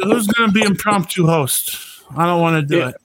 So 0.00 0.08
who's 0.08 0.26
going 0.26 0.50
to 0.50 0.54
be 0.54 0.62
impromptu 0.62 1.26
host? 1.26 1.76
I 2.16 2.26
don't 2.26 2.40
want 2.40 2.60
to 2.60 2.66
do 2.66 2.78
Yeah. 2.80 2.88
it. 2.90 2.96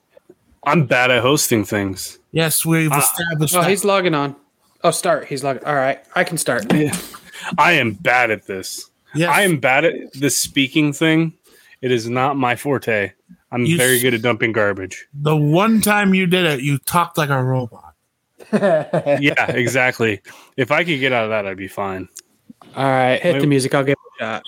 I'm 0.65 0.85
bad 0.85 1.09
at 1.09 1.21
hosting 1.21 1.63
things. 1.65 2.19
Yes, 2.31 2.65
we've 2.65 2.91
Ah. 2.91 2.99
established 2.99 3.55
Oh, 3.55 3.61
that. 3.61 3.69
he's 3.69 3.83
logging 3.83 4.13
on. 4.13 4.35
Oh, 4.83 4.91
start. 4.91 5.25
He's 5.27 5.43
logging. 5.43 5.63
All 5.65 5.75
right, 5.75 5.99
I 6.15 6.23
can 6.23 6.37
start. 6.37 6.65
I 7.57 7.71
am 7.73 7.93
bad 7.93 8.29
at 8.29 8.45
this. 8.45 8.89
Yes. 9.15 9.29
I 9.35 9.41
am 9.41 9.57
bad 9.59 9.85
at 9.85 9.93
the 10.13 10.29
speaking 10.29 10.93
thing. 10.93 11.33
It 11.81 11.91
is 11.91 12.07
not 12.09 12.37
my 12.37 12.55
forte. 12.55 13.11
I'm 13.51 13.65
You 13.65 13.75
very 13.77 13.99
good 13.99 14.13
at 14.13 14.21
dumping 14.21 14.51
garbage. 14.53 15.07
The 15.13 15.35
one 15.35 15.81
time 15.81 16.13
you 16.13 16.27
did 16.27 16.45
it, 16.45 16.61
you 16.61 16.77
talked 16.77 17.17
like 17.17 17.29
a 17.29 17.43
robot. 17.43 17.93
Yeah, 18.53 19.51
exactly. 19.51 20.21
If 20.57 20.71
I 20.71 20.83
could 20.83 20.99
get 20.99 21.11
out 21.13 21.23
of 21.25 21.29
that, 21.31 21.45
I'd 21.47 21.57
be 21.57 21.67
fine. 21.67 22.07
All 22.75 22.83
right, 22.85 23.19
hit 23.21 23.39
the 23.41 23.47
music. 23.47 23.73
I'll 23.75 23.83
give 23.83 23.97
it 24.19 24.23
a 24.23 24.25
shot. 24.25 24.43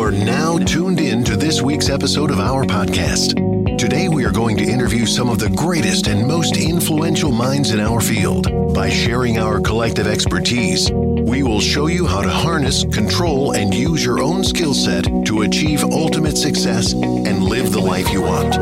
You 0.00 0.06
are 0.06 0.12
now 0.12 0.56
tuned 0.56 0.98
in 0.98 1.24
to 1.24 1.36
this 1.36 1.60
week's 1.60 1.90
episode 1.90 2.30
of 2.30 2.40
our 2.40 2.64
podcast. 2.64 3.36
Today, 3.76 4.08
we 4.08 4.24
are 4.24 4.30
going 4.30 4.56
to 4.56 4.64
interview 4.64 5.04
some 5.04 5.28
of 5.28 5.38
the 5.38 5.50
greatest 5.50 6.06
and 6.06 6.26
most 6.26 6.56
influential 6.56 7.30
minds 7.30 7.72
in 7.72 7.80
our 7.80 8.00
field. 8.00 8.72
By 8.72 8.88
sharing 8.88 9.38
our 9.38 9.60
collective 9.60 10.06
expertise, 10.06 10.90
we 10.90 11.42
will 11.42 11.60
show 11.60 11.86
you 11.88 12.06
how 12.06 12.22
to 12.22 12.30
harness, 12.30 12.82
control, 12.84 13.52
and 13.52 13.74
use 13.74 14.02
your 14.02 14.22
own 14.22 14.42
skill 14.42 14.72
set 14.72 15.04
to 15.26 15.42
achieve 15.42 15.84
ultimate 15.84 16.38
success 16.38 16.94
and 16.94 17.42
live 17.42 17.70
the 17.70 17.78
life 17.78 18.10
you 18.10 18.22
want. 18.22 18.56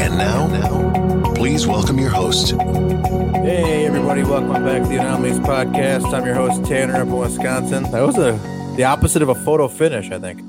And 0.00 0.16
now, 0.16 1.32
please 1.34 1.66
welcome 1.66 1.98
your 1.98 2.10
host. 2.10 2.52
Hey 2.52 3.84
everybody, 3.84 4.22
welcome 4.22 4.64
back 4.64 4.84
to 4.84 4.88
the 4.88 5.00
Anomalies 5.00 5.40
Podcast. 5.40 6.14
I'm 6.14 6.24
your 6.24 6.36
host 6.36 6.64
Tanner 6.66 6.94
up 6.94 7.08
in 7.08 7.16
Wisconsin. 7.16 7.82
That 7.90 8.02
was 8.02 8.16
a 8.16 8.38
the 8.76 8.84
opposite 8.84 9.22
of 9.22 9.28
a 9.28 9.34
photo 9.34 9.66
finish, 9.66 10.12
I 10.12 10.20
think. 10.20 10.40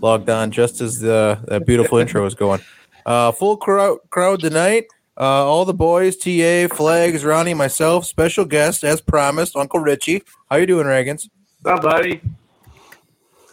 Logged 0.00 0.28
on 0.30 0.50
just 0.50 0.80
as 0.80 0.98
the 1.00 1.38
that 1.48 1.66
beautiful 1.66 1.98
intro 1.98 2.22
was 2.22 2.34
going. 2.34 2.60
Uh, 3.04 3.32
full 3.32 3.56
crowd 3.56 3.98
crowd 4.10 4.40
tonight. 4.40 4.86
Uh, 5.18 5.22
all 5.46 5.64
the 5.64 5.72
boys, 5.72 6.16
TA, 6.16 6.68
Flags, 6.74 7.24
Ronnie, 7.24 7.54
myself, 7.54 8.04
special 8.04 8.44
guest 8.44 8.84
as 8.84 9.00
promised, 9.00 9.56
Uncle 9.56 9.80
Richie. 9.80 10.22
How 10.50 10.56
you 10.56 10.66
doing, 10.66 10.86
Ragains? 10.86 11.28
What's 11.62 11.78
up, 11.78 11.82
buddy? 11.82 12.20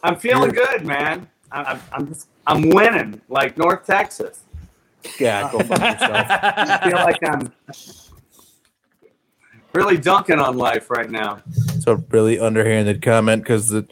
I'm 0.03 0.17
feeling 0.17 0.51
good, 0.51 0.85
man. 0.85 1.29
I- 1.51 1.63
I'm 1.63 1.81
I'm 1.93 2.07
just, 2.07 2.27
I'm 2.45 2.69
winning 2.69 3.21
like 3.29 3.57
North 3.57 3.85
Texas. 3.85 4.41
Yeah, 5.19 5.49
go 5.51 5.59
fuck 5.59 5.79
yourself. 5.79 6.27
I 6.29 6.79
feel 6.89 6.97
like 6.97 7.17
I'm 7.23 7.53
really 9.73 9.97
dunking 9.97 10.39
on 10.39 10.57
life 10.57 10.89
right 10.89 11.09
now. 11.09 11.39
It's 11.47 11.87
a 11.87 11.95
really 11.95 12.39
underhanded 12.39 13.01
comment 13.01 13.43
because 13.43 13.69
the 13.69 13.87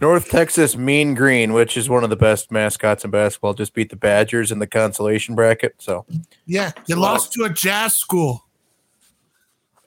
North 0.00 0.28
Texas 0.28 0.76
Mean 0.76 1.14
Green, 1.14 1.52
which 1.52 1.76
is 1.76 1.88
one 1.88 2.04
of 2.04 2.10
the 2.10 2.16
best 2.16 2.52
mascots 2.52 3.04
in 3.04 3.10
basketball, 3.10 3.54
just 3.54 3.72
beat 3.74 3.90
the 3.90 3.96
Badgers 3.96 4.52
in 4.52 4.58
the 4.58 4.66
consolation 4.66 5.34
bracket. 5.34 5.74
So 5.78 6.04
Yeah, 6.44 6.72
you 6.86 6.96
lost 6.96 7.32
to 7.34 7.44
a 7.44 7.50
jazz 7.50 7.94
school. 7.94 8.44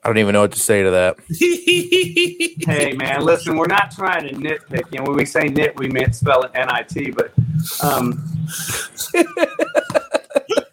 I 0.04 0.08
don't 0.08 0.18
even 0.18 0.34
know 0.34 0.42
what 0.42 0.54
to 0.54 0.60
say 0.60 0.82
to 0.84 0.92
that. 0.92 1.18
Hey, 2.70 2.94
man, 2.94 3.24
listen, 3.24 3.58
we're 3.58 3.68
not 3.68 3.92
trying 3.92 4.28
to 4.28 4.34
nitpick. 4.36 4.92
You 4.92 5.00
know, 5.00 5.06
when 5.06 5.18
we 5.18 5.26
say 5.26 5.48
nit, 5.48 5.78
we 5.80 5.88
meant 5.88 6.14
spell 6.14 6.44
it 6.44 6.52
N-I-T, 6.54 7.12
but 7.12 7.34
um, 7.84 8.24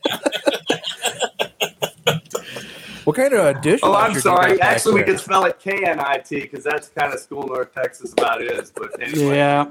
What 3.07 3.15
kind 3.15 3.33
of 3.35 3.47
a 3.57 3.61
dish? 3.61 3.79
oh, 3.85 3.95
I'm 3.95 4.19
sorry. 4.19 4.61
Actually, 4.61 4.95
we 4.95 5.03
could 5.05 5.21
spell 5.21 5.45
it 5.45 5.61
K-N-I-T 5.61 6.41
because 6.41 6.65
that's 6.65 6.89
kind 6.89 7.15
of 7.15 7.21
school 7.21 7.45
North 7.47 7.73
Texas 7.73 8.13
about 8.13 8.43
is. 8.43 8.73
But 8.73 9.01
anyway, 9.01 9.37
Yeah. 9.37 9.71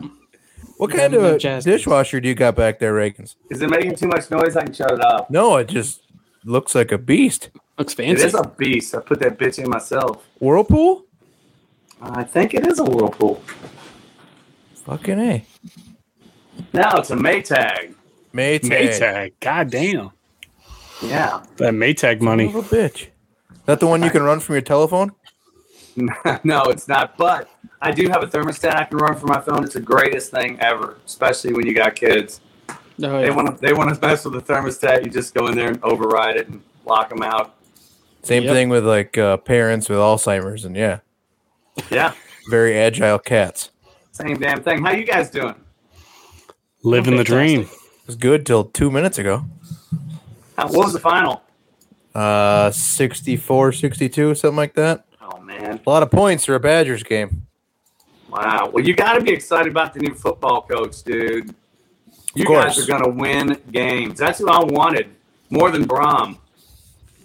What 0.78 0.92
kind 0.92 1.12
no 1.12 1.20
of 1.20 1.36
a 1.36 1.38
jazz 1.38 1.66
dishwasher 1.66 2.22
do 2.22 2.30
you 2.30 2.34
got 2.36 2.56
back 2.56 2.80
there, 2.80 2.94
Ragains? 2.94 3.36
is 3.50 3.62
it 3.62 3.70
making 3.70 3.96
too 3.96 4.08
much 4.08 4.32
noise? 4.32 4.56
I 4.56 4.64
can 4.64 4.74
shut 4.74 4.92
it 4.92 5.02
off. 5.02 5.30
No, 5.30 5.58
it 5.58 5.68
just 5.68 6.02
looks 6.46 6.74
like 6.76 6.94
a 6.94 6.98
beast. 6.98 7.50
Looks 7.78 7.94
fancy. 7.94 8.24
is 8.24 8.34
a 8.36 8.48
beast. 8.58 8.96
I 8.96 9.00
put 9.00 9.20
that 9.20 9.38
bitch 9.38 9.62
in 9.62 9.70
myself. 9.70 10.24
Whirlpool? 10.40 11.04
I 12.02 12.24
think 12.24 12.54
it 12.54 12.66
is 12.66 12.80
a 12.80 12.86
whirlpool. 12.86 13.42
Fucking 14.86 15.20
a. 15.20 15.46
Now 16.72 16.96
it's 16.98 17.12
a 17.12 17.16
Maytag. 17.18 17.96
Maytag. 18.34 18.62
Maytag. 18.70 19.34
God 19.42 19.70
damn. 19.72 20.12
Yeah. 21.02 21.44
That 21.58 21.74
Maytag 21.74 22.22
money. 22.22 22.48
Son 22.52 22.60
of 22.60 22.72
a 22.72 22.76
bitch. 22.76 23.08
Is 23.66 23.68
that 23.68 23.80
the 23.80 23.88
one 23.88 24.04
you 24.04 24.12
can 24.12 24.22
run 24.22 24.40
from 24.40 24.54
your 24.54 24.62
telephone? 24.62 25.12
no, 26.44 26.66
it's 26.66 26.88
not. 26.88 27.18
But 27.18 27.50
I 27.82 27.92
do 27.92 28.08
have 28.10 28.22
a 28.22 28.28
thermostat 28.28 28.76
I 28.76 28.84
can 28.84 29.00
run 29.00 29.16
from 29.18 29.30
my 29.30 29.42
phone. 29.42 29.64
It's 29.64 29.74
the 29.74 29.80
greatest 29.80 30.30
thing 30.30 30.60
ever, 30.60 30.98
especially 31.04 31.52
when 31.54 31.66
you 31.66 31.74
got 31.74 31.96
kids. 31.96 32.42
oh, 32.70 32.76
They 33.22 33.32
want 33.32 33.56
to 33.56 33.60
they 33.60 33.74
want 33.74 33.92
to 33.96 34.00
mess 34.08 34.24
with 34.24 34.36
the 34.36 34.54
thermostat. 34.54 35.04
You 35.04 35.10
just 35.10 35.34
go 35.34 35.48
in 35.48 35.56
there 35.56 35.70
and 35.70 35.84
override 35.84 36.36
it 36.36 36.48
and 36.48 36.62
lock 36.86 37.10
them 37.10 37.24
out. 37.24 37.56
Same 38.22 38.44
Yep. 38.44 38.54
thing 38.54 38.70
with 38.70 38.86
like 38.86 39.18
uh, 39.18 39.38
parents 39.38 39.90
with 39.90 39.98
Alzheimer's 39.98 40.64
and 40.64 40.76
yeah, 40.76 41.00
Yeah, 41.90 42.14
very 42.52 42.78
agile 42.78 43.18
cats. 43.18 43.72
same 44.12 44.38
damn 44.38 44.62
thing. 44.62 44.84
How 44.86 44.92
you 44.92 45.06
guys 45.06 45.32
doing? 45.32 45.56
Living 46.84 47.16
the 47.18 47.24
dream. 47.24 47.62
It 47.62 47.70
was 48.08 48.16
good 48.16 48.46
till 48.46 48.66
two 48.66 48.92
minutes 48.92 49.18
ago. 49.18 49.46
How, 50.56 50.68
what 50.68 50.84
was 50.86 50.94
the 50.94 51.00
final? 51.00 51.42
Uh, 52.16 52.72
64, 52.72 53.74
62, 53.74 54.36
something 54.36 54.56
like 54.56 54.74
that. 54.76 55.06
Oh 55.22 55.40
man, 55.42 55.82
A 55.86 55.90
lot 55.90 56.02
of 56.02 56.10
points 56.10 56.46
for 56.46 56.56
a 56.56 56.60
Badgers 56.60 57.04
game. 57.04 57.46
wow. 58.30 58.70
Well, 58.72 58.84
you 58.86 58.96
got 58.96 59.14
to 59.14 59.22
be 59.22 59.32
excited 59.34 59.70
about 59.72 59.94
the 59.94 60.00
new 60.00 60.14
football 60.16 60.62
coach, 60.62 61.04
dude. 61.04 61.54
You 62.34 62.46
guys 62.46 62.78
are 62.78 62.86
gonna 62.86 63.10
win 63.10 63.62
games. 63.72 64.20
That's 64.20 64.42
what 64.42 64.52
I 64.54 64.64
wanted 64.74 65.10
more 65.50 65.72
than 65.72 65.84
Brom. 65.86 66.38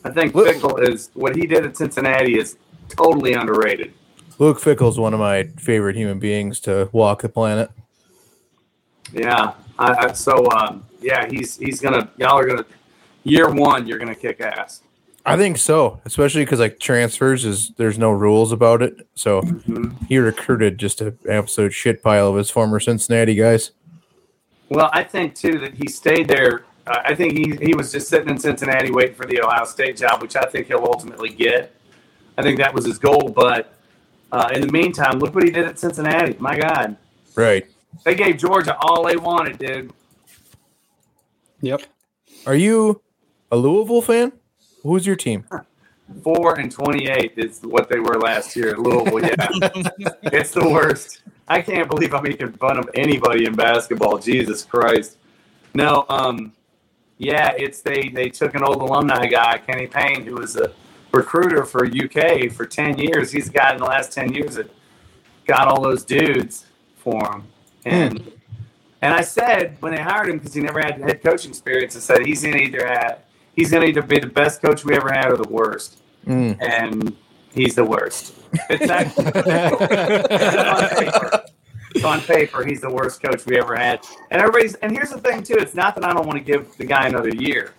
I 0.05 0.11
think 0.11 0.35
Look- 0.35 0.55
Fickell 0.57 0.89
is 0.89 1.11
what 1.15 1.35
he 1.37 1.47
did 1.47 1.65
at 1.67 1.77
Cincinnati 1.77 2.39
is 2.39 2.57
totally 2.89 3.33
underrated. 3.35 3.93
Luke 4.39 4.59
Fickell 4.61 4.89
is 4.89 4.99
one 4.99 5.13
of 5.13 5.21
my 5.21 5.45
favorite 5.59 5.97
human 5.97 6.19
beings 6.21 6.61
to 6.61 6.89
walk 6.93 7.23
the 7.23 7.29
planet. 7.29 7.71
Yeah. 9.13 9.53
I, 9.79 10.07
I, 10.07 10.13
so 10.13 10.49
um, 10.53 10.85
yeah, 11.01 11.27
he's 11.29 11.57
he's 11.57 11.81
gonna 11.81 12.09
y'all 12.17 12.39
are 12.39 12.47
gonna 12.47 12.65
year 13.25 13.51
one 13.51 13.87
you're 13.87 13.99
gonna 13.99 14.15
kick 14.15 14.41
ass. 14.41 14.83
I 15.27 15.37
think 15.37 15.59
so, 15.59 16.01
especially 16.07 16.45
because 16.45 16.61
like 16.61 16.81
transfers 16.81 17.45
is 17.45 17.73
there's 17.77 17.99
no 17.99 18.11
rules 18.11 18.53
about 18.53 18.81
it. 18.83 19.07
So 19.15 19.43
he 20.09 20.17
recruited 20.19 20.79
just 20.79 21.01
an 21.03 21.19
absolute 21.29 21.73
shit 21.75 22.03
pile 22.03 22.29
of 22.29 22.37
his 22.37 22.49
former 22.51 22.81
Cincinnati 22.81 23.35
guys. 23.35 23.73
Well, 24.71 24.89
I 24.95 25.05
think 25.05 25.35
too 25.35 25.59
that 25.59 25.75
he 25.75 25.89
stayed 25.89 26.27
there. 26.29 26.65
Uh, 26.87 27.03
I 27.05 27.15
think 27.15 27.35
he 27.37 27.55
he 27.65 27.75
was 27.75 27.93
just 27.93 28.09
sitting 28.09 28.31
in 28.31 28.39
Cincinnati 28.39 28.91
waiting 28.91 29.15
for 29.15 29.27
the 29.27 29.43
Ohio 29.43 29.65
State 29.67 29.99
job, 29.99 30.23
which 30.23 30.37
I 30.37 30.47
think 30.47 30.69
he'll 30.69 30.79
ultimately 30.85 31.29
get. 31.29 31.75
I 32.39 32.43
think 32.43 32.57
that 32.59 32.73
was 32.73 32.87
his 32.87 32.99
goal. 32.99 33.29
But 33.29 33.75
uh, 34.33 34.49
in 34.55 34.63
the 34.63 34.73
meantime, 34.73 35.19
look 35.19 35.35
what 35.35 35.45
he 35.45 35.51
did 35.51 35.67
at 35.67 35.79
Cincinnati. 35.79 36.37
My 36.39 36.57
God, 36.59 36.97
Right. 37.35 37.67
they 38.05 38.15
gave 38.15 38.39
Georgia 38.39 38.77
all 38.81 39.05
they 39.05 39.17
wanted, 39.17 39.59
dude. 39.59 39.93
Yep. 41.61 41.83
Are 42.47 42.55
you 42.55 43.03
a 43.51 43.57
Louisville 43.57 44.03
fan? 44.03 44.33
Who's 44.83 45.07
your 45.07 45.17
team? 45.17 45.45
Four 46.23 46.59
and 46.59 46.73
twenty-eight 46.73 47.35
is 47.37 47.61
what 47.63 47.89
they 47.89 48.01
were 48.01 48.19
last 48.19 48.57
year 48.57 48.77
Louisville. 48.77 49.21
Yeah, 49.21 49.37
it's 50.25 50.53
the 50.53 50.69
worst. 50.69 51.23
I 51.47 51.63
can't 51.63 51.89
believe 51.89 52.15
I'm 52.15 52.23
making 52.23 52.53
fun 52.55 52.79
of 52.79 52.89
anybody 52.95 53.45
in 53.47 53.55
basketball. 53.55 54.19
Jesus 54.19 54.65
Christ. 54.65 55.19
No, 55.75 56.05
um, 56.09 56.53
yeah, 57.19 57.53
it's 57.57 57.81
they 57.81 58.09
they 58.09 58.29
took 58.29 58.55
an 58.55 58.65
old 58.65 58.81
alumni 58.81 59.27
guy, 59.27 59.59
Kenny 59.59 59.87
Payne, 59.87 60.25
who 60.25 60.37
was 60.37 60.57
a 60.57 60.73
recruiter 61.13 61.65
for 61.65 61.87
UK 61.87 62.51
for 62.51 62.67
ten 62.67 62.99
years. 62.99 63.31
He's 63.31 63.47
the 63.47 63.53
guy 63.53 63.73
in 63.73 63.79
the 63.79 63.85
last 63.85 64.13
ten 64.13 64.33
years 64.33 64.57
that 64.57 64.71
got 65.47 65.69
all 65.69 65.81
those 65.81 66.05
dudes 66.05 66.67
for 66.97 67.21
him. 67.31 67.45
And 67.85 68.33
and 69.03 69.15
I 69.15 69.21
said 69.21 69.77
when 69.81 69.95
they 69.95 70.01
hired 70.03 70.29
him 70.29 70.39
because 70.39 70.55
he 70.55 70.61
never 70.61 70.81
had 70.81 71.01
head 71.01 71.23
coaching 71.23 71.51
experience, 71.51 71.95
I 71.95 72.01
said 72.01 72.27
he's 72.27 72.43
gonna 72.43 72.57
either 72.57 72.87
have 72.87 73.21
he's 73.61 73.71
gonna 73.71 73.85
either 73.85 74.03
be 74.03 74.19
the 74.19 74.27
best 74.27 74.63
coach 74.63 74.85
we 74.87 74.97
ever 74.97 75.13
had 75.13 75.31
or 75.31 75.37
the 75.37 75.49
worst. 75.49 76.01
Mm. 76.27 76.57
And 76.61 77.17
he's 77.53 77.75
the 77.75 77.85
worst. 77.85 78.35
It's 78.71 78.91
actually 78.91 79.27
on 79.27 80.89
paper. 80.89 81.45
It's 81.95 82.05
on 82.05 82.21
paper, 82.21 82.65
he's 82.65 82.81
the 82.81 82.91
worst 82.91 83.23
coach 83.23 83.45
we 83.47 83.59
ever 83.59 83.77
had. 83.77 84.07
And 84.31 84.41
everybody's 84.41 84.75
and 84.77 84.93
here's 84.93 85.11
the 85.11 85.21
thing 85.21 85.43
too, 85.43 85.57
it's 85.59 85.75
not 85.75 85.95
that 85.97 86.05
I 86.05 86.13
don't 86.15 86.27
want 86.27 86.39
to 86.39 86.45
give 86.45 86.75
the 86.79 86.87
guy 86.87 87.07
another 87.07 87.29
year. 87.29 87.75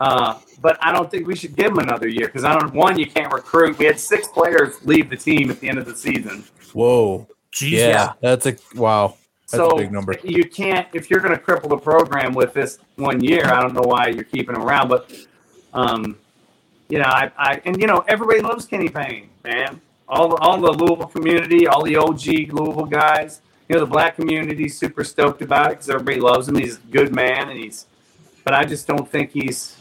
Uh, 0.00 0.38
but 0.60 0.78
I 0.80 0.92
don't 0.92 1.10
think 1.10 1.26
we 1.26 1.36
should 1.36 1.54
give 1.54 1.72
him 1.72 1.78
another 1.78 2.08
year 2.08 2.26
because 2.26 2.44
I 2.44 2.58
don't 2.58 2.72
one, 2.72 2.98
you 2.98 3.06
can't 3.06 3.32
recruit. 3.32 3.78
We 3.78 3.84
had 3.84 4.00
six 4.00 4.28
players 4.28 4.84
leave 4.86 5.10
the 5.10 5.16
team 5.16 5.50
at 5.50 5.60
the 5.60 5.68
end 5.68 5.78
of 5.78 5.84
the 5.84 5.94
season. 5.94 6.44
Whoa. 6.72 7.28
Jeez. 7.52 7.72
Yeah, 7.72 8.14
that's 8.20 8.46
a 8.46 8.56
wow. 8.74 9.16
That's 9.52 9.62
so 9.62 9.70
a 9.70 9.76
big 9.76 9.92
number. 9.92 10.16
you 10.24 10.48
can't 10.48 10.88
if 10.94 11.10
you're 11.10 11.20
going 11.20 11.36
to 11.36 11.42
cripple 11.42 11.68
the 11.68 11.76
program 11.76 12.32
with 12.32 12.54
this 12.54 12.78
one 12.96 13.22
year. 13.22 13.44
I 13.44 13.60
don't 13.60 13.74
know 13.74 13.82
why 13.82 14.08
you're 14.08 14.24
keeping 14.24 14.56
him 14.56 14.62
around, 14.62 14.88
but 14.88 15.12
um, 15.74 16.18
you 16.88 16.98
know, 16.98 17.04
I, 17.04 17.30
I 17.36 17.60
and 17.66 17.78
you 17.80 17.86
know 17.86 18.02
everybody 18.08 18.40
loves 18.40 18.64
Kenny 18.64 18.88
Payne, 18.88 19.28
man. 19.44 19.80
All 20.08 20.28
the 20.30 20.36
all 20.36 20.58
the 20.58 20.72
Louisville 20.72 21.06
community, 21.06 21.66
all 21.66 21.82
the 21.82 21.96
OG 21.96 22.52
Louisville 22.52 22.86
guys. 22.86 23.42
you 23.68 23.74
know, 23.74 23.80
the 23.80 23.90
black 23.90 24.16
community's 24.16 24.78
super 24.78 25.04
stoked 25.04 25.42
about 25.42 25.66
it 25.66 25.74
because 25.74 25.90
everybody 25.90 26.20
loves 26.20 26.48
him. 26.48 26.56
He's 26.56 26.78
a 26.78 26.80
good 26.90 27.14
man, 27.14 27.50
and 27.50 27.58
he's, 27.58 27.86
but 28.44 28.54
I 28.54 28.64
just 28.64 28.86
don't 28.86 29.08
think 29.08 29.32
he's, 29.32 29.76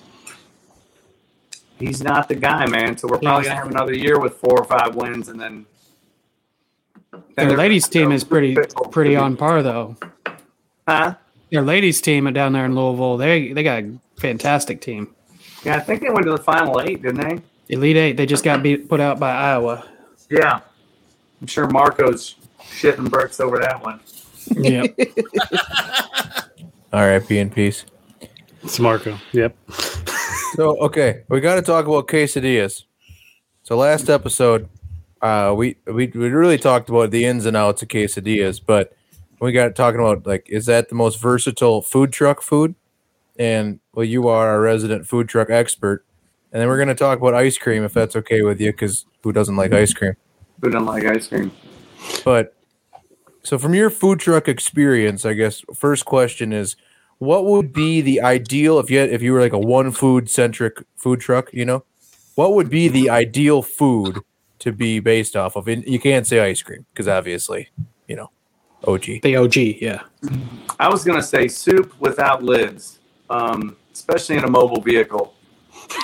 he's 1.80 2.02
not 2.02 2.28
the 2.28 2.36
guy, 2.36 2.66
man. 2.66 2.98
So 2.98 3.08
we're 3.08 3.20
probably 3.20 3.46
gonna 3.46 3.56
have 3.56 3.72
another 3.72 3.94
year 3.94 4.20
with 4.20 4.36
four 4.36 4.60
or 4.60 4.66
five 4.66 4.96
wins, 4.96 5.30
and 5.30 5.40
then. 5.40 5.66
Then 7.12 7.22
Their 7.36 7.58
ladies 7.58 7.88
team 7.88 8.12
is 8.12 8.24
pretty 8.24 8.58
pretty 8.92 9.16
on 9.16 9.38
par 9.38 9.64
though. 9.64 9.96
Huh? 10.88 11.16
Their 11.52 11.62
ladies 11.62 12.02
team 12.02 12.32
down 12.34 12.54
there 12.54 12.66
in 12.66 12.76
Louisville, 12.76 13.18
they 13.18 13.54
they 13.54 13.64
got 13.64 13.84
a 13.84 14.00
fantastic 14.18 14.82
team. 14.82 15.14
Yeah, 15.64 15.76
I 15.76 15.80
think 15.80 16.02
they 16.02 16.10
went 16.10 16.26
to 16.26 16.32
the 16.32 16.38
final 16.38 16.82
eight, 16.82 17.02
didn't 17.02 17.22
they? 17.22 17.42
Elite 17.70 17.98
Eight, 17.98 18.18
they 18.18 18.26
just 18.26 18.44
got 18.44 18.62
beat 18.62 18.90
put 18.90 19.00
out 19.00 19.20
by 19.20 19.32
Iowa. 19.32 19.86
Yeah. 20.30 20.60
I'm 21.40 21.48
sure 21.48 21.68
Marco's 21.68 22.36
shitting 22.60 23.10
bricks 23.10 23.40
over 23.40 23.60
that 23.60 23.82
one. 23.84 24.00
Yeah. 24.48 24.86
All 26.94 27.08
right, 27.08 27.26
be 27.26 27.40
in 27.40 27.50
peace. 27.50 27.86
It's 28.64 28.80
Marco. 28.80 29.18
Yep. 29.32 29.56
So 30.56 30.78
okay, 30.82 31.24
we 31.30 31.40
got 31.40 31.56
to 31.56 31.62
talk 31.62 31.86
about 31.86 32.08
quesadillas. 32.08 32.84
So 33.64 33.78
last 33.78 34.10
episode, 34.10 34.68
uh, 35.22 35.54
we 35.56 35.78
we 35.86 36.08
we 36.08 36.30
really 36.30 36.58
talked 36.58 36.90
about 36.90 37.12
the 37.12 37.26
ins 37.26 37.46
and 37.46 37.56
outs 37.56 37.82
of 37.82 37.90
quesadillas, 37.90 38.62
but 38.66 38.96
we 39.40 39.52
got 39.52 39.76
talking 39.76 40.00
about 40.00 40.26
like, 40.26 40.48
is 40.50 40.66
that 40.68 40.90
the 40.90 40.96
most 40.96 41.20
versatile 41.22 41.82
food 41.82 42.12
truck 42.12 42.42
food? 42.42 42.76
And 43.38 43.80
well, 43.94 44.06
you 44.06 44.28
are 44.28 44.50
our 44.50 44.62
resident 44.62 45.08
food 45.08 45.30
truck 45.30 45.50
expert, 45.50 46.06
and 46.52 46.62
then 46.62 46.68
we're 46.68 46.78
gonna 46.78 46.96
talk 46.96 47.20
about 47.20 47.34
ice 47.34 47.58
cream 47.58 47.84
if 47.84 47.94
that's 47.94 48.16
okay 48.16 48.42
with 48.42 48.60
you, 48.60 48.72
because 48.72 49.06
who 49.24 49.32
doesn't 49.32 49.56
like 49.56 49.74
ice 49.74 49.94
cream? 49.94 50.16
Who 50.62 50.70
doesn't 50.70 50.86
like 50.86 51.06
ice 51.06 51.28
cream? 51.28 51.52
But 52.26 52.56
so 53.44 53.58
from 53.58 53.74
your 53.74 53.90
food 53.90 54.20
truck 54.20 54.48
experience, 54.48 55.26
I 55.26 55.34
guess 55.34 55.64
first 55.74 56.06
question 56.06 56.54
is 56.54 56.76
what 57.20 57.46
would 57.46 57.72
be 57.72 58.02
the 58.02 58.22
ideal 58.22 58.80
if 58.80 58.90
you 58.90 58.98
had, 59.00 59.10
if 59.10 59.22
you 59.22 59.34
were 59.34 59.42
like 59.42 59.54
a 59.54 59.60
one 59.60 59.92
food 59.92 60.30
centric 60.30 60.84
food 60.96 61.20
truck, 61.20 61.54
you 61.54 61.66
know? 61.66 61.84
What 62.36 62.54
would 62.54 62.70
be 62.70 62.88
the 62.88 63.10
ideal 63.10 63.62
food 63.62 64.20
to 64.62 64.72
be 64.72 65.00
based 65.00 65.36
off 65.36 65.56
of? 65.56 65.68
And 65.68 65.84
you 65.86 66.00
can't 66.00 66.26
say 66.26 66.40
ice 66.40 66.62
cream 66.62 66.86
because 66.94 67.08
obviously, 67.08 67.70
you 68.08 68.16
know, 68.16 68.32
OG. 68.86 69.22
the 69.22 69.36
OG, 69.36 69.56
yeah. 69.58 70.02
I 70.80 70.88
was 70.90 71.04
gonna 71.04 71.22
say 71.22 71.48
soup 71.48 71.94
without 72.00 72.42
lids, 72.44 73.00
um, 73.30 73.76
especially 73.94 74.38
in 74.38 74.44
a 74.44 74.50
mobile 74.50 74.82
vehicle. 74.82 75.34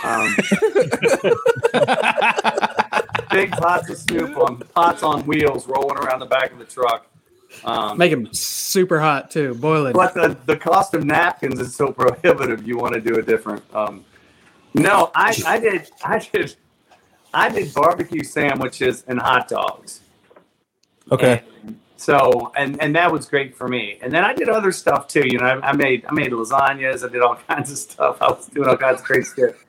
Um, 0.04 0.36
big 3.32 3.52
pots 3.52 3.90
of 3.90 3.98
soup 3.98 4.38
on 4.38 4.58
pots 4.76 5.04
on 5.04 5.26
wheels 5.26 5.68
rolling 5.68 5.98
around 5.98 6.20
the 6.20 6.26
back 6.26 6.52
of 6.52 6.60
the 6.60 6.66
truck. 6.66 7.08
Um, 7.64 7.98
Make 7.98 8.12
them 8.12 8.28
super 8.34 9.00
hot 9.00 9.32
too, 9.32 9.56
boiling. 9.56 9.94
but 9.94 10.14
the, 10.14 10.38
the 10.46 10.58
cost 10.58 10.94
of 10.94 11.06
napkins 11.06 11.60
is 11.60 11.76
so 11.76 11.92
prohibitive. 11.94 12.68
You 12.68 12.78
want 12.78 12.94
to 12.96 13.02
do 13.02 13.16
it 13.16 13.26
different. 13.26 13.64
Um, 13.74 14.04
no, 14.74 15.12
I, 15.16 15.36
I 15.46 15.60
did 15.60 15.90
I 16.04 16.20
did 16.20 16.56
I 17.38 17.50
did 17.50 17.72
barbecue 17.72 18.24
sandwiches 18.24 19.04
and 19.08 19.20
hot 19.20 19.48
dogs. 19.48 20.02
Okay. 21.12 21.44
And 21.64 21.80
so 21.96 22.52
and 22.58 22.82
and 22.82 22.96
that 22.96 23.12
was 23.12 23.28
great 23.28 23.56
for 23.56 23.68
me. 23.68 24.00
And 24.02 24.12
then 24.12 24.26
I 24.26 24.34
did 24.34 24.50
other 24.50 24.72
stuff 24.72 25.08
too. 25.08 25.24
You 25.24 25.38
know, 25.38 25.46
I, 25.46 25.70
I 25.70 25.74
made 25.74 26.04
I 26.08 26.14
made 26.14 26.32
lasagnas. 26.32 27.08
I 27.08 27.12
did 27.12 27.22
all 27.22 27.36
kinds 27.48 27.72
of 27.72 27.78
stuff. 27.78 28.22
I 28.22 28.30
was 28.30 28.48
doing 28.48 28.68
all 28.68 28.76
kinds 28.76 29.02
of 29.02 29.06
crazy 29.06 29.30
stuff. 29.30 29.66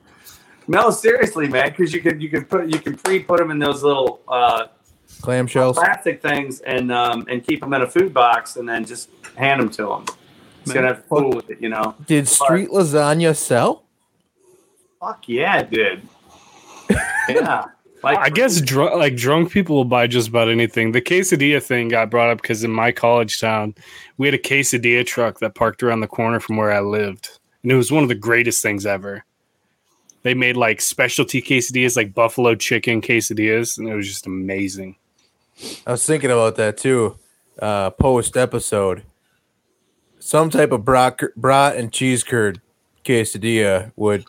No, 0.66 0.90
seriously, 0.90 1.46
man, 1.46 1.68
because 1.68 1.92
you 1.92 2.00
could 2.00 2.22
you 2.22 2.30
could 2.30 2.48
put 2.48 2.72
you 2.72 2.80
can 2.80 2.96
pre 2.96 3.22
put 3.22 3.38
them 3.38 3.50
in 3.50 3.58
those 3.58 3.82
little 3.82 4.22
uh, 4.28 4.68
Clamshells. 5.20 5.74
plastic 5.74 6.22
things 6.22 6.60
and 6.60 6.90
um, 6.90 7.26
and 7.28 7.46
keep 7.46 7.60
them 7.60 7.74
in 7.74 7.82
a 7.82 7.86
food 7.86 8.14
box 8.14 8.56
and 8.56 8.66
then 8.66 8.86
just 8.86 9.10
hand 9.36 9.60
them 9.60 9.68
to 9.70 9.82
them. 9.82 10.04
It's 10.62 10.72
gonna 10.72 10.88
have 10.88 11.02
to 11.02 11.08
fool 11.08 11.32
with 11.32 11.50
it, 11.50 11.60
you 11.60 11.68
know. 11.68 11.94
Did 12.06 12.28
street 12.28 12.70
lasagna 12.70 13.36
sell? 13.36 13.84
Fuck 15.00 15.28
yeah, 15.28 15.58
it 15.60 15.70
did. 15.70 16.08
yeah, 17.28 17.64
like 18.02 18.18
I 18.18 18.30
guess 18.30 18.60
dr- 18.60 18.96
like 18.96 19.16
drunk 19.16 19.50
people 19.50 19.76
will 19.76 19.84
buy 19.84 20.06
just 20.06 20.28
about 20.28 20.48
anything. 20.48 20.92
The 20.92 21.02
quesadilla 21.02 21.62
thing 21.62 21.88
got 21.88 22.10
brought 22.10 22.30
up 22.30 22.40
because 22.40 22.64
in 22.64 22.70
my 22.70 22.92
college 22.92 23.40
town, 23.40 23.74
we 24.16 24.26
had 24.26 24.34
a 24.34 24.38
quesadilla 24.38 25.04
truck 25.04 25.40
that 25.40 25.54
parked 25.54 25.82
around 25.82 26.00
the 26.00 26.06
corner 26.06 26.40
from 26.40 26.56
where 26.56 26.72
I 26.72 26.80
lived, 26.80 27.38
and 27.62 27.72
it 27.72 27.76
was 27.76 27.92
one 27.92 28.02
of 28.02 28.08
the 28.08 28.14
greatest 28.14 28.62
things 28.62 28.86
ever. 28.86 29.24
They 30.22 30.34
made 30.34 30.56
like 30.56 30.80
specialty 30.80 31.40
quesadillas, 31.40 31.96
like 31.96 32.14
buffalo 32.14 32.54
chicken 32.54 33.00
quesadillas, 33.00 33.78
and 33.78 33.88
it 33.88 33.94
was 33.94 34.06
just 34.08 34.26
amazing. 34.26 34.96
I 35.86 35.92
was 35.92 36.06
thinking 36.06 36.30
about 36.30 36.56
that 36.56 36.76
too. 36.76 37.18
Uh, 37.58 37.90
post 37.90 38.36
episode, 38.36 39.02
some 40.20 40.50
type 40.50 40.70
of 40.70 40.84
brat, 40.84 41.18
brat 41.36 41.76
and 41.76 41.92
cheese 41.92 42.22
curd 42.22 42.60
quesadilla 43.04 43.90
would 43.96 44.24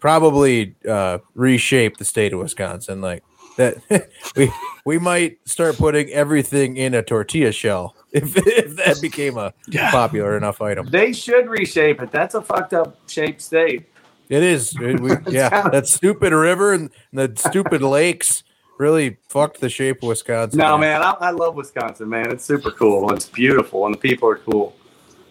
probably 0.00 0.74
uh, 0.88 1.18
reshape 1.34 1.98
the 1.98 2.04
state 2.04 2.32
of 2.32 2.40
Wisconsin. 2.40 3.00
Like 3.00 3.22
that, 3.56 3.76
we 4.36 4.50
we 4.84 4.98
might 4.98 5.38
start 5.48 5.76
putting 5.76 6.08
everything 6.10 6.76
in 6.76 6.94
a 6.94 7.02
tortilla 7.02 7.52
shell 7.52 7.94
if, 8.12 8.36
if 8.36 8.76
that 8.76 9.00
became 9.00 9.36
a 9.36 9.52
Yeah. 9.68 9.90
popular 9.90 10.36
enough 10.36 10.60
item. 10.60 10.86
they 10.90 11.12
should 11.12 11.48
reshape 11.48 12.00
it. 12.02 12.10
That's 12.10 12.34
a 12.34 12.42
fucked 12.42 12.74
up 12.74 12.96
shaped 13.08 13.40
state. 13.42 13.86
It 14.28 14.42
is, 14.42 14.74
It- 14.80 15.00
we- 15.00 15.10
yeah. 15.32 15.68
That 15.68 15.86
stupid 15.86 16.32
river 16.32 16.72
and 16.72 16.90
the 17.12 17.32
stupid 17.36 17.82
lakes 17.82 18.42
really 18.78 19.18
fucked 19.28 19.60
the 19.60 19.68
shape 19.68 20.02
of 20.02 20.08
Wisconsin. 20.08 20.58
No, 20.58 20.78
man, 20.78 21.02
I, 21.02 21.10
I 21.20 21.30
love 21.32 21.54
Wisconsin, 21.56 22.08
man. 22.08 22.30
It's 22.32 22.44
super 22.44 22.70
cool. 22.70 23.12
It's 23.12 23.28
beautiful, 23.28 23.84
and 23.86 23.94
the 23.94 23.98
people 23.98 24.28
are 24.28 24.38
cool. 24.38 24.74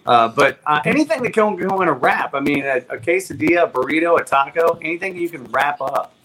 Uh, 0.06 0.28
but 0.28 0.60
uh, 0.66 0.82
anything 0.86 1.22
that 1.22 1.34
can 1.34 1.56
go 1.56 1.82
in 1.82 1.88
a 1.88 1.94
wrap, 1.94 2.34
I 2.34 2.40
mean, 2.40 2.64
a, 2.64 2.78
a 2.90 2.98
quesadilla, 2.98 3.66
a 3.66 3.68
burrito, 3.68 4.20
a 4.20 4.24
taco, 4.24 4.80
anything 4.82 5.16
you 5.16 5.30
can 5.30 5.44
wrap 5.46 5.82
up. 5.82 6.16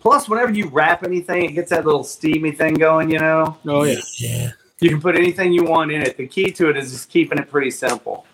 Plus, 0.00 0.28
whenever 0.28 0.52
you 0.52 0.68
wrap 0.68 1.04
anything, 1.04 1.44
it 1.44 1.52
gets 1.52 1.70
that 1.70 1.84
little 1.84 2.04
steamy 2.04 2.52
thing 2.52 2.74
going, 2.74 3.10
you 3.10 3.18
know? 3.18 3.56
Oh 3.66 3.84
yeah. 3.84 4.00
Yeah. 4.18 4.50
You 4.80 4.88
can 4.88 5.00
put 5.00 5.14
anything 5.14 5.52
you 5.52 5.64
want 5.64 5.92
in 5.92 6.02
it. 6.02 6.16
The 6.16 6.26
key 6.26 6.50
to 6.52 6.70
it 6.70 6.76
is 6.76 6.90
just 6.90 7.10
keeping 7.10 7.38
it 7.38 7.50
pretty 7.50 7.70
simple. 7.70 8.24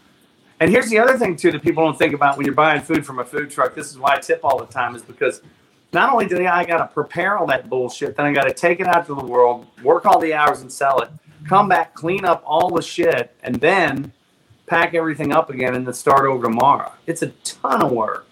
And 0.61 0.71
here's 0.71 0.89
the 0.89 0.99
other 0.99 1.19
thing, 1.19 1.37
too, 1.37 1.51
that 1.53 1.63
people 1.63 1.85
don't 1.85 1.99
think 1.99 2.15
about 2.15 2.37
when 2.37 2.47
you're 2.47 2.55
buying 2.55 2.81
food 2.81 3.05
from 3.05 3.19
a 3.19 3.25
food 3.25 3.51
truck. 3.51 3.75
This 3.75 3.91
is 3.91 3.99
why 3.99 4.15
I 4.15 4.19
tip 4.19 4.41
all 4.45 4.59
the 4.59 4.67
time, 4.67 4.95
is 4.95 5.03
because 5.03 5.43
not 5.93 6.13
only 6.13 6.27
do 6.27 6.47
I 6.47 6.65
got 6.65 6.79
to 6.79 6.87
prepare 6.87 7.37
all 7.37 7.47
that 7.49 7.69
bullshit, 7.69 8.17
then 8.17 8.27
I 8.27 8.33
got 8.33 8.45
to 8.45 8.55
take 8.55 8.81
it 8.81 8.87
out 8.87 9.07
to 9.07 9.15
the 9.15 9.25
world, 9.25 9.67
work 9.83 10.07
all 10.07 10.19
the 10.19 10.35
hours 10.35 10.61
and 10.61 10.73
sell 10.73 11.01
it, 11.01 11.11
come 11.49 11.69
back, 11.69 11.95
clean 11.95 12.25
up 12.25 12.43
all 12.47 12.71
the 12.71 12.81
shit, 12.81 13.35
and 13.43 13.57
then 13.57 14.13
pack 14.67 14.95
everything 14.95 15.33
up 15.33 15.51
again 15.51 15.75
and 15.75 15.87
then 15.87 15.95
start 15.95 16.27
over 16.27 16.45
tomorrow. 16.45 16.93
It's 17.07 17.23
a 17.23 17.29
ton 17.45 17.83
of 17.83 17.90
work. 17.93 18.26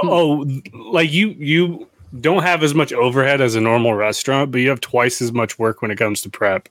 Oh, 0.00 0.46
like 0.72 1.10
you 1.12 1.28
you 1.30 1.88
don't 2.20 2.42
have 2.42 2.62
as 2.62 2.74
much 2.74 2.92
overhead 2.92 3.40
as 3.40 3.54
a 3.56 3.60
normal 3.60 3.94
restaurant, 3.94 4.50
but 4.52 4.60
you 4.60 4.68
have 4.70 4.80
twice 4.80 5.20
as 5.20 5.32
much 5.32 5.58
work 5.58 5.82
when 5.82 5.90
it 5.90 5.96
comes 5.96 6.22
to 6.22 6.30
prep. 6.30 6.68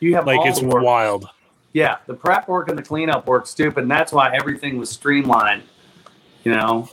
You 0.00 0.14
have 0.16 0.26
Like 0.26 0.40
all 0.40 0.48
it's 0.48 0.60
the 0.60 0.66
work. 0.66 0.82
wild. 0.82 1.28
Yeah, 1.72 1.98
the 2.06 2.14
prep 2.14 2.48
work 2.48 2.68
and 2.68 2.76
the 2.78 2.82
cleanup 2.82 3.26
work 3.26 3.46
stupid, 3.46 3.82
and 3.82 3.90
that's 3.90 4.12
why 4.12 4.34
everything 4.34 4.78
was 4.78 4.90
streamlined. 4.90 5.62
You 6.44 6.52
know, 6.52 6.88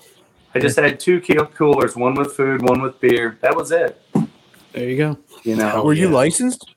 I 0.53 0.59
just 0.59 0.77
had 0.77 0.99
two 0.99 1.19
keel 1.21 1.45
coolers, 1.47 1.95
one 1.95 2.13
with 2.13 2.33
food, 2.33 2.61
one 2.61 2.81
with 2.81 2.99
beer. 2.99 3.37
That 3.41 3.55
was 3.55 3.71
it. 3.71 3.99
There 4.73 4.89
you 4.89 4.97
go. 4.97 5.17
You 5.43 5.55
know, 5.55 5.83
Were 5.83 5.93
you 5.93 6.09
licensed? 6.09 6.74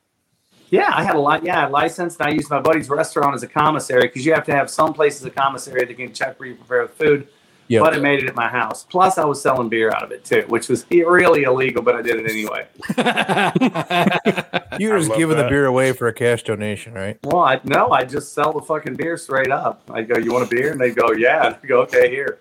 Yeah, 0.69 0.91
I 0.93 1.03
had 1.03 1.15
a 1.15 1.19
lot. 1.19 1.43
Yeah, 1.43 1.65
I 1.65 1.67
licensed. 1.67 2.19
And 2.19 2.29
I 2.29 2.31
used 2.31 2.49
my 2.49 2.59
buddy's 2.59 2.89
restaurant 2.89 3.35
as 3.35 3.43
a 3.43 3.47
commissary 3.47 4.03
because 4.03 4.25
you 4.25 4.33
have 4.33 4.45
to 4.45 4.53
have 4.53 4.69
some 4.69 4.93
places 4.93 5.25
a 5.25 5.29
commissary 5.29 5.85
that 5.85 5.93
can 5.95 6.13
check 6.13 6.39
where 6.39 6.49
you 6.49 6.55
prepare 6.55 6.87
the 6.87 6.93
food. 6.93 7.27
Yeah. 7.67 7.81
But 7.81 7.93
I 7.93 7.99
made 7.99 8.23
it 8.23 8.27
at 8.27 8.35
my 8.35 8.47
house. 8.47 8.83
Plus, 8.83 9.19
I 9.19 9.25
was 9.25 9.39
selling 9.39 9.69
beer 9.69 9.91
out 9.91 10.03
of 10.03 10.11
it 10.11 10.25
too, 10.25 10.43
which 10.47 10.69
was 10.69 10.85
really 10.89 11.43
illegal, 11.43 11.83
but 11.83 11.95
I 11.95 12.01
did 12.01 12.15
it 12.17 12.27
anyway. 12.27 12.65
You 14.79 14.91
were 14.91 14.97
just 14.97 15.09
love 15.09 15.17
giving 15.17 15.35
the 15.35 15.43
beer 15.49 15.65
away 15.65 15.91
for 15.91 16.07
a 16.07 16.13
cash 16.13 16.43
donation, 16.43 16.93
right? 16.93 17.19
Well, 17.23 17.43
I 17.43 17.59
no, 17.65 17.91
I 17.91 18.05
just 18.05 18.33
sell 18.33 18.53
the 18.53 18.61
fucking 18.61 18.95
beer 18.95 19.17
straight 19.17 19.51
up. 19.51 19.83
I 19.91 20.03
go, 20.03 20.17
"You 20.17 20.31
want 20.31 20.47
a 20.47 20.55
beer?" 20.55 20.71
And 20.71 20.79
they 20.79 20.91
go, 20.91 21.11
"Yeah." 21.11 21.57
I 21.61 21.67
go, 21.67 21.81
"Okay, 21.81 22.09
here." 22.09 22.39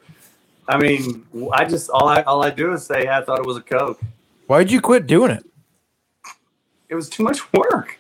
I 0.68 0.78
mean, 0.78 1.26
I 1.52 1.64
just 1.64 1.90
all 1.90 2.06
I 2.06 2.22
all 2.22 2.44
I 2.44 2.50
do 2.50 2.72
is 2.72 2.86
say, 2.86 3.08
"I 3.08 3.22
thought 3.22 3.40
it 3.40 3.46
was 3.46 3.56
a 3.56 3.60
Coke." 3.60 4.00
Why'd 4.46 4.70
you 4.70 4.80
quit 4.80 5.08
doing 5.08 5.32
it? 5.32 5.44
It 6.88 6.94
was 6.94 7.08
too 7.08 7.24
much 7.24 7.52
work. 7.52 7.98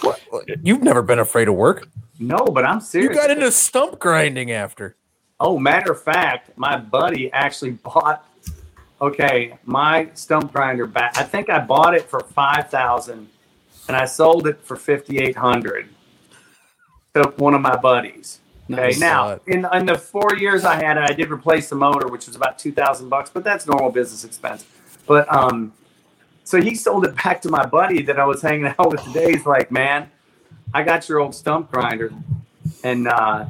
What? 0.00 0.20
You've 0.62 0.82
never 0.82 1.02
been 1.02 1.18
afraid 1.18 1.48
of 1.48 1.54
work. 1.54 1.88
No, 2.18 2.38
but 2.38 2.64
I'm 2.64 2.80
serious. 2.80 3.10
You 3.10 3.14
got 3.14 3.30
into 3.30 3.50
stump 3.50 3.98
grinding 3.98 4.50
after. 4.50 4.96
Oh, 5.40 5.58
matter 5.58 5.92
of 5.92 6.02
fact, 6.02 6.56
my 6.56 6.76
buddy 6.76 7.32
actually 7.32 7.70
bought. 7.84 8.26
Okay, 9.00 9.58
my 9.64 10.08
stump 10.14 10.52
grinder 10.52 10.86
back. 10.86 11.18
I 11.18 11.24
think 11.24 11.50
I 11.50 11.58
bought 11.58 11.94
it 11.94 12.04
for 12.04 12.20
five 12.20 12.70
thousand, 12.70 13.28
and 13.88 13.96
I 13.96 14.04
sold 14.04 14.46
it 14.46 14.60
for 14.62 14.76
fifty 14.76 15.18
eight 15.18 15.36
hundred 15.36 15.88
to 17.14 17.24
one 17.36 17.54
of 17.54 17.60
my 17.60 17.76
buddies. 17.76 18.38
Okay, 18.70 18.96
now 18.98 19.40
in 19.48 19.66
in 19.72 19.86
the 19.86 19.98
four 19.98 20.36
years 20.38 20.64
I 20.64 20.76
had 20.76 20.96
it, 20.96 21.10
I 21.10 21.12
did 21.12 21.32
replace 21.32 21.68
the 21.68 21.74
motor, 21.74 22.06
which 22.06 22.28
was 22.28 22.36
about 22.36 22.60
two 22.60 22.70
thousand 22.70 23.08
bucks, 23.08 23.28
but 23.28 23.42
that's 23.42 23.66
normal 23.66 23.90
business 23.90 24.24
expense. 24.24 24.64
But 25.06 25.30
um, 25.34 25.72
so 26.44 26.60
he 26.60 26.74
sold 26.74 27.04
it 27.04 27.14
back 27.16 27.40
to 27.42 27.50
my 27.50 27.64
buddy 27.66 28.02
that 28.02 28.18
I 28.18 28.26
was 28.26 28.42
hanging 28.42 28.66
out 28.66 28.90
with 28.90 29.02
today. 29.04 29.32
He's 29.32 29.46
like, 29.46 29.70
man, 29.70 30.10
I 30.74 30.82
got 30.82 31.08
your 31.08 31.20
old 31.20 31.34
stump 31.34 31.70
grinder, 31.70 32.12
and 32.82 33.08
uh, 33.08 33.46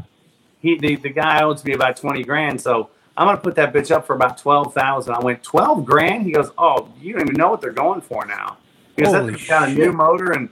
he 0.61 0.79
the, 0.79 0.97
the 0.97 1.11
guy 1.11 1.43
owes 1.43 1.65
me 1.65 1.73
about 1.73 1.97
twenty 1.97 2.25
grand, 2.25 2.61
so 2.61 2.91
I'm 3.17 3.27
gonna 3.27 3.39
put 3.39 3.55
that 3.57 3.73
bitch 3.73 3.91
up 3.91 4.07
for 4.07 4.15
about 4.15 4.39
twelve 4.39 4.75
thousand. 4.75 5.15
I 5.15 5.21
went 5.21 5.43
twelve 5.43 5.85
grand. 5.85 6.27
He 6.27 6.33
goes, 6.33 6.51
oh, 6.59 6.91
you 7.01 7.13
don't 7.13 7.23
even 7.23 7.35
know 7.35 7.51
what 7.51 7.61
they're 7.61 7.73
going 7.73 8.01
for 8.01 8.25
now. 8.25 8.59
Because 8.95 9.15
Holy 9.15 9.33
that's 9.33 9.47
got 9.49 9.69
a 9.69 9.73
new 9.73 9.93
motor 9.93 10.33
and 10.33 10.49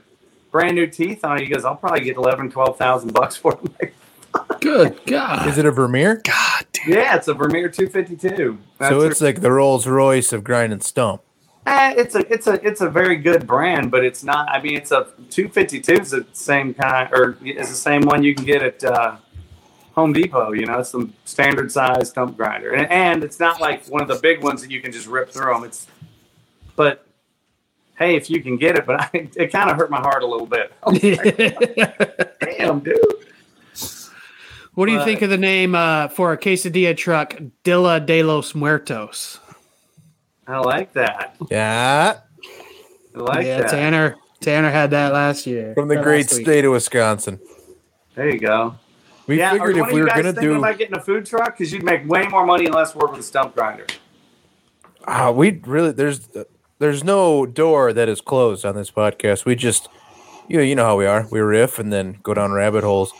brand 0.51 0.75
new 0.75 0.87
teeth 0.87 1.23
on 1.23 1.37
it. 1.37 1.43
He 1.43 1.47
goes, 1.47 1.65
I'll 1.65 1.75
probably 1.75 2.01
get 2.01 2.17
11, 2.17 2.51
12,000 2.51 3.13
bucks 3.13 3.35
for 3.35 3.59
it. 3.79 3.93
Good 4.61 4.99
God. 5.05 5.47
Is 5.47 5.57
it 5.57 5.65
a 5.65 5.71
Vermeer? 5.71 6.21
God 6.23 6.65
damn. 6.73 6.93
yeah, 6.93 7.15
it's 7.15 7.27
a 7.27 7.33
Vermeer 7.33 7.69
252. 7.69 8.57
That's 8.77 8.91
so 8.91 9.01
it's 9.01 9.21
like 9.21 9.41
the 9.41 9.51
Rolls 9.51 9.87
Royce 9.87 10.33
of 10.33 10.43
grind 10.43 10.73
and 10.73 10.83
stump. 10.83 11.21
Eh, 11.67 11.93
it's 11.97 12.15
a 12.15 12.33
it's 12.33 12.47
a 12.47 12.53
it's 12.67 12.81
a 12.81 12.89
very 12.89 13.15
good 13.17 13.45
brand, 13.45 13.91
but 13.91 14.03
it's 14.03 14.23
not. 14.23 14.49
I 14.49 14.61
mean, 14.61 14.75
it's 14.75 14.91
a 14.91 15.05
252 15.29 15.93
is 15.93 16.09
the 16.11 16.25
same 16.33 16.73
kind, 16.73 17.07
or 17.13 17.37
it's 17.43 17.69
the 17.69 17.75
same 17.75 18.01
one 18.01 18.23
you 18.23 18.33
can 18.33 18.45
get 18.45 18.63
at 18.63 18.83
uh, 18.83 19.17
Home 19.93 20.11
Depot. 20.11 20.53
You 20.53 20.65
know, 20.65 20.79
it's 20.79 20.89
some 20.89 21.13
standard 21.25 21.71
size 21.71 22.09
stump 22.09 22.35
grinder, 22.35 22.71
and, 22.73 22.91
and 22.91 23.23
it's 23.23 23.39
not 23.39 23.61
like 23.61 23.85
one 23.87 24.01
of 24.01 24.07
the 24.07 24.15
big 24.15 24.41
ones 24.43 24.61
that 24.63 24.71
you 24.71 24.81
can 24.81 24.91
just 24.91 25.05
rip 25.05 25.29
through 25.29 25.53
them. 25.53 25.63
It's, 25.63 25.85
but 26.75 27.05
hey, 27.95 28.15
if 28.15 28.27
you 28.31 28.41
can 28.41 28.57
get 28.57 28.75
it, 28.75 28.87
but 28.87 28.99
I, 28.99 29.09
it 29.13 29.51
kind 29.51 29.69
of 29.69 29.77
hurt 29.77 29.91
my 29.91 29.99
heart 29.99 30.23
a 30.23 30.27
little 30.27 30.47
bit. 30.47 30.73
Like, 30.83 30.99
Damn, 32.57 32.79
dude. 32.79 32.97
what 34.73 34.87
do 34.87 34.93
you 34.93 34.97
But- 34.97 35.05
think 35.05 35.21
of 35.21 35.29
the 35.29 35.37
name 35.37 35.75
uh, 35.75 36.07
for 36.07 36.31
a 36.33 36.37
quesadilla 36.39 36.97
truck, 36.97 37.35
Dilla 37.63 38.03
de 38.03 38.23
los 38.23 38.55
Muertos? 38.55 39.39
I 40.51 40.59
like 40.59 40.91
that. 40.93 41.37
Yeah. 41.49 42.19
I 43.15 43.19
like 43.19 43.45
yeah, 43.45 43.61
that. 43.61 43.71
Tanner. 43.71 44.17
Tanner 44.41 44.69
had 44.69 44.89
that 44.91 45.13
last 45.13 45.47
year. 45.47 45.73
From 45.75 45.87
the 45.87 45.97
great 45.97 46.29
state 46.29 46.65
of 46.65 46.71
Wisconsin. 46.71 47.39
There 48.15 48.29
you 48.29 48.39
go. 48.39 48.75
We 49.27 49.37
yeah, 49.37 49.51
figured 49.51 49.77
if 49.77 49.91
we 49.91 50.01
were 50.01 50.07
gonna 50.07 50.33
thinking 50.33 50.41
do 50.41 50.57
about 50.57 50.77
getting 50.77 50.95
a 50.95 51.01
food 51.01 51.25
truck 51.25 51.57
because 51.57 51.71
you'd 51.71 51.83
make 51.83 52.05
way 52.07 52.27
more 52.27 52.45
money 52.45 52.65
and 52.65 52.75
less 52.75 52.95
work 52.95 53.11
with 53.11 53.21
a 53.21 53.23
stump 53.23 53.55
grinder. 53.55 53.85
Ah, 55.07 55.31
we 55.31 55.61
really 55.63 55.91
there's 55.91 56.27
there's 56.79 57.03
no 57.03 57.45
door 57.45 57.93
that 57.93 58.09
is 58.09 58.19
closed 58.19 58.65
on 58.65 58.75
this 58.75 58.91
podcast. 58.91 59.45
We 59.45 59.55
just 59.55 59.87
you 60.49 60.57
know, 60.57 60.63
you 60.63 60.75
know 60.75 60.85
how 60.85 60.97
we 60.97 61.05
are. 61.05 61.27
We 61.31 61.39
riff 61.39 61.79
and 61.79 61.93
then 61.93 62.17
go 62.23 62.33
down 62.33 62.51
rabbit 62.51 62.83
holes. 62.83 63.13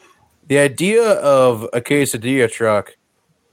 The 0.48 0.58
idea 0.58 1.14
of 1.14 1.64
a 1.72 1.80
quesadilla 1.80 2.52
truck 2.52 2.98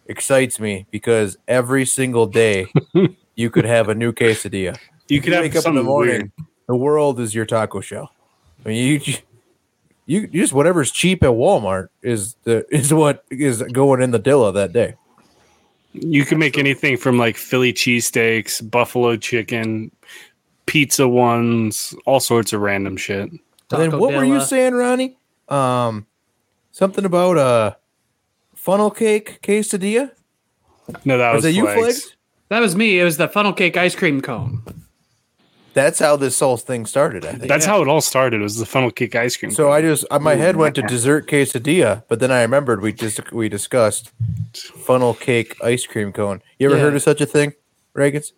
excites 0.06 0.58
me 0.58 0.86
because 0.90 1.36
every 1.46 1.84
single 1.84 2.26
day 2.26 2.66
you 3.38 3.50
could 3.50 3.64
have 3.64 3.88
a 3.88 3.94
new 3.94 4.12
quesadilla. 4.12 4.76
You 5.06 5.20
could 5.20 5.28
You 5.28 5.34
have 5.34 5.44
wake 5.44 5.54
up 5.56 5.64
in 5.66 5.76
the 5.76 5.82
morning, 5.82 6.16
weird. 6.16 6.32
the 6.66 6.74
world 6.74 7.20
is 7.20 7.34
your 7.36 7.46
taco 7.46 7.80
shell. 7.80 8.12
I 8.66 8.68
mean, 8.68 9.00
you, 9.06 9.14
you, 10.06 10.28
you 10.32 10.40
just 10.42 10.52
whatever's 10.52 10.90
cheap 10.90 11.22
at 11.22 11.30
Walmart 11.30 11.88
is 12.02 12.34
the 12.42 12.66
is 12.74 12.92
what 12.92 13.24
is 13.30 13.62
going 13.62 14.02
in 14.02 14.10
the 14.10 14.18
Dilla 14.18 14.52
that 14.54 14.72
day. 14.72 14.94
You 15.92 16.24
can 16.24 16.38
make 16.38 16.58
anything 16.58 16.96
from 16.96 17.16
like 17.16 17.36
Philly 17.36 17.72
cheesesteaks, 17.72 18.68
buffalo 18.68 19.16
chicken, 19.16 19.92
pizza 20.66 21.08
ones, 21.08 21.94
all 22.06 22.20
sorts 22.20 22.52
of 22.52 22.60
random 22.60 22.96
shit. 22.96 23.30
and 23.30 23.40
then 23.70 23.90
Taco 23.92 23.98
what 24.02 24.14
were 24.14 24.24
you 24.24 24.40
saying, 24.40 24.74
Ronnie? 24.74 25.16
Um, 25.48 26.06
something 26.72 27.04
about 27.04 27.38
a 27.38 27.76
funnel 28.54 28.90
cake 28.90 29.38
quesadilla. 29.42 30.10
No, 31.04 31.18
that 31.18 31.32
Was 31.32 31.36
was, 31.38 31.44
that 31.44 31.52
you, 31.52 31.62
flags. 31.64 32.16
Flags? 32.48 32.58
That 32.58 32.60
was 32.60 32.76
me. 32.76 32.98
It 32.98 33.04
was 33.04 33.16
the 33.16 33.28
funnel 33.28 33.52
cake 33.52 33.76
ice 33.76 33.94
cream 33.94 34.20
cone. 34.20 34.62
That's 35.74 35.98
how 36.00 36.16
this 36.16 36.40
whole 36.40 36.56
thing 36.56 36.86
started. 36.86 37.24
I 37.24 37.32
think. 37.32 37.46
That's 37.48 37.66
how 37.66 37.82
it 37.82 37.88
all 37.88 38.00
started. 38.00 38.40
Was 38.40 38.56
the 38.58 38.66
funnel 38.66 38.90
cake 38.90 39.14
ice 39.14 39.36
cream? 39.36 39.52
so 39.52 39.70
I 39.70 39.80
just 39.80 40.04
uh, 40.10 40.18
my 40.18 40.34
head 40.34 40.56
went 40.56 40.74
to 40.76 40.82
dessert 40.82 41.28
quesadilla, 41.28 42.02
but 42.08 42.18
then 42.20 42.32
I 42.32 42.42
remembered 42.42 42.80
we 42.80 42.92
just 42.92 43.32
we 43.32 43.48
discussed 43.48 44.10
funnel 44.56 45.14
cake 45.14 45.56
ice 45.62 45.86
cream 45.86 46.12
cone. 46.12 46.42
You 46.58 46.66
ever 46.68 46.76
Yeah. 46.76 46.82
heard 46.82 46.96
of 46.96 47.02
such 47.02 47.20
a 47.20 47.26
thing, 47.26 47.52
Ragains? 47.94 48.32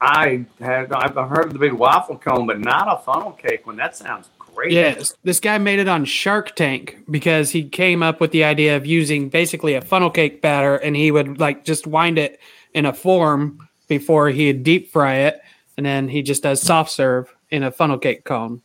I 0.00 0.46
had 0.60 0.90
I've 0.92 1.14
heard 1.28 1.46
of 1.46 1.52
the 1.52 1.58
big 1.58 1.74
waffle 1.74 2.16
cone, 2.16 2.46
but 2.46 2.60
not 2.60 2.86
a 2.88 3.02
funnel 3.04 3.32
cake 3.32 3.66
one. 3.66 3.76
That 3.76 3.94
sounds 3.94 4.30
great. 4.38 4.72
Yes, 4.72 5.12
this 5.22 5.40
guy 5.40 5.58
made 5.58 5.80
it 5.80 5.88
on 5.88 6.06
Shark 6.06 6.56
Tank 6.56 6.96
because 7.10 7.50
he 7.50 7.68
came 7.68 8.02
up 8.02 8.20
with 8.20 8.30
the 8.30 8.44
idea 8.44 8.76
of 8.76 8.86
using 8.86 9.28
basically 9.28 9.74
a 9.74 9.82
funnel 9.82 10.08
cake 10.08 10.40
batter, 10.40 10.76
and 10.76 10.96
he 10.96 11.10
would 11.10 11.38
like 11.40 11.64
just 11.64 11.86
wind 11.86 12.16
it 12.18 12.40
in 12.74 12.86
a 12.86 12.92
form 12.92 13.68
before 13.88 14.28
he'd 14.30 14.62
deep 14.62 14.90
fry 14.90 15.14
it, 15.16 15.40
and 15.76 15.84
then 15.84 16.08
he 16.08 16.22
just 16.22 16.42
does 16.42 16.60
soft 16.60 16.90
serve 16.90 17.34
in 17.50 17.62
a 17.62 17.70
funnel 17.70 17.98
cake 17.98 18.24
cone. 18.24 18.62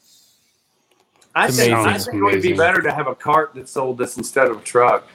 I 1.34 1.48
It's 1.48 1.58
think, 1.58 1.74
I 1.74 1.98
think 1.98 2.16
it 2.18 2.22
would 2.22 2.42
be 2.42 2.54
better 2.54 2.82
to 2.82 2.92
have 2.94 3.08
a 3.08 3.16
cart 3.16 3.54
that 3.56 3.68
sold 3.68 3.98
this 3.98 4.18
instead 4.18 4.48
of 4.48 4.58
a 4.58 4.62
truck. 4.62 5.08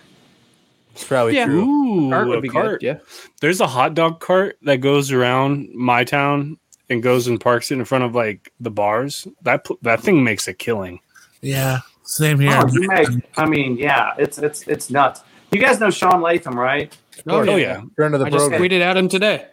It's 0.92 1.04
probably 1.04 1.37
Yeah. 1.37 1.47
true. 1.47 1.62
Ooh, 1.64 2.11
Cart 2.11 2.26
a 2.26 2.30
would 2.30 2.42
be 2.42 2.49
cart. 2.49 2.80
good. 2.80 2.87
Yeah, 2.87 2.99
There's 3.40 3.61
a 3.61 3.66
hot 3.66 3.94
dog 3.94 4.20
cart 4.20 4.59
that 4.62 4.78
goes 4.78 5.12
around 5.12 5.70
my 5.75 6.04
town 6.04 6.59
and 6.90 7.02
goes 7.02 7.26
and 7.28 7.40
parks 7.40 7.70
it 7.70 7.75
in 7.78 7.85
front 7.85 8.04
of 8.04 8.14
like 8.14 8.52
the 8.61 8.70
bars. 8.70 9.26
That 9.42 9.66
that 9.82 10.00
thing 10.02 10.23
makes 10.25 10.47
a 10.49 10.52
killing. 10.52 11.00
Yeah, 11.40 11.78
same 12.02 12.40
here. 12.40 12.59
Oh, 12.61 12.68
you 12.70 12.87
make, 12.88 13.09
I 13.38 13.47
mean, 13.47 13.78
yeah, 13.78 14.12
it's 14.18 14.37
it's 14.38 14.66
it's 14.66 14.90
nuts. 14.90 15.23
You 15.52 15.61
guys 15.61 15.80
know 15.80 15.90
Sean 15.90 16.20
Latham, 16.20 16.59
right? 16.59 16.94
Oh, 17.27 17.41
Oh 17.41 17.43
yeah. 17.57 17.57
yeah, 17.57 17.83
Friend 17.97 18.15
of 18.15 18.21
the 18.21 18.27
I 18.27 18.31
just 18.31 18.49
program. 18.49 18.61
tweeted 18.62 18.81
at 18.81 18.97
him 18.97 19.09
today. 19.09 19.47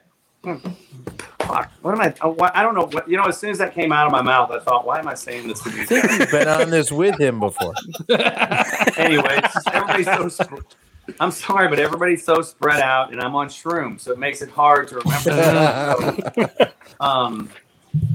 Fuck. 0.43 1.71
What 1.81 1.93
am 1.93 2.01
I? 2.01 2.13
oh, 2.21 2.31
what- 2.31 2.55
I 2.55 2.61
don't 2.63 2.75
know. 2.75 2.85
What, 2.87 3.07
you 3.09 3.17
know, 3.17 3.23
as 3.25 3.37
soon 3.39 3.49
as 3.51 3.57
that 3.59 3.73
came 3.73 3.91
out 3.91 4.05
of 4.05 4.11
my 4.11 4.21
mouth, 4.21 4.51
I 4.51 4.59
thought, 4.59 4.85
why 4.85 4.99
am 4.99 5.07
I 5.07 5.13
saying 5.13 5.47
this 5.47 5.61
to 5.63 5.69
these 5.69 5.87
guys? 5.89 6.19
You've 6.19 6.31
been 6.31 6.47
on 6.47 6.69
this 6.69 6.91
with 6.91 7.19
him 7.19 7.39
before. 7.39 7.73
anyway, 8.97 9.41
everybody's 9.71 10.05
so. 10.05 10.27
Sp- 10.29 10.65
I'm 11.21 11.31
sorry, 11.31 11.69
but 11.69 11.79
everybody's 11.79 12.23
so 12.25 12.41
spread 12.41 12.81
out, 12.81 13.13
and 13.13 13.21
I'm 13.21 13.33
on 13.33 13.47
shrooms, 13.47 14.01
so 14.01 14.11
it 14.11 14.19
makes 14.19 14.41
it 14.41 14.49
hard 14.49 14.89
to 14.89 14.95
remember. 14.97 16.71
um, 16.99 17.49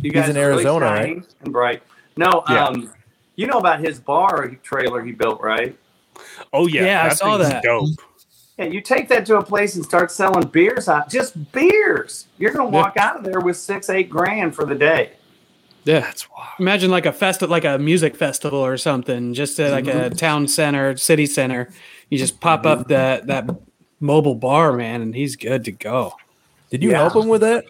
you 0.02 0.10
guys 0.10 0.28
in 0.28 0.36
are 0.36 0.40
really 0.48 0.64
Arizona, 0.64 0.86
shiny 1.02 1.22
And 1.40 1.52
bright. 1.54 1.82
No, 2.18 2.44
Yeah. 2.50 2.66
um, 2.66 2.92
you 3.36 3.46
know 3.46 3.58
about 3.58 3.80
his 3.80 3.98
bar 3.98 4.48
trailer 4.62 5.02
he 5.02 5.12
built, 5.12 5.40
right? 5.40 5.74
oh 6.52 6.66
yeah. 6.66 6.84
Yeah, 6.84 7.04
I 7.06 7.14
saw 7.14 7.38
that. 7.38 7.62
Dope. 7.62 7.88
Yeah, 8.62 8.68
you 8.70 8.80
take 8.80 9.08
that 9.08 9.26
to 9.26 9.38
a 9.38 9.42
place 9.42 9.74
and 9.74 9.84
start 9.84 10.10
selling 10.12 10.46
beers 10.48 10.88
out, 10.88 11.10
just 11.10 11.50
beers. 11.52 12.26
You're 12.38 12.52
gonna 12.52 12.68
walk 12.70 12.96
out 12.96 13.16
of 13.16 13.24
there 13.24 13.40
with 13.40 13.56
six, 13.56 13.90
eight 13.90 14.08
grand 14.08 14.54
for 14.54 14.64
the 14.64 14.74
day. 14.74 15.12
Yeah, 15.84 15.98
That's 16.00 16.30
wild. 16.30 16.48
imagine 16.60 16.92
like 16.92 17.06
a 17.06 17.12
fest, 17.12 17.42
like 17.42 17.64
a 17.64 17.76
music 17.76 18.14
festival 18.14 18.60
or 18.60 18.76
something, 18.76 19.34
just 19.34 19.58
at 19.58 19.72
like 19.72 19.88
a 19.88 20.10
town 20.10 20.46
center, 20.46 20.96
city 20.96 21.26
center. 21.26 21.70
You 22.08 22.18
just 22.18 22.40
pop 22.40 22.64
up 22.66 22.86
that 22.88 23.26
that 23.26 23.50
mobile 23.98 24.36
bar, 24.36 24.72
man, 24.74 25.02
and 25.02 25.12
he's 25.14 25.34
good 25.34 25.64
to 25.64 25.72
go. 25.72 26.14
Did 26.70 26.82
you 26.84 26.90
Yeah. 26.90 26.98
help 26.98 27.16
him 27.16 27.28
with 27.28 27.40
that? 27.40 27.64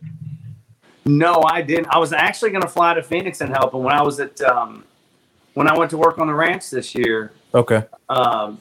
No, 1.06 1.42
I 1.46 1.62
didn't. 1.62 1.86
I 1.90 1.98
was 1.98 2.12
actually 2.12 2.50
going 2.50 2.62
to 2.62 2.68
fly 2.68 2.94
to 2.94 3.02
Phoenix 3.02 3.40
and 3.40 3.50
help 3.50 3.74
him 3.74 3.82
when 3.82 3.94
I 3.94 4.02
was 4.02 4.20
at 4.20 4.40
um, 4.42 4.84
when 5.54 5.66
I 5.68 5.76
went 5.76 5.90
to 5.90 5.96
work 5.96 6.18
on 6.18 6.26
the 6.26 6.34
ranch 6.34 6.68
this 6.70 6.94
year. 6.94 7.32
Okay. 7.54 7.82
Um, 8.10 8.58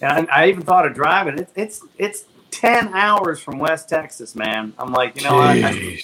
and 0.00 0.28
I, 0.30 0.44
I 0.44 0.48
even 0.48 0.62
thought 0.62 0.86
of 0.86 0.94
driving. 0.94 1.38
It, 1.38 1.48
it's 1.56 1.84
it's 1.98 2.24
ten 2.50 2.88
hours 2.94 3.40
from 3.40 3.58
West 3.58 3.88
Texas, 3.88 4.34
man. 4.34 4.72
I'm 4.78 4.92
like, 4.92 5.16
you 5.16 5.28
know, 5.28 5.38
I, 5.38 5.52
I, 5.64 6.02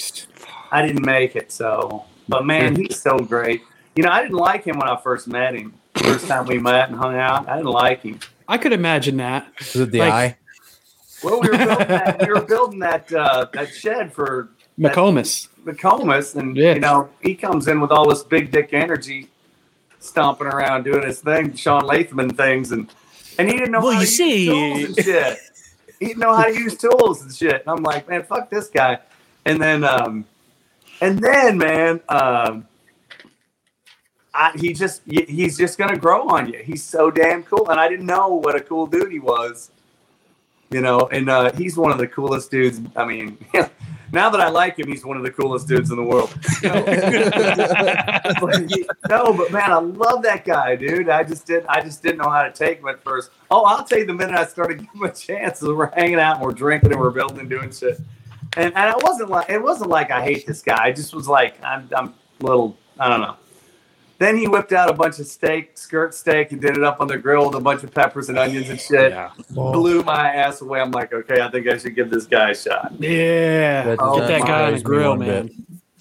I 0.73 0.87
didn't 0.87 1.05
make 1.05 1.37
it. 1.37 1.51
So, 1.53 2.05
but 2.29 2.45
man, 2.45 2.77
he's 2.77 3.01
so 3.01 3.19
great. 3.19 3.63
You 3.97 4.03
know, 4.03 4.11
I 4.11 4.23
didn't 4.23 4.37
like 4.39 4.65
him 4.65 4.79
when 4.79 4.89
I 4.89 4.97
first 5.01 5.29
met 5.29 5.55
him. 5.55 5.75
First 5.97 6.27
time 6.27 6.47
we 6.47 6.59
met 6.59 6.89
and 6.89 6.99
hung 6.99 7.17
out, 7.17 7.49
I 7.49 7.57
didn't 7.57 7.71
like 7.71 8.03
him. 8.03 8.19
I 8.49 8.59
could 8.59 8.73
imagine 8.73 9.17
that. 9.19 9.47
It 9.75 9.91
the 9.93 9.99
Like- 10.01 10.13
eye? 10.13 10.37
Well, 11.23 11.41
we 11.41 11.49
were 11.49 11.57
building 11.57 11.89
that, 11.89 12.21
we 12.21 12.33
were 12.35 12.41
building 12.43 12.79
that 12.81 13.13
uh, 13.13 13.47
that 13.55 13.73
shed 13.73 14.13
for 14.13 14.51
McComas. 14.79 15.49
McComas, 15.65 16.35
and 16.37 16.55
Yeah. 16.57 16.75
you 16.75 16.81
know 16.81 17.09
he 17.23 17.35
comes 17.35 17.67
in 17.69 17.81
with 17.81 17.91
all 17.91 18.07
this 18.09 18.23
big 18.23 18.51
dick 18.51 18.71
energy, 18.75 19.29
stomping 20.01 20.47
around 20.49 20.83
doing 20.83 21.03
his 21.07 21.21
thing, 21.21 21.55
Sean 21.55 21.85
Latham 21.87 22.19
and 22.19 22.37
things, 22.37 22.73
and 22.73 22.91
and 23.38 23.49
he 23.49 23.55
didn't 23.57 23.73
know 23.73 23.81
Well, 23.81 23.93
how 23.93 24.00
you 24.00 24.07
to 24.07 24.12
see- 24.12 24.47
use 24.47 24.87
tools 24.88 24.97
and 24.99 25.05
shit. 25.07 25.38
He 26.00 26.07
didn't 26.07 26.19
know 26.21 26.35
how 26.35 26.45
to 26.45 26.53
use 26.55 26.76
tools 26.76 27.23
and 27.23 27.35
shit. 27.35 27.61
And 27.62 27.69
I'm 27.69 27.83
like, 27.83 28.09
man, 28.09 28.25
fuck 28.25 28.50
this 28.50 28.69
guy. 28.69 28.99
And 29.45 29.61
then, 29.61 29.85
um, 29.85 30.25
and 31.00 31.19
then, 31.19 31.57
man, 31.59 32.00
um, 32.09 32.67
I, 34.35 34.53
he 34.59 34.73
just 34.73 35.03
he's 35.07 35.57
just 35.57 35.79
gonna 35.79 35.97
grow 35.97 36.29
on 36.29 36.53
you. 36.53 36.59
He's 36.59 36.83
so 36.83 37.11
damn 37.11 37.45
cool, 37.45 37.71
and 37.71 37.79
I 37.79 37.88
didn't 37.88 38.07
know 38.07 38.29
what 38.31 38.57
a 38.57 38.61
cool 38.61 38.87
dude 38.87 39.12
he 39.12 39.21
was. 39.21 39.71
You 40.71 40.81
know, 40.81 41.09
and 41.12 41.31
uh, 41.31 41.53
he's 41.53 41.76
one 41.76 41.93
of 41.93 41.99
the 41.99 42.09
coolest 42.09 42.50
dudes. 42.50 42.81
I 42.97 43.05
mean, 43.05 43.38
now 44.14 44.30
that 44.30 44.40
I 44.40 44.49
like 44.49 44.78
him, 44.78 44.88
he's 44.88 45.04
one 45.04 45.16
of 45.16 45.23
the 45.23 45.30
coolest 45.30 45.68
dudes 45.68 45.90
in 45.90 45.97
the 45.97 46.02
world. 46.02 46.35
No, 49.09 49.33
but 49.33 49.52
man, 49.52 49.71
I 49.71 49.78
love 49.78 50.23
that 50.23 50.44
guy, 50.44 50.76
dude. 50.76 51.09
I 51.09 51.25
just 51.25 51.47
didn't. 51.47 51.66
I 51.68 51.83
just 51.83 52.02
didn't 52.02 52.18
know 52.18 52.30
how 52.30 52.42
to 52.42 52.50
take 52.50 52.78
him 52.78 52.88
at 52.88 53.02
first. 53.02 53.30
Oh, 53.50 53.64
I'll 53.64 53.85
tell 53.85 53.99
you 53.99 54.06
the 54.06 54.14
minute 54.14 54.35
I 54.35 54.47
started 54.47 54.78
giving 54.78 54.94
him 54.94 55.02
a 55.02 55.12
chance. 55.12 55.62
We're 55.62 55.94
hanging 55.94 56.18
out 56.18 56.37
and 56.37 56.44
we're 56.44 56.52
drinking 56.52 56.92
and 56.92 57.00
we're 57.00 57.11
building 57.11 57.40
and 57.40 57.50
doing 57.50 57.71
shit. 57.71 57.99
And 58.56 58.75
and 58.75 58.97
it 58.97 59.02
wasn't 59.02 59.30
like 59.30 59.50
it 59.50 59.62
wasn't 59.62 59.90
like 59.90 60.11
I 60.11 60.23
hate 60.23 60.47
this 60.47 60.62
guy. 60.62 60.83
I 60.83 60.92
just 60.92 61.14
was 61.14 61.28
like 61.28 61.62
I'm 61.62 61.88
I'm 61.94 62.14
a 62.40 62.44
little 62.44 62.78
I 62.99 63.09
don't 63.09 63.21
know. 63.21 63.37
Then 64.25 64.38
he 64.38 64.49
whipped 64.49 64.73
out 64.73 64.88
a 64.88 64.95
bunch 64.95 65.19
of 65.19 65.26
steak, 65.26 65.76
skirt 65.76 66.14
steak, 66.14 66.50
and 66.50 66.59
did 66.59 66.78
it 66.78 66.83
up 66.83 66.99
on 67.02 67.09
the 67.09 67.19
grill 67.19 67.45
with 67.45 67.57
a 67.57 67.61
bunch 67.61 67.83
of 67.85 67.93
peppers 67.93 68.31
and 68.31 68.38
onions 68.38 68.71
and 68.71 68.81
shit. 68.81 69.12
Yeah. 69.12 69.33
Blew 69.50 70.02
my 70.02 70.33
ass 70.35 70.62
away. 70.62 70.81
I'm 70.81 70.93
like, 70.93 71.12
okay, 71.12 71.43
I 71.43 71.50
think 71.50 71.69
I 71.69 71.76
should 71.76 71.95
give 71.95 72.09
this 72.09 72.25
guy 72.25 72.52
a 72.52 72.54
shot. 72.54 72.95
Yeah. 72.99 73.83
That 73.83 73.99
Oh, 74.00 74.21
Get 74.21 74.28
that 74.28 74.47
guy 74.47 74.64
on 74.69 74.73
the 74.73 74.81
grill, 74.81 75.14
man. 75.16 75.50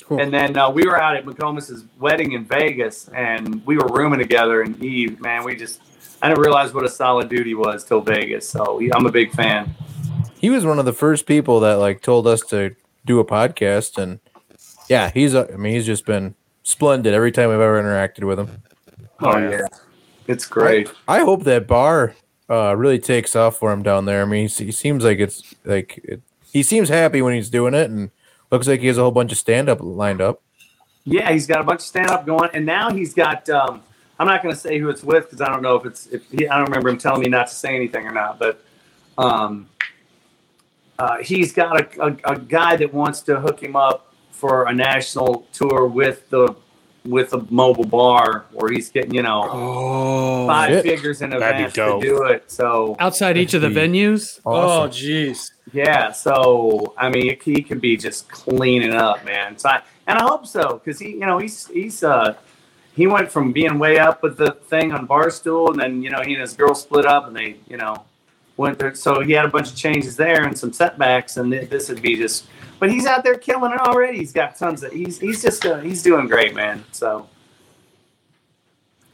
Cool. 0.06 0.22
And 0.22 0.34
then 0.34 0.56
uh, 0.56 0.70
we 0.70 0.86
were 0.86 0.98
out 0.98 1.18
at 1.18 1.26
McComas's 1.26 1.84
wedding 2.00 2.32
in 2.32 2.46
Vegas, 2.46 3.10
and 3.10 3.62
we 3.66 3.76
were 3.76 3.90
rooming 3.90 4.20
together. 4.20 4.62
And 4.62 4.78
he, 4.78 5.08
man, 5.20 5.44
we 5.44 5.58
just, 5.58 5.82
I 6.22 6.30
didn't 6.30 6.44
realize 6.46 6.74
what 6.74 6.86
a 6.86 6.90
solid 6.90 7.28
dude 7.28 7.46
he 7.46 7.56
was 7.56 7.84
till 7.84 8.00
Vegas. 8.00 8.48
So 8.48 8.78
he, 8.78 8.90
I'm 8.94 9.06
a 9.06 9.12
big 9.12 9.34
fan. 9.34 9.76
He 10.38 10.50
was 10.50 10.66
one 10.66 10.80
of 10.80 10.86
the 10.86 10.94
first 10.94 11.26
people 11.26 11.60
that 11.60 11.74
like 11.74 12.02
told 12.02 12.26
us 12.28 12.40
to 12.52 12.74
do 13.06 13.20
a 13.20 13.26
podcast, 13.26 14.02
and 14.02 14.22
yeah, 14.88 15.12
he's. 15.14 15.34
A, 15.34 15.54
I 15.54 15.58
mean, 15.58 15.74
he's 15.74 15.86
just 15.86 16.06
been 16.06 16.36
splendid 16.64 17.14
every 17.14 17.32
time 17.32 17.50
I've 17.50 17.62
ever 17.62 17.82
interacted 17.82 18.24
with 18.24 18.40
him. 18.40 18.64
Oh 19.20 19.38
yeah, 19.38 19.68
it's 20.28 20.46
great. 20.46 20.92
I 21.08 21.20
hope 21.20 21.44
that 21.44 21.68
bar 21.68 22.16
uh, 22.50 22.76
really 22.76 23.00
takes 23.00 23.36
off 23.36 23.58
for 23.58 23.72
him 23.72 23.84
down 23.84 24.06
there. 24.06 24.22
I 24.22 24.26
mean, 24.26 24.48
he, 24.48 24.66
he 24.66 24.72
seems 24.72 25.04
like 25.04 25.20
it's 25.20 25.54
like 25.66 26.00
it, 26.04 26.22
he 26.52 26.64
seems 26.64 26.90
happy 26.90 27.22
when 27.22 27.36
he's 27.36 27.50
doing 27.50 27.74
it, 27.74 27.90
and 27.90 28.12
looks 28.52 28.68
like 28.68 28.80
he 28.80 28.88
has 28.88 28.98
a 28.98 29.02
whole 29.02 29.12
bunch 29.12 29.32
of 29.32 29.38
stand 29.38 29.70
up 29.70 29.80
lined 29.82 30.22
up. 30.22 30.42
Yeah, 31.06 31.32
he's 31.32 31.48
got 31.48 31.60
a 31.60 31.64
bunch 31.64 31.82
of 31.82 31.86
stand 31.86 32.10
up 32.10 32.26
going, 32.26 32.50
and 32.54 32.66
now 32.66 32.92
he's 32.92 33.14
got. 33.14 33.50
Um, 33.50 33.84
I'm 34.20 34.28
not 34.28 34.44
going 34.44 34.54
to 34.54 34.60
say 34.60 34.78
who 34.78 34.90
it's 34.90 35.04
with 35.04 35.26
because 35.26 35.42
I 35.42 35.48
don't 35.48 35.62
know 35.62 35.76
if 35.76 35.86
it's. 35.86 36.08
If 36.08 36.30
he, 36.32 36.48
I 36.48 36.58
don't 36.58 36.66
remember 36.66 36.90
him 36.90 36.98
telling 36.98 37.22
me 37.22 37.30
not 37.30 37.48
to 37.48 37.54
say 37.54 37.76
anything 37.76 38.06
or 38.06 38.12
not, 38.12 38.40
but 38.40 38.64
um, 39.18 39.70
uh, 41.00 41.18
he's 41.18 41.52
got 41.52 41.80
a, 41.82 42.02
a, 42.02 42.34
a 42.34 42.40
guy 42.40 42.76
that 42.78 42.94
wants 42.94 43.22
to 43.22 43.40
hook 43.40 43.62
him 43.62 43.76
up 43.76 44.13
for 44.44 44.66
a 44.68 44.74
national 44.74 45.48
tour 45.54 45.88
with 45.88 46.30
the 46.30 46.54
with 47.06 47.32
a 47.34 47.46
mobile 47.50 47.86
bar 47.86 48.46
where 48.52 48.70
he's 48.72 48.90
getting 48.90 49.14
you 49.14 49.22
know 49.22 49.42
Oh. 49.50 50.48
five 50.48 50.70
shit. 50.70 50.84
figures 50.84 51.22
in 51.22 51.32
advance 51.32 51.74
to 51.76 51.98
do 52.02 52.24
it. 52.24 52.52
So 52.52 52.98
Outside 53.00 53.38
each 53.38 53.54
of 53.54 53.62
the 53.62 53.70
That'd 53.70 53.92
be 53.94 54.00
venues? 54.00 54.42
Oh, 54.46 54.88
jeez. 54.90 55.52
yeah, 55.72 56.12
so 56.12 56.94
I 56.98 57.08
mean, 57.10 57.38
he 57.42 57.62
could 57.64 57.80
be 57.80 57.96
just 57.96 58.28
cleaning 58.30 58.94
up, 58.94 59.24
man. 59.24 59.58
So 59.58 59.70
I, 59.70 59.82
and 60.08 60.18
I 60.20 60.24
hope 60.24 60.46
so 60.46 60.82
because 60.84 61.00
he, 61.00 61.12
you 61.12 61.26
know, 61.30 61.38
he's 61.38 61.68
he's 61.68 62.04
uh 62.04 62.36
he 62.96 63.08
went 63.08 63.32
from 63.32 63.54
being 63.54 63.80
way 63.80 63.98
up 63.98 64.22
with 64.24 64.36
the 64.38 64.52
thing 64.72 64.92
on 64.92 65.08
Barstool, 65.08 65.70
and 65.72 65.80
then 65.80 66.04
you 66.04 66.10
know 66.10 66.22
he 66.22 66.34
and 66.34 66.42
his 66.42 66.54
girl 66.54 66.76
split 66.76 67.06
up, 67.06 67.28
and 67.28 67.36
they 67.36 67.56
you 67.70 67.78
know 67.78 68.04
went 68.58 68.78
there. 68.80 68.94
So 68.96 69.22
he 69.22 69.32
had 69.32 69.46
a 69.46 69.54
bunch 69.58 69.70
of 69.72 69.76
changes 69.78 70.16
there 70.18 70.44
and 70.44 70.58
some 70.58 70.74
setbacks, 70.74 71.38
and 71.38 71.50
th- 71.52 71.70
this 71.70 71.88
would 71.90 72.02
be 72.02 72.16
just. 72.18 72.46
But 72.84 72.92
he's 72.92 73.06
out 73.06 73.24
there 73.24 73.36
killing 73.36 73.72
it 73.72 73.80
already. 73.80 74.18
He's 74.18 74.34
got 74.34 74.58
tons 74.58 74.84
of. 74.84 74.92
He's 74.92 75.18
he's 75.18 75.42
just 75.42 75.66
uh, 75.66 75.80
he's 75.80 76.04
doing 76.04 76.28
great, 76.28 76.54
man. 76.54 76.84
So 76.92 77.30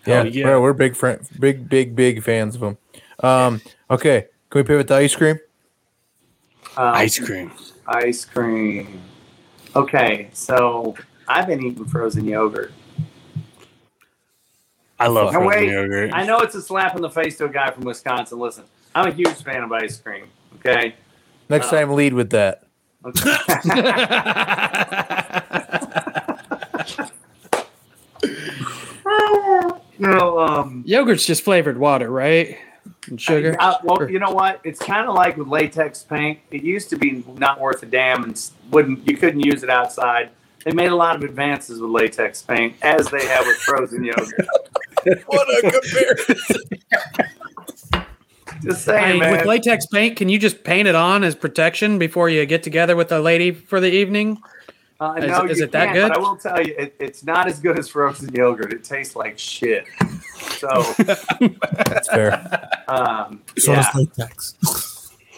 Yeah, 0.07 0.23
yeah. 0.23 0.45
We're, 0.47 0.59
we're 0.61 0.73
big 0.73 0.95
friend, 0.95 1.21
big, 1.39 1.69
big, 1.69 1.95
big 1.95 2.23
fans 2.23 2.55
of 2.55 2.63
him. 2.63 2.77
Um, 3.19 3.61
okay, 3.91 4.25
can 4.49 4.59
we 4.61 4.63
pivot 4.63 4.88
to 4.88 4.95
ice 4.95 5.15
cream? 5.15 5.38
um, 6.77 6.95
Ice 6.95 7.19
cream. 7.19 7.51
ice 7.85 8.25
cream. 8.25 9.01
Okay, 9.75 10.31
so 10.33 10.95
I've 11.27 11.45
been 11.45 11.63
eating 11.63 11.85
frozen 11.85 12.25
yogurt. 12.25 12.71
I 14.99 15.09
love 15.09 15.31
Now, 15.31 15.41
frozen 15.41 15.47
wait, 15.47 15.69
yogurt. 15.71 16.11
I 16.11 16.25
know 16.25 16.39
it's 16.39 16.55
a 16.55 16.61
slap 16.63 16.95
in 16.95 17.03
the 17.03 17.09
face 17.11 17.38
to 17.38 17.45
a 17.45 17.49
guy 17.49 17.69
from 17.69 17.83
Wisconsin. 17.83 18.39
Listen, 18.39 18.63
I'm 18.95 19.07
a 19.07 19.13
huge 19.13 19.43
fan 19.43 19.61
of 19.61 19.71
ice 19.71 19.99
cream. 19.99 20.25
Okay. 20.55 20.95
Next 21.49 21.67
Uh, 21.67 21.81
time, 21.81 21.93
lead 21.93 22.15
with 22.15 22.31
that. 22.31 22.63
Okay. 23.05 23.35
you 29.97 30.07
know, 30.07 30.39
um, 30.39 30.83
Yogurt's 30.85 31.25
just 31.25 31.43
flavored 31.43 31.77
water, 31.77 32.09
right? 32.09 32.57
And 33.07 33.19
sugar. 33.19 33.55
I- 33.59 33.77
well, 33.83 34.09
you 34.09 34.19
know 34.19 34.31
what? 34.31 34.61
It's 34.63 34.79
kind 34.79 35.07
of 35.07 35.15
like 35.15 35.37
with 35.37 35.47
latex 35.47 36.03
paint. 36.03 36.39
It 36.51 36.63
used 36.63 36.89
to 36.89 36.97
be 36.97 37.23
not 37.37 37.59
worth 37.59 37.83
a 37.83 37.85
damn, 37.85 38.23
and 38.23 38.51
wouldn't 38.71 39.07
you 39.07 39.17
couldn't 39.17 39.41
use 39.41 39.63
it 39.63 39.69
outside. 39.69 40.29
They 40.65 40.71
made 40.71 40.89
a 40.89 40.95
lot 40.95 41.15
of 41.15 41.23
advances 41.23 41.79
with 41.79 41.89
latex 41.89 42.41
paint, 42.41 42.75
as 42.81 43.07
they 43.09 43.25
have 43.25 43.45
with 43.45 43.57
frozen 43.57 44.03
yogurt. 44.03 44.33
What 45.27 45.47
a 45.63 45.71
comparison! 45.71 46.62
Just 48.63 48.86
saying, 48.86 49.12
mean, 49.12 49.19
man. 49.19 49.32
with 49.32 49.45
latex 49.45 49.86
paint, 49.86 50.17
can 50.17 50.28
you 50.30 50.38
just 50.39 50.63
paint 50.63 50.88
it 50.88 50.95
on 50.95 51.24
as 51.24 51.34
protection 51.36 51.98
before 52.00 52.30
you 52.30 52.45
get 52.45 52.62
together 52.63 52.95
with 52.95 53.12
a 53.12 53.19
lady 53.19 53.52
for 53.52 53.80
the 53.80 53.89
evening? 53.89 54.41
Uh, 55.00 55.13
Is- 55.17 55.28
no, 55.28 55.45
is 55.45 55.60
you 55.60 55.63
it 55.63 55.72
that 55.72 55.93
good? 55.93 56.10
But 56.10 56.17
I 56.17 56.19
will 56.19 56.36
tell 56.36 56.62
you, 56.62 56.76
it, 56.78 56.93
it's 57.00 57.24
not 57.24 57.48
as 57.48 57.60
good 57.62 57.80
as 57.80 57.88
frozen 57.88 58.34
yogurt. 58.34 58.74
It 58.74 58.84
tastes 58.84 59.15
like 59.15 59.39
shit. 59.39 59.86
So, 60.58 60.67
That's 61.00 62.10
fair. 62.10 62.69
um, 62.89 63.41
So 63.58 63.72
yeah. 63.72 63.82
does 63.82 63.95
latex. 63.95 64.56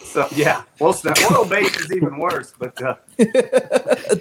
So 0.04 0.28
yeah, 0.36 0.64
well, 0.80 0.94
snow- 0.94 1.14
oil 1.32 1.46
based 1.46 1.80
is 1.80 1.92
even 1.92 2.18
worse. 2.18 2.54
But 2.58 2.82
uh, 2.82 2.96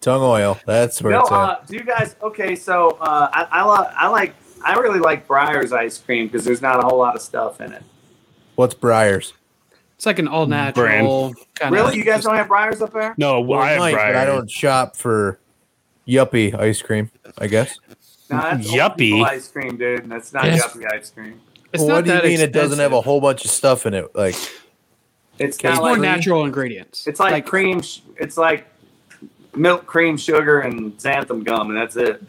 Tung 0.00 0.20
oil. 0.22 0.58
That's 0.66 1.02
where 1.02 1.14
no, 1.14 1.20
it's 1.22 1.30
at. 1.32 1.36
uh, 1.36 1.58
do 1.66 1.74
you 1.76 1.82
guys? 1.82 2.14
Okay, 2.22 2.54
so 2.54 2.90
uh, 3.00 3.28
I 3.32 3.46
I, 3.50 3.62
lo- 3.64 3.90
I 3.96 4.08
like 4.08 4.34
I 4.64 4.74
really 4.74 5.00
like 5.00 5.26
Breyer's 5.26 5.72
ice 5.72 5.98
cream 5.98 6.26
because 6.28 6.44
there's 6.44 6.62
not 6.62 6.78
a 6.78 6.86
whole 6.86 6.98
lot 6.98 7.16
of 7.16 7.22
stuff 7.22 7.60
in 7.60 7.72
it. 7.72 7.82
What's 8.56 8.74
Breyer's? 8.74 9.32
It's 9.96 10.04
like 10.04 10.18
an 10.18 10.28
all 10.28 10.46
natural 10.46 11.34
kind 11.54 11.74
of. 11.74 11.80
Really, 11.80 11.96
you 11.96 12.04
guys 12.04 12.24
don't 12.24 12.34
have 12.36 12.48
Breyer's 12.48 12.82
up 12.82 12.92
there? 12.92 13.14
no, 13.16 13.40
Well, 13.40 13.60
I 13.60 13.64
I 13.64 13.70
have 13.70 13.78
might, 13.78 13.92
but 13.94 14.16
I 14.16 14.24
don't 14.26 14.50
shop 14.50 14.96
for 14.96 15.38
yuppie 16.06 16.54
ice 16.54 16.82
cream. 16.82 17.10
I 17.38 17.46
guess. 17.46 17.78
No, 18.28 18.40
that's 18.40 18.68
old 18.68 18.78
Yuppie. 18.78 19.24
ice 19.24 19.48
cream, 19.48 19.76
dude. 19.76 20.08
That's 20.10 20.32
not 20.32 20.44
Yes. 20.46 20.66
yuppie 20.66 20.92
ice 20.92 21.10
cream. 21.10 21.40
It's 21.72 21.82
Well, 21.82 21.96
what 21.96 22.04
do 22.04 22.10
you 22.10 22.16
that 22.16 22.24
mean 22.24 22.40
it 22.40 22.52
doesn't 22.52 22.78
have 22.78 22.92
a 22.92 23.00
whole 23.00 23.20
bunch 23.20 23.44
of 23.44 23.50
stuff 23.50 23.86
in 23.86 23.94
it? 23.94 24.14
Like, 24.14 24.34
It's 25.38 25.56
It's 25.56 25.62
not 25.64 25.76
more 25.76 25.92
like 25.92 26.00
natural 26.00 26.44
ingredients. 26.44 27.06
It's 27.06 27.20
like, 27.20 27.44
cream. 27.46 27.82
sh- 27.82 28.00
It's 28.16 28.36
like 28.36 28.66
milk, 29.54 29.86
cream, 29.86 30.16
sugar, 30.16 30.60
and 30.60 30.96
xanthan 30.98 31.44
gum, 31.44 31.68
and 31.70 31.76
that's 31.78 31.96
it. 31.96 32.22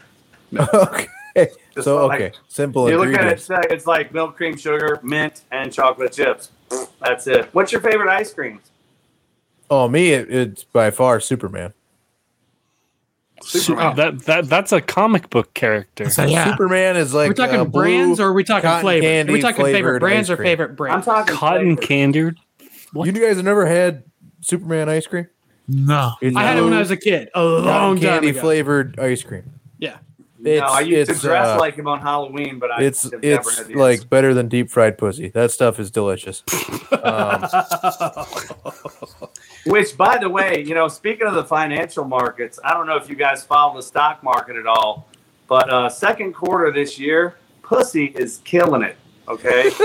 okay. 0.74 1.06
Just 1.74 1.84
So 1.84 2.06
like- 2.06 2.20
okay, 2.20 2.36
simple 2.48 2.88
You 2.90 2.98
look 2.98 3.14
at 3.14 3.26
it, 3.26 3.32
it's 3.32 3.48
like- 3.48 3.66
it's 3.70 3.86
like 3.86 4.12
milk, 4.12 4.36
cream, 4.36 4.56
sugar, 4.56 4.98
mint, 5.02 5.42
and 5.52 5.72
chocolate 5.72 6.12
chips. 6.12 6.50
That's 7.00 7.26
it. 7.26 7.48
What's 7.52 7.72
your 7.72 7.80
favorite 7.80 8.10
ice 8.10 8.32
cream? 8.32 8.60
Oh, 9.70 9.88
me, 9.88 10.10
it, 10.12 10.30
it's 10.32 10.64
by 10.64 10.90
far 10.90 11.20
Superman. 11.20 11.72
Superman. 13.42 13.94
That 13.96 14.24
that 14.24 14.48
that's 14.48 14.72
a 14.72 14.80
comic 14.80 15.30
book 15.30 15.54
character. 15.54 16.10
So, 16.10 16.24
yeah. 16.24 16.50
Superman 16.50 16.96
is 16.96 17.14
like 17.14 17.28
We're 17.28 17.34
talking 17.34 17.60
uh, 17.60 17.64
brands 17.64 18.18
or 18.18 18.28
are 18.28 18.32
we 18.32 18.42
talking 18.44 18.62
cotton 18.68 18.82
flavor? 18.82 19.30
Are 19.30 19.32
we 19.32 19.40
talking 19.40 19.64
favorite 19.64 20.00
brands 20.00 20.28
or 20.28 20.36
favorite 20.36 20.70
favorite 20.70 20.90
I'm 20.92 21.02
talking 21.02 21.34
Cotton 21.36 21.76
flavor. 21.76 21.86
candy. 21.86 22.18
You 22.94 23.12
guys 23.12 23.36
have 23.36 23.44
never 23.44 23.64
had 23.66 24.02
Superman 24.40 24.88
ice 24.88 25.06
cream? 25.06 25.28
No. 25.68 26.12
It's 26.20 26.36
I 26.36 26.42
had 26.42 26.58
it 26.58 26.62
when 26.62 26.72
I 26.72 26.78
was 26.80 26.90
a 26.90 26.96
kid, 26.96 27.28
a 27.28 27.32
cotton 27.34 27.64
long 27.64 27.96
time 27.96 28.02
candy 28.02 28.28
ago. 28.30 28.40
flavored 28.40 28.98
ice 28.98 29.22
cream. 29.22 29.44
Yeah. 29.78 29.98
No, 30.56 30.66
I 30.66 30.80
used 30.80 31.10
to 31.10 31.18
dress 31.18 31.46
uh, 31.46 31.58
like 31.58 31.74
him 31.74 31.86
on 31.86 32.00
Halloween, 32.00 32.58
but 32.58 32.70
I 32.70 32.82
it's 32.82 33.02
have 33.04 33.22
never 33.22 33.48
it's 33.48 33.58
had 33.58 33.66
the 33.68 33.74
like 33.76 34.08
better 34.08 34.34
than 34.34 34.48
deep 34.48 34.70
fried 34.70 34.98
pussy. 34.98 35.28
That 35.28 35.50
stuff 35.50 35.78
is 35.78 35.90
delicious. 35.90 36.42
Um, 37.02 37.44
Which, 39.66 39.96
by 39.96 40.18
the 40.18 40.28
way, 40.28 40.64
you 40.64 40.74
know, 40.74 40.88
speaking 40.88 41.26
of 41.26 41.34
the 41.34 41.44
financial 41.44 42.04
markets, 42.04 42.58
I 42.64 42.72
don't 42.74 42.86
know 42.86 42.96
if 42.96 43.08
you 43.08 43.16
guys 43.16 43.44
follow 43.44 43.76
the 43.76 43.82
stock 43.82 44.22
market 44.22 44.56
at 44.56 44.66
all, 44.66 45.08
but 45.46 45.68
uh, 45.70 45.88
second 45.88 46.32
quarter 46.32 46.72
this 46.72 46.98
year, 46.98 47.36
pussy 47.62 48.06
is 48.06 48.40
killing 48.44 48.82
it. 48.82 48.96
Okay, 49.28 49.70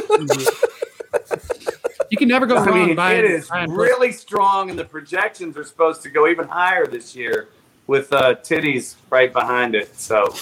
You 2.10 2.18
can 2.18 2.28
never 2.28 2.46
go 2.46 2.58
I 2.58 2.66
wrong 2.66 2.88
mean, 2.88 2.96
buying 2.96 3.20
it 3.20 3.26
is 3.26 3.50
buying 3.50 3.68
pussy. 3.68 3.78
really 3.78 4.12
strong, 4.12 4.70
and 4.70 4.78
the 4.78 4.86
projections 4.86 5.58
are 5.58 5.64
supposed 5.64 6.02
to 6.04 6.10
go 6.10 6.28
even 6.28 6.48
higher 6.48 6.86
this 6.86 7.16
year 7.16 7.50
with 7.88 8.12
uh, 8.14 8.36
titties 8.36 8.96
right 9.10 9.32
behind 9.32 9.76
it. 9.76 9.96
So, 10.00 10.34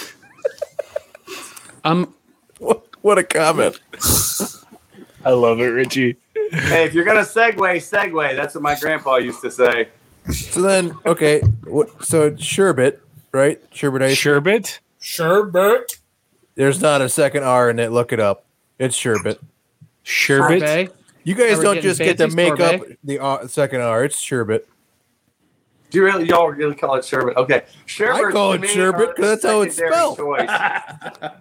Um, 1.84 2.13
what, 2.60 2.86
what 3.01 3.17
a 3.17 3.23
comment. 3.23 3.80
I 5.25 5.32
love 5.32 5.60
it, 5.60 5.65
Richie. 5.69 6.17
hey, 6.51 6.84
if 6.86 6.93
you're 6.93 7.06
gonna 7.06 7.21
segue, 7.21 7.56
segue. 7.58 8.36
That's 8.36 8.56
what 8.56 8.62
my 8.62 8.75
grandpa 8.80 9.17
used 9.17 9.41
to 9.41 9.51
say. 9.51 9.89
So 10.32 10.62
then, 10.62 10.95
okay, 11.06 11.41
what, 11.65 12.04
so 12.04 12.36
sherbet, 12.36 13.01
right? 13.32 13.60
Sherbet 13.71 14.01
ice. 14.04 14.17
Sherbet. 14.17 14.80
Sherbert. 15.01 15.97
There's 16.56 16.82
not 16.82 17.01
a 17.01 17.10
second 17.10 17.43
R 17.43 17.69
in 17.69 17.80
it. 17.80 17.91
Look 17.91 18.13
it 18.13 18.19
up. 18.19 18.45
It's 18.77 18.95
sherbet. 18.95 19.39
Sherbet. 20.04 20.62
sorbet. 20.62 20.89
You 21.23 21.36
guys 21.36 21.60
don't 21.60 21.82
just 21.82 21.99
get 21.99 22.17
to 22.17 22.23
fancy? 22.30 22.36
make 22.36 22.60
up 22.60 22.82
the 23.04 23.19
uh, 23.19 23.47
second 23.47 23.82
R. 23.82 24.04
It's 24.06 24.19
sherbet. 24.19 24.67
Do 25.91 25.99
you 25.99 26.06
really, 26.06 26.25
y'all 26.27 26.47
really 26.47 26.73
call 26.73 26.95
it 26.95 27.06
sherbet? 27.06 27.36
Okay, 27.38 27.63
sherbet. 27.86 28.25
I 28.27 28.32
call 28.32 28.54
it 28.54 28.65
sherbet 28.67 29.15
'cause 29.15 29.25
that's 29.25 29.43
how 29.43 29.62
it's 29.62 29.75
spelled. 29.75 30.17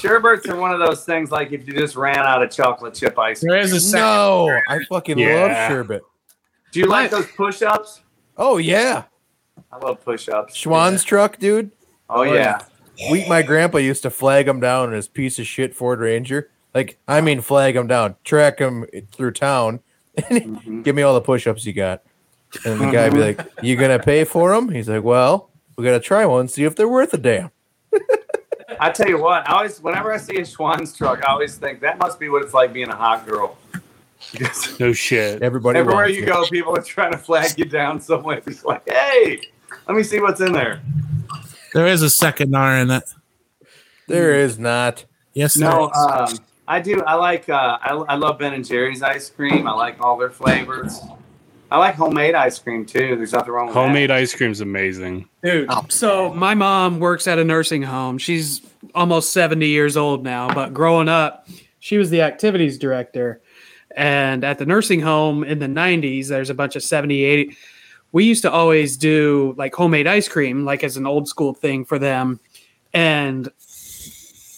Sherbets 0.00 0.48
are 0.48 0.56
one 0.56 0.70
of 0.70 0.78
those 0.78 1.04
things 1.04 1.30
like 1.32 1.50
if 1.50 1.66
you 1.66 1.74
just 1.74 1.96
ran 1.96 2.18
out 2.18 2.40
of 2.42 2.50
chocolate 2.52 2.94
chip 2.94 3.18
ice. 3.18 3.40
cream. 3.40 3.50
There 3.50 3.58
is 3.60 3.72
a 3.72 3.80
second. 3.80 4.04
No, 4.06 4.60
I 4.68 4.84
fucking 4.84 5.18
Yeah. 5.18 5.34
love 5.34 5.70
sherbet. 5.70 6.02
Do 6.70 6.80
you 6.80 6.86
like 6.86 7.10
those 7.10 7.26
push-ups? 7.26 8.02
Oh 8.36 8.58
yeah, 8.58 9.04
I 9.72 9.78
love 9.78 10.04
push-ups. 10.04 10.54
Schwan's 10.54 11.02
truck, 11.02 11.38
dude. 11.38 11.72
Oh 12.08 12.20
Oh, 12.20 12.22
yeah. 12.22 12.60
we 13.10 13.28
my 13.28 13.42
grandpa 13.42 13.78
used 13.78 14.02
to 14.02 14.10
flag 14.10 14.46
him 14.46 14.60
down 14.60 14.90
in 14.90 14.94
his 14.94 15.08
piece 15.08 15.38
of 15.40 15.46
shit 15.46 15.74
Ford 15.74 15.98
Ranger. 15.98 16.50
Like 16.74 16.98
I 17.08 17.20
mean, 17.20 17.40
flag 17.40 17.74
him 17.74 17.88
down, 17.88 18.14
track 18.22 18.60
him 18.60 18.86
through 19.12 19.32
town, 19.32 19.80
and 20.30 20.58
mm-hmm. 20.58 20.82
give 20.82 20.94
me 20.94 21.02
all 21.02 21.14
the 21.14 21.20
push-ups 21.20 21.66
you 21.66 21.72
got. 21.72 22.02
And 22.64 22.80
the 22.80 22.90
guy 22.90 23.10
be 23.10 23.18
like, 23.18 23.40
"You 23.62 23.76
gonna 23.76 23.98
pay 23.98 24.24
for 24.24 24.52
them?" 24.52 24.70
He's 24.70 24.88
like, 24.88 25.04
"Well, 25.04 25.50
we 25.76 25.84
gotta 25.84 26.00
try 26.00 26.24
one, 26.26 26.48
see 26.48 26.64
if 26.64 26.76
they're 26.76 26.88
worth 26.88 27.12
a 27.14 27.18
damn." 27.18 27.50
I 28.80 28.90
tell 28.90 29.08
you 29.08 29.20
what, 29.20 29.48
I 29.48 29.54
always, 29.54 29.80
whenever 29.80 30.12
I 30.12 30.18
see 30.18 30.36
a 30.36 30.44
Schwan's 30.44 30.96
truck, 30.96 31.24
I 31.24 31.32
always 31.32 31.56
think 31.56 31.80
that 31.80 31.98
must 31.98 32.20
be 32.20 32.28
what 32.28 32.42
it's 32.42 32.54
like 32.54 32.72
being 32.72 32.88
a 32.88 32.96
hot 32.96 33.26
girl. 33.26 33.56
No 34.78 34.92
shit. 34.92 35.42
Everybody, 35.42 35.78
everywhere 35.78 36.08
you 36.08 36.22
it. 36.22 36.26
go, 36.26 36.44
people 36.46 36.76
are 36.76 36.82
trying 36.82 37.12
to 37.12 37.18
flag 37.18 37.58
you 37.58 37.64
down 37.64 38.00
somewhere. 38.00 38.42
It's 38.46 38.64
like, 38.64 38.88
hey, 38.88 39.40
let 39.86 39.96
me 39.96 40.02
see 40.02 40.20
what's 40.20 40.40
in 40.40 40.52
there. 40.52 40.80
There 41.74 41.86
is 41.86 42.02
a 42.02 42.10
second 42.10 42.54
R 42.54 42.78
in 42.78 42.90
it. 42.90 43.04
There 44.06 44.34
is 44.34 44.58
not. 44.58 45.04
Yes, 45.34 45.56
No, 45.56 45.90
um, 45.92 46.38
I 46.66 46.80
do. 46.80 47.02
I 47.02 47.14
like. 47.14 47.48
Uh, 47.48 47.78
I, 47.80 47.92
I 48.08 48.14
love 48.16 48.38
Ben 48.38 48.54
and 48.54 48.64
Jerry's 48.64 49.02
ice 49.02 49.30
cream. 49.30 49.66
I 49.66 49.72
like 49.72 50.00
all 50.00 50.16
their 50.16 50.30
flavors. 50.30 50.98
I 51.70 51.78
like 51.78 51.96
homemade 51.96 52.34
ice 52.34 52.58
cream 52.58 52.86
too. 52.86 53.16
There's 53.16 53.32
nothing 53.32 53.52
wrong 53.52 53.66
with 53.66 53.74
Homemade 53.74 54.10
ice 54.10 54.34
cream's 54.34 54.60
amazing. 54.60 55.28
Dude, 55.42 55.66
oh, 55.68 55.84
so 55.88 56.32
my 56.32 56.54
mom 56.54 56.98
works 56.98 57.26
at 57.26 57.38
a 57.38 57.44
nursing 57.44 57.82
home. 57.82 58.16
She's 58.16 58.62
almost 58.94 59.32
70 59.32 59.66
years 59.66 59.96
old 59.96 60.24
now, 60.24 60.52
but 60.52 60.72
growing 60.72 61.08
up, 61.08 61.46
she 61.80 61.98
was 61.98 62.10
the 62.10 62.22
activities 62.22 62.78
director. 62.78 63.42
And 63.96 64.44
at 64.44 64.58
the 64.58 64.66
nursing 64.66 65.00
home 65.00 65.44
in 65.44 65.58
the 65.58 65.66
90s, 65.66 66.28
there's 66.28 66.50
a 66.50 66.54
bunch 66.54 66.76
of 66.76 66.82
70, 66.82 67.24
80. 67.24 67.56
We 68.12 68.24
used 68.24 68.42
to 68.42 68.50
always 68.50 68.96
do 68.96 69.54
like 69.58 69.74
homemade 69.74 70.06
ice 70.06 70.28
cream, 70.28 70.64
like 70.64 70.82
as 70.82 70.96
an 70.96 71.06
old 71.06 71.28
school 71.28 71.52
thing 71.52 71.84
for 71.84 71.98
them. 71.98 72.40
And 72.94 73.50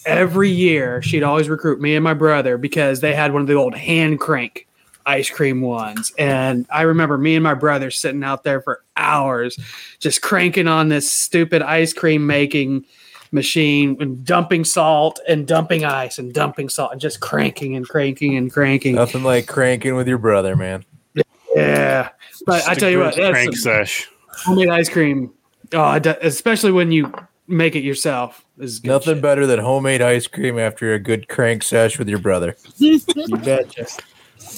every 0.07 0.51
year, 0.51 1.03
she'd 1.03 1.25
always 1.25 1.49
recruit 1.49 1.81
me 1.81 1.97
and 1.97 2.05
my 2.05 2.15
brother 2.15 2.57
because 2.57 3.01
they 3.01 3.15
had 3.15 3.33
one 3.33 3.43
of 3.43 3.49
the 3.49 3.55
old 3.55 3.75
hand 3.75 4.21
crank 4.21 4.69
ice 5.07 5.31
cream 5.31 5.61
ones. 5.61 6.13
And 6.19 6.67
I 6.71 6.83
remember 6.83 7.19
me 7.19 7.35
and 7.37 7.43
my 7.45 7.55
brother 7.55 7.91
sitting 7.91 8.23
out 8.25 8.45
there 8.45 8.61
for 8.61 8.85
hours 8.97 9.59
just 9.99 10.23
cranking 10.23 10.69
on 10.69 10.89
this 10.89 11.11
stupid 11.11 11.63
ice 11.63 11.93
cream 11.93 12.27
making 12.27 12.85
machine 13.33 13.97
and 14.01 14.25
dumping 14.25 14.65
salt 14.65 15.21
and 15.29 15.47
dumping 15.47 15.85
ice 15.85 16.19
and 16.19 16.33
dumping 16.35 16.69
salt 16.69 16.93
and 16.93 17.01
just 17.01 17.21
cranking 17.21 17.77
and 17.77 17.89
cranking 17.89 18.37
and 18.37 18.53
cranking. 18.53 18.95
Nothing 18.97 19.23
like 19.23 19.47
cranking 19.47 19.95
with 19.95 20.09
your 20.09 20.19
brother, 20.19 20.57
man. 20.57 20.85
Yeah. 21.55 22.11
But 22.47 22.59
Just 22.59 22.69
I 22.69 22.73
a 22.73 22.77
tell 22.77 22.91
you 22.91 22.99
what, 22.99 23.17
that's 23.17 23.31
crank 23.31 23.57
some 23.57 23.73
sesh. 23.85 24.09
homemade 24.29 24.69
ice 24.71 24.89
cream. 24.89 25.33
Oh, 25.73 25.99
do- 25.99 26.15
especially 26.23 26.73
when 26.73 26.91
you 26.91 27.13
make 27.47 27.75
it 27.77 27.83
yourself 27.83 28.45
is 28.59 28.79
good 28.81 28.89
Nothing 28.89 29.15
shit. 29.17 29.23
better 29.23 29.47
than 29.47 29.59
homemade 29.59 30.01
ice 30.03 30.27
cream 30.27 30.59
after 30.59 30.93
a 30.95 30.99
good 30.99 31.29
crank 31.29 31.63
sesh 31.63 31.99
with 31.99 32.09
your 32.09 32.19
brother. 32.19 32.57
you 32.79 33.01
betcha. 33.43 33.87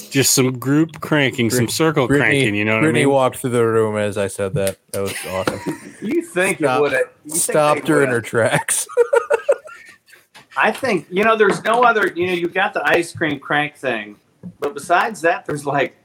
Just 0.09 0.33
some 0.33 0.59
group 0.59 1.01
cranking, 1.01 1.49
some 1.49 1.67
circle 1.67 2.07
Brittany, 2.07 2.29
cranking. 2.29 2.55
You 2.55 2.65
know 2.65 2.75
what 2.75 2.81
Brittany 2.81 3.01
I 3.01 3.05
mean? 3.05 3.13
walked 3.13 3.37
through 3.37 3.51
the 3.51 3.65
room 3.65 3.97
as 3.97 4.17
I 4.17 4.27
said 4.27 4.53
that. 4.55 4.77
That 4.91 5.01
was 5.01 5.13
awesome. 5.27 5.59
You 6.01 6.21
think 6.21 6.57
Stop- 6.57 6.77
it 6.77 6.81
would 6.81 6.91
have 6.91 7.09
Stopped 7.27 7.87
her 7.87 8.03
in 8.03 8.09
her 8.09 8.19
tracks. 8.19 8.87
I 10.57 10.71
think 10.71 11.07
you 11.09 11.23
know. 11.23 11.37
There's 11.37 11.63
no 11.63 11.83
other. 11.83 12.11
You 12.15 12.27
know, 12.27 12.33
you've 12.33 12.53
got 12.53 12.73
the 12.73 12.85
ice 12.87 13.13
cream 13.13 13.39
crank 13.39 13.75
thing, 13.75 14.17
but 14.59 14.73
besides 14.73 15.21
that, 15.21 15.45
there's 15.45 15.65
like. 15.65 15.95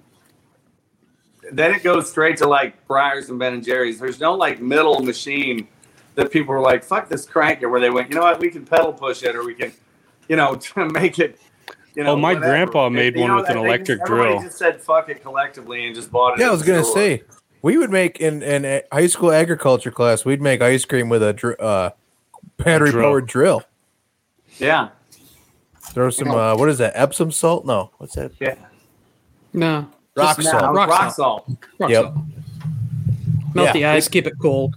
Then 1.50 1.74
it 1.74 1.82
goes 1.82 2.10
straight 2.10 2.36
to 2.38 2.48
like 2.48 2.86
Breyers 2.86 3.28
and 3.30 3.38
Ben 3.38 3.54
and 3.54 3.64
Jerry's. 3.64 3.98
There's 3.98 4.20
no 4.20 4.34
like 4.34 4.60
middle 4.60 5.00
machine 5.02 5.66
that 6.14 6.30
people 6.30 6.52
were 6.54 6.60
like, 6.60 6.84
"Fuck 6.84 7.08
this 7.08 7.24
crank 7.24 7.62
it," 7.62 7.66
where 7.66 7.80
they 7.80 7.90
went, 7.90 8.08
you 8.10 8.16
know 8.16 8.22
what, 8.22 8.40
we 8.40 8.50
can 8.50 8.64
pedal 8.64 8.92
push 8.92 9.22
it, 9.22 9.34
or 9.36 9.44
we 9.44 9.54
can, 9.54 9.72
you 10.28 10.36
know, 10.36 10.54
to 10.74 10.86
make 10.86 11.18
it. 11.18 11.38
You 11.98 12.04
know, 12.04 12.12
Oh, 12.12 12.16
my 12.16 12.34
whatever." 12.34 12.46
grandpa 12.52 12.88
made 12.88 13.16
You 13.16 13.22
one 13.22 13.30
know, 13.30 13.36
with 13.38 13.48
an 13.50 13.56
they 13.56 13.60
just- 13.62 13.66
electric 13.66 14.00
everybody 14.02 14.28
drill. 14.30 14.42
Just 14.42 14.58
said 14.58 14.80
fuck 14.80 15.08
it 15.08 15.20
collectively 15.20 15.84
and 15.86 15.94
just 15.96 16.12
bought 16.12 16.34
it. 16.34 16.40
yeah, 16.40 16.48
I 16.48 16.52
was 16.52 16.62
gonna 16.62 16.84
store. 16.84 16.94
say 16.94 17.22
we 17.60 17.76
would 17.76 17.90
make 17.90 18.20
in 18.20 18.40
in 18.42 18.64
a 18.64 18.82
high 18.92 19.08
school 19.08 19.32
agriculture 19.32 19.90
class. 19.90 20.24
We'd 20.24 20.40
make 20.40 20.62
ice 20.62 20.84
cream 20.84 21.08
with 21.08 21.24
a 21.24 21.32
dr- 21.32 21.60
uh, 21.60 21.90
battery 22.56 22.92
powered 22.92 23.26
drill. 23.26 23.64
Yeah, 24.58 24.90
Throw 25.90 26.10
some 26.10 26.30
uh, 26.30 26.56
what 26.56 26.68
is 26.68 26.78
that? 26.78 26.92
Epsom 26.94 27.32
salt? 27.32 27.66
No, 27.66 27.90
what's 27.98 28.14
that? 28.14 28.30
yeah. 28.38 28.54
No. 29.52 29.88
Rock 30.16 30.36
Just 30.36 30.50
salt. 30.50 30.74
Rock, 30.76 30.88
Rock 30.90 31.12
salt. 31.14 31.50
rock 31.80 31.90
Yep. 31.90 32.02
salt. 32.04 32.14
Melt 33.54 33.66
Yeah. 33.68 33.72
the 33.72 33.84
ice, 33.86 34.06
keep 34.08 34.26
it 34.26 34.34
cold. 34.40 34.76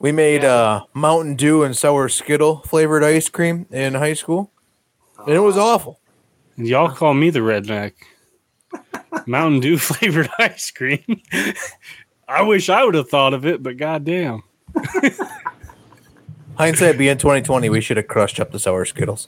We 0.00 0.10
made 0.12 0.44
uh, 0.44 0.84
Mountain 0.92 1.36
Dew 1.36 1.62
and 1.62 1.76
sour 1.76 2.08
Skittle 2.08 2.62
flavored 2.66 3.04
ice 3.04 3.28
cream 3.28 3.66
in 3.70 3.94
high 3.94 4.14
school, 4.14 4.50
and 5.24 5.34
it 5.34 5.40
was 5.40 5.56
awful. 5.56 6.00
And 6.56 6.66
y'all 6.66 6.90
call 6.90 7.14
me 7.14 7.30
the 7.30 7.40
redneck. 7.40 7.92
Mountain 9.26 9.60
Dew 9.60 9.78
flavored 9.78 10.28
ice 10.38 10.70
cream. 10.70 11.22
I 12.28 12.42
wish 12.42 12.68
I 12.68 12.84
would 12.84 12.94
have 12.94 13.08
thought 13.08 13.34
of 13.34 13.46
it, 13.46 13.62
but 13.62 13.76
goddamn. 13.76 14.42
Hindsight 16.56 16.96
being 16.98 17.18
twenty 17.18 17.42
twenty, 17.42 17.68
we 17.68 17.80
should 17.80 17.96
have 17.98 18.08
crushed 18.08 18.40
up 18.40 18.50
the 18.52 18.58
sour 18.58 18.84
Skittles. 18.84 19.26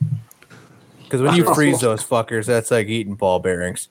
Because 1.05 1.21
when 1.23 1.35
you 1.35 1.55
freeze 1.55 1.81
those 1.81 2.03
fuckers, 2.05 2.47
that's 2.47 2.71
like 2.71 2.89
eating 2.89 3.15
ball 3.15 3.39
bearings. 3.39 3.89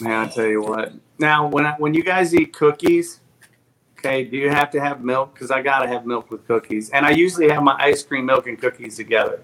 Man, 0.00 0.26
I 0.26 0.28
tell 0.28 0.46
you 0.46 0.62
what. 0.62 0.92
Now, 1.18 1.46
when 1.48 1.64
I, 1.66 1.74
when 1.78 1.94
you 1.94 2.02
guys 2.02 2.34
eat 2.34 2.52
cookies, 2.52 3.20
okay, 3.98 4.24
do 4.24 4.36
you 4.36 4.50
have 4.50 4.70
to 4.72 4.80
have 4.80 5.02
milk? 5.04 5.34
Because 5.34 5.50
I 5.50 5.62
gotta 5.62 5.86
have 5.86 6.06
milk 6.06 6.30
with 6.30 6.46
cookies, 6.46 6.90
and 6.90 7.04
I 7.06 7.10
usually 7.10 7.48
have 7.48 7.62
my 7.62 7.76
ice 7.78 8.02
cream, 8.02 8.26
milk, 8.26 8.46
and 8.46 8.58
cookies 8.58 8.96
together. 8.96 9.40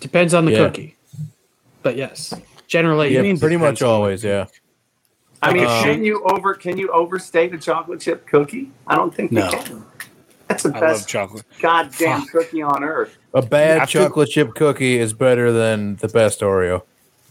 Depends 0.00 0.32
on 0.34 0.46
the 0.46 0.52
Yeah. 0.52 0.66
cookie. 0.66 0.96
But 1.82 1.96
yes, 1.96 2.34
generally, 2.66 3.14
Yeah, 3.14 3.22
mean 3.22 3.38
pretty 3.38 3.56
much 3.56 3.82
always. 3.82 4.22
Yeah. 4.22 4.46
I 5.42 5.52
mean, 5.54 5.64
Um, 5.64 5.82
can 5.84 6.04
you 6.04 6.22
over 6.24 6.54
can 6.54 6.76
you 6.76 6.90
overstate 6.90 7.54
a 7.54 7.58
chocolate 7.58 8.00
chip 8.00 8.26
cookie? 8.26 8.70
I 8.86 8.94
don't 8.96 9.14
think 9.14 9.32
No. 9.32 9.46
you 9.50 9.58
can. 9.58 9.84
That's 10.48 10.64
the 10.64 10.70
I 10.70 10.72
love 10.72 10.80
best 10.80 11.08
chocolate. 11.08 11.44
goddamn 11.60 12.22
Fuck. 12.22 12.30
cookie 12.32 12.60
on 12.62 12.84
earth. 12.84 13.16
A 13.32 13.40
bad 13.42 13.78
After- 13.82 14.00
chocolate 14.00 14.28
chip 14.30 14.54
cookie 14.54 14.98
is 14.98 15.12
better 15.12 15.52
than 15.52 15.96
the 15.96 16.08
best 16.08 16.40
Oreo. 16.40 16.82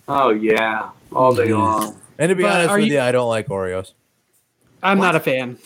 Oh 0.08 0.30
yeah, 0.32 0.90
all 1.14 1.36
day 1.36 1.50
Mhm. 1.50 1.60
long. 1.60 1.96
And 2.18 2.30
to 2.30 2.36
be 2.36 2.44
But 2.44 2.52
honest 2.54 2.74
with 2.76 2.86
you- 2.86 2.94
you, 2.94 3.00
I 3.02 3.12
don't 3.12 3.30
like 3.30 3.48
Oreos. 3.48 3.92
I'm 4.82 4.98
not 4.98 5.16
a 5.16 5.20
fan. 5.20 5.58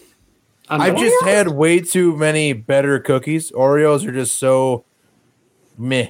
I'm 0.70 0.82
I've 0.82 0.94
not- 0.94 1.02
just 1.02 1.24
had 1.24 1.50
way 1.50 1.80
too 1.80 2.16
many 2.18 2.52
better 2.54 3.00
cookies. 3.00 3.52
Oreos 3.52 4.06
are 4.08 4.12
just 4.12 4.38
so 4.38 4.84
meh. 5.78 6.08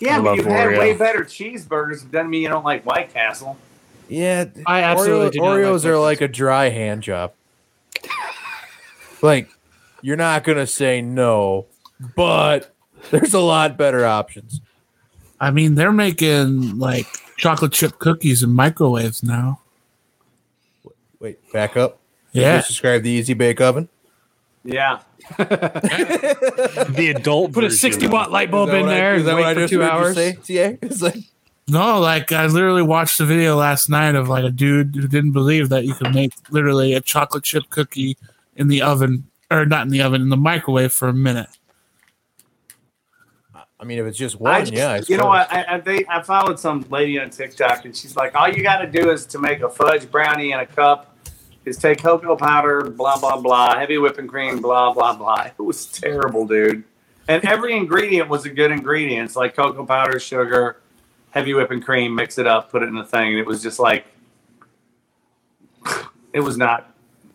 Yeah, 0.00 0.18
I 0.18 0.22
but 0.22 0.36
you've 0.36 0.46
had 0.46 0.78
way 0.78 0.94
better 0.94 1.20
cheeseburgers. 1.20 2.02
It 2.04 2.12
doesn't 2.12 2.30
mean 2.30 2.42
you 2.42 2.48
don't 2.48 2.64
like 2.64 2.84
White 2.84 3.12
Castle. 3.12 3.56
Yeah, 4.08 4.46
I 4.66 4.82
absolutely 4.82 5.28
Oreo- 5.28 5.32
do 5.32 5.38
not 5.38 5.44
like 5.46 5.58
Oreos 5.60 5.84
are 5.84 5.98
like 5.98 6.20
a 6.20 6.28
dry 6.28 6.68
hand 6.68 7.02
job. 7.02 7.32
like 9.22 9.48
you're 10.02 10.16
not 10.16 10.44
gonna 10.44 10.66
say 10.66 11.00
no, 11.00 11.66
but 12.14 12.74
there's 13.10 13.34
a 13.34 13.40
lot 13.40 13.76
better 13.76 14.04
options. 14.04 14.60
I 15.40 15.50
mean, 15.50 15.74
they're 15.74 15.92
making 15.92 16.78
like 16.78 17.06
chocolate 17.36 17.72
chip 17.72 17.98
cookies 17.98 18.42
in 18.42 18.50
microwaves 18.50 19.22
now. 19.22 19.60
Wait, 21.20 21.38
back 21.52 21.76
up. 21.76 21.98
Yeah. 22.32 22.56
Just 22.56 22.68
describe 22.68 23.02
the 23.02 23.10
Easy 23.10 23.34
Bake 23.34 23.60
Oven. 23.60 23.88
Yeah, 24.64 25.00
The 25.38 27.14
adult 27.16 27.52
Put 27.52 27.64
a 27.64 27.70
60 27.70 28.06
watt 28.08 28.30
light 28.30 28.50
bulb 28.50 28.70
in 28.70 28.82
what 28.86 28.90
I- 28.90 28.94
there 28.94 29.14
is 29.16 29.24
that 29.24 29.34
what 29.34 29.42
I 29.44 29.54
for 29.54 29.60
just 29.60 29.72
two 29.72 29.82
hours. 29.82 30.14
say, 30.14 30.32
TA? 30.34 30.76
It's 30.82 31.02
like 31.02 31.16
No, 31.68 31.98
like 32.00 32.30
I 32.32 32.46
literally 32.46 32.82
watched 32.82 33.18
a 33.20 33.24
video 33.24 33.56
last 33.56 33.88
night 33.88 34.14
of 34.14 34.28
like 34.28 34.44
a 34.44 34.50
dude 34.50 34.94
who 34.94 35.08
didn't 35.08 35.32
believe 35.32 35.68
that 35.70 35.84
you 35.84 35.94
could 35.94 36.14
make 36.14 36.32
literally 36.50 36.92
a 36.94 37.00
chocolate 37.00 37.44
chip 37.44 37.64
cookie 37.70 38.16
in 38.56 38.68
the 38.68 38.82
oven, 38.82 39.24
or 39.50 39.64
not 39.66 39.82
in 39.82 39.88
the 39.88 40.02
oven, 40.02 40.20
in 40.22 40.28
the 40.28 40.36
microwave 40.36 40.92
for 40.92 41.08
a 41.08 41.14
minute. 41.14 41.48
I 43.80 43.84
mean, 43.84 43.98
if 43.98 44.06
it's 44.06 44.16
just 44.18 44.36
I 44.36 44.38
one, 44.38 44.60
just, 44.60 44.72
yeah. 44.72 44.90
I 44.92 45.02
you 45.08 45.16
know 45.16 45.26
what? 45.26 45.52
I, 45.52 45.64
I, 45.74 45.80
they, 45.80 46.04
I 46.08 46.22
followed 46.22 46.58
some 46.60 46.86
lady 46.90 47.18
on 47.18 47.30
TikTok, 47.30 47.84
and 47.84 47.94
she's 47.94 48.16
like, 48.16 48.34
"All 48.34 48.48
you 48.48 48.62
got 48.62 48.78
to 48.78 48.86
do 48.86 49.10
is 49.10 49.26
to 49.26 49.38
make 49.38 49.60
a 49.60 49.68
fudge 49.68 50.10
brownie 50.10 50.52
in 50.52 50.60
a 50.60 50.66
cup 50.66 51.13
is 51.64 51.76
take 51.76 52.02
cocoa 52.02 52.36
powder, 52.36 52.82
blah 52.82 53.18
blah 53.18 53.36
blah, 53.40 53.78
heavy 53.78 53.98
whipping 53.98 54.26
cream, 54.26 54.60
blah 54.60 54.92
blah 54.92 55.14
blah." 55.16 55.50
It 55.58 55.62
was 55.62 55.86
terrible, 55.86 56.46
dude. 56.46 56.84
And 57.28 57.44
every 57.44 57.74
ingredient 57.74 58.28
was 58.28 58.44
a 58.44 58.50
good 58.50 58.70
ingredient. 58.70 59.26
It's 59.26 59.36
like 59.36 59.56
cocoa 59.56 59.86
powder, 59.86 60.20
sugar, 60.20 60.80
heavy 61.30 61.54
whipping 61.54 61.80
cream, 61.80 62.14
mix 62.14 62.38
it 62.38 62.46
up, 62.46 62.70
put 62.70 62.82
it 62.82 62.88
in 62.88 62.94
the 62.94 63.04
thing. 63.04 63.28
And 63.28 63.38
it 63.38 63.46
was 63.46 63.62
just 63.62 63.78
like, 63.78 64.04
it 66.32 66.40
was 66.40 66.56
not. 66.56 66.90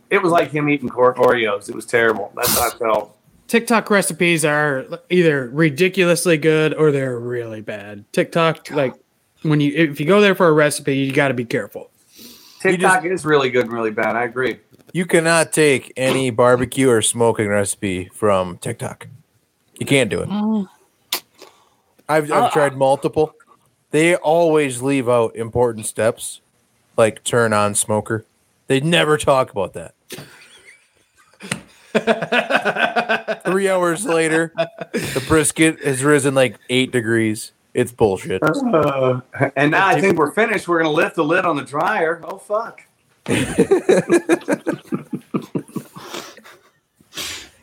It 0.10 0.24
was 0.24 0.32
like 0.32 0.52
him 0.52 0.70
eating 0.70 0.90
cor- 0.90 1.14
Oreos. 1.16 1.70
It 1.70 1.76
was 1.76 1.86
terrible. 1.86 2.32
That's 2.36 2.58
how 2.58 2.68
I 2.68 2.70
felt. 2.72 3.16
TikTok 3.48 3.90
recipes 3.90 4.46
are 4.46 4.86
either 5.10 5.50
ridiculously 5.50 6.38
good 6.38 6.74
or 6.74 6.92
they're 6.92 7.18
really 7.18 7.62
bad. 7.62 8.06
TikTok, 8.12 8.70
like 8.70 8.94
when 9.42 9.60
you 9.60 9.72
if 9.76 10.00
you 10.00 10.06
go 10.06 10.22
there 10.22 10.36
for 10.36 10.48
a 10.48 10.54
recipe, 10.54 10.98
you 10.98 11.12
got 11.12 11.30
to 11.30 11.34
be 11.34 11.46
careful. 11.46 11.90
TikTok 12.60 13.06
is 13.06 13.26
really 13.26 13.50
good 13.50 13.66
and 13.66 13.74
really 13.74 13.92
bad. 13.92 14.16
I 14.16 14.24
agree. 14.24 14.60
You 14.94 15.06
cannot 15.06 15.52
take 15.54 15.94
any 15.96 16.30
barbecue 16.30 16.90
or 16.90 17.02
smoking 17.02 17.48
recipe 17.48 18.10
from 18.14 18.58
TikTok. 18.58 19.08
You 19.80 19.86
can't 19.86 20.10
do 20.10 20.22
it. 20.22 20.30
Mm. 20.30 20.68
I've, 22.08 22.30
Uh, 22.32 22.46
I've 22.46 22.54
tried 22.54 22.76
multiple. 22.76 23.34
They 23.92 24.16
always 24.16 24.82
leave 24.82 25.08
out 25.08 25.36
important 25.36 25.86
steps, 25.86 26.42
like 26.98 27.24
turn 27.24 27.54
on 27.54 27.76
smoker. 27.76 28.26
They 28.68 28.80
never 28.82 29.18
talk 29.18 29.52
about 29.52 29.74
that. 29.74 29.94
Three 33.46 33.68
hours 33.70 34.06
later, 34.06 34.54
the 34.94 35.24
brisket 35.28 35.84
has 35.84 36.04
risen 36.04 36.36
like 36.36 36.58
eight 36.70 36.92
degrees. 36.92 37.52
It's 37.74 37.92
bullshit. 37.92 38.42
Uh, 38.44 39.22
and 39.56 39.72
now 39.72 39.88
I 39.88 40.02
think 40.02 40.18
we're 40.18 40.32
finished. 40.32 40.68
We're 40.68 40.80
gonna 40.80 40.92
lift 40.92 41.16
the 41.16 41.24
lid 41.24 41.46
on 41.46 41.56
the 41.56 41.64
dryer. 41.64 42.22
Oh 42.24 42.38
fuck! 42.38 42.82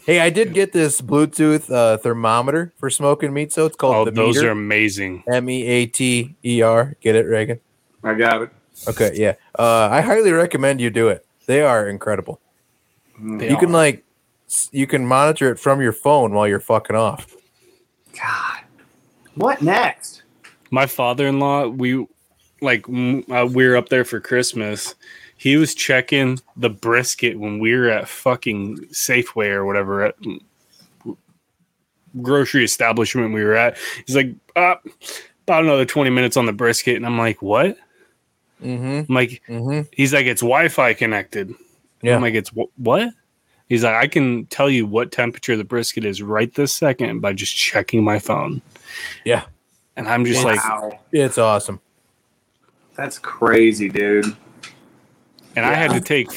Hey, 0.05 0.21
I 0.21 0.31
did 0.31 0.55
get 0.55 0.73
this 0.73 1.01
Bluetooth 1.01 1.69
uh, 1.69 1.97
thermometer 1.99 2.73
for 2.77 2.89
smoking 2.91 3.33
meat. 3.35 3.53
So 3.53 3.67
it's 3.67 3.75
Oh, 3.75 3.79
called 3.79 4.07
the 4.07 4.13
those 4.13 4.37
meter. 4.37 4.49
are 4.49 4.53
amazing. 4.53 5.25
M 5.27 5.51
E 5.51 5.65
A 5.65 5.87
T 5.87 6.37
E 6.45 6.63
R. 6.63 6.95
Get 7.01 7.17
it, 7.17 7.27
Reagan? 7.27 7.59
I 8.05 8.15
got 8.15 8.43
it. 8.43 8.51
Okay, 8.87 9.11
yeah. 9.17 9.33
Uh, 9.59 9.89
I 9.91 10.03
highly 10.03 10.31
recommend 10.31 10.81
you 10.81 10.91
do 10.91 11.09
it. 11.09 11.27
They 11.47 11.61
are 11.61 11.89
incredible. 11.89 12.41
They 13.21 13.51
you 13.51 13.57
can 13.57 13.71
are. 13.71 13.73
like, 13.73 14.05
you 14.71 14.87
can 14.87 15.05
monitor 15.07 15.51
it 15.51 15.59
from 15.59 15.81
your 15.81 15.93
phone 15.93 16.33
while 16.35 16.47
you're 16.47 16.61
fucking 16.61 16.95
off. 16.95 17.35
God, 18.13 18.61
what 19.37 19.63
next? 19.63 20.23
my 20.71 20.85
father-in-law 20.87 21.69
we 21.69 22.05
like 22.61 22.85
uh, 22.89 23.47
we 23.51 23.67
were 23.67 23.77
up 23.77 23.89
there 23.89 24.05
for 24.05 24.19
christmas 24.21 24.95
he 25.37 25.57
was 25.57 25.75
checking 25.75 26.39
the 26.57 26.71
brisket 26.71 27.39
when 27.39 27.59
we 27.61 27.75
were 27.75 27.89
at 27.89 28.09
fucking 28.09 28.77
safeway 28.89 29.49
or 29.51 29.65
whatever 29.65 30.03
at 30.07 30.15
grocery 32.23 32.65
establishment 32.65 33.35
we 33.35 33.45
were 33.45 33.55
at 33.55 33.77
he's 34.07 34.17
like 34.17 34.35
ah, 34.57 34.79
about 35.45 35.65
another 35.65 35.85
20 35.85 36.09
minutes 36.11 36.37
on 36.37 36.47
the 36.47 36.53
brisket 36.53 36.97
and 36.97 37.07
i'm 37.07 37.19
like 37.19 37.41
what 37.43 37.77
Mm-hmm. 38.65 39.01
i'm 39.11 39.15
like 39.15 39.43
Mm-hmm. 39.49 39.83
he's 39.93 40.15
like 40.15 40.25
it's 40.25 40.41
wi-fi 40.41 40.95
connected 40.95 41.53
Yeah. 42.03 42.17
i'm 42.17 42.23
like 42.23 42.33
it's 42.35 42.49
wh- 42.51 42.73
what 42.81 43.11
he's 43.69 43.85
like 43.85 43.95
i 43.97 44.07
can 44.07 44.47
tell 44.47 44.71
you 44.71 44.87
what 44.87 45.13
temperature 45.13 45.59
the 45.59 45.65
brisket 45.65 46.07
is 46.07 46.23
right 46.23 46.53
this 46.55 46.73
second 46.73 47.21
by 47.21 47.35
just 47.35 47.55
checking 47.55 48.03
my 48.03 48.19
phone 48.19 48.63
Yeah. 49.25 49.45
and 49.97 50.09
i'm 50.09 50.25
just 50.25 50.45
like 50.45 50.61
It's 51.13 51.39
awesome. 51.39 51.81
that's 52.97 53.19
crazy, 53.19 53.89
dude. 53.89 54.27
And 55.55 55.65
I 55.65 55.73
had 55.73 55.91
to 55.93 56.01
take, 56.03 56.29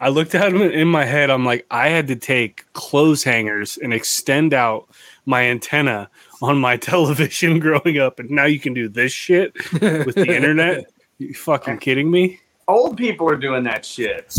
I 0.00 0.08
looked 0.08 0.34
at 0.34 0.52
him 0.52 0.60
in 0.60 0.88
my 0.88 1.04
head. 1.04 1.30
I'm 1.30 1.44
like, 1.44 1.64
I 1.70 1.90
had 1.90 2.08
to 2.08 2.16
take 2.16 2.64
clothes 2.72 3.22
hangers 3.22 3.78
and 3.80 3.94
extend 3.94 4.52
out 4.52 4.88
my 5.26 5.42
antenna 5.44 6.10
on 6.42 6.58
my 6.58 6.76
television 6.90 7.60
growing 7.60 7.98
up. 7.98 8.18
And 8.18 8.30
now 8.30 8.46
you 8.46 8.58
can 8.58 8.74
do 8.74 8.88
this 8.88 9.12
shit 9.12 9.54
with 9.80 10.16
the 10.16 10.26
internet. 10.34 10.86
You 11.18 11.32
fucking 11.32 11.78
kidding 11.78 12.10
me? 12.10 12.40
Old 12.66 12.96
people 12.96 13.30
are 13.30 13.36
doing 13.36 13.62
that 13.62 13.84
shit. 13.86 14.36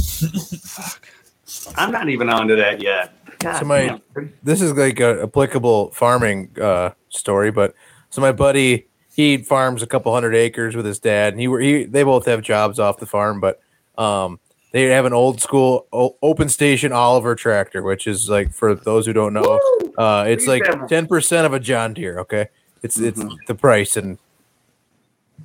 I'm 1.77 1.89
not 1.89 2.09
even 2.09 2.29
onto 2.29 2.57
that 2.57 2.81
yet. 2.81 3.13
God 3.39 3.59
So 3.59 3.65
my- 3.65 3.99
damn. 4.15 4.33
This 4.43 4.61
is 4.61 4.73
like 4.73 4.99
a 4.99 5.23
applicable 5.23 5.91
farming 5.91 6.49
uh, 6.61 6.91
story, 7.09 7.51
but 7.51 7.73
so 8.09 8.21
my 8.21 8.31
buddy 8.31 8.87
he 9.15 9.37
farms 9.37 9.81
a 9.81 9.87
couple 9.87 10.13
hundred 10.13 10.35
acres 10.35 10.75
with 10.75 10.85
his 10.85 10.99
dad, 10.99 11.33
and 11.33 11.39
he 11.39 11.47
were 11.47 11.59
he 11.59 11.83
they 11.85 12.03
both 12.03 12.25
have 12.25 12.41
jobs 12.41 12.79
off 12.79 12.97
the 12.97 13.05
farm, 13.05 13.39
but 13.39 13.61
um, 13.97 14.39
they 14.71 14.83
have 14.87 15.05
an 15.05 15.13
old 15.13 15.39
school 15.41 15.87
o- 15.93 16.15
open 16.21 16.49
station 16.49 16.91
Oliver 16.91 17.33
tractor, 17.35 17.81
which 17.81 18.07
is 18.07 18.29
like 18.29 18.51
for 18.53 18.75
those 18.75 19.05
who 19.05 19.13
don't 19.13 19.33
know, 19.33 19.59
uh, 19.97 20.25
it's 20.27 20.47
like 20.47 20.63
ten 20.87 21.07
percent 21.07 21.45
of 21.45 21.53
a 21.53 21.59
John 21.59 21.93
Deere. 21.93 22.19
Okay, 22.19 22.47
it's 22.83 22.99
it's 22.99 23.21
the 23.47 23.55
price 23.55 23.95
and 23.95 24.17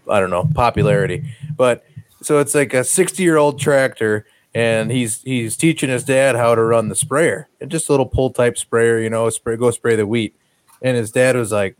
I 0.08 0.18
don't 0.20 0.30
know 0.30 0.48
popularity, 0.54 1.24
but 1.56 1.84
so 2.22 2.38
it's 2.38 2.54
like 2.54 2.74
a 2.74 2.82
sixty 2.82 3.22
year 3.22 3.36
old 3.36 3.60
tractor, 3.60 4.26
and 4.54 4.90
mm-hmm. 4.90 4.96
he's 4.96 5.22
he's 5.22 5.56
teaching 5.56 5.90
his 5.90 6.04
dad 6.04 6.36
how 6.36 6.54
to 6.54 6.62
run 6.62 6.88
the 6.88 6.96
sprayer, 6.96 7.48
and 7.60 7.70
just 7.70 7.88
a 7.88 7.92
little 7.92 8.06
pull 8.06 8.30
type 8.30 8.58
sprayer, 8.58 8.98
you 8.98 9.10
know, 9.10 9.28
spray 9.30 9.56
go 9.56 9.70
spray 9.70 9.96
the 9.96 10.06
wheat, 10.06 10.34
and 10.82 10.96
his 10.96 11.10
dad 11.10 11.36
was 11.36 11.52
like, 11.52 11.76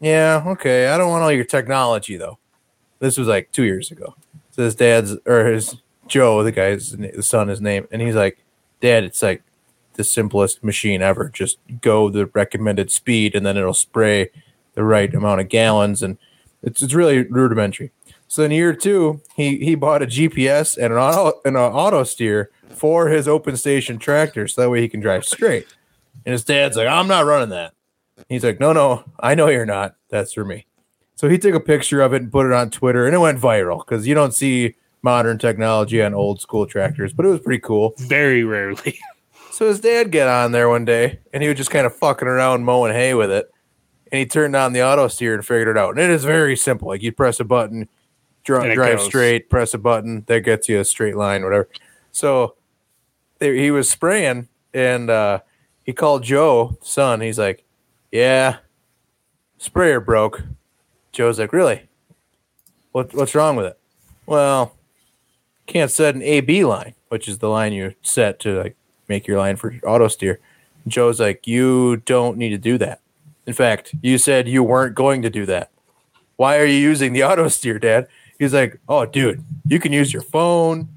"Yeah, 0.00 0.42
okay, 0.46 0.88
I 0.88 0.98
don't 0.98 1.10
want 1.10 1.22
all 1.22 1.32
your 1.32 1.44
technology 1.44 2.16
though." 2.16 2.38
This 2.98 3.18
was 3.18 3.28
like 3.28 3.52
two 3.52 3.64
years 3.64 3.90
ago. 3.90 4.14
So 4.50 4.64
his 4.64 4.74
dad's 4.74 5.16
or 5.26 5.46
his 5.46 5.76
Joe, 6.08 6.42
the 6.42 6.52
guy's 6.52 6.92
the 6.92 7.22
son, 7.22 7.48
his 7.48 7.60
name, 7.60 7.86
and 7.90 8.02
he's 8.02 8.14
like, 8.16 8.38
"Dad, 8.80 9.04
it's 9.04 9.22
like 9.22 9.42
the 9.94 10.04
simplest 10.04 10.64
machine 10.64 11.02
ever. 11.02 11.28
Just 11.28 11.58
go 11.80 12.10
the 12.10 12.26
recommended 12.26 12.90
speed, 12.90 13.34
and 13.34 13.46
then 13.46 13.56
it'll 13.56 13.74
spray 13.74 14.30
the 14.74 14.84
right 14.84 15.12
amount 15.14 15.40
of 15.40 15.48
gallons, 15.48 16.02
and 16.02 16.18
it's 16.62 16.82
it's 16.82 16.94
really 16.94 17.22
rudimentary." 17.22 17.92
So 18.32 18.44
in 18.44 18.50
year 18.50 18.72
two, 18.72 19.20
he 19.36 19.58
he 19.58 19.74
bought 19.74 20.00
a 20.00 20.06
GPS 20.06 20.78
and 20.78 20.90
an 20.90 20.98
auto 20.98 21.38
and 21.44 21.54
an 21.54 21.62
auto 21.62 22.02
steer 22.02 22.50
for 22.70 23.08
his 23.08 23.28
open 23.28 23.58
station 23.58 23.98
tractor, 23.98 24.48
so 24.48 24.62
that 24.62 24.70
way 24.70 24.80
he 24.80 24.88
can 24.88 25.00
drive 25.00 25.26
straight. 25.26 25.66
And 26.24 26.32
his 26.32 26.42
dad's 26.42 26.78
like, 26.78 26.88
"I'm 26.88 27.08
not 27.08 27.26
running 27.26 27.50
that." 27.50 27.74
He's 28.30 28.42
like, 28.42 28.58
"No, 28.58 28.72
no, 28.72 29.04
I 29.20 29.34
know 29.34 29.48
you're 29.48 29.66
not. 29.66 29.96
That's 30.08 30.32
for 30.32 30.46
me." 30.46 30.64
So 31.14 31.28
he 31.28 31.36
took 31.36 31.54
a 31.54 31.60
picture 31.60 32.00
of 32.00 32.14
it 32.14 32.22
and 32.22 32.32
put 32.32 32.46
it 32.46 32.54
on 32.54 32.70
Twitter, 32.70 33.04
and 33.04 33.14
it 33.14 33.18
went 33.18 33.38
viral 33.38 33.84
because 33.84 34.06
you 34.06 34.14
don't 34.14 34.32
see 34.32 34.76
modern 35.02 35.36
technology 35.36 36.00
on 36.00 36.14
old 36.14 36.40
school 36.40 36.64
tractors, 36.64 37.12
but 37.12 37.26
it 37.26 37.28
was 37.28 37.40
pretty 37.40 37.60
cool. 37.60 37.92
Very 37.98 38.44
rarely. 38.44 38.98
So 39.50 39.68
his 39.68 39.80
dad 39.80 40.10
get 40.10 40.28
on 40.28 40.52
there 40.52 40.70
one 40.70 40.86
day, 40.86 41.18
and 41.34 41.42
he 41.42 41.48
was 41.50 41.58
just 41.58 41.70
kind 41.70 41.84
of 41.84 41.94
fucking 41.94 42.26
around 42.26 42.64
mowing 42.64 42.94
hay 42.94 43.12
with 43.12 43.30
it, 43.30 43.52
and 44.10 44.18
he 44.18 44.24
turned 44.24 44.56
on 44.56 44.72
the 44.72 44.82
auto 44.82 45.08
steer 45.08 45.34
and 45.34 45.44
figured 45.44 45.68
it 45.68 45.76
out. 45.76 45.90
And 45.90 45.98
it 45.98 46.08
is 46.08 46.24
very 46.24 46.56
simple. 46.56 46.88
Like 46.88 47.02
you 47.02 47.12
press 47.12 47.38
a 47.38 47.44
button, 47.44 47.86
it 48.44 48.74
drive 48.74 48.98
goes. 48.98 49.06
straight, 49.06 49.48
press 49.48 49.74
a 49.74 49.78
button, 49.78 50.24
that 50.26 50.40
gets 50.40 50.68
you 50.68 50.80
a 50.80 50.84
straight 50.84 51.16
line, 51.16 51.44
whatever. 51.44 51.68
So 52.10 52.56
there, 53.38 53.54
he 53.54 53.70
was 53.70 53.90
spraying, 53.90 54.48
and 54.74 55.10
uh, 55.10 55.40
he 55.84 55.92
called 55.92 56.22
Joe, 56.22 56.76
son. 56.82 57.20
He's 57.20 57.38
like, 57.38 57.64
"Yeah, 58.10 58.58
sprayer 59.58 60.00
broke." 60.00 60.42
Joe's 61.12 61.38
like, 61.38 61.52
"Really? 61.52 61.88
What 62.92 63.14
what's 63.14 63.34
wrong 63.34 63.56
with 63.56 63.66
it?" 63.66 63.78
Well, 64.26 64.76
can't 65.66 65.90
set 65.90 66.14
an 66.14 66.22
AB 66.22 66.64
line, 66.64 66.94
which 67.08 67.28
is 67.28 67.38
the 67.38 67.48
line 67.48 67.72
you 67.72 67.94
set 68.02 68.38
to 68.40 68.58
like 68.62 68.76
make 69.08 69.26
your 69.26 69.38
line 69.38 69.56
for 69.56 69.74
auto 69.84 70.08
steer. 70.08 70.40
Joe's 70.86 71.20
like, 71.20 71.46
"You 71.46 71.98
don't 71.98 72.38
need 72.38 72.50
to 72.50 72.58
do 72.58 72.78
that. 72.78 73.00
In 73.46 73.54
fact, 73.54 73.94
you 74.02 74.18
said 74.18 74.48
you 74.48 74.62
weren't 74.62 74.94
going 74.94 75.22
to 75.22 75.30
do 75.30 75.46
that. 75.46 75.70
Why 76.36 76.58
are 76.58 76.64
you 76.64 76.78
using 76.78 77.12
the 77.12 77.24
auto 77.24 77.48
steer, 77.48 77.78
Dad?" 77.78 78.08
He's 78.42 78.52
like, 78.52 78.80
"Oh, 78.88 79.06
dude, 79.06 79.44
you 79.68 79.78
can 79.78 79.92
use 79.92 80.12
your 80.12 80.22
phone. 80.22 80.88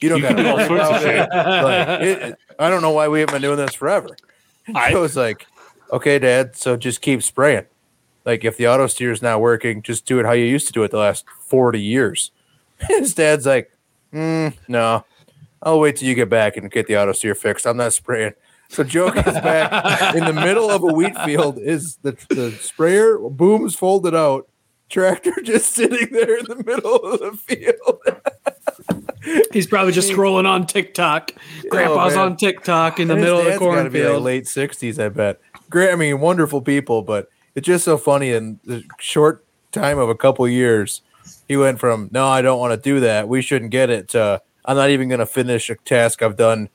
You 0.00 0.10
don't 0.10 0.20
got 0.20 0.36
do 0.36 0.46
all 0.46 0.64
sorts 0.64 0.90
of 0.90 1.00
shit. 1.00 1.28
Like, 1.32 2.00
it, 2.02 2.38
I 2.56 2.70
don't 2.70 2.82
know 2.82 2.92
why 2.92 3.08
we 3.08 3.18
haven't 3.18 3.34
been 3.34 3.42
doing 3.42 3.56
this 3.56 3.74
forever." 3.74 4.10
I- 4.76 4.94
was 4.94 5.16
like, 5.16 5.44
"Okay, 5.92 6.20
Dad, 6.20 6.54
so 6.54 6.76
just 6.76 7.00
keep 7.00 7.20
spraying. 7.24 7.64
Like 8.24 8.44
if 8.44 8.56
the 8.56 8.68
auto 8.68 8.86
steer 8.86 9.10
is 9.10 9.22
not 9.22 9.40
working, 9.40 9.82
just 9.82 10.06
do 10.06 10.20
it 10.20 10.24
how 10.24 10.30
you 10.32 10.44
used 10.44 10.68
to 10.68 10.72
do 10.72 10.84
it 10.84 10.92
the 10.92 10.98
last 10.98 11.24
forty 11.40 11.80
years." 11.82 12.30
His 12.88 13.12
dad's 13.12 13.44
like, 13.44 13.72
mm, 14.12 14.54
"No, 14.68 15.04
I'll 15.60 15.80
wait 15.80 15.96
till 15.96 16.06
you 16.06 16.14
get 16.14 16.28
back 16.30 16.56
and 16.56 16.70
get 16.70 16.86
the 16.86 16.96
auto 16.96 17.10
steer 17.10 17.34
fixed. 17.34 17.66
I'm 17.66 17.76
not 17.76 17.92
spraying." 17.92 18.34
So 18.68 18.84
Joe 18.84 19.10
comes 19.10 19.40
back 19.40 20.14
in 20.14 20.24
the 20.24 20.32
middle 20.32 20.70
of 20.70 20.84
a 20.84 20.86
wheat 20.86 21.16
field. 21.24 21.58
Is 21.58 21.96
the 22.02 22.12
the 22.28 22.52
sprayer 22.52 23.18
booms 23.18 23.74
folded 23.74 24.14
out, 24.14 24.48
tractor 24.88 25.32
just 25.42 25.72
sitting 25.72 26.08
there 26.12 26.36
in 26.38 26.44
the 26.46 26.62
middle 26.64 26.96
of 26.96 27.20
the 27.20 27.32
field. 27.36 28.00
He's 29.52 29.66
probably 29.66 29.92
just 29.92 30.10
scrolling 30.10 30.46
on 30.46 30.66
TikTok. 30.66 31.30
Oh, 31.34 31.68
Grandpa's 31.70 32.16
Oh, 32.16 32.22
on 32.24 32.36
TikTok 32.36 33.00
in 33.00 33.08
the 33.08 33.14
And 33.14 33.22
middle 33.22 33.38
of 33.38 33.44
the 33.44 33.50
dad's 33.52 33.60
gotta 33.60 33.90
be, 33.90 34.00
like, 34.00 34.08
cornfield. 34.08 34.22
late 34.22 34.46
sixties, 34.46 34.98
I 34.98 35.08
bet. 35.08 35.40
Great, 35.70 35.90
I 35.92 35.96
mean, 35.96 36.20
wonderful 36.20 36.60
people, 36.60 37.02
but 37.02 37.28
it's 37.54 37.66
just 37.66 37.84
so 37.84 37.96
funny. 37.96 38.32
In 38.32 38.60
the 38.64 38.84
short 38.98 39.44
time 39.72 39.98
of 39.98 40.08
a 40.10 40.14
couple 40.14 40.46
years, 40.46 41.00
he 41.48 41.56
went 41.56 41.80
from 41.80 42.08
"No, 42.12 42.26
I 42.26 42.42
don't 42.42 42.58
want 42.60 42.72
to 42.74 42.76
do 42.76 43.00
that. 43.00 43.28
We 43.28 43.40
shouldn't 43.40 43.70
get 43.70 43.88
it." 43.90 44.08
to 44.08 44.42
"I'm 44.66 44.76
not 44.76 44.90
even 44.90 45.08
going 45.08 45.20
to 45.20 45.26
finish 45.26 45.70
a 45.70 45.76
task 45.76 46.22
I've 46.22 46.36
done 46.36 46.68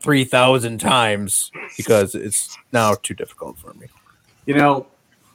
three 0.00 0.24
thousand 0.24 0.78
times 0.78 1.50
because 1.76 2.14
it's 2.14 2.56
now 2.72 2.94
too 2.94 3.14
difficult 3.14 3.58
for 3.58 3.72
me." 3.74 3.86
You 4.44 4.54
know, 4.54 4.86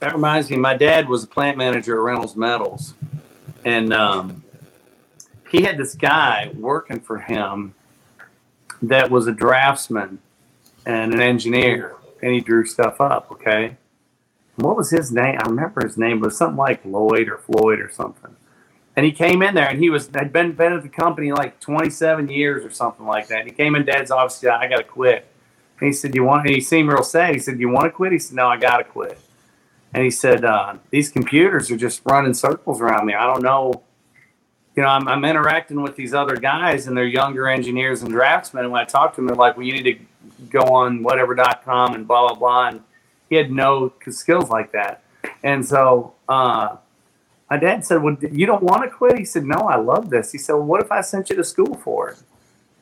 that 0.03 0.13
reminds 0.13 0.49
me. 0.49 0.57
My 0.57 0.75
dad 0.75 1.07
was 1.07 1.23
a 1.23 1.27
plant 1.27 1.57
manager 1.57 1.95
at 1.95 2.01
Reynolds 2.01 2.35
Metals, 2.35 2.93
and 3.63 3.93
um, 3.93 4.43
he 5.49 5.61
had 5.61 5.77
this 5.77 5.95
guy 5.95 6.51
working 6.55 6.99
for 6.99 7.19
him 7.19 7.73
that 8.81 9.09
was 9.09 9.27
a 9.27 9.31
draftsman 9.31 10.19
and 10.85 11.13
an 11.13 11.21
engineer, 11.21 11.95
and 12.21 12.33
he 12.33 12.41
drew 12.41 12.65
stuff 12.65 12.99
up. 12.99 13.31
Okay, 13.31 13.77
what 14.57 14.75
was 14.75 14.89
his 14.89 15.09
name? 15.09 15.37
I 15.39 15.47
remember 15.47 15.85
his 15.85 15.97
name 15.97 16.19
was 16.19 16.35
something 16.35 16.57
like 16.57 16.83
Lloyd 16.83 17.29
or 17.29 17.37
Floyd 17.37 17.79
or 17.79 17.89
something. 17.89 18.35
And 18.97 19.05
he 19.05 19.13
came 19.13 19.41
in 19.41 19.55
there, 19.55 19.69
and 19.69 19.79
he 19.79 19.89
was 19.89 20.09
had 20.13 20.33
been 20.33 20.51
been 20.51 20.73
at 20.73 20.83
the 20.83 20.89
company 20.89 21.31
like 21.31 21.61
27 21.61 22.27
years 22.27 22.65
or 22.65 22.71
something 22.71 23.05
like 23.05 23.27
that. 23.29 23.39
And 23.39 23.49
he 23.49 23.55
came 23.55 23.75
in 23.75 23.85
Dad's 23.85 24.11
office. 24.11 24.43
I 24.43 24.67
got 24.67 24.77
to 24.77 24.83
quit. 24.83 25.29
And 25.79 25.87
he 25.87 25.93
said, 25.93 26.13
"You 26.13 26.25
want?" 26.25 26.45
And 26.45 26.55
he 26.55 26.59
seemed 26.59 26.89
real 26.89 27.03
sad. 27.03 27.33
He 27.33 27.39
said, 27.39 27.57
"You 27.57 27.69
want 27.69 27.85
to 27.85 27.91
quit?" 27.91 28.11
He 28.11 28.19
said, 28.19 28.35
"No, 28.35 28.47
I 28.47 28.57
gotta 28.57 28.83
quit." 28.83 29.17
And 29.93 30.03
he 30.03 30.11
said, 30.11 30.43
uh, 30.43 30.75
"These 30.89 31.09
computers 31.09 31.69
are 31.71 31.77
just 31.77 32.01
running 32.05 32.33
circles 32.33 32.81
around 32.81 33.05
me. 33.05 33.13
I 33.13 33.25
don't 33.25 33.43
know." 33.43 33.83
You 34.75 34.81
know, 34.81 34.89
I'm, 34.89 35.07
I'm 35.07 35.23
interacting 35.23 35.83
with 35.83 35.95
these 35.95 36.15
other 36.15 36.35
guys, 36.35 36.87
and 36.87 36.97
they're 36.97 37.05
younger 37.05 37.47
engineers 37.47 38.01
and 38.01 38.11
draftsmen. 38.11 38.63
And 38.63 38.73
when 38.73 38.81
I 38.81 38.85
talk 38.85 39.11
to 39.13 39.15
them, 39.17 39.27
they're 39.27 39.35
like, 39.35 39.55
"Well, 39.55 39.65
you 39.65 39.73
need 39.73 39.83
to 39.83 40.45
go 40.49 40.61
on 40.61 41.03
whatever.com 41.03 41.93
and 41.93 42.07
blah 42.07 42.29
blah 42.29 42.37
blah." 42.37 42.67
And 42.69 42.81
he 43.29 43.35
had 43.35 43.51
no 43.51 43.93
skills 44.09 44.49
like 44.49 44.71
that. 44.71 45.03
And 45.43 45.65
so 45.65 46.13
uh, 46.27 46.77
my 47.49 47.57
dad 47.57 47.85
said, 47.85 48.01
"Well, 48.01 48.17
you 48.31 48.45
don't 48.45 48.63
want 48.63 48.83
to 48.83 48.89
quit?" 48.89 49.17
He 49.17 49.25
said, 49.25 49.45
"No, 49.45 49.57
I 49.57 49.75
love 49.75 50.09
this." 50.09 50.31
He 50.31 50.37
said, 50.37 50.53
well, 50.53 50.65
"What 50.65 50.81
if 50.81 50.91
I 50.91 51.01
sent 51.01 51.29
you 51.29 51.35
to 51.35 51.43
school 51.43 51.75
for 51.75 52.09
it?" 52.09 52.17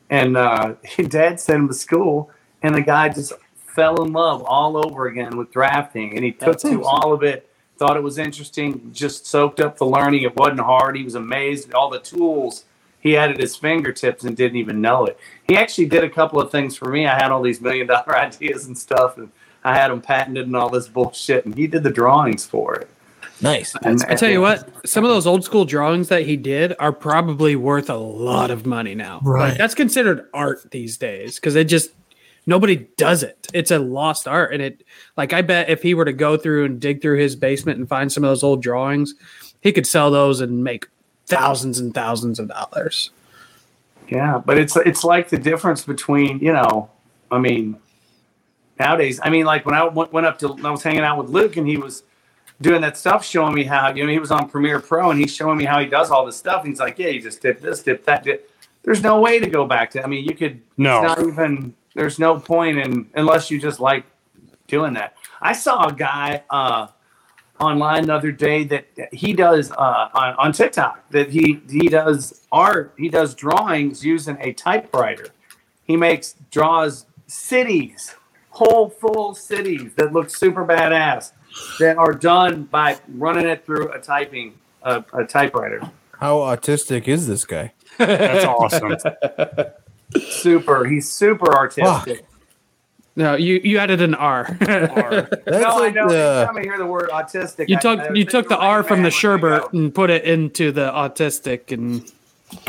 And 0.08 0.36
uh, 0.36 0.74
dad 1.08 1.40
sent 1.40 1.60
him 1.60 1.68
to 1.68 1.74
school, 1.74 2.30
and 2.62 2.74
the 2.74 2.80
guy 2.80 3.08
just 3.08 3.32
fell 3.74 4.02
in 4.04 4.12
love 4.12 4.42
all 4.44 4.76
over 4.76 5.06
again 5.06 5.36
with 5.36 5.50
drafting, 5.50 6.14
and 6.14 6.24
he 6.24 6.32
took 6.32 6.52
That's 6.52 6.62
to 6.64 6.82
awesome. 6.82 6.84
all 6.84 7.12
of 7.12 7.22
it. 7.22 7.48
Thought 7.78 7.96
it 7.96 8.02
was 8.02 8.18
interesting, 8.18 8.90
just 8.92 9.26
soaked 9.26 9.58
up 9.58 9.76
the 9.76 9.86
learning. 9.86 10.22
It 10.22 10.36
wasn't 10.36 10.60
hard. 10.60 10.96
He 10.96 11.02
was 11.02 11.14
amazed 11.14 11.70
at 11.70 11.74
all 11.74 11.90
the 11.90 11.98
tools 11.98 12.64
he 13.00 13.12
had 13.12 13.30
at 13.30 13.40
his 13.40 13.56
fingertips 13.56 14.22
and 14.22 14.36
didn't 14.36 14.58
even 14.58 14.80
know 14.80 15.06
it. 15.06 15.18
He 15.48 15.56
actually 15.56 15.86
did 15.86 16.04
a 16.04 16.08
couple 16.08 16.40
of 16.40 16.52
things 16.52 16.76
for 16.76 16.88
me. 16.88 17.06
I 17.06 17.18
had 17.18 17.32
all 17.32 17.42
these 17.42 17.60
million 17.60 17.88
dollar 17.88 18.16
ideas 18.18 18.66
and 18.66 18.78
stuff, 18.78 19.18
and 19.18 19.32
I 19.64 19.74
had 19.74 19.90
them 19.90 20.00
patented 20.00 20.46
and 20.46 20.54
all 20.54 20.68
this 20.68 20.86
bullshit, 20.86 21.44
and 21.44 21.54
he 21.56 21.66
did 21.66 21.82
the 21.82 21.90
drawings 21.90 22.46
for 22.46 22.74
it. 22.76 22.88
Nice. 23.40 23.74
And 23.82 24.00
I 24.04 24.14
tell 24.14 24.30
you 24.30 24.40
what, 24.40 24.86
some 24.86 25.02
of 25.02 25.10
those 25.10 25.26
old 25.26 25.42
school 25.42 25.64
drawings 25.64 26.08
that 26.08 26.22
he 26.22 26.36
did 26.36 26.74
are 26.78 26.92
probably 26.92 27.56
worth 27.56 27.90
a 27.90 27.96
lot 27.96 28.52
of 28.52 28.66
money 28.66 28.94
now. 28.94 29.20
Right. 29.24 29.48
Like, 29.48 29.58
that's 29.58 29.74
considered 29.74 30.28
art 30.32 30.70
these 30.70 30.96
days 30.96 31.36
because 31.36 31.56
it 31.56 31.64
just 31.64 31.90
nobody 32.46 32.88
does 32.96 33.22
it. 33.22 33.48
It's 33.52 33.70
a 33.70 33.78
lost 33.78 34.26
art, 34.26 34.52
and 34.52 34.62
it 34.62 34.84
like 35.16 35.32
I 35.32 35.42
bet 35.42 35.68
if 35.68 35.82
he 35.82 35.94
were 35.94 36.04
to 36.04 36.12
go 36.12 36.36
through 36.36 36.64
and 36.64 36.80
dig 36.80 37.02
through 37.02 37.18
his 37.18 37.36
basement 37.36 37.78
and 37.78 37.88
find 37.88 38.10
some 38.10 38.24
of 38.24 38.30
those 38.30 38.42
old 38.42 38.62
drawings, 38.62 39.14
he 39.60 39.72
could 39.72 39.86
sell 39.86 40.10
those 40.10 40.40
and 40.40 40.64
make 40.64 40.86
thousands 41.26 41.78
and 41.78 41.94
thousands 41.94 42.38
of 42.38 42.48
dollars. 42.48 43.10
Yeah, 44.08 44.42
but 44.44 44.58
it's 44.58 44.76
it's 44.76 45.04
like 45.04 45.28
the 45.28 45.38
difference 45.38 45.84
between 45.84 46.38
you 46.40 46.52
know, 46.52 46.90
I 47.30 47.38
mean, 47.38 47.76
nowadays, 48.78 49.20
I 49.22 49.30
mean, 49.30 49.44
like 49.44 49.64
when 49.64 49.74
I 49.74 49.84
went, 49.84 50.12
went 50.12 50.26
up 50.26 50.38
to, 50.40 50.56
I 50.64 50.70
was 50.70 50.82
hanging 50.82 51.00
out 51.00 51.18
with 51.18 51.30
Luke 51.30 51.56
and 51.56 51.66
he 51.66 51.76
was 51.76 52.02
doing 52.60 52.80
that 52.82 52.96
stuff, 52.96 53.24
showing 53.24 53.54
me 53.54 53.64
how 53.64 53.92
you 53.92 54.04
know 54.04 54.10
he 54.10 54.18
was 54.18 54.30
on 54.30 54.48
Premiere 54.48 54.80
Pro 54.80 55.10
and 55.10 55.18
he's 55.18 55.34
showing 55.34 55.58
me 55.58 55.64
how 55.64 55.78
he 55.78 55.86
does 55.86 56.10
all 56.10 56.26
this 56.26 56.36
stuff. 56.36 56.62
And 56.64 56.72
he's 56.72 56.80
like, 56.80 56.98
yeah, 56.98 57.08
you 57.08 57.22
just 57.22 57.40
dip 57.40 57.60
this, 57.60 57.82
dip 57.82 58.04
that, 58.04 58.24
dip. 58.24 58.50
There's 58.82 59.02
no 59.02 59.20
way 59.20 59.38
to 59.38 59.48
go 59.48 59.64
back 59.64 59.90
to. 59.92 60.02
I 60.02 60.06
mean, 60.06 60.24
you 60.24 60.34
could. 60.34 60.60
No. 60.76 61.04
It's 61.04 61.18
not 61.18 61.26
even. 61.26 61.74
There's 61.94 62.18
no 62.18 62.38
point 62.38 62.78
in 62.78 63.10
unless 63.14 63.50
you 63.50 63.60
just 63.60 63.80
like 63.80 64.04
doing 64.66 64.94
that. 64.94 65.16
I 65.40 65.52
saw 65.52 65.88
a 65.88 65.92
guy 65.92 66.42
uh, 66.50 66.88
online 67.60 68.06
the 68.06 68.14
other 68.14 68.32
day 68.32 68.64
that 68.64 68.86
he 69.12 69.32
does 69.32 69.70
uh, 69.72 70.08
on, 70.14 70.34
on 70.34 70.52
TikTok 70.52 71.10
that 71.10 71.30
he 71.30 71.60
he 71.70 71.88
does 71.88 72.46
art. 72.50 72.94
He 72.96 73.08
does 73.08 73.34
drawings 73.34 74.04
using 74.04 74.36
a 74.40 74.52
typewriter. 74.52 75.26
He 75.84 75.96
makes 75.96 76.34
draws 76.50 77.06
cities, 77.26 78.14
whole 78.50 78.88
full 78.88 79.34
cities 79.34 79.92
that 79.96 80.12
look 80.12 80.30
super 80.30 80.64
badass 80.64 81.32
that 81.78 81.98
are 81.98 82.14
done 82.14 82.64
by 82.64 82.98
running 83.08 83.46
it 83.46 83.66
through 83.66 83.92
a 83.92 83.98
typing 83.98 84.58
a, 84.82 85.04
a 85.12 85.24
typewriter. 85.24 85.90
How 86.18 86.38
autistic 86.38 87.08
is 87.08 87.26
this 87.26 87.44
guy? 87.44 87.72
That's 87.98 88.44
awesome. 88.44 88.96
Super. 90.30 90.84
He's 90.84 91.10
super 91.10 91.52
artistic. 91.54 92.24
No, 93.14 93.34
you 93.34 93.60
you 93.62 93.78
added 93.78 94.00
an 94.00 94.14
R. 94.14 94.44
That's 94.60 94.94
no, 95.46 95.76
like 95.76 95.90
I 95.90 95.90
know. 95.90 96.08
the- 96.08 96.46
Anytime 96.48 96.56
I 96.56 96.62
hear 96.62 96.78
the 96.78 96.86
word 96.86 97.10
autistic, 97.10 97.68
you 97.68 97.76
I- 97.76 97.80
took 97.80 98.00
I 98.00 98.12
you 98.14 98.24
took 98.24 98.48
the 98.48 98.56
R 98.58 98.82
from 98.82 98.98
the 98.98 99.02
Man 99.02 99.02
when 99.04 99.10
sherbet 99.12 99.72
and 99.74 99.94
put 99.94 100.08
it 100.10 100.24
into 100.24 100.72
the 100.72 100.90
autistic 100.90 101.72
and 101.72 102.10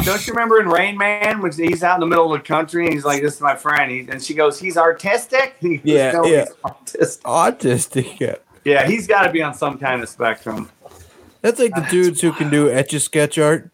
Don't 0.03 0.25
you 0.27 0.34
remember 0.34 0.60
in 0.60 0.67
Rain 0.67 0.97
Man 0.97 1.41
when 1.41 1.51
he's 1.53 1.82
out 1.84 1.95
in 1.95 2.01
the 2.01 2.08
middle 2.08 2.34
of 2.34 2.41
the 2.41 2.45
country 2.45 2.84
and 2.86 2.93
he's 2.93 3.06
like, 3.06 3.21
"This 3.21 3.36
is 3.36 3.41
my 3.41 3.56
friend," 3.56 3.89
he, 3.89 3.99
and 4.10 4.21
she 4.21 4.34
goes, 4.34 4.60
"He's 4.60 4.75
artistic." 4.77 5.56
He 5.62 5.77
goes, 5.77 5.86
Yeah, 5.86 6.12
"No, 6.12 6.25
yeah. 6.25 6.45
he's 6.45 6.53
autistic. 6.65 7.21
autistic. 7.21 8.19
Yeah. 8.19 8.36
Yeah, 8.65 8.86
he's 8.88 9.08
got 9.08 9.23
to 9.23 9.32
be 9.32 9.41
on 9.41 9.53
some 9.53 9.77
kind 9.77 10.01
of 10.03 10.08
spectrum. 10.10 10.69
That's 11.41 11.60
like 11.60 11.75
the 11.75 11.86
dudes 11.89 12.21
who 12.21 12.32
can 12.32 12.49
do 12.49 12.69
etch 12.69 12.93
a 12.93 12.99
sketch 13.01 13.38
art. 13.38 13.69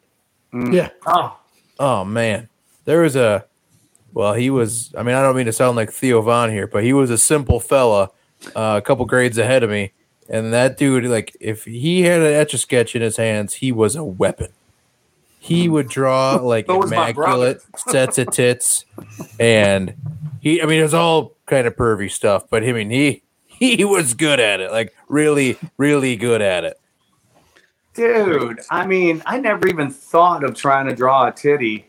Mm. 0.54 0.74
yeah. 0.74 0.90
Oh, 1.06 1.38
Oh 1.80 2.04
man, 2.04 2.50
there 2.86 3.02
was 3.02 3.16
a. 3.16 3.46
Well, 4.14 4.34
he 4.34 4.50
was. 4.50 4.94
I 4.98 5.04
mean, 5.04 5.16
I 5.16 5.22
don't 5.22 5.36
mean 5.36 5.46
to 5.46 5.54
sound 5.54 5.76
like 5.76 5.92
Theo 5.92 6.22
Von 6.22 6.50
here, 6.50 6.68
but 6.68 6.84
he 6.84 6.94
was 6.94 7.10
a 7.10 7.18
simple 7.18 7.60
fella, 7.60 8.10
uh, 8.56 8.76
a 8.78 8.82
couple 8.82 9.06
grades 9.06 9.38
ahead 9.38 9.64
of 9.64 9.70
me. 9.70 9.94
And 10.28 10.54
that 10.54 10.78
dude, 10.78 11.06
like, 11.06 11.36
if 11.40 11.66
he 11.66 12.04
had 12.04 12.22
an 12.22 12.34
etch 12.34 12.54
a 12.54 12.58
sketch 12.58 12.96
in 12.96 13.02
his 13.02 13.18
hands, 13.18 13.56
he 13.56 13.72
was 13.72 13.96
a 13.96 14.04
weapon. 14.04 14.50
He 15.40 15.68
would 15.70 15.90
draw 15.90 16.36
like 16.44 16.68
So 16.68 16.78
was 16.78 16.92
my 16.92 17.10
immaculate 17.10 17.62
sets 17.78 18.18
of 18.18 18.32
tits, 18.32 18.86
and 19.40 19.96
he. 20.42 20.62
I 20.62 20.66
mean, 20.66 20.80
it 20.80 20.84
was 20.84 20.94
all 20.94 21.36
kind 21.46 21.66
of 21.66 21.76
pervy 21.76 22.12
stuff, 22.12 22.46
but 22.50 22.64
I 22.64 22.72
mean, 22.74 22.90
he 22.90 23.24
he 23.46 23.84
was 23.84 24.14
good 24.14 24.40
at 24.40 24.60
it, 24.60 24.72
like 24.72 24.94
really, 25.08 25.58
really 25.78 26.16
good 26.16 26.42
at 26.42 26.64
it. 26.64 26.80
dude. 27.94 28.60
I 28.70 28.86
mean, 28.86 29.24
I 29.26 29.40
never 29.40 29.68
even 29.68 29.90
thought 29.90 30.44
of 30.44 30.56
trying 30.56 30.88
to 30.88 30.96
draw 30.96 31.28
a 31.28 31.32
titty 31.32 31.89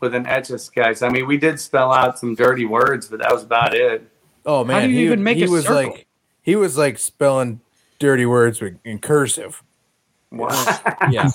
with 0.00 0.14
an 0.14 0.26
etch 0.26 0.50
a 0.50 0.58
sketch. 0.58 1.02
I 1.02 1.08
mean, 1.08 1.26
we 1.26 1.36
did 1.38 1.60
spell 1.60 1.92
out 1.92 2.18
some 2.18 2.34
dirty 2.34 2.64
words, 2.64 3.08
but 3.08 3.20
that 3.20 3.32
was 3.32 3.42
about 3.42 3.74
it. 3.74 4.02
Oh 4.46 4.64
man, 4.64 4.80
How 4.80 4.86
do 4.86 4.92
you 4.92 4.98
he, 5.00 5.04
even 5.06 5.22
make 5.22 5.36
he 5.36 5.44
a 5.44 5.48
was 5.50 5.64
circle? 5.64 5.92
like 5.92 6.06
he 6.42 6.56
was 6.56 6.76
like 6.78 6.98
spelling 6.98 7.60
dirty 7.98 8.26
words 8.26 8.60
with, 8.60 8.76
in 8.84 8.98
cursive. 8.98 9.62
Wow. 10.30 10.48
Yeah, 11.10 11.30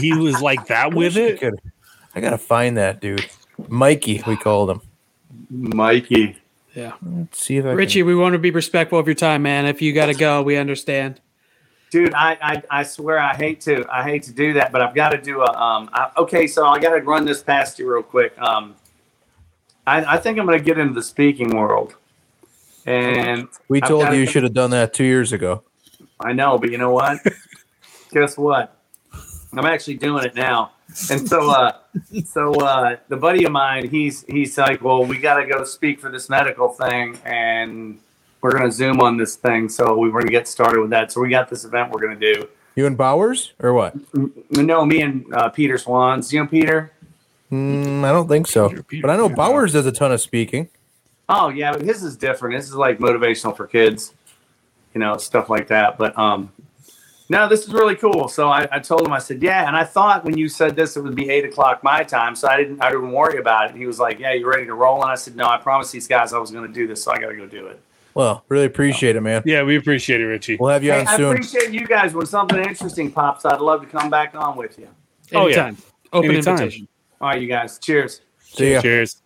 he 0.00 0.14
was 0.14 0.40
like 0.40 0.66
that 0.68 0.94
with 0.94 1.16
I 1.16 1.20
it. 1.20 1.40
could- 1.40 1.60
I 2.14 2.20
gotta 2.20 2.38
find 2.38 2.76
that 2.76 3.00
dude, 3.00 3.24
Mikey. 3.68 4.22
We 4.26 4.36
called 4.36 4.70
him. 4.70 4.80
Mikey. 5.50 6.36
Yeah. 6.74 6.92
Let's 7.02 7.42
see 7.42 7.56
if 7.56 7.64
I 7.66 7.72
Richie, 7.72 8.02
we 8.02 8.14
want 8.14 8.34
to 8.34 8.38
be 8.38 8.50
respectful 8.50 8.98
of 8.98 9.06
your 9.06 9.14
time, 9.14 9.42
man. 9.42 9.66
If 9.66 9.82
you 9.82 9.92
got 9.92 10.06
to 10.06 10.14
go, 10.14 10.42
we 10.42 10.56
understand. 10.56 11.20
Dude, 11.92 12.14
I, 12.14 12.38
I 12.42 12.62
I 12.70 12.82
swear 12.84 13.18
I 13.18 13.34
hate 13.34 13.60
to 13.62 13.84
I 13.92 14.02
hate 14.02 14.22
to 14.22 14.32
do 14.32 14.54
that, 14.54 14.72
but 14.72 14.80
I've 14.80 14.94
got 14.94 15.10
to 15.10 15.18
do 15.20 15.42
a 15.42 15.52
um. 15.52 15.90
I, 15.92 16.10
okay, 16.16 16.46
so 16.46 16.66
I 16.66 16.78
got 16.78 16.96
to 16.96 17.02
run 17.02 17.26
this 17.26 17.42
past 17.42 17.78
you 17.78 17.92
real 17.92 18.02
quick. 18.02 18.32
Um, 18.38 18.76
I, 19.86 20.14
I 20.14 20.16
think 20.16 20.38
I'm 20.38 20.46
going 20.46 20.58
to 20.58 20.64
get 20.64 20.78
into 20.78 20.94
the 20.94 21.02
speaking 21.02 21.54
world, 21.54 21.94
and 22.86 23.46
We 23.68 23.82
I've 23.82 23.88
told 23.90 24.08
you 24.08 24.20
you 24.20 24.26
should 24.26 24.42
have 24.42 24.54
done 24.54 24.70
that 24.70 24.94
two 24.94 25.04
years 25.04 25.34
ago. 25.34 25.64
I 26.18 26.32
know, 26.32 26.56
but 26.56 26.70
you 26.70 26.78
know 26.78 26.92
what? 26.92 27.18
Guess 28.10 28.38
what? 28.38 28.74
I'm 29.52 29.66
actually 29.66 29.98
doing 29.98 30.24
it 30.24 30.34
now. 30.34 30.72
And 31.10 31.28
so, 31.28 31.50
uh, 31.50 31.72
so 32.24 32.54
uh, 32.54 32.96
the 33.08 33.18
buddy 33.18 33.44
of 33.44 33.52
mine, 33.52 33.90
he's 33.90 34.24
he's 34.24 34.56
like, 34.56 34.82
well, 34.82 35.04
we 35.04 35.18
got 35.18 35.40
to 35.40 35.46
go 35.46 35.64
speak 35.64 36.00
for 36.00 36.10
this 36.10 36.30
medical 36.30 36.68
thing, 36.70 37.18
and 37.26 37.98
we're 38.42 38.52
gonna 38.52 38.70
zoom 38.70 39.00
on 39.00 39.16
this 39.16 39.36
thing. 39.36 39.68
So 39.68 39.96
we 39.96 40.10
were 40.10 40.20
gonna 40.20 40.30
get 40.30 40.46
started 40.46 40.80
with 40.80 40.90
that. 40.90 41.10
So 41.10 41.20
we 41.20 41.30
got 41.30 41.48
this 41.48 41.64
event 41.64 41.90
we're 41.90 42.00
gonna 42.02 42.16
do. 42.16 42.48
You 42.74 42.86
and 42.86 42.96
Bowers 42.96 43.52
or 43.60 43.72
what? 43.72 43.94
No, 44.50 44.84
me 44.84 45.02
and 45.02 45.32
uh, 45.32 45.48
Peter 45.48 45.78
Swans. 45.78 46.32
You 46.32 46.40
know 46.40 46.46
Peter? 46.46 46.92
Mm, 47.50 48.04
I 48.04 48.12
don't 48.12 48.28
think 48.28 48.46
so. 48.46 48.74
But 49.00 49.10
I 49.10 49.16
know 49.16 49.28
Bowers 49.28 49.72
does 49.74 49.86
a 49.86 49.92
ton 49.92 50.12
of 50.12 50.20
speaking. 50.20 50.68
Oh 51.28 51.48
yeah, 51.48 51.72
but 51.72 51.82
his 51.82 52.02
is 52.02 52.16
different. 52.16 52.56
This 52.56 52.66
is 52.66 52.74
like 52.74 52.98
motivational 52.98 53.56
for 53.56 53.66
kids, 53.66 54.12
you 54.94 55.00
know, 55.00 55.16
stuff 55.16 55.48
like 55.48 55.68
that. 55.68 55.96
But 55.96 56.18
um, 56.18 56.50
no, 57.28 57.48
this 57.48 57.66
is 57.66 57.72
really 57.72 57.94
cool. 57.94 58.28
So 58.28 58.48
I, 58.48 58.68
I 58.70 58.78
told 58.78 59.06
him, 59.06 59.12
I 59.12 59.18
said, 59.18 59.42
yeah, 59.42 59.66
and 59.66 59.76
I 59.76 59.84
thought 59.84 60.24
when 60.24 60.36
you 60.36 60.48
said 60.48 60.76
this, 60.76 60.96
it 60.96 61.02
would 61.02 61.14
be 61.14 61.30
eight 61.30 61.44
o'clock 61.44 61.82
my 61.82 62.02
time, 62.02 62.34
so 62.36 62.48
I 62.48 62.58
didn't, 62.58 62.82
I 62.82 62.90
didn't 62.90 63.12
worry 63.12 63.38
about 63.38 63.66
it. 63.66 63.70
And 63.70 63.80
he 63.80 63.86
was 63.86 63.98
like, 63.98 64.18
yeah, 64.18 64.32
you 64.32 64.46
ready 64.46 64.66
to 64.66 64.74
roll? 64.74 65.00
And 65.02 65.10
I 65.10 65.14
said, 65.14 65.36
no, 65.36 65.46
I 65.46 65.56
promised 65.56 65.92
these 65.92 66.08
guys 66.08 66.34
I 66.34 66.38
was 66.38 66.50
going 66.50 66.66
to 66.66 66.72
do 66.72 66.86
this, 66.86 67.02
so 67.02 67.12
I 67.12 67.18
got 67.18 67.28
to 67.28 67.36
go 67.36 67.46
do 67.46 67.68
it. 67.68 67.80
Well, 68.14 68.44
really 68.48 68.66
appreciate 68.66 69.16
it, 69.16 69.20
man. 69.22 69.42
Yeah, 69.46 69.62
we 69.62 69.76
appreciate 69.76 70.20
it, 70.20 70.26
Richie. 70.26 70.56
We'll 70.60 70.70
have 70.70 70.84
you 70.84 70.92
Hey, 70.92 71.00
on 71.00 71.08
I 71.08 71.16
soon. 71.16 71.32
appreciate 71.32 71.70
you 71.72 71.86
guys. 71.86 72.14
When 72.14 72.26
something 72.26 72.58
interesting 72.58 73.10
pops, 73.10 73.44
I'd 73.44 73.60
love 73.60 73.80
to 73.80 73.86
come 73.86 74.10
back 74.10 74.34
on 74.34 74.56
with 74.56 74.78
you. 74.78 74.88
Oh, 75.34 75.46
yeah. 75.46 75.66
Anytime. 75.66 75.76
Open 76.12 76.30
Anytime. 76.32 76.52
invitation. 76.58 76.88
All 77.20 77.28
right, 77.28 77.40
you 77.40 77.48
guys. 77.48 77.78
Cheers. 77.78 78.20
See 78.40 78.72
ya. 78.72 78.82
Cheers. 78.82 79.22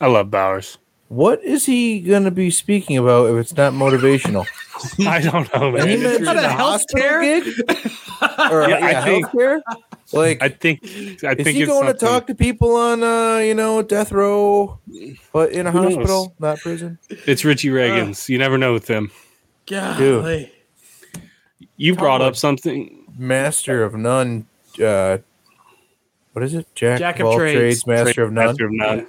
I 0.00 0.08
love 0.08 0.30
Bowers. 0.30 0.78
What 1.08 1.42
is 1.44 1.66
he 1.66 2.00
going 2.00 2.24
to 2.24 2.30
be 2.30 2.50
speaking 2.50 2.96
about 2.98 3.30
if 3.30 3.36
it's 3.36 3.56
not 3.56 3.72
motivational? 3.72 4.46
I 5.06 5.20
don't 5.20 5.52
know, 5.54 5.76
And 5.76 5.88
he 5.88 5.96
man. 5.96 6.02
mentioned 6.02 6.24
Not 6.24 6.36
a 6.36 6.46
a 6.46 6.48
hospital 6.50 7.06
healthcare? 7.08 7.44
gig? 7.44 8.52
or 8.52 8.68
Yeah, 8.68 8.76
I 8.76 8.90
yeah, 8.90 9.04
think- 9.04 9.26
healthcare? 9.26 9.60
Like, 10.14 10.42
I 10.42 10.48
think 10.50 10.80
I 10.82 10.86
is 10.86 11.20
think 11.20 11.48
he 11.48 11.62
it's 11.62 11.72
going 11.72 11.86
to 11.86 11.94
talk 11.94 12.26
to 12.26 12.34
people 12.34 12.76
on, 12.76 13.02
uh, 13.02 13.38
you 13.38 13.54
know, 13.54 13.80
death 13.80 14.12
row, 14.12 14.78
but 15.32 15.52
in 15.52 15.66
a 15.66 15.70
Who 15.72 15.80
knows? 15.82 15.94
hospital, 15.94 16.34
not 16.38 16.58
prison? 16.58 16.98
It's 17.08 17.44
Richie 17.46 17.68
Ragains. 17.70 18.28
you 18.28 18.36
never 18.36 18.58
know 18.58 18.74
with 18.74 18.86
him. 18.88 19.10
Golly. 19.66 20.52
You 21.78 21.94
brought 21.96 22.20
up 22.20 22.36
something. 22.36 23.04
Master 23.16 23.82
of 23.84 23.94
none. 23.94 24.46
Uh, 24.82 25.18
what 26.34 26.42
is 26.44 26.52
it? 26.54 26.66
Jack, 26.74 26.98
Jack 26.98 27.14
of 27.16 27.20
of 27.22 27.26
all 27.28 27.38
trades. 27.38 27.58
trades, 27.82 27.86
master 27.86 28.22
of 28.22 28.32
none. 28.32 28.46
Master 28.48 28.66
of 28.66 28.72
none. 28.72 29.06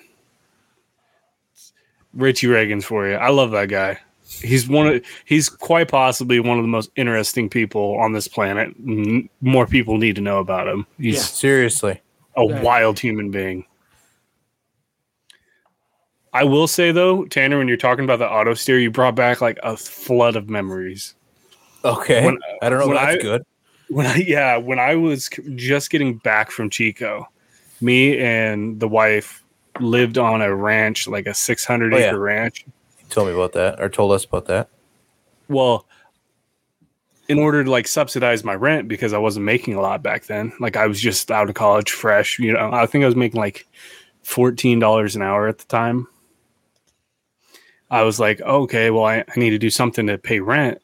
Richie 2.13 2.47
Ragains 2.47 2.83
for 2.83 3.07
you. 3.07 3.15
I 3.15 3.29
love 3.29 3.51
that 3.51 3.69
guy. 3.69 3.99
He's 4.41 4.67
one 4.67 4.87
of 4.87 5.05
he's 5.25 5.49
quite 5.49 5.87
possibly 5.89 6.39
one 6.39 6.57
of 6.57 6.63
the 6.63 6.67
most 6.69 6.91
interesting 6.95 7.49
people 7.49 7.95
on 7.99 8.11
this 8.13 8.27
planet. 8.27 8.69
M- 8.85 9.29
More 9.41 9.65
people 9.67 9.97
need 9.97 10.15
to 10.15 10.21
know 10.21 10.39
about 10.39 10.67
him. 10.67 10.85
He's 10.97 11.15
Yeah. 11.15 11.21
Seriously. 11.21 12.01
a 12.35 12.41
Right. 12.45 12.63
wild 12.63 12.99
human 12.99 13.29
being. 13.31 13.65
I 16.33 16.43
will 16.43 16.67
say 16.67 16.91
though, 16.91 17.25
Tanner, 17.25 17.57
when 17.59 17.67
you're 17.67 17.77
talking 17.77 18.03
about 18.03 18.19
the 18.19 18.29
auto 18.29 18.53
steer, 18.55 18.79
you 18.79 18.89
brought 18.89 19.15
back 19.15 19.39
like 19.41 19.59
a 19.63 19.77
flood 19.77 20.35
of 20.35 20.49
memories. 20.49 21.13
Okay. 21.85 22.25
When- 22.25 22.39
I 22.61 22.69
don't 22.69 22.79
know. 22.79 22.87
when 22.87 22.97
if 22.97 23.03
That's 23.03 23.15
I- 23.17 23.21
good. 23.21 23.41
When 23.89 24.07
I 24.07 24.15
yeah, 24.15 24.57
when 24.57 24.79
I 24.79 24.95
was 24.95 25.29
just 25.55 25.91
getting 25.91 26.15
back 26.17 26.49
from 26.49 26.69
Chico, 26.71 27.27
me 27.81 28.17
and 28.17 28.79
the 28.79 28.87
wife 28.87 29.43
lived 29.79 30.17
on 30.17 30.41
a 30.41 30.55
ranch, 30.55 31.07
like 31.07 31.27
a 31.27 31.33
600 31.33 31.93
Oh, 31.93 31.97
acre 31.97 32.05
yeah. 32.05 32.11
ranch. 32.13 32.65
You 33.13 33.21
told 33.21 33.27
me 33.27 33.35
about 33.35 33.53
that, 33.53 33.79
or 33.79 33.89
told 33.89 34.11
us 34.11 34.25
about 34.25 34.45
that. 34.45 34.69
Well, 35.47 35.85
in 37.27 37.37
order 37.37 37.63
to 37.63 37.69
like 37.69 37.87
subsidize 37.87 38.43
my 38.43 38.55
rent 38.55 38.87
because 38.87 39.13
I 39.13 39.19
wasn't 39.19 39.45
making 39.45 39.75
a 39.75 39.81
lot 39.81 40.01
back 40.01 40.25
then. 40.25 40.51
Like 40.59 40.75
I 40.75 40.87
was 40.87 40.99
just 40.99 41.29
out 41.29 41.47
of 41.47 41.53
college, 41.53 41.91
fresh. 41.91 42.39
You 42.39 42.53
know, 42.53 42.71
I 42.73 42.87
think 42.87 43.03
I 43.03 43.05
was 43.05 43.15
making 43.15 43.39
like 43.39 43.67
fourteen 44.23 44.79
dollars 44.79 45.15
an 45.15 45.21
hour 45.21 45.47
at 45.47 45.59
the 45.59 45.65
time. 45.65 46.07
I 47.91 48.01
was 48.01 48.19
like, 48.19 48.41
okay, 48.41 48.89
well, 48.89 49.05
I, 49.05 49.19
I 49.19 49.33
need 49.39 49.51
to 49.51 49.59
do 49.59 49.69
something 49.69 50.07
to 50.07 50.17
pay 50.17 50.39
rent. 50.39 50.81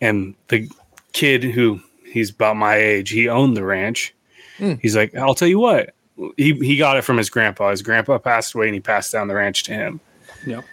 And 0.00 0.36
the 0.46 0.70
kid 1.12 1.42
who 1.42 1.80
he's 2.06 2.30
about 2.30 2.56
my 2.56 2.76
age, 2.76 3.10
he 3.10 3.28
owned 3.28 3.56
the 3.56 3.64
ranch. 3.64 4.14
Hmm. 4.58 4.74
He's 4.80 4.94
like, 4.94 5.12
I'll 5.16 5.34
tell 5.34 5.48
you 5.48 5.58
what. 5.58 5.92
He 6.36 6.52
he 6.52 6.76
got 6.76 6.98
it 6.98 7.02
from 7.02 7.16
his 7.16 7.30
grandpa. 7.30 7.70
His 7.70 7.82
grandpa 7.82 8.18
passed 8.18 8.54
away, 8.54 8.66
and 8.66 8.74
he 8.74 8.80
passed 8.80 9.10
down 9.10 9.26
the 9.26 9.34
ranch 9.34 9.64
to 9.64 9.72
him 9.72 10.00
Yep. 10.46 10.64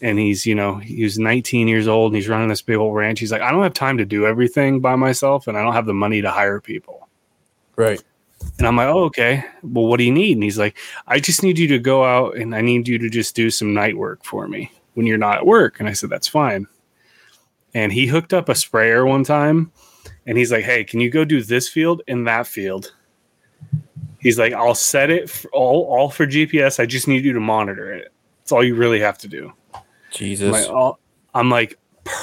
And 0.00 0.18
he's 0.18 0.46
you 0.46 0.54
know 0.54 0.76
he 0.76 1.02
was 1.02 1.18
19 1.18 1.68
years 1.68 1.88
old 1.88 2.12
and 2.12 2.16
he's 2.16 2.28
running 2.28 2.48
this 2.48 2.62
big 2.62 2.76
old 2.76 2.94
ranch. 2.94 3.20
He's 3.20 3.32
like 3.32 3.42
i 3.42 3.50
don't 3.50 3.62
have 3.62 3.74
time 3.74 3.98
to 3.98 4.04
do 4.04 4.26
everything 4.26 4.80
by 4.80 4.96
myself 4.96 5.46
and 5.46 5.56
i 5.56 5.62
don't 5.62 5.72
have 5.72 5.86
the 5.86 5.94
money 5.94 6.22
to 6.22 6.30
hire 6.30 6.60
people. 6.60 7.08
Right. 7.76 8.02
and 8.58 8.66
i'm 8.66 8.76
like 8.76 8.88
oh 8.88 9.04
okay. 9.04 9.44
Well 9.62 9.86
what 9.86 9.98
do 9.98 10.04
you 10.04 10.12
need? 10.12 10.32
And 10.36 10.42
he's 10.42 10.58
like 10.58 10.76
i 11.06 11.18
just 11.18 11.42
need 11.42 11.58
you 11.58 11.68
to 11.68 11.78
go 11.78 12.04
out 12.04 12.36
and 12.36 12.54
i 12.54 12.60
need 12.60 12.88
you 12.88 12.98
to 12.98 13.08
just 13.08 13.34
do 13.34 13.50
some 13.50 13.74
night 13.74 13.96
work 13.96 14.24
for 14.24 14.48
me 14.48 14.72
when 14.94 15.06
you're 15.06 15.18
not 15.18 15.38
at 15.38 15.46
work. 15.46 15.80
And 15.80 15.88
i 15.88 15.92
said 15.92 16.10
that's 16.10 16.28
fine. 16.28 16.66
And 17.74 17.92
he 17.92 18.06
hooked 18.06 18.32
up 18.32 18.48
a 18.48 18.54
sprayer 18.54 19.06
one 19.06 19.24
time 19.24 19.72
and 20.26 20.38
he's 20.38 20.52
like 20.52 20.64
hey 20.64 20.84
can 20.84 21.00
you 21.00 21.10
go 21.10 21.24
do 21.24 21.42
this 21.42 21.68
field 21.68 22.02
and 22.08 22.26
that 22.26 22.46
field? 22.46 22.94
He's 24.20 24.38
like 24.38 24.52
i'll 24.52 24.74
set 24.74 25.10
it 25.10 25.30
for 25.30 25.48
all, 25.50 25.84
all 25.84 26.10
for 26.10 26.26
gps 26.26 26.80
i 26.80 26.86
just 26.86 27.06
need 27.06 27.24
you 27.24 27.32
to 27.32 27.40
monitor 27.40 27.92
it. 27.92 28.12
That's 28.40 28.52
all 28.52 28.64
you 28.64 28.74
really 28.74 29.00
have 29.00 29.18
to 29.18 29.28
do 29.28 29.52
Jesus. 30.10 30.46
I'm 30.46 30.52
like, 30.52 30.70
oh, 30.70 30.98
I'm 31.34 31.50
like 31.50 31.78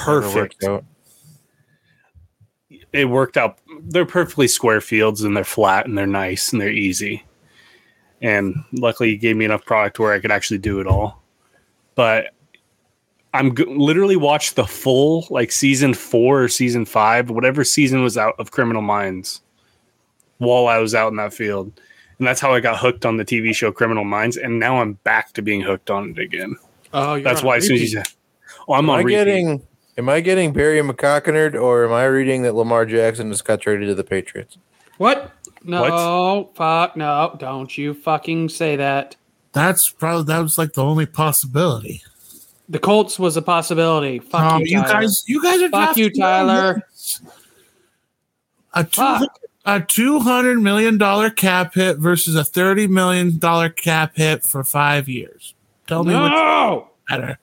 worked 0.06 0.60
perfect. 0.60 0.64
It 2.92 3.04
worked 3.06 3.36
out. 3.36 3.58
They're 3.82 4.06
perfectly 4.06 4.48
square 4.48 4.80
fields 4.80 5.22
and 5.22 5.36
they're 5.36 5.44
flat 5.44 5.86
and 5.86 5.96
they're 5.96 6.06
nice 6.06 6.52
and 6.52 6.60
they're 6.60 6.70
easy. 6.70 7.24
And 8.22 8.56
luckily, 8.72 9.10
he 9.10 9.16
gave 9.16 9.36
me 9.36 9.44
enough 9.44 9.64
product 9.64 9.98
where 9.98 10.12
I 10.12 10.20
could 10.20 10.30
actually 10.32 10.58
do 10.58 10.80
it 10.80 10.86
all. 10.86 11.22
But 11.94 12.32
I'm 13.34 13.54
g- 13.54 13.64
literally 13.66 14.16
watched 14.16 14.56
the 14.56 14.66
full 14.66 15.26
like 15.28 15.52
season 15.52 15.92
four 15.92 16.44
or 16.44 16.48
season 16.48 16.86
five, 16.86 17.28
whatever 17.28 17.64
season 17.64 18.02
was 18.02 18.16
out 18.16 18.34
of 18.38 18.50
Criminal 18.50 18.82
Minds, 18.82 19.42
while 20.38 20.66
I 20.66 20.78
was 20.78 20.94
out 20.94 21.08
in 21.08 21.16
that 21.16 21.34
field. 21.34 21.72
And 22.18 22.26
that's 22.26 22.40
how 22.40 22.54
I 22.54 22.60
got 22.60 22.78
hooked 22.78 23.04
on 23.04 23.18
the 23.18 23.24
TV 23.26 23.54
show 23.54 23.70
Criminal 23.70 24.04
Minds. 24.04 24.38
And 24.38 24.58
now 24.58 24.80
I'm 24.80 24.94
back 25.04 25.32
to 25.34 25.42
being 25.42 25.60
hooked 25.60 25.90
on 25.90 26.10
it 26.10 26.18
again. 26.18 26.56
Oh, 26.92 27.14
you're 27.14 27.24
That's 27.24 27.40
on 27.40 27.44
a 27.44 27.48
why 27.48 27.56
as 27.56 27.66
soon 27.66 27.76
as 27.76 27.92
you 27.92 27.98
repeat. 27.98 28.08
say, 28.10 28.14
"Oh, 28.68 28.74
I'm 28.74 28.84
Am 28.84 28.90
on 28.90 28.96
I 28.98 29.02
repeat." 29.02 29.12
getting? 29.16 29.62
Am 29.98 30.08
I 30.08 30.20
getting 30.20 30.52
Barry 30.52 30.78
McCockernerd, 30.80 31.60
or 31.60 31.84
am 31.86 31.92
I 31.92 32.04
reading 32.04 32.42
that 32.42 32.54
Lamar 32.54 32.84
Jackson 32.84 33.30
just 33.30 33.44
got 33.44 33.60
traded 33.60 33.88
to 33.88 33.94
the 33.94 34.04
Patriots? 34.04 34.58
what? 34.98 35.32
No, 35.64 36.50
fuck, 36.54 36.96
no! 36.96 37.34
Don't 37.38 37.76
you 37.76 37.92
fucking 37.94 38.50
say 38.50 38.76
that. 38.76 39.16
That's 39.52 39.90
probably 39.90 40.24
that 40.32 40.38
was 40.40 40.58
like 40.58 40.74
the 40.74 40.84
only 40.84 41.06
possibility. 41.06 42.02
The 42.68 42.78
Colts 42.78 43.18
was 43.18 43.36
a 43.36 43.42
possibility. 43.42 44.18
Fuck 44.20 44.42
Um, 44.42 44.60
you, 44.62 44.78
you 44.78 44.82
guys, 44.84 45.22
you 45.26 45.42
guys 45.42 45.62
are 45.62 45.68
Fuck 45.70 45.96
you, 45.96 46.10
Tyler. 46.12 46.82
A 48.74 48.84
two, 48.84 49.26
a 49.64 49.80
two 49.80 50.20
hundred 50.20 50.60
million 50.60 50.98
dollar 50.98 51.30
cap 51.30 51.74
hit 51.74 51.96
versus 51.98 52.36
a 52.36 52.44
thirty 52.44 52.86
million 52.86 53.38
dollar 53.38 53.70
cap 53.70 54.12
hit 54.16 54.44
for 54.44 54.62
five 54.62 55.08
years. 55.08 55.54
Tell 55.86 56.04
me 56.04 56.14
what's 56.14 56.30
No, 56.30 56.90
better. 57.08 57.38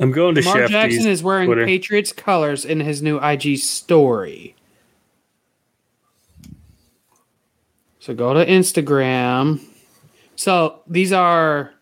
I'm 0.00 0.10
going 0.10 0.34
to 0.34 0.40
Lamar 0.40 0.56
Schefter's 0.56 0.70
Jackson 0.70 1.06
is 1.06 1.22
wearing 1.22 1.46
Twitter. 1.46 1.66
Patriots 1.66 2.12
colors 2.12 2.64
in 2.64 2.80
his 2.80 3.02
new 3.02 3.18
IG 3.18 3.58
story. 3.58 4.54
So 8.00 8.14
go 8.14 8.34
to 8.34 8.44
Instagram. 8.44 9.60
So 10.34 10.80
these 10.88 11.12
are 11.12 11.72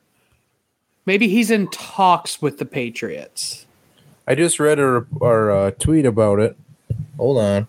maybe 1.07 1.29
he's 1.29 1.51
in 1.51 1.69
talks 1.69 2.43
with 2.43 2.59
the 2.59 2.67
Patriots. 2.67 3.65
I 4.27 4.35
just 4.35 4.61
read 4.61 4.79
a, 4.79 5.07
or 5.19 5.67
a 5.67 5.73
tweet 5.73 6.05
about 6.05 6.41
it. 6.41 6.57
Hold 7.17 7.39
on. 7.39 7.69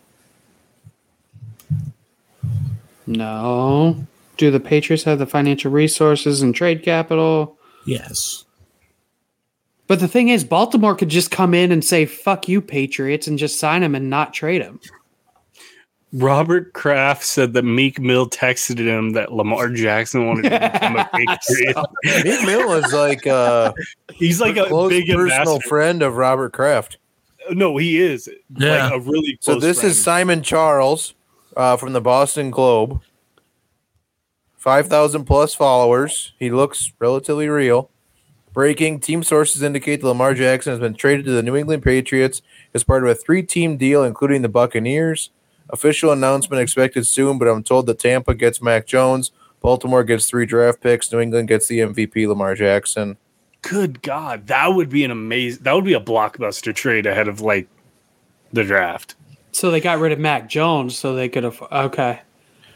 No. 3.07 4.05
Do 4.41 4.49
the 4.49 4.59
Patriots 4.59 5.03
have 5.03 5.19
the 5.19 5.27
financial 5.27 5.71
resources 5.71 6.41
and 6.41 6.55
trade 6.55 6.81
capital? 6.81 7.59
Yes. 7.85 8.43
But 9.85 9.99
the 9.99 10.07
thing 10.07 10.29
is, 10.29 10.43
Baltimore 10.43 10.95
could 10.95 11.09
just 11.09 11.29
come 11.29 11.53
in 11.53 11.71
and 11.71 11.85
say, 11.85 12.07
fuck 12.07 12.47
you, 12.47 12.59
Patriots, 12.59 13.27
and 13.27 13.37
just 13.37 13.59
sign 13.59 13.83
him 13.83 13.93
and 13.93 14.09
not 14.09 14.33
trade 14.33 14.63
him. 14.63 14.79
Robert 16.11 16.73
Kraft 16.73 17.23
said 17.23 17.53
that 17.53 17.61
Meek 17.61 17.99
Mill 17.99 18.27
texted 18.27 18.79
him 18.79 19.11
that 19.11 19.31
Lamar 19.31 19.69
Jackson 19.69 20.25
wanted 20.25 20.49
to 20.49 20.59
become 20.71 20.95
a 20.97 21.05
Patriot. 21.13 21.77
Meek 22.25 22.43
Mill 22.47 22.73
is 22.73 22.91
like 22.93 23.27
a 23.27 23.75
He's 24.15 24.41
like 24.41 24.57
a 24.57 24.65
close 24.65 24.89
big 24.89 25.05
personal 25.05 25.53
ambassador. 25.53 25.67
friend 25.69 26.01
of 26.01 26.17
Robert 26.17 26.51
Kraft. 26.51 26.97
No, 27.51 27.77
he 27.77 27.99
is. 28.01 28.27
Yeah. 28.57 28.85
Like 28.89 28.93
a 28.93 28.99
really 29.01 29.37
So 29.39 29.59
this 29.59 29.81
friend. 29.81 29.91
is 29.91 30.03
Simon 30.03 30.41
Charles 30.41 31.13
uh, 31.55 31.77
from 31.77 31.93
the 31.93 32.01
Boston 32.01 32.49
Globe. 32.49 33.01
Five 34.61 34.89
thousand 34.89 35.25
plus 35.25 35.55
followers. 35.55 36.33
He 36.37 36.51
looks 36.51 36.91
relatively 36.99 37.49
real. 37.49 37.89
Breaking 38.53 38.99
team 38.99 39.23
sources 39.23 39.63
indicate 39.63 40.01
that 40.01 40.07
Lamar 40.07 40.35
Jackson 40.35 40.69
has 40.69 40.79
been 40.79 40.93
traded 40.93 41.25
to 41.25 41.31
the 41.31 41.41
New 41.41 41.55
England 41.55 41.81
Patriots 41.81 42.43
as 42.71 42.83
part 42.83 43.01
of 43.01 43.09
a 43.09 43.15
three-team 43.15 43.77
deal, 43.77 44.03
including 44.03 44.43
the 44.43 44.49
Buccaneers. 44.49 45.31
Official 45.71 46.11
announcement 46.11 46.61
expected 46.61 47.07
soon, 47.07 47.39
but 47.39 47.47
I'm 47.47 47.63
told 47.63 47.87
that 47.87 47.97
Tampa 47.97 48.35
gets 48.35 48.61
Mac 48.61 48.85
Jones, 48.85 49.31
Baltimore 49.61 50.03
gets 50.03 50.29
three 50.29 50.45
draft 50.45 50.79
picks, 50.79 51.11
New 51.11 51.21
England 51.21 51.47
gets 51.47 51.65
the 51.65 51.79
MVP 51.79 52.27
Lamar 52.27 52.53
Jackson. 52.53 53.17
Good 53.63 54.03
God, 54.03 54.45
that 54.45 54.67
would 54.75 54.89
be 54.89 55.03
an 55.03 55.09
amazing. 55.09 55.63
That 55.63 55.73
would 55.73 55.85
be 55.85 55.95
a 55.95 55.99
blockbuster 55.99 56.71
trade 56.75 57.07
ahead 57.07 57.27
of 57.27 57.41
like 57.41 57.67
the 58.53 58.63
draft. 58.63 59.15
So 59.53 59.71
they 59.71 59.81
got 59.81 59.97
rid 59.97 60.11
of 60.11 60.19
Mac 60.19 60.47
Jones 60.47 60.95
so 60.95 61.15
they 61.15 61.29
could 61.29 61.45
have. 61.45 61.63
Okay. 61.71 62.21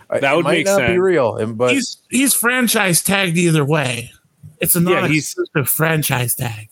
I- 0.10 0.20
That 0.20 0.34
it 0.34 0.36
would 0.38 0.46
might 0.46 0.52
make 0.52 0.66
not 0.66 0.88
be 0.88 0.98
real, 1.00 1.36
and- 1.38 1.58
but 1.58 1.74
he's 1.74 1.98
he's 2.10 2.34
franchise 2.34 3.02
tagged 3.02 3.38
either 3.38 3.66
way. 3.66 4.12
It's 4.62 4.76
a 4.76 4.80
Yeah, 4.80 5.02
non 5.02 5.12
he's- 5.12 5.36
a 5.56 5.66
franchise 5.66 6.36
tag. 6.36 6.70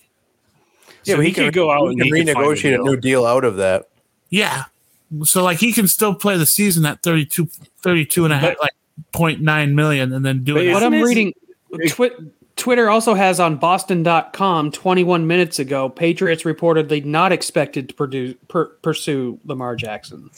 Yeah, 1.05 1.15
so 1.15 1.21
he, 1.21 1.31
could 1.33 1.53
go 1.53 1.69
out 1.69 1.87
he 1.87 1.87
and 1.91 2.01
can 2.01 2.15
he 2.15 2.21
a 2.21 2.25
renegotiate 2.35 2.79
a 2.79 2.83
new 2.83 2.95
deal 2.95 3.25
out 3.25 3.43
of 3.43 3.57
that. 3.57 3.89
Yeah. 4.29 4.63
So 5.23 5.43
like 5.43 5.57
he 5.59 5.73
can 5.73 5.87
still 5.87 6.15
play 6.15 6.37
the 6.37 6.45
season 6.45 6.85
at 6.85 7.03
32, 7.03 7.47
32 7.81 8.23
and 8.23 8.33
a 8.33 8.37
half, 8.37 8.55
But- 8.57 8.61
like 8.61 8.71
0.9 9.11 9.73
million 9.75 10.13
and 10.13 10.25
then 10.25 10.43
do 10.43 10.57
it. 10.57 10.71
What 10.71 10.81
I'm 10.83 10.93
reading, 11.01 11.33
twi- 11.89 12.11
Twitter 12.55 12.89
also 12.89 13.15
has 13.15 13.39
on 13.39 13.57
Boston.com 13.57 14.71
21 14.71 15.27
minutes 15.27 15.59
ago, 15.59 15.89
Patriots 15.89 16.43
reportedly 16.43 17.03
not 17.03 17.31
expected 17.31 17.89
to 17.89 17.95
produce, 17.95 18.35
per, 18.47 18.65
pursue 18.81 19.39
Lamar 19.45 19.75
Jackson. 19.75 20.29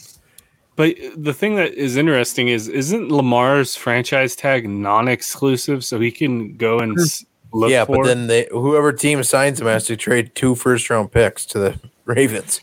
But 0.76 0.96
the 1.16 1.34
thing 1.34 1.56
that 1.56 1.74
is 1.74 1.96
interesting 1.96 2.50
is, 2.50 2.68
isn't 2.68 3.10
Lamar's 3.10 3.76
franchise 3.76 4.36
tag 4.36 4.68
non-exclusive, 4.68 5.86
so 5.86 6.00
he 6.00 6.12
can 6.12 6.58
go 6.58 6.80
and 6.80 6.94
hmm. 6.94 7.00
s- 7.02 7.26
look 7.54 7.72
yeah, 7.72 7.86
for? 7.86 7.98
but 7.98 8.08
then 8.08 8.28
they 8.28 8.48
whoever 8.52 8.92
team 8.92 9.24
signs 9.24 9.62
him 9.62 9.68
has 9.68 9.86
to 9.86 9.96
trade 9.96 10.36
two 10.36 10.54
first 10.56 10.90
round 10.90 11.12
picks 11.12 11.46
to 11.48 11.60
the 11.60 11.80
Ravens. 12.06 12.62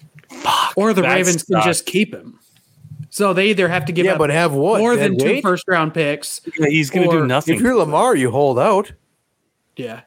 Or 0.77 0.93
the 0.93 1.03
That 1.03 1.15
Ravens 1.15 1.45
can 1.45 1.55
sucks. 1.55 1.67
just 1.67 1.87
keep 1.87 2.15
him. 2.15 2.39
So 3.11 3.35
they 3.35 3.49
either 3.49 3.69
have 3.69 3.85
to 3.87 3.93
give 3.93 4.07
yeah, 4.07 4.13
up 4.13 4.19
but 4.19 4.31
have 4.31 4.53
what? 4.53 4.79
more 4.79 4.97
Dead 4.97 5.13
than 5.13 5.19
two 5.19 5.25
weight? 5.27 5.43
first 5.43 5.65
round 5.69 5.93
picks. 5.93 6.41
Yeah, 6.59 6.69
he's 6.69 6.89
going 6.89 7.09
to 7.09 7.15
do 7.15 7.27
nothing. 7.27 7.57
If 7.57 7.61
you're 7.61 7.77
Lamar, 7.77 8.17
you 8.17 8.31
hold 8.31 8.59
out. 8.59 8.91
Yeah. 9.77 10.03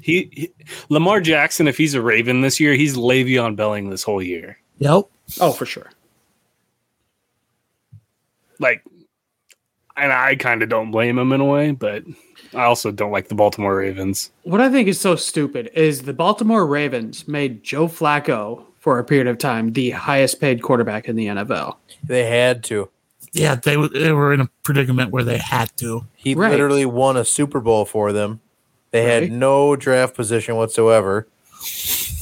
He, 0.00 0.28
he 0.32 0.52
Lamar 0.90 1.22
Jackson, 1.22 1.66
if 1.66 1.78
he's 1.78 1.94
a 1.94 2.02
Raven 2.02 2.42
this 2.42 2.60
year, 2.60 2.74
he's 2.74 2.96
Le'Veon 2.96 3.56
Belling 3.56 3.88
this 3.88 4.02
whole 4.02 4.22
year. 4.22 4.58
Yep. 4.78 5.04
Oh, 5.40 5.52
for 5.52 5.64
sure. 5.64 5.90
Like, 8.64 8.82
and 9.96 10.12
I 10.12 10.34
kind 10.36 10.62
of 10.62 10.70
don't 10.70 10.90
blame 10.90 11.18
him 11.18 11.32
in 11.32 11.40
a 11.40 11.44
way, 11.44 11.70
but 11.72 12.02
I 12.54 12.64
also 12.64 12.90
don't 12.90 13.12
like 13.12 13.28
the 13.28 13.34
Baltimore 13.34 13.76
Ravens. 13.76 14.30
What 14.42 14.60
I 14.62 14.70
think 14.70 14.88
is 14.88 14.98
so 14.98 15.16
stupid 15.16 15.70
is 15.74 16.02
the 16.02 16.14
Baltimore 16.14 16.66
Ravens 16.66 17.28
made 17.28 17.62
Joe 17.62 17.86
Flacco 17.88 18.64
for 18.80 18.98
a 18.98 19.04
period 19.04 19.26
of 19.28 19.36
time 19.38 19.72
the 19.74 19.90
highest 19.90 20.40
paid 20.40 20.62
quarterback 20.62 21.08
in 21.08 21.16
the 21.16 21.26
NFL. 21.26 21.76
They 22.02 22.24
had 22.24 22.64
to. 22.64 22.88
Yeah, 23.32 23.56
they 23.56 23.76
they 23.88 24.12
were 24.12 24.32
in 24.32 24.40
a 24.40 24.48
predicament 24.62 25.10
where 25.10 25.24
they 25.24 25.38
had 25.38 25.76
to. 25.78 26.06
He 26.14 26.34
Right. 26.34 26.50
literally 26.52 26.86
won 26.86 27.16
a 27.16 27.24
Super 27.24 27.60
Bowl 27.60 27.84
for 27.84 28.12
them. 28.12 28.40
They 28.92 29.02
had 29.02 29.30
no 29.30 29.74
draft 29.76 30.14
position 30.14 30.54
whatsoever. 30.56 31.26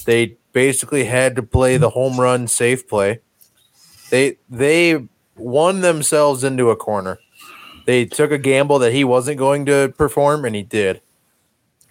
They 0.06 0.36
basically 0.52 1.04
had 1.04 1.36
to 1.36 1.42
play 1.42 1.76
the 1.76 1.90
home 1.90 2.18
run 2.18 2.48
safe 2.48 2.88
play. 2.88 3.20
They 4.10 4.38
they 4.48 5.06
won 5.36 5.80
themselves 5.80 6.44
into 6.44 6.70
a 6.70 6.76
corner. 6.76 7.18
They 7.86 8.04
took 8.04 8.30
a 8.30 8.38
gamble 8.38 8.78
that 8.80 8.92
he 8.92 9.02
wasn't 9.04 9.38
going 9.38 9.66
to 9.66 9.92
perform, 9.98 10.44
and 10.44 10.54
he 10.54 10.62
did. 10.62 11.00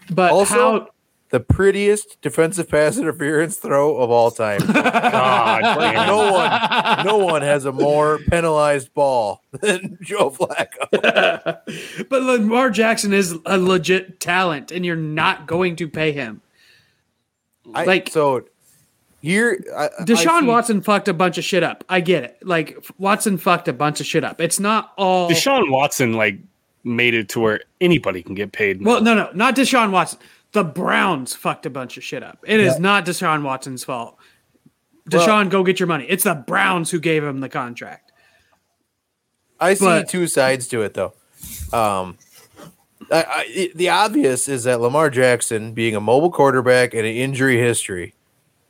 But 0.09 0.31
Also- 0.31 0.55
how 0.55 0.87
The 1.31 1.39
prettiest 1.39 2.17
defensive 2.21 2.67
pass 2.69 2.97
interference 2.97 3.55
throw 3.57 3.95
of 3.97 4.09
all 4.11 4.31
time. 4.31 4.59
God 4.73 5.61
no 6.07 6.31
one, 6.33 7.05
no 7.05 7.17
one 7.25 7.41
has 7.41 7.63
a 7.63 7.71
more 7.71 8.19
penalized 8.29 8.93
ball 8.93 9.41
than 9.61 9.97
Joe 10.01 10.29
Flacco. 10.29 10.89
but 12.09 12.21
Lamar 12.23 12.69
Jackson 12.69 13.13
is 13.13 13.33
a 13.45 13.57
legit 13.57 14.19
talent, 14.19 14.71
and 14.71 14.85
you're 14.85 14.95
not 14.97 15.47
going 15.47 15.77
to 15.77 15.87
pay 15.87 16.11
him. 16.11 16.41
I, 17.73 17.85
Like- 17.85 18.09
so, 18.09 18.43
here, 19.21 19.63
I, 19.75 19.85
I 19.85 20.03
Deshaun 20.03 20.41
see- 20.41 20.47
Watson 20.47 20.81
fucked 20.81 21.07
a 21.07 21.13
bunch 21.13 21.37
of 21.37 21.43
shit 21.43 21.63
up. 21.63 21.83
I 21.89 22.01
get 22.01 22.23
it. 22.23 22.37
Like 22.43 22.77
Watson 22.97 23.37
fucked 23.37 23.67
a 23.67 23.73
bunch 23.73 23.99
of 23.99 24.05
shit 24.05 24.23
up. 24.23 24.41
It's 24.41 24.59
not 24.59 24.93
all. 24.97 25.29
Deshaun 25.29 25.69
Watson 25.71 26.13
like 26.13 26.37
made 26.83 27.13
it 27.13 27.29
to 27.29 27.39
where 27.39 27.61
anybody 27.79 28.23
can 28.23 28.33
get 28.35 28.51
paid. 28.51 28.81
now. 28.81 28.91
well, 28.91 29.01
no, 29.01 29.13
no, 29.13 29.29
not 29.33 29.55
Deshaun 29.55 29.91
Watson. 29.91 30.19
The 30.53 30.63
Browns 30.63 31.33
fucked 31.35 31.65
a 31.65 31.69
bunch 31.69 31.95
of 31.97 32.03
shit 32.03 32.23
up. 32.23 32.39
It 32.45 32.59
is 32.59 32.77
not 32.79 33.05
Deshaun 33.05 33.43
Watson's 33.43 33.83
fault. 33.83 34.17
Deshaun, 35.09 35.49
go 35.49 35.63
get 35.63 35.79
your 35.79 35.87
money. 35.87 36.05
It's 36.09 36.23
the 36.25 36.35
Browns 36.35 36.91
who 36.91 36.99
gave 36.99 37.23
him 37.23 37.39
the 37.39 37.49
contract. 37.49 38.11
I 39.59 39.75
see 39.75 39.85
But- 39.85 40.09
two 40.09 40.27
sides 40.27 40.67
to 40.69 40.81
it, 40.81 40.93
though. 40.93 41.13
Um, 41.71 42.17
I, 43.11 43.23
I, 43.27 43.71
the 43.75 43.89
obvious 43.89 44.47
is 44.49 44.63
that 44.65 44.79
Lamar 44.81 45.09
Jackson, 45.09 45.73
being 45.73 45.95
a 45.95 46.01
mobile 46.01 46.31
quarterback 46.31 46.93
and 46.93 47.05
an 47.05 47.13
injury 47.13 47.57
history, 47.57 48.13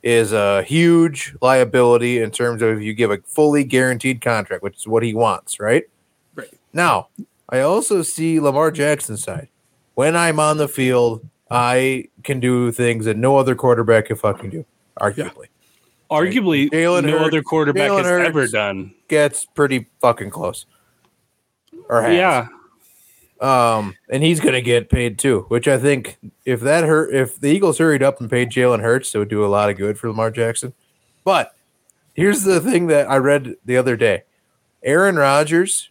is 0.02 0.32
a 0.32 0.62
huge 0.62 1.34
liability 1.40 2.18
in 2.20 2.30
terms 2.30 2.60
of 2.62 2.76
if 2.78 2.82
you 2.82 2.92
give 2.94 3.10
a 3.10 3.18
fully 3.26 3.64
guaranteed 3.64 4.20
contract, 4.20 4.62
which 4.62 4.76
is 4.78 4.86
what 4.86 5.02
he 5.02 5.14
wants, 5.14 5.60
right? 5.60 5.84
Right. 6.34 6.48
Now, 6.72 7.08
I 7.48 7.60
also 7.60 8.02
see 8.02 8.40
Lamar 8.40 8.70
Jackson's 8.70 9.22
side. 9.22 9.48
When 9.94 10.16
I'm 10.16 10.40
on 10.40 10.56
the 10.56 10.68
field, 10.68 11.24
I 11.50 12.06
can 12.24 12.40
do 12.40 12.72
things 12.72 13.04
that 13.04 13.16
no 13.16 13.36
other 13.36 13.54
quarterback 13.54 14.06
can 14.06 14.16
fucking 14.16 14.50
do, 14.50 14.64
arguably. 15.00 15.46
Arguably, 16.10 16.68
Jalen 16.70 17.04
no 17.04 17.12
Hurts- 17.12 17.24
other 17.26 17.42
quarterback 17.42 17.90
Jalen 17.90 17.98
has 17.98 18.06
Hurts. 18.06 18.28
ever 18.28 18.46
done. 18.48 18.94
Gets 19.08 19.46
pretty 19.46 19.86
fucking 20.00 20.30
close. 20.30 20.66
Or 21.88 22.02
has. 22.02 22.14
Yeah, 22.14 22.48
Um, 23.42 23.96
and 24.08 24.22
he's 24.22 24.38
going 24.38 24.54
to 24.54 24.62
get 24.62 24.88
paid 24.88 25.18
too, 25.18 25.46
which 25.48 25.66
I 25.66 25.76
think 25.76 26.16
if 26.44 26.60
that 26.60 26.84
hurt, 26.84 27.12
if 27.12 27.40
the 27.40 27.48
Eagles 27.48 27.78
hurried 27.78 28.02
up 28.02 28.20
and 28.20 28.30
paid 28.30 28.50
Jalen 28.50 28.80
Hurts, 28.80 29.12
it 29.14 29.18
would 29.18 29.28
do 29.28 29.44
a 29.44 29.46
lot 29.46 29.68
of 29.68 29.76
good 29.76 29.98
for 29.98 30.08
Lamar 30.08 30.30
Jackson. 30.30 30.74
But 31.24 31.52
here's 32.14 32.44
the 32.44 32.60
thing 32.60 32.86
that 32.86 33.10
I 33.10 33.16
read 33.16 33.56
the 33.64 33.76
other 33.76 33.96
day: 33.96 34.22
Aaron 34.84 35.16
Rodgers, 35.16 35.90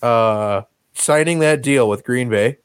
uh, 0.00 0.62
signing 0.94 1.40
that 1.40 1.60
deal 1.60 1.88
with 1.88 2.04
Green 2.04 2.28
Bay, 2.28 2.58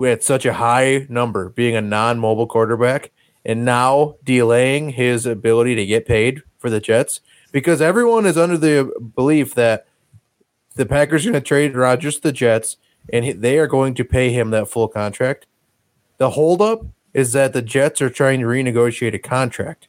had 0.00 0.22
such 0.22 0.46
a 0.46 0.54
high 0.54 1.06
number, 1.10 1.50
being 1.50 1.76
a 1.76 1.82
non-mobile 1.82 2.46
quarterback, 2.46 3.10
and 3.44 3.66
now 3.66 4.14
delaying 4.24 4.90
his 4.90 5.26
ability 5.26 5.74
to 5.74 5.84
get 5.84 6.06
paid 6.06 6.42
for 6.58 6.70
the 6.70 6.80
Jets 6.80 7.20
because 7.52 7.82
everyone 7.82 8.26
is 8.26 8.38
under 8.38 8.56
the 8.56 8.90
belief 9.14 9.54
that 9.54 9.86
the 10.76 10.86
Packers 10.86 11.26
are 11.26 11.32
going 11.32 11.42
to 11.42 11.46
trade 11.46 11.74
Rodgers 11.74 12.16
to 12.16 12.22
the 12.22 12.32
Jets, 12.32 12.76
and 13.12 13.24
he, 13.24 13.32
they 13.32 13.58
are 13.58 13.66
going 13.66 13.94
to 13.94 14.04
pay 14.04 14.32
him 14.32 14.50
that 14.50 14.68
full 14.68 14.88
contract. 14.88 15.46
The 16.18 16.30
holdup 16.30 16.86
is 17.12 17.32
that 17.32 17.52
the 17.52 17.62
Jets 17.62 18.00
are 18.02 18.10
trying 18.10 18.40
to 18.40 18.46
renegotiate 18.46 19.14
a 19.14 19.18
contract, 19.18 19.88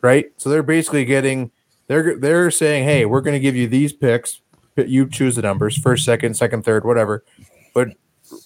right? 0.00 0.32
So 0.36 0.48
they're 0.48 0.62
basically 0.62 1.04
getting 1.04 1.50
they're 1.88 2.16
they're 2.16 2.50
saying, 2.50 2.84
"Hey, 2.84 3.04
we're 3.04 3.20
going 3.20 3.34
to 3.34 3.40
give 3.40 3.56
you 3.56 3.68
these 3.68 3.92
picks. 3.92 4.40
You 4.76 5.08
choose 5.08 5.36
the 5.36 5.42
numbers: 5.42 5.76
first, 5.76 6.04
second, 6.04 6.34
second, 6.34 6.64
third, 6.64 6.84
whatever." 6.84 7.24
But 7.74 7.88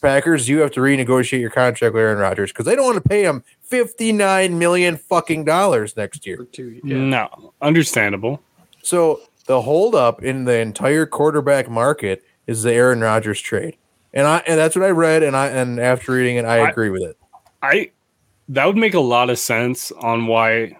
Packers, 0.00 0.48
you 0.48 0.58
have 0.58 0.72
to 0.72 0.80
renegotiate 0.80 1.40
your 1.40 1.50
contract 1.50 1.94
with 1.94 2.00
Aaron 2.02 2.18
Rodgers 2.18 2.50
because 2.50 2.66
they 2.66 2.74
don't 2.74 2.86
want 2.86 3.02
to 3.02 3.08
pay 3.08 3.22
him 3.22 3.44
fifty 3.62 4.12
nine 4.12 4.58
million 4.58 4.96
fucking 4.96 5.44
dollars 5.44 5.96
next 5.96 6.26
year. 6.26 6.38
no, 6.82 7.52
understandable. 7.62 8.42
So 8.82 9.20
the 9.46 9.62
holdup 9.62 10.22
in 10.22 10.44
the 10.44 10.58
entire 10.58 11.06
quarterback 11.06 11.68
market 11.68 12.24
is 12.46 12.62
the 12.62 12.72
Aaron 12.72 13.00
Rodgers 13.00 13.40
trade, 13.40 13.76
and 14.14 14.26
I 14.26 14.38
and 14.46 14.58
that's 14.58 14.76
what 14.76 14.84
I 14.84 14.90
read, 14.90 15.22
and 15.22 15.36
I 15.36 15.48
and 15.48 15.80
after 15.80 16.12
reading 16.12 16.36
it, 16.36 16.44
I 16.44 16.58
I- 16.58 16.70
agree 16.70 16.90
with 16.90 17.02
it. 17.02 17.16
I 17.62 17.90
that 18.48 18.64
would 18.66 18.76
make 18.76 18.94
a 18.94 19.00
lot 19.00 19.30
of 19.30 19.38
sense 19.38 19.90
on 19.92 20.26
why 20.26 20.76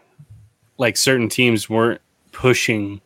like 0.78 0.96
certain 0.96 1.28
teams 1.28 1.68
weren't 1.68 2.00
pushing 2.32 3.00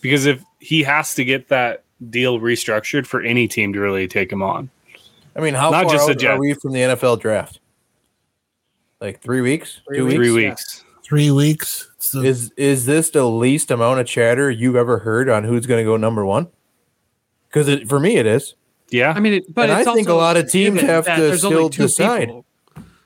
because 0.00 0.26
if 0.26 0.42
he 0.58 0.82
has 0.82 1.14
to 1.14 1.24
get 1.24 1.48
that 1.48 1.84
deal 2.10 2.40
restructured 2.40 3.06
for 3.06 3.20
any 3.20 3.46
team 3.46 3.72
to 3.72 3.80
really 3.80 4.08
take 4.08 4.32
him 4.32 4.42
on. 4.42 4.70
I 5.36 5.40
mean, 5.40 5.54
how 5.54 5.70
Not 5.70 5.84
far 5.84 5.92
just 5.92 6.06
the 6.06 6.28
out 6.28 6.34
are 6.34 6.40
we 6.40 6.54
from 6.54 6.72
the 6.72 6.80
NFL 6.80 7.20
draft? 7.20 7.60
Like 9.00 9.20
three 9.20 9.40
weeks, 9.40 9.80
two 9.92 10.06
weeks. 10.06 10.16
Three 10.16 10.28
yeah. 10.28 10.48
weeks. 10.50 10.84
Three 11.04 11.30
weeks. 11.30 11.90
It's 11.96 12.12
the- 12.12 12.22
Is 12.22 12.52
is 12.56 12.86
this 12.86 13.10
the 13.10 13.24
least 13.24 13.70
amount 13.70 14.00
of 14.00 14.06
chatter 14.06 14.50
you've 14.50 14.76
ever 14.76 14.98
heard 14.98 15.28
on 15.28 15.44
who's 15.44 15.66
going 15.66 15.78
to 15.78 15.84
go 15.84 15.96
number 15.96 16.24
one? 16.24 16.48
Because 17.52 17.68
it, 17.68 17.88
for 17.88 18.00
me, 18.00 18.16
it 18.16 18.26
is. 18.26 18.54
Yeah. 18.90 19.12
I 19.14 19.20
mean, 19.20 19.34
it, 19.34 19.54
but 19.54 19.68
And 19.70 19.80
it's 19.80 19.88
I 19.88 19.94
think 19.94 20.08
a 20.08 20.14
lot 20.14 20.36
of 20.36 20.50
teams 20.50 20.80
have 20.80 21.04
to 21.04 21.36
still 21.36 21.68
two 21.68 21.82
decide. 21.84 22.28
people. 22.28 22.44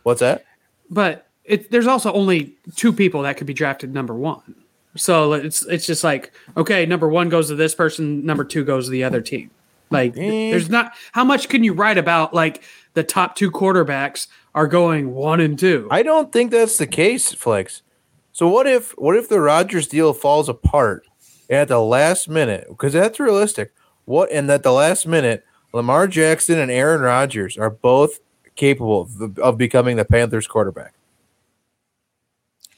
What's 0.04 0.20
that? 0.20 0.44
but 0.88 1.26
it, 1.44 1.70
there's 1.70 1.86
also 1.86 2.12
only 2.12 2.54
two 2.76 2.92
people 2.92 3.22
that 3.22 3.36
could 3.36 3.46
be 3.46 3.54
drafted 3.54 3.92
number 3.92 4.14
one. 4.14 4.54
So 4.96 5.32
it's 5.34 5.64
it's 5.66 5.84
just 5.86 6.02
like 6.04 6.32
okay, 6.56 6.86
number 6.86 7.08
one 7.08 7.28
goes 7.28 7.48
to 7.48 7.54
this 7.54 7.74
person, 7.74 8.24
number 8.24 8.44
two 8.44 8.64
goes 8.64 8.86
to 8.86 8.90
the 8.90 9.04
other 9.04 9.20
team. 9.20 9.50
Like 9.90 10.16
Eh. 10.16 10.50
there's 10.50 10.68
not 10.70 10.92
how 11.12 11.22
much 11.24 11.48
can 11.48 11.62
you 11.62 11.72
write 11.72 11.98
about 11.98 12.32
like 12.34 12.62
the 12.94 13.02
top 13.04 13.36
two 13.36 13.50
quarterbacks 13.50 14.26
are 14.54 14.66
going 14.66 15.12
one 15.12 15.40
and 15.40 15.58
two. 15.58 15.86
I 15.90 16.02
don't 16.02 16.32
think 16.32 16.50
that's 16.50 16.78
the 16.78 16.86
case, 16.86 17.32
Flex. 17.32 17.82
So 18.32 18.48
what 18.48 18.66
if 18.66 18.92
what 18.98 19.16
if 19.16 19.28
the 19.28 19.40
Rodgers 19.40 19.86
deal 19.86 20.12
falls 20.14 20.48
apart 20.48 21.06
at 21.50 21.68
the 21.68 21.80
last 21.80 22.28
minute? 22.28 22.66
Because 22.68 22.92
that's 22.94 23.20
realistic. 23.20 23.72
What 24.06 24.30
and 24.32 24.50
at 24.50 24.62
the 24.62 24.72
last 24.72 25.06
minute, 25.06 25.44
Lamar 25.72 26.06
Jackson 26.06 26.58
and 26.58 26.70
Aaron 26.70 27.02
Rodgers 27.02 27.58
are 27.58 27.70
both 27.70 28.20
capable 28.54 29.02
of, 29.02 29.38
of 29.38 29.58
becoming 29.58 29.96
the 29.96 30.04
Panthers 30.04 30.46
quarterback. 30.46 30.94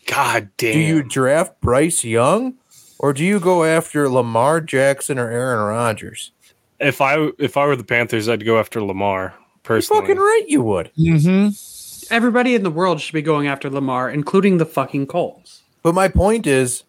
God 0.06 0.48
damn. 0.56 0.72
Do 0.72 0.80
you 0.80 1.02
draft 1.02 1.60
Bryce 1.60 2.02
Young 2.02 2.54
or 2.98 3.12
do 3.12 3.24
you 3.24 3.38
go 3.38 3.64
after 3.64 4.08
Lamar 4.08 4.60
Jackson 4.60 5.18
or 5.18 5.30
Aaron 5.30 5.60
Rodgers? 5.64 6.32
if 6.80 7.00
I 7.00 7.30
if 7.38 7.56
I 7.56 7.66
were 7.66 7.76
the 7.76 7.84
Panthers, 7.84 8.28
I'd 8.28 8.44
go 8.44 8.58
after 8.58 8.80
Lamar 8.80 9.34
You're 9.36 9.44
personally. 9.64 10.02
fucking 10.02 10.16
right, 10.16 10.44
you 10.46 10.62
would. 10.62 10.90
Mhm. 10.98 12.06
Everybody 12.10 12.54
in 12.54 12.62
the 12.62 12.70
world 12.70 13.00
should 13.00 13.12
be 13.14 13.20
going 13.22 13.46
after 13.48 13.68
Lamar, 13.68 14.08
including 14.10 14.58
the 14.58 14.64
fucking 14.64 15.06
Colts. 15.08 15.62
But 15.82 15.94
my 15.94 16.08
point 16.08 16.46
is, 16.46 16.84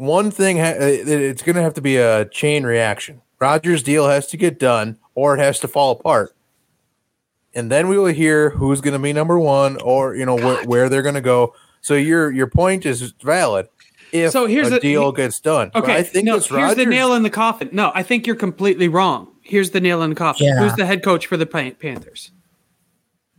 one 0.00 0.30
thing 0.30 0.56
ha- 0.58 0.76
uh, 0.80 0.84
it- 0.86 1.08
it's 1.08 1.42
going 1.42 1.56
to 1.56 1.62
have 1.62 1.74
to 1.74 1.80
be 1.82 1.96
a 1.96 2.24
chain 2.24 2.64
reaction. 2.64 3.20
Rodgers' 3.38 3.82
deal 3.82 4.08
has 4.08 4.26
to 4.28 4.36
get 4.36 4.58
done, 4.58 4.98
or 5.14 5.34
it 5.34 5.40
has 5.40 5.60
to 5.60 5.68
fall 5.68 5.92
apart, 5.92 6.34
and 7.54 7.70
then 7.70 7.88
we 7.88 7.98
will 7.98 8.06
hear 8.12 8.50
who's 8.50 8.80
going 8.80 8.92
to 8.94 8.98
be 8.98 9.12
number 9.12 9.38
one, 9.38 9.76
or 9.82 10.14
you 10.14 10.26
know 10.26 10.36
where, 10.36 10.64
where 10.64 10.88
they're 10.88 11.02
going 11.02 11.14
to 11.14 11.20
go. 11.20 11.54
So 11.80 11.94
your 11.94 12.30
your 12.30 12.46
point 12.46 12.84
is 12.86 13.12
valid. 13.22 13.68
If 14.12 14.32
So 14.32 14.46
here's 14.46 14.66
a 14.66 14.70
the- 14.70 14.80
deal 14.80 15.12
gets 15.12 15.38
done, 15.40 15.70
But 15.72 15.84
Okay, 15.84 15.96
I 15.96 16.02
think 16.02 16.24
no, 16.26 16.36
it's 16.36 16.46
here's 16.48 16.60
Rodgers. 16.62 16.76
the 16.84 16.86
nail 16.86 17.14
in 17.14 17.22
the 17.22 17.30
coffin. 17.30 17.68
No, 17.72 17.92
I 17.94 18.02
think 18.02 18.26
you're 18.26 18.36
completely 18.36 18.88
wrong. 18.88 19.28
Here's 19.42 19.70
the 19.70 19.80
nail 19.80 20.02
in 20.02 20.10
the 20.10 20.16
coffin. 20.16 20.48
Yeah. 20.48 20.58
Who's 20.58 20.74
the 20.74 20.84
head 20.84 21.02
coach 21.04 21.26
for 21.26 21.36
the 21.36 21.46
Pan- 21.46 21.76
Panthers? 21.80 22.30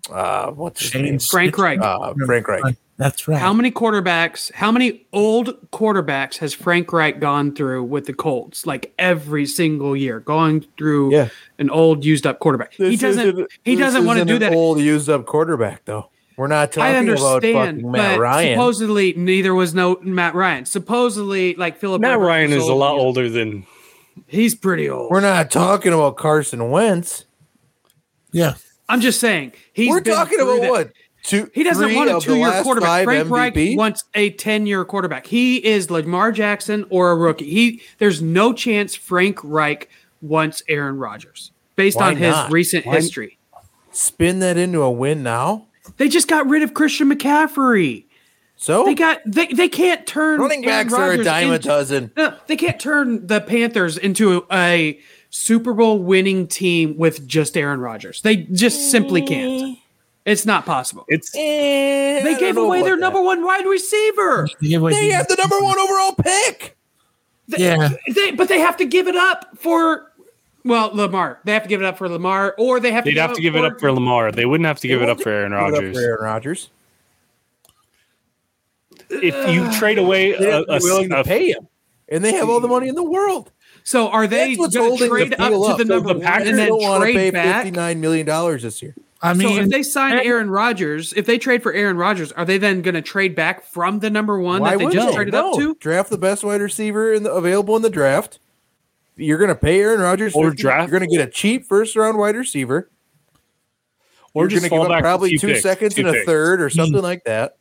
uh, 0.09 0.51
what's 0.51 0.81
his 0.81 0.95
name? 0.95 1.19
Frank 1.19 1.57
Reich. 1.57 1.79
Uh, 1.81 2.13
Frank 2.25 2.47
Reich. 2.47 2.75
That's 3.01 3.27
right. 3.27 3.39
How 3.39 3.51
many 3.51 3.71
quarterbacks, 3.71 4.51
how 4.53 4.71
many 4.71 5.07
old 5.11 5.71
quarterbacks 5.71 6.37
has 6.37 6.53
Frank 6.53 6.93
Reich 6.93 7.19
gone 7.19 7.55
through 7.55 7.83
with 7.85 8.05
the 8.05 8.13
Colts? 8.13 8.67
Like 8.67 8.93
every 8.99 9.47
single 9.47 9.95
year, 9.97 10.19
going 10.19 10.65
through 10.77 11.11
Yeah. 11.11 11.29
an 11.57 11.71
old 11.71 12.05
used 12.05 12.27
up 12.27 12.37
quarterback. 12.39 12.73
he 12.73 12.95
doesn't 12.95 13.27
isn't- 13.27 13.47
he 13.63 13.75
doesn't 13.75 14.05
want 14.05 14.19
to 14.19 14.25
do 14.25 14.37
that. 14.39 14.53
Old 14.53 14.79
used 14.79 15.09
up 15.09 15.25
quarterback 15.25 15.85
though. 15.85 16.09
We're 16.37 16.45
not 16.47 16.71
talking 16.71 17.09
I 17.09 17.13
about 17.13 17.41
fucking 17.43 17.91
Matt 17.91 18.17
but 18.17 18.19
Ryan. 18.21 18.53
supposedly 18.55 19.13
neither 19.17 19.53
was 19.55 19.73
no 19.73 19.97
Matt 20.03 20.35
Ryan. 20.35 20.65
Supposedly, 20.65 21.55
like 21.55 21.77
Philip 21.77 22.01
Matt 22.01 22.11
Rivers 22.19 22.27
Ryan 22.27 22.51
was 22.51 22.63
is 22.63 22.69
a 22.69 22.73
lot 22.73 22.93
used- 22.93 23.03
older 23.05 23.29
than 23.29 23.65
He's 24.27 24.53
pretty 24.53 24.87
old. 24.89 25.09
We're 25.09 25.21
not 25.21 25.49
talking 25.49 25.91
about 25.93 26.17
Carson 26.17 26.69
Wentz. 26.69 27.25
Yeah. 28.31 28.53
I'm 28.89 29.01
just 29.01 29.19
saying. 29.19 29.53
He's 29.73 29.89
We're 29.89 30.01
been 30.01 30.13
talking 30.13 30.39
about 30.39 30.61
that- 30.61 30.69
what? 30.69 30.91
Two. 31.23 31.51
He 31.53 31.63
doesn't 31.63 31.93
want 31.93 32.09
a 32.09 32.19
two-year 32.19 32.63
quarterback. 32.63 33.03
Frank 33.03 33.29
Reich 33.29 33.53
wants 33.77 34.03
a 34.15 34.31
ten-year 34.31 34.85
quarterback. 34.85 35.27
He 35.27 35.57
is 35.65 35.91
Lamar 35.91 36.31
Jackson 36.31 36.85
or 36.89 37.11
a 37.11 37.15
rookie. 37.15 37.49
He 37.49 37.81
there's 37.99 38.21
no 38.21 38.53
chance 38.53 38.95
Frank 38.95 39.39
Reich 39.43 39.89
wants 40.21 40.63
Aaron 40.67 40.97
Rodgers 40.97 41.51
based 41.75 41.97
Why 41.97 42.09
on 42.09 42.15
his 42.17 42.31
not? 42.31 42.51
recent 42.51 42.85
Why- 42.85 42.95
history. 42.95 43.37
Spin 43.91 44.39
that 44.39 44.57
into 44.57 44.81
a 44.81 44.89
win 44.91 45.21
now. 45.21 45.67
They 45.97 46.07
just 46.07 46.27
got 46.27 46.47
rid 46.47 46.63
of 46.63 46.73
Christian 46.73 47.09
McCaffrey. 47.11 48.05
So 48.55 48.85
They 48.85 48.93
got 48.95 49.19
they, 49.25 49.47
they 49.47 49.67
can't 49.67 50.05
turn 50.05 50.39
running 50.39 50.61
backs 50.61 50.93
are 50.93 51.11
a 51.11 51.23
dime 51.23 51.51
a 51.51 51.59
dozen. 51.59 52.11
No, 52.15 52.35
they 52.47 52.55
can't 52.55 52.79
turn 52.79 53.25
the 53.27 53.41
Panthers 53.41 53.97
into 53.97 54.45
a 54.51 54.99
Super 55.31 55.73
Bowl 55.73 55.97
winning 55.99 56.47
team 56.47 56.95
with 56.97 57.27
just 57.27 57.57
Aaron 57.57 57.79
Rodgers. 57.79 58.21
They 58.21 58.35
just 58.37 58.91
simply 58.91 59.21
can't. 59.23 59.77
It's 60.25 60.45
not 60.45 60.65
possible. 60.65 61.03
It's 61.07 61.31
Eh, 61.35 62.21
They 62.23 62.35
gave 62.39 62.55
away 62.57 62.81
their 62.83 62.95
that. 62.95 62.99
number 63.01 63.21
one 63.21 63.43
wide 63.43 63.65
receiver. 63.65 64.47
Yeah, 64.59 64.77
wait, 64.77 64.93
They 64.93 65.09
have 65.09 65.27
the 65.27 65.35
number 65.35 65.59
one 65.59 65.79
overall 65.79 66.13
pick. 66.13 66.77
yeah. 67.47 67.89
They, 68.13 68.31
but 68.31 68.47
they 68.47 68.59
have 68.59 68.77
to 68.77 68.85
give 68.85 69.07
it 69.07 69.15
up 69.15 69.57
for 69.57 70.11
well 70.63 70.91
Lamar. 70.95 71.39
They 71.43 71.53
have 71.53 71.63
to 71.63 71.69
give 71.69 71.81
it 71.81 71.85
up 71.85 71.97
for 71.97 72.07
Lamar, 72.07 72.53
or 72.59 72.79
they 72.79 72.91
have 72.91 73.03
to. 73.05 73.11
they'd 73.11 73.19
have 73.19 73.33
to 73.33 73.41
give 73.41 73.55
it 73.55 73.65
up 73.65 73.79
for 73.79 73.91
Lamar. 73.91 74.31
They 74.31 74.45
wouldn't 74.45 74.67
have 74.67 74.79
to 74.81 74.87
give 74.87 75.01
it 75.01 75.09
up 75.09 75.21
for 75.21 75.29
Aaron 75.29 75.51
Give 75.53 75.59
Rodgers. 75.59 75.97
for 75.97 76.01
Aaron 76.03 76.21
Rodgers. 76.23 76.69
If 79.09 79.53
you 79.53 79.71
trade 79.79 79.97
away 79.97 80.37
They 80.37 80.51
a, 80.51 80.59
a, 80.61 80.79
willing 80.81 81.09
to 81.09 81.21
a- 81.21 81.23
pay 81.23 81.49
him, 81.51 81.67
and 82.09 82.23
they 82.23 82.33
have 82.33 82.49
all 82.49 82.59
the 82.59 82.67
money 82.67 82.87
in 82.87 82.95
the 82.95 83.03
world. 83.03 83.51
So 83.83 84.09
are 84.09 84.27
they 84.27 84.55
going 84.55 84.69
to 84.69 84.79
holding 84.79 84.99
the 84.99 85.07
trade 85.09 85.33
up 85.39 85.49
deal 85.49 85.63
to 85.75 85.83
the 85.83 85.87
So 85.89 85.95
number 85.95 86.09
the 86.09 86.19
one 86.19 86.21
Packers 86.23 86.49
and 86.49 86.57
then 86.59 86.67
don't 86.69 86.81
want 86.81 87.01
to 87.01 87.05
pay 87.07 87.13
trade 87.13 87.33
back? 87.33 87.63
fifty 87.63 87.75
nine 87.75 87.99
million 87.99 88.25
dollars 88.27 88.61
this 88.61 88.81
year. 88.83 88.95
I 89.23 89.33
So 89.33 89.37
mean, 89.37 89.59
if 89.63 89.69
they 89.69 89.83
sign 89.83 90.13
Aaron 90.19 90.49
Rodgers, 90.49 91.13
if 91.13 91.25
they 91.27 91.37
trade 91.37 91.61
for 91.61 91.71
Aaron 91.73 91.95
Rodgers, 91.97 92.31
are 92.31 92.43
they 92.45 92.57
then 92.57 92.81
going 92.81 92.95
to 92.95 93.01
trade 93.03 93.35
back 93.35 93.63
from 93.63 93.99
the 93.99 94.09
number 94.09 94.39
one 94.39 94.63
that 94.63 94.77
they 94.79 94.85
would 94.85 94.93
just 94.93 95.09
they? 95.09 95.13
traded 95.15 95.33
No. 95.33 95.51
up 95.51 95.57
to? 95.59 95.75
Draft 95.75 96.09
the 96.09 96.17
best 96.17 96.43
wide 96.43 96.59
receiver 96.61 97.13
in 97.13 97.23
the, 97.23 97.31
available 97.31 97.75
in 97.75 97.83
the 97.83 97.89
draft. 97.89 98.39
You're 99.15 99.37
going 99.37 99.49
to 99.49 99.55
pay 99.55 99.79
Aaron 99.79 99.99
Rodgers, 100.01 100.33
Or 100.33 100.49
50 100.49 100.61
draft- 100.63 100.89
You're 100.89 100.99
going 100.99 101.09
to 101.09 101.15
get 101.15 101.27
a 101.27 101.31
cheap 101.31 101.67
first 101.67 101.95
round 101.95 102.17
wide 102.17 102.35
receiver. 102.35 102.89
or 104.33 104.43
you're 104.43 104.49
just 104.49 104.69
going 104.69 104.81
to 104.81 104.87
give 104.87 104.91
up 104.97 105.01
probably 105.01 105.31
two 105.31 105.37
two 105.37 105.47
picks, 105.47 105.61
seconds 105.61 105.93
two 105.93 106.01
and 106.01 106.09
a 106.09 106.13
picks. 106.13 106.25
third 106.25 106.61
or 106.61 106.69
hmm. 106.69 106.75
something 106.75 107.01
like 107.01 107.23
that. 107.25 107.57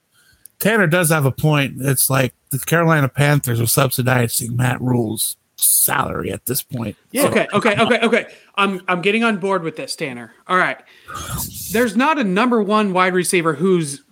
Tanner 0.60 0.86
does 0.86 1.10
have 1.10 1.24
a 1.26 1.32
point. 1.32 1.74
It's 1.80 2.08
like 2.08 2.34
the 2.50 2.58
Carolina 2.58 3.08
Panthers 3.08 3.60
are 3.60 3.66
subsidizing 3.66 4.56
Matt 4.56 4.80
Rhule's 4.80 5.36
salary 5.60 6.32
at 6.32 6.46
this 6.46 6.62
point. 6.62 6.96
Yeah. 7.12 7.26
Okay, 7.28 7.46
okay, 7.52 7.76
okay, 7.78 8.00
okay. 8.00 8.26
I'm 8.56 8.82
I'm 8.88 9.02
getting 9.02 9.24
on 9.24 9.38
board 9.38 9.62
with 9.62 9.76
this, 9.76 9.94
Tanner. 9.96 10.32
All 10.46 10.56
right. 10.56 10.78
There's 11.72 11.96
not 11.96 12.18
a 12.18 12.24
number 12.24 12.62
one 12.62 12.92
wide 12.92 13.14
receiver 13.14 13.54
who's 13.54 14.02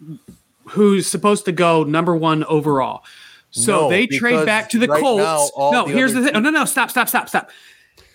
who's 0.70 1.06
supposed 1.06 1.44
to 1.46 1.52
go 1.52 1.84
number 1.84 2.14
one 2.14 2.44
overall. 2.44 3.02
So 3.50 3.82
No, 3.82 3.88
they 3.90 4.06
trade 4.06 4.44
back 4.44 4.68
to 4.70 4.78
the 4.78 4.86
right 4.88 5.00
Colts. 5.00 5.22
now, 5.56 5.70
no, 5.70 5.86
the 5.86 5.92
here's 5.94 6.12
the 6.12 6.22
thing. 6.22 6.34
No, 6.34 6.40
no, 6.40 6.50
no, 6.50 6.64
stop, 6.66 6.90
stop, 6.90 7.08
stop, 7.08 7.28
stop. 7.28 7.50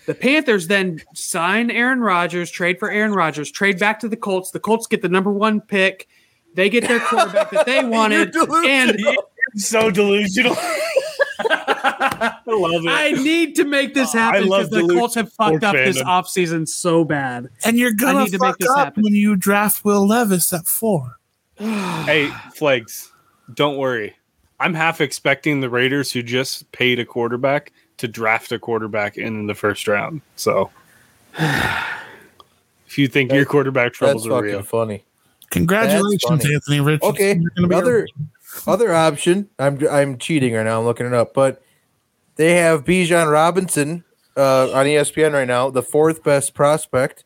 The 0.06 0.14
Panthers 0.14 0.68
then 0.68 1.00
sign 1.14 1.70
Aaron 1.70 2.00
Rodgers, 2.00 2.50
trade 2.50 2.78
for 2.78 2.90
Aaron 2.90 3.12
Rodgers, 3.12 3.50
trade 3.50 3.78
back 3.78 3.98
to 4.00 4.08
the 4.08 4.16
Colts. 4.16 4.50
The 4.52 4.60
Colts 4.60 4.86
get 4.86 5.02
the 5.02 5.08
number 5.08 5.32
one 5.32 5.60
pick. 5.60 6.06
They 6.54 6.70
get 6.70 6.86
their 6.86 7.00
quarterback 7.00 7.50
that 7.50 7.66
they 7.66 7.84
wanted, 7.84 8.34
and 8.36 8.98
So 9.56 9.90
delusional. 9.90 10.56
I 11.40 12.40
love 12.46 12.84
it. 12.84 12.88
I 12.88 13.10
need 13.12 13.56
to 13.56 13.64
make 13.64 13.94
this 13.94 14.12
happen 14.12 14.44
because 14.44 14.70
the 14.70 14.80
Duluth 14.80 14.98
Colts 14.98 15.14
have 15.14 15.32
fucked 15.32 15.62
sports 15.62 15.64
up 15.64 15.74
this 15.74 16.02
offseason 16.02 16.68
so 16.68 17.04
bad. 17.04 17.48
And 17.64 17.78
you're 17.78 17.92
gonna 17.92 18.24
need 18.24 18.32
to 18.32 18.38
make 18.38 18.50
fuck 18.50 18.58
this 18.58 18.70
up 18.70 18.76
happen. 18.76 19.02
when 19.02 19.14
you 19.14 19.36
draft 19.36 19.84
Will 19.84 20.06
Levis 20.06 20.52
at 20.52 20.66
four. 20.66 21.18
hey, 21.56 22.30
Flags, 22.54 23.10
don't 23.52 23.76
worry. 23.76 24.16
I'm 24.60 24.74
half 24.74 25.00
expecting 25.00 25.60
the 25.60 25.68
Raiders, 25.68 26.12
who 26.12 26.22
just 26.22 26.70
paid 26.72 26.98
a 26.98 27.04
quarterback, 27.04 27.72
to 27.98 28.08
draft 28.08 28.52
a 28.52 28.58
quarterback 28.58 29.16
in 29.16 29.46
the 29.46 29.54
first 29.54 29.88
round. 29.88 30.20
So, 30.36 30.70
if 31.38 32.98
you 32.98 33.08
think 33.08 33.32
your 33.32 33.44
quarterback 33.44 33.92
That's 33.92 33.98
troubles 33.98 34.26
are 34.26 34.30
fucking 34.30 34.46
real, 34.46 34.62
funny. 34.62 35.04
Congratulations, 35.50 36.22
funny. 36.26 36.54
Anthony 36.54 36.80
Richardson. 36.80 37.10
Okay, 37.10 37.38
You're 37.38 37.68
gonna 37.68 37.68
be 37.68 38.12
other 38.66 38.92
option. 38.92 39.48
I'm 39.58 39.78
I'm 39.88 40.18
cheating 40.18 40.54
right 40.54 40.64
now. 40.64 40.78
I'm 40.78 40.84
looking 40.84 41.06
it 41.06 41.12
up, 41.12 41.34
but 41.34 41.62
they 42.36 42.54
have 42.54 42.84
Bijan 42.84 43.30
Robinson 43.30 44.04
uh, 44.36 44.72
on 44.72 44.86
ESPN 44.86 45.32
right 45.32 45.46
now, 45.46 45.70
the 45.70 45.82
fourth 45.82 46.22
best 46.22 46.54
prospect 46.54 47.24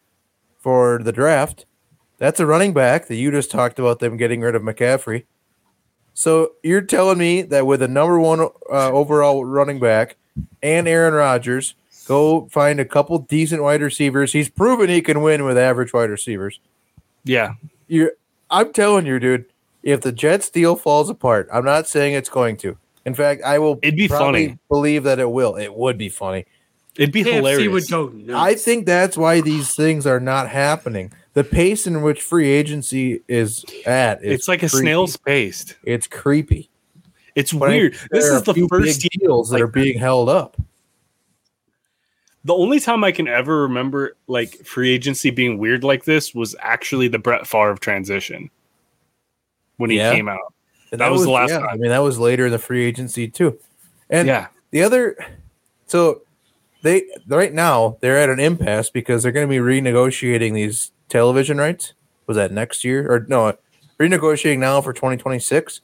for 0.59 1.01
the 1.03 1.12
draft. 1.12 1.64
That's 2.18 2.41
a 2.41 2.47
running 2.47 2.74
back 2.74 3.07
that 3.07 3.16
you 3.16 3.31
just 3.31 3.51
talked 3.51 3.79
about 3.79 4.01
them 4.01 4.16
getting 4.16 4.41
rid 4.41 4.55
of 4.55 4.62
McCaffrey. 4.62 5.24
So 6.14 6.53
you're 6.64 6.81
telling 6.81 7.18
me 7.18 7.43
that 7.43 7.64
with 7.64 7.81
a 7.81 7.89
number 7.89 8.18
one 8.18 8.41
uh, 8.41 8.91
overall 8.91 9.45
running 9.45 9.79
back 9.79 10.16
and 10.62 10.89
Aaron 10.89 11.14
Rodgers, 11.14 11.74
go 12.07 12.49
find 12.49 12.81
a 12.81 12.85
couple 12.85 13.18
decent 13.20 13.62
wide 13.62 13.83
receivers. 13.83 14.33
He's 14.33 14.49
proven 14.49 14.89
he 14.89 15.01
can 15.01 15.22
win 15.22 15.45
with 15.45 15.57
average 15.57 15.93
wide 15.93 16.11
receivers 16.11 16.59
yeah, 17.29 17.55
you 17.87 18.11
I'm 18.51 18.72
telling 18.72 19.07
you, 19.07 19.18
dude, 19.18 19.45
if 19.89 20.01
the 20.01 20.12
Jets 20.12 20.51
deal 20.51 20.76
falls 20.76 21.09
apart, 21.11 21.49
I'm 21.53 21.64
not 21.64 21.86
saying 21.86 22.14
it's 22.14 22.28
going 22.28 22.57
to. 22.59 22.76
In 23.05 23.14
fact, 23.14 23.43
I 23.45 23.59
will 23.59 23.78
It'd 23.82 23.97
be 23.97 24.09
probably 24.09 24.49
funny. 24.49 24.59
believe 24.68 25.05
that 25.05 25.18
it 25.18 25.30
will. 25.30 25.57
It 25.57 25.74
would 25.74 25.97
be 25.97 26.09
funny. 26.09 26.45
it'd 26.97 27.12
be 27.12 27.22
KFC 27.24 27.32
hilarious. 27.34 27.72
would 27.72 27.89
go 27.89 28.09
nuts. 28.09 28.39
I 28.39 28.55
think 28.55 28.86
that's 28.86 29.16
why 29.16 29.41
these 29.41 29.74
things 29.74 30.07
are 30.07 30.20
not 30.20 30.49
happening. 30.49 31.12
The 31.34 31.45
pace 31.45 31.86
in 31.86 32.03
which 32.03 32.20
free 32.20 32.49
agency 32.51 33.22
is 33.28 33.64
at 33.86 34.22
is 34.24 34.32
it's 34.41 34.49
like 34.49 34.62
a 34.62 34.68
creepy. 34.68 34.82
snail's 34.82 35.16
pace. 35.16 35.74
It's 35.84 36.07
creepy. 36.07 36.68
It's 37.34 37.53
But 37.53 37.68
weird. 37.70 37.95
think 37.97 38.11
This 38.11 38.24
is 38.24 38.43
the 38.43 38.66
first 38.68 39.01
big 39.03 39.11
deals 39.20 39.49
that 39.51 39.55
like 39.57 39.62
are 39.62 39.68
being 39.68 39.97
held 39.99 40.28
up. 40.28 40.57
The 42.45 42.55
only 42.55 42.80
time 42.80 43.05
I 43.05 43.12
can 43.12 43.28
ever 43.28 43.62
remember 43.62 44.16
like 44.26 44.51
free 44.64 44.91
agency 44.91 45.30
being 45.30 45.59
weird 45.59 45.84
like 45.84 46.05
this 46.05 46.34
was 46.34 46.55
actually 46.61 47.09
the 47.09 47.18
Brett 47.18 47.47
Favre 47.47 47.76
transition 47.76 48.51
when 49.79 49.91
he 49.91 49.97
Yeah. 49.97 50.14
came 50.14 50.29
out. 50.29 50.53
And 50.93 51.01
That 51.01 51.11
was 51.11 51.22
the 51.22 51.31
last 51.31 51.51
yeah, 51.51 51.59
time. 51.61 51.68
I 51.70 51.76
mean, 51.76 51.91
that 51.91 51.99
was 51.99 52.18
later 52.18 52.47
in 52.47 52.53
the 52.53 52.59
free 52.59 52.85
agency 52.85 53.29
too. 53.29 53.59
And 54.11 54.29
yeah, 54.29 54.49
The 54.70 54.83
other, 54.83 55.16
so 55.87 56.22
they 56.83 57.03
right 57.26 57.53
now 57.53 57.97
they're 58.01 58.18
at 58.18 58.29
an 58.31 58.39
impasse 58.41 58.91
because 58.91 59.22
they're 59.22 59.33
going 59.33 59.47
to 59.47 59.51
be 59.51 59.59
renegotiating 59.59 60.55
these 60.55 60.93
television 61.09 61.59
rights. 61.59 61.95
Was 62.26 62.37
that 62.37 62.53
next 62.53 62.85
year 62.85 63.11
or 63.11 63.24
no? 63.29 63.55
Renegotiating 63.99 64.59
now 64.59 64.81
for 64.81 64.93
2026. 64.93 65.81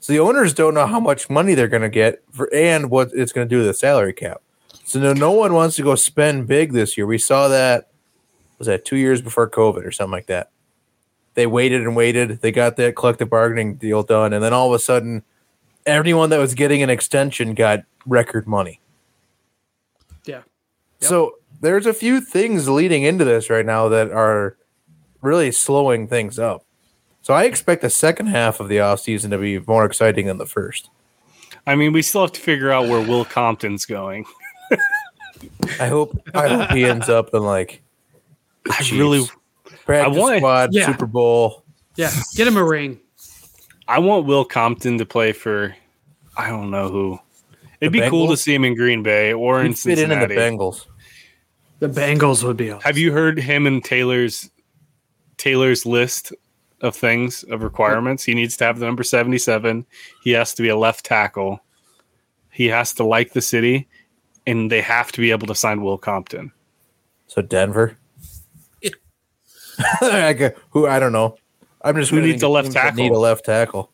So 0.00 0.12
the 0.12 0.18
owners 0.18 0.52
don't 0.52 0.74
know 0.74 0.86
how 0.86 1.00
much 1.00 1.30
money 1.30 1.54
they're 1.54 1.68
going 1.68 1.82
to 1.82 1.88
get 1.88 2.22
for 2.32 2.52
and 2.52 2.90
what 2.90 3.10
it's 3.14 3.32
going 3.32 3.48
to 3.48 3.54
do 3.54 3.60
to 3.60 3.66
the 3.66 3.74
salary 3.74 4.12
cap. 4.12 4.40
So 4.84 5.00
no, 5.00 5.12
no 5.12 5.32
one 5.32 5.52
wants 5.54 5.76
to 5.76 5.82
go 5.82 5.94
spend 5.94 6.46
big 6.46 6.72
this 6.72 6.96
year. 6.96 7.06
We 7.06 7.18
saw 7.18 7.48
that 7.48 7.88
was 8.58 8.66
that 8.66 8.84
two 8.84 8.96
years 8.96 9.20
before 9.22 9.48
COVID 9.48 9.84
or 9.86 9.92
something 9.92 10.12
like 10.12 10.26
that. 10.26 10.50
They 11.36 11.46
waited 11.46 11.82
and 11.82 11.94
waited. 11.94 12.40
They 12.40 12.50
got 12.50 12.76
that 12.76 12.96
collective 12.96 13.30
bargaining 13.30 13.76
deal 13.76 14.02
done, 14.02 14.32
and 14.32 14.42
then 14.42 14.52
all 14.52 14.68
of 14.68 14.74
a 14.74 14.78
sudden, 14.78 15.22
everyone 15.84 16.30
that 16.30 16.38
was 16.38 16.54
getting 16.54 16.82
an 16.82 16.90
extension 16.90 17.54
got 17.54 17.84
record 18.06 18.48
money. 18.48 18.80
yeah. 21.00 21.08
So 21.08 21.36
there's 21.60 21.86
a 21.86 21.92
few 21.92 22.20
things 22.20 22.68
leading 22.68 23.02
into 23.02 23.24
this 23.24 23.50
right 23.50 23.66
now 23.66 23.88
that 23.90 24.10
are 24.10 24.56
really 25.20 25.52
slowing 25.52 26.08
things 26.08 26.38
up. 26.38 26.64
So 27.20 27.34
I 27.34 27.44
expect 27.44 27.82
the 27.82 27.90
second 27.90 28.28
half 28.28 28.58
of 28.58 28.68
the 28.68 28.78
offseason 28.78 29.30
to 29.30 29.38
be 29.38 29.58
more 29.58 29.84
exciting 29.84 30.26
than 30.26 30.38
the 30.38 30.46
first. 30.46 30.88
I 31.66 31.74
mean, 31.74 31.92
we 31.92 32.00
still 32.00 32.22
have 32.22 32.32
to 32.32 32.40
figure 32.40 32.70
out 32.70 32.88
where 32.88 33.06
Will 33.06 33.24
Compton's 33.24 33.84
going. 33.84 34.24
I 35.80 35.88
hope 35.88 36.16
I 36.34 36.48
hope 36.48 36.70
he 36.70 36.84
ends 36.84 37.08
up 37.08 37.34
in 37.34 37.42
like 37.42 37.82
I 38.70 38.88
really, 38.92 39.26
practice 39.86 40.16
I 40.16 40.20
want- 40.20 40.36
squad, 40.38 40.70
yeah. 40.74 40.86
Super 40.86 41.06
Bowl. 41.06 41.64
Yeah. 41.96 42.10
Get 42.34 42.46
him 42.46 42.56
a 42.58 42.64
ring. 42.64 43.00
I 43.88 44.00
want 44.00 44.26
Will 44.26 44.44
Compton 44.44 44.98
to 44.98 45.06
play 45.06 45.32
for, 45.32 45.74
I 46.36 46.48
don't 46.50 46.70
know 46.70 46.90
who. 46.90 47.18
It'd 47.80 47.92
The 47.92 48.00
be 48.00 48.10
cool 48.10 48.28
to 48.28 48.36
see 48.36 48.54
him 48.54 48.64
in 48.64 48.74
Green 48.74 49.02
Bay 49.02 49.32
or 49.32 49.60
in 49.60 49.68
He'd 49.68 49.78
fit 49.78 49.98
in 49.98 50.12
in 50.12 50.20
the 50.20 50.26
Bengals. 50.34 50.86
The 51.78 51.88
Bengals 51.88 52.42
would 52.42 52.56
be 52.56 52.70
awesome. 52.70 52.82
Have 52.82 52.98
you 52.98 53.12
heard 53.12 53.38
him 53.38 53.66
and 53.66 53.84
Taylor's 53.84 54.50
Taylor's 55.36 55.84
list 55.84 56.32
of 56.80 56.96
things 56.96 57.44
of 57.44 57.62
requirements? 57.62 58.24
He 58.24 58.34
needs 58.34 58.56
to 58.56 58.64
have 58.64 58.78
the 58.78 58.86
number 58.86 59.02
77. 59.02 59.86
He 60.22 60.30
has 60.32 60.54
to 60.54 60.62
be 60.62 60.68
a 60.70 60.76
left 60.76 61.04
tackle. 61.04 61.60
He 62.50 62.66
has 62.68 62.92
to 62.94 63.04
like 63.04 63.34
the 63.34 63.42
city 63.42 63.88
and 64.46 64.70
they 64.70 64.80
have 64.80 65.12
to 65.12 65.20
be 65.20 65.30
able 65.30 65.46
to 65.48 65.54
sign 65.54 65.82
Will 65.82 65.98
Compton. 65.98 66.50
So 67.26 67.42
Denver. 67.42 67.98
I 70.00 70.32
gu- 70.32 70.50
who 70.70 70.86
I 70.86 70.98
don't 70.98 71.12
know. 71.12 71.36
I'm 71.82 71.94
just 71.96 72.10
Who 72.10 72.16
gonna 72.18 72.28
needs 72.32 72.42
a 72.42 72.48
left 72.48 72.72
tackle. 72.72 72.96
that 72.96 73.02
Need 73.02 73.12
a 73.12 73.18
left 73.18 73.44
tackle. 73.44 73.90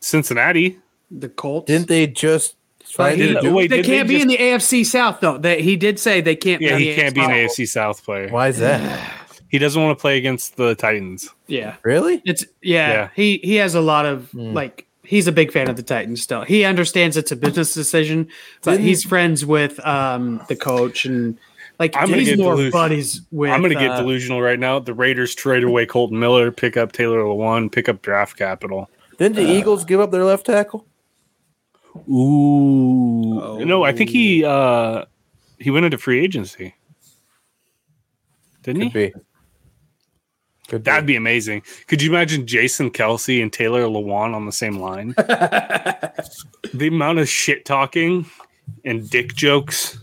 Cincinnati. 0.00 0.78
The 1.10 1.28
Colts. 1.28 1.66
Didn't 1.66 1.88
they 1.88 2.06
just 2.06 2.56
fine 2.84 3.18
Did- 3.18 3.40
to 3.40 3.50
wait, 3.52 3.70
They 3.70 3.82
can't 3.82 4.08
be 4.08 4.14
just- 4.14 4.22
in 4.22 4.28
the 4.28 4.38
AFC 4.38 4.84
South 4.84 5.20
though. 5.20 5.38
That 5.38 5.60
he 5.60 5.76
did 5.76 5.98
say 5.98 6.20
they 6.20 6.36
can't. 6.36 6.60
Yeah, 6.60 6.76
be 6.76 6.88
he 6.90 6.94
can't 6.94 7.14
be 7.14 7.20
an 7.22 7.30
AFC. 7.30 7.44
AFC 7.64 7.68
South 7.68 8.04
player. 8.04 8.28
Why 8.28 8.48
is 8.48 8.58
that? 8.58 9.12
He 9.50 9.58
doesn't 9.60 9.80
want 9.80 9.96
to 9.96 10.00
play 10.02 10.16
against 10.18 10.56
the 10.56 10.74
Titans. 10.74 11.28
Yeah, 11.46 11.76
really? 11.84 12.20
it's 12.24 12.44
yeah, 12.60 12.88
Yeah. 12.92 13.08
He 13.14 13.38
he 13.44 13.54
has 13.56 13.76
a 13.76 13.80
lot 13.80 14.04
of 14.04 14.30
Hmm. 14.32 14.52
like. 14.52 14.86
He's 15.04 15.28
a 15.28 15.32
big 15.32 15.52
fan 15.52 15.68
of 15.70 15.76
the 15.76 15.82
Titans. 15.84 16.20
Still, 16.22 16.42
he 16.42 16.64
understands 16.64 17.16
it's 17.16 17.30
a 17.30 17.36
business 17.36 17.72
decision, 17.72 18.26
but 18.64 18.72
Didn't- 18.72 18.86
he's 18.86 19.04
friends 19.04 19.46
with 19.46 19.78
um 19.86 20.42
the 20.48 20.56
coach 20.56 21.04
and 21.04 21.38
like 21.78 21.96
I'm 21.96 22.08
gonna 22.08 22.18
he's 22.18 22.30
get 22.30 22.38
more 22.38 22.54
delus- 22.56 22.72
buddies 22.72 23.22
with. 23.30 23.50
I'm 23.50 23.60
going 23.60 23.72
to 23.72 23.78
get 23.78 23.92
uh, 23.92 24.00
delusional 24.00 24.40
right 24.40 24.58
now. 24.58 24.78
The 24.78 24.94
Raiders 24.94 25.34
trade 25.34 25.64
away 25.64 25.86
Colton 25.86 26.18
Miller, 26.18 26.50
pick 26.50 26.76
up 26.76 26.92
Taylor 26.92 27.20
Lewan, 27.20 27.70
pick 27.70 27.88
up 27.88 28.02
draft 28.02 28.36
capital. 28.36 28.88
Didn't 29.18 29.36
the 29.36 29.42
Eagles 29.42 29.84
give 29.84 30.00
up 30.00 30.10
their 30.10 30.24
left 30.24 30.46
tackle? 30.46 30.86
Ooh. 32.08 33.64
No, 33.64 33.84
I 33.84 33.92
think 33.92 34.10
he 34.10 34.44
uh 34.44 35.04
he 35.58 35.70
went 35.70 35.84
into 35.84 35.98
free 35.98 36.20
agency. 36.22 36.74
Didn't 38.62 38.90
Could 38.90 38.92
he? 38.92 39.06
be. 39.08 39.14
Could 40.68 40.84
be. 40.84 40.90
That'd 40.90 41.06
be 41.06 41.16
amazing. 41.16 41.62
Could 41.86 42.02
you 42.02 42.10
imagine 42.10 42.46
Jason 42.46 42.90
Kelce 42.90 43.42
and 43.42 43.52
Taylor 43.52 43.82
Lewan 43.82 44.34
on 44.34 44.46
the 44.46 44.52
same 44.52 44.78
line? 44.78 45.08
the 45.16 46.88
amount 46.88 47.18
of 47.18 47.28
shit 47.28 47.64
talking 47.64 48.26
and 48.84 49.08
dick 49.08 49.34
jokes. 49.34 49.98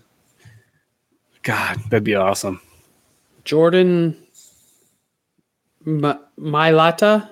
God, 1.44 1.78
that'd 1.90 2.04
be 2.04 2.16
awesome. 2.16 2.62
Jordan 3.44 4.16
M- 5.86 6.20
Mailata. 6.40 7.30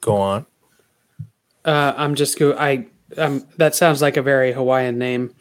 Go 0.00 0.16
on. 0.16 0.46
Uh, 1.64 1.94
I'm 1.96 2.14
just 2.14 2.38
go. 2.38 2.52
I 2.56 2.86
um, 3.16 3.46
that 3.56 3.74
sounds 3.74 4.02
like 4.02 4.16
a 4.16 4.22
very 4.22 4.52
Hawaiian 4.52 4.98
name. 4.98 5.34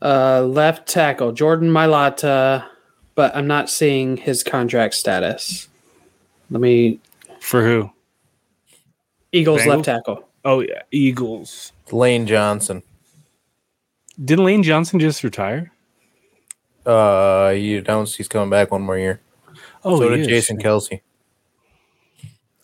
Uh, 0.00 0.42
left 0.42 0.88
tackle 0.88 1.32
Jordan 1.32 1.70
Mailata, 1.70 2.66
but 3.14 3.34
I'm 3.34 3.46
not 3.46 3.70
seeing 3.70 4.16
his 4.16 4.42
contract 4.42 4.94
status. 4.94 5.68
Let 6.50 6.60
me 6.60 7.00
For 7.40 7.64
who? 7.64 7.90
Eagles 9.32 9.62
Bengals? 9.62 9.66
left 9.66 9.84
tackle. 9.84 10.28
Oh 10.44 10.60
yeah, 10.60 10.82
Eagles. 10.90 11.72
Lane 11.90 12.26
Johnson. 12.26 12.82
Didn't 14.22 14.44
Lane 14.44 14.62
Johnson 14.62 15.00
just 15.00 15.24
retire? 15.24 15.72
Uh, 16.84 17.54
you 17.56 17.78
announced 17.78 18.16
he's 18.16 18.28
coming 18.28 18.50
back 18.50 18.70
one 18.70 18.82
more 18.82 18.98
year. 18.98 19.20
Oh, 19.84 19.98
so 19.98 20.10
he 20.10 20.16
did 20.16 20.20
is. 20.22 20.26
Jason 20.28 20.58
Kelce. 20.58 21.00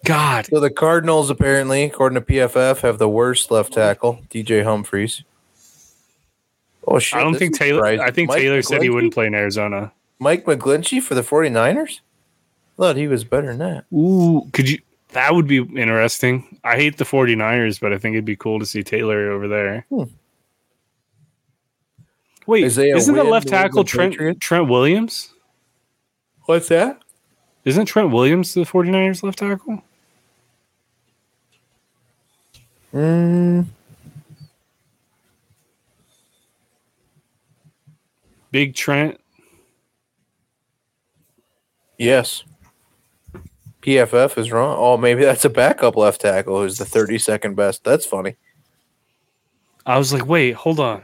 God, 0.05 0.47
So 0.47 0.61
the 0.61 0.71
Cardinals, 0.71 1.29
apparently, 1.29 1.85
according 1.85 2.23
to 2.23 2.25
PFF, 2.25 2.81
have 2.81 2.99
the 2.99 3.09
worst 3.09 3.51
left 3.51 3.73
tackle, 3.73 4.21
DJ 4.31 4.65
Humphries. 4.65 5.25
Oh 6.87 6.99
shit! 6.99 7.19
I 7.19 7.23
don't 7.23 7.35
think 7.35 7.57
Taylor. 7.59 7.81
surprising. 7.81 8.01
I 8.01 8.11
think 8.11 8.29
Mike 8.29 8.39
Taylor 8.39 8.63
said 8.63 8.81
he 8.81 8.89
wouldn't 8.89 9.13
play 9.13 9.27
in 9.27 9.35
Arizona. 9.35 9.93
Mike 10.19 10.47
McGlinchey 10.47 11.03
for 11.03 11.15
the 11.15 11.21
49ers? 11.21 12.01
Thought 12.79 12.97
he 12.97 13.09
was 13.09 13.25
better 13.25 13.49
than 13.49 13.59
that. 13.59 13.85
Ooh, 13.93 14.49
could 14.53 14.71
you? 14.71 14.79
That 15.11 15.35
would 15.35 15.47
be 15.47 15.59
interesting. 15.59 16.59
I 16.65 16.77
hate 16.77 16.97
the 16.97 17.05
49ers, 17.05 17.81
but 17.81 17.93
I 17.93 17.99
think 17.99 18.15
it'd 18.15 18.25
be 18.25 18.37
cool 18.37 18.59
to 18.59 18.67
see 18.67 18.83
Taylor 18.83 19.31
over 19.31 19.49
there. 19.49 19.85
Hmm. 19.91 20.05
Wait, 22.49 22.65
Isaiah 22.65 22.97
isn't 22.97 23.15
the 23.15 23.23
left 23.23 23.45
New 23.45 23.51
England 23.51 23.71
tackle 23.71 23.85
Trent 23.85 24.13
Patriots? 24.15 24.39
Trent 24.41 24.69
Williams? 24.71 25.35
What's 26.47 26.69
that? 26.69 26.99
Isn't 27.67 27.85
Trent 27.85 28.11
Williams 28.11 28.55
the 28.55 28.63
49ers 28.63 29.23
left 29.23 29.39
tackle? 29.39 29.83
Mm, 32.95 33.67
Big 38.51 38.75
Trent. 38.75 39.21
yes. 41.99 42.45
PFF 43.83 44.39
is 44.39 44.51
wrong. 44.51 44.75
Oh, 44.79 44.97
maybe 44.97 45.23
that's 45.23 45.45
a 45.45 45.51
backup 45.51 45.97
left 45.97 46.23
tackle 46.23 46.63
who's 46.63 46.79
the 46.79 46.87
32nd 46.87 47.55
best. 47.55 47.85
That's 47.85 48.07
funny. 48.07 48.37
I 49.85 49.99
was 49.99 50.15
like, 50.15 50.27
wait, 50.27 50.53
hold 50.55 50.81
on. 50.81 51.03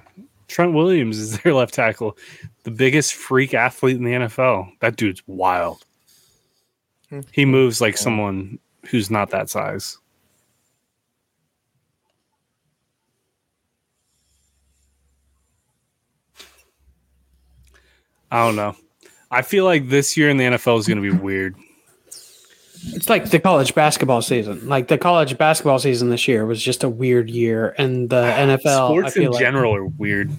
Trent 0.48 0.74
Williams 0.74 1.18
is 1.18 1.38
their 1.42 1.54
left 1.54 1.74
tackle, 1.74 2.16
the 2.64 2.70
biggest 2.70 3.14
freak 3.14 3.54
athlete 3.54 3.96
in 3.96 4.04
the 4.04 4.12
NFL. 4.12 4.70
That 4.80 4.96
dude's 4.96 5.22
wild. 5.26 5.84
He 7.32 7.44
hmm. 7.44 7.50
moves 7.50 7.80
like 7.80 7.96
someone 7.96 8.58
who's 8.86 9.10
not 9.10 9.30
that 9.30 9.50
size. 9.50 9.98
I 18.30 18.44
don't 18.44 18.56
know. 18.56 18.74
I 19.30 19.42
feel 19.42 19.64
like 19.64 19.88
this 19.88 20.16
year 20.16 20.28
in 20.28 20.38
the 20.38 20.44
NFL 20.44 20.80
is 20.80 20.88
going 20.88 21.00
to 21.00 21.12
be 21.12 21.16
weird. 21.16 21.54
It's 22.92 23.08
like 23.08 23.30
the 23.30 23.40
college 23.40 23.74
basketball 23.74 24.22
season. 24.22 24.68
Like 24.68 24.88
the 24.88 24.98
college 24.98 25.36
basketball 25.38 25.78
season 25.78 26.10
this 26.10 26.28
year 26.28 26.44
was 26.46 26.62
just 26.62 26.84
a 26.84 26.88
weird 26.88 27.30
year, 27.30 27.74
and 27.78 28.08
the 28.10 28.16
NFL. 28.22 28.66
I 28.66 28.88
Sports 28.88 29.12
feel 29.14 29.24
in 29.26 29.30
like, 29.32 29.40
general 29.40 29.74
are 29.74 29.86
weird. 29.86 30.30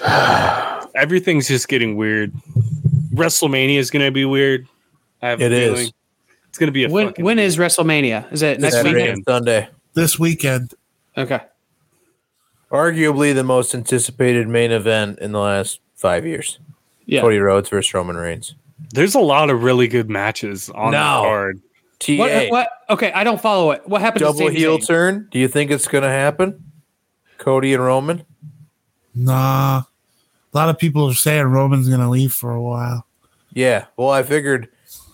Everything's 0.94 1.48
just 1.48 1.68
getting 1.68 1.96
weird. 1.96 2.32
WrestleMania 3.14 3.78
is 3.78 3.90
going 3.90 4.04
to 4.04 4.10
be 4.10 4.24
weird. 4.24 4.66
I 5.22 5.30
have 5.30 5.40
It 5.40 5.52
a 5.52 5.72
is. 5.72 5.92
It's 6.48 6.58
going 6.58 6.68
to 6.68 6.72
be 6.72 6.84
a 6.84 6.88
When 6.88 7.08
fucking 7.08 7.24
when 7.24 7.38
is 7.38 7.56
WrestleMania? 7.56 8.32
Is 8.32 8.42
it 8.42 8.60
next 8.60 8.76
Saturday. 8.76 9.02
weekend? 9.02 9.24
Sunday. 9.26 9.68
This 9.94 10.18
weekend, 10.18 10.74
Okay. 11.16 11.40
Arguably 12.70 13.34
the 13.34 13.44
most 13.44 13.74
anticipated 13.74 14.48
main 14.48 14.70
event 14.72 15.18
in 15.20 15.32
the 15.32 15.38
last 15.38 15.80
five 15.94 16.26
years. 16.26 16.58
Yeah. 17.06 17.20
Cody 17.22 17.38
Rhodes 17.38 17.68
versus 17.70 17.94
Roman 17.94 18.16
Reigns. 18.16 18.54
There's 18.90 19.14
a 19.14 19.20
lot 19.20 19.50
of 19.50 19.62
really 19.62 19.88
good 19.88 20.10
matches 20.10 20.70
on 20.70 20.92
the 20.92 20.98
card. 20.98 21.60
TA. 21.98 22.14
What, 22.16 22.30
uh, 22.30 22.46
what? 22.48 22.68
Okay, 22.90 23.12
I 23.12 23.24
don't 23.24 23.40
follow 23.40 23.70
it. 23.70 23.86
What 23.88 24.00
happened 24.00 24.20
to 24.20 24.24
Double 24.26 24.38
Sami 24.38 24.54
heel 24.54 24.78
Zayn? 24.78 24.86
turn. 24.86 25.28
Do 25.30 25.38
you 25.38 25.48
think 25.48 25.70
it's 25.70 25.88
going 25.88 26.02
to 26.02 26.10
happen? 26.10 26.62
Cody 27.38 27.74
and 27.74 27.82
Roman? 27.82 28.24
nah. 29.14 29.82
A 30.52 30.56
lot 30.56 30.68
of 30.70 30.78
people 30.78 31.10
are 31.10 31.14
saying 31.14 31.44
Roman's 31.44 31.86
going 31.88 32.00
to 32.00 32.08
leave 32.08 32.32
for 32.32 32.50
a 32.50 32.62
while. 32.62 33.04
Yeah. 33.52 33.86
Well, 33.98 34.08
I 34.08 34.22
figured 34.22 34.68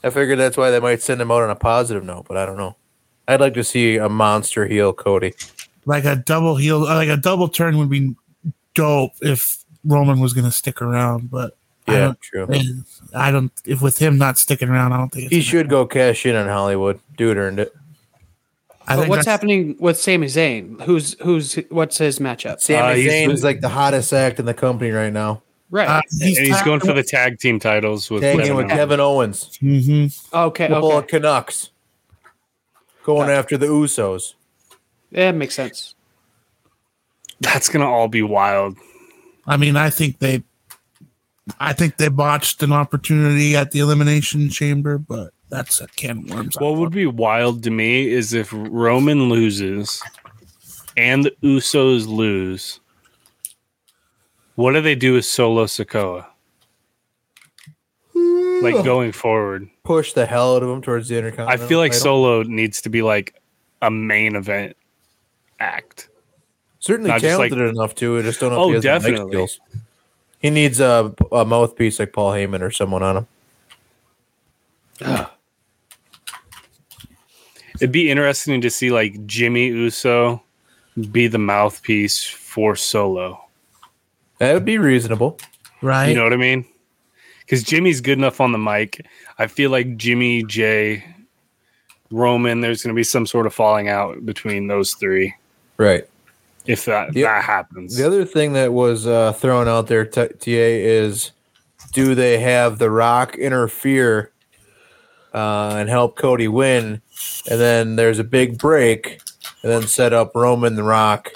I 0.05 0.11
figured 0.11 0.39
that's 0.39 0.57
why 0.57 0.71
they 0.71 0.79
might 0.79 1.03
send 1.03 1.21
him 1.21 1.31
out 1.33 1.43
on 1.43 1.51
a 1.51 1.57
positive 1.57 2.05
note, 2.05 2.27
but 2.29 2.37
I 2.37 2.47
don't 2.47 2.57
know. 2.57 2.77
I'd 3.27 3.41
like 3.41 3.55
to 3.55 3.65
see 3.65 3.97
a 3.97 4.09
monster 4.09 4.67
heel 4.67 4.93
Cody. 4.93 5.35
Like 5.85 6.05
a 6.05 6.15
double 6.15 6.57
heel, 6.57 6.81
like 6.81 7.09
a 7.09 7.17
double 7.17 7.49
turn 7.49 7.79
would 7.79 7.91
be 7.91 8.15
dope 8.75 9.13
if 9.21 9.65
Roman 9.85 10.21
was 10.21 10.33
going 10.33 10.45
to 10.45 10.53
stick 10.53 10.81
around. 10.81 11.31
But 11.31 11.57
I 11.89 11.93
Yeah, 11.93 11.99
don't, 11.99 12.21
true. 12.21 12.47
I 13.15 13.31
don't. 13.31 13.53
If 13.65 13.83
with 13.83 13.99
him 13.99 14.17
not 14.19 14.39
sticking 14.39 14.69
around, 14.69 14.93
I 14.93 14.99
don't 14.99 15.11
think 15.11 15.25
it's 15.25 15.31
He 15.33 15.39
gonna 15.39 15.45
should 15.51 15.69
go 15.69 15.87
cash 15.87 16.25
in 16.27 16.37
on 16.37 16.47
Hollywood. 16.49 17.01
Dude 17.17 17.37
earned 17.37 17.59
it. 17.59 17.73
I 18.87 18.97
But 18.97 19.09
what's 19.09 19.27
happening 19.27 19.77
with 19.79 19.99
Sami 19.99 20.27
Zayn? 20.27 20.81
Who's 20.83 21.17
who's 21.23 21.55
what's 21.71 21.99
his 21.99 22.19
matchup? 22.19 22.61
Sami 22.61 22.79
Uh, 22.79 22.95
he's 22.95 23.11
Zayn's 23.13 23.29
with- 23.35 23.45
like 23.45 23.61
the 23.61 23.69
hottest 23.69 24.13
act 24.13 24.39
in 24.41 24.45
the 24.47 24.55
company 24.55 24.91
right 24.91 25.13
now. 25.13 25.43
Right. 25.71 25.89
Uh, 25.89 26.03
and 26.21 26.23
he's 26.23 26.37
tagging 26.39 26.65
going 26.65 26.81
for 26.81 26.93
the 26.93 27.03
tag 27.03 27.39
team 27.39 27.59
titles 27.59 28.11
with 28.11 28.23
Tagging 28.23 28.41
Kevin 28.41 28.57
with 28.57 28.65
Owens. 28.67 28.73
Kevin 28.79 29.01
Owens. 29.01 29.59
Mhm. 29.63 30.35
okay. 30.35 30.69
Couple 30.69 30.91
of 30.91 30.97
Okay. 30.99 31.07
Canucks. 31.19 31.71
Going 33.05 33.31
after 33.31 33.57
the 33.57 33.67
Usos. 33.67 34.35
Yeah, 35.11 35.31
it 35.31 35.33
makes 35.33 35.55
sense. 35.55 35.95
That's 37.41 37.69
going 37.69 37.81
to 37.81 37.87
all 37.87 38.07
be 38.09 38.23
wild. 38.23 38.77
I 39.47 39.57
mean, 39.57 39.77
I 39.77 39.91
think 39.91 40.19
they, 40.21 40.43
I 41.59 41.73
think 41.73 41.97
they 41.97 42.09
botched 42.09 42.63
an 42.63 42.73
opportunity 42.73 43.57
at 43.57 43.73
the 43.73 43.81
elimination 43.81 44.49
chamber, 44.49 44.99
but 44.99 45.33
that's 45.49 45.81
a 45.81 45.87
can 45.89 46.19
of 46.19 46.31
worms. 46.31 46.57
What 46.61 46.77
would 46.77 46.93
be 46.93 47.07
wild 47.07 47.63
to 47.65 47.71
me 47.71 48.09
is 48.09 48.33
if 48.33 48.51
Roman 48.53 49.29
loses 49.29 50.01
and 50.97 51.25
the 51.25 51.31
Usos 51.43 52.07
lose. 52.07 52.79
What 54.55 54.73
do 54.73 54.81
they 54.83 54.95
do 54.95 55.15
with 55.15 55.25
Solo 55.25 55.65
Sikoa? 55.65 56.27
Like 58.15 58.85
going 58.85 59.11
forward, 59.11 59.69
Push 59.83 60.13
the 60.13 60.27
hell 60.27 60.55
out 60.55 60.63
of 60.63 60.69
him 60.69 60.81
towards 60.83 61.09
the 61.09 61.17
intercontinental. 61.19 61.65
I 61.65 61.69
feel 61.69 61.79
like 61.81 61.91
title. 61.91 62.03
Solo 62.05 62.43
needs 62.45 62.81
to 62.83 62.91
be 62.91 63.03
like 63.03 63.41
a 63.81 63.91
main 63.91 64.37
event 64.37 64.77
act. 65.59 66.09
Certainly 66.79 67.11
not 67.11 67.21
just 67.21 67.39
like- 67.39 67.51
talented 67.51 67.75
enough 67.75 67.95
to. 67.97 68.19
I 68.19 68.23
just 68.23 68.39
don't 68.39 68.53
know 68.53 68.59
Oh, 68.59 68.73
if 68.75 68.83
he 68.85 68.89
has 68.89 69.03
the 69.03 69.09
mic 69.11 69.19
definitely. 69.19 69.49
Skills. 70.43 70.55
He 70.55 70.61
needs 70.61 70.81
a, 70.81 71.15
a 71.33 71.45
mouthpiece 71.45 71.99
like 71.99 72.13
Paul 72.13 72.33
Heyman 72.33 72.61
or 72.61 72.71
someone 72.71 73.03
on 73.03 73.17
him. 73.19 73.27
Ah. 75.05 75.33
It'd 77.77 77.93
be 77.93 78.11
interesting 78.11 78.61
to 78.61 78.71
see 78.71 78.91
like 78.91 79.27
Jimmy 79.27 79.67
Uso 79.69 80.43
be 81.11 81.27
the 81.27 81.39
mouthpiece 81.39 82.25
for 82.25 82.77
Solo. 82.77 83.45
That 84.39 84.55
would 84.55 84.65
be 84.65 84.79
reasonable. 84.79 85.39
right? 85.81 86.09
You 86.09 86.15
know 86.15 86.25
what 86.25 86.33
I 86.33 86.37
mean? 86.37 86.65
Because 87.41 87.63
Jimmy's 87.63 88.01
good 88.01 88.19
enough 88.19 88.41
on 88.41 88.53
the 88.53 88.59
mic. 88.59 89.05
I 89.39 89.47
feel 89.47 89.71
like 89.71 89.97
Jimmy 89.97 90.45
J 90.45 91.05
Roman, 92.11 92.61
there's 92.61 92.83
going 92.83 92.95
to 92.95 92.99
be 92.99 93.05
some 93.05 93.27
sort 93.27 93.47
of 93.47 93.55
falling 93.55 93.89
out 93.89 94.25
between 94.25 94.67
those 94.69 94.95
three 94.95 95.35
Right. 95.79 96.07
If 96.67 96.85
that 96.87 97.13
The- 97.13 97.23
that 97.23 97.45
happens. 97.45 97.97
The 97.97 98.07
other 98.07 98.25
thing 98.25 98.53
that 98.55 98.73
was 98.73 99.07
uh, 99.07 99.33
thrown 99.33 99.69
out 99.69 99.87
there, 99.89 100.05
t- 100.05 100.29
TA, 100.29 100.33
is 100.47 101.33
do 101.93 102.15
they 102.15 102.39
have 102.39 102.79
The 102.79 102.91
Rock 102.91 103.37
interfere 103.37 104.33
uh, 105.35 105.75
and 105.79 105.89
help 105.89 106.17
Cody 106.17 106.49
win? 106.49 107.03
And 107.51 107.61
then 107.61 107.97
there's 107.97 108.19
a 108.19 108.25
big 108.25 108.59
break, 108.59 109.21
and 109.63 109.71
then 109.73 109.83
set 109.87 110.13
up 110.13 110.33
Roman 110.35 110.77
The 110.77 110.83
Rock 110.85 111.33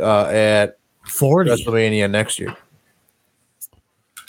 uh, 0.00 0.26
at 0.26 0.78
40. 1.08 1.50
WrestleMania 1.50 2.10
next 2.10 2.38
year 2.38 2.56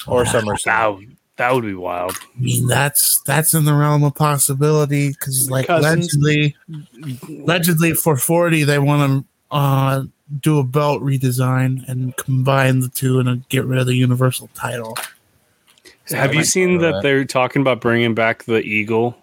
or 0.07 0.24
SummerSlam. 0.26 0.63
that, 0.65 0.88
would- 0.88 1.17
that 1.38 1.51
would 1.53 1.63
be 1.63 1.74
wild. 1.74 2.11
I 2.38 2.39
mean, 2.39 2.67
that's 2.67 3.19
that's 3.26 3.55
in 3.55 3.65
the 3.65 3.74
realm 3.74 4.03
of 4.03 4.13
possibility 4.13 5.09
because, 5.09 5.49
like, 5.49 5.65
Cousins. 5.65 6.13
allegedly, 6.13 6.55
allegedly 7.28 7.93
for 7.93 8.15
40, 8.17 8.63
they 8.65 8.78
want 8.78 9.24
to 9.24 9.28
uh, 9.54 10.04
do 10.39 10.60
a 10.60 10.64
belt 10.64 11.01
redesign 11.01 11.88
and 11.88 12.16
combine 12.18 12.80
the 12.80 12.89
two 12.89 13.20
and 13.20 13.47
get 13.49 13.66
rid 13.66 13.80
of 13.80 13.88
the 13.88 13.95
Universal 13.95 14.49
title. 14.54 14.97
Have 16.10 16.34
you 16.34 16.43
seen 16.43 16.80
that 16.80 16.91
that. 16.91 17.04
they're 17.04 17.26
talking 17.26 17.62
about 17.62 17.80
bringing 17.80 18.14
back 18.14 18.43
the 18.43 18.60
Eagle? 18.62 19.18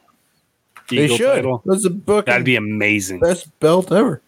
They 0.88 1.04
Eagle 1.04 1.16
should. 1.16 1.34
title? 1.34 1.62
That's 1.66 1.82
the 1.82 1.90
book. 1.90 2.26
That'd 2.26 2.44
be 2.44 2.56
amazing. 2.56 3.20
best 3.20 3.58
belt 3.60 3.92
ever. 3.92 4.22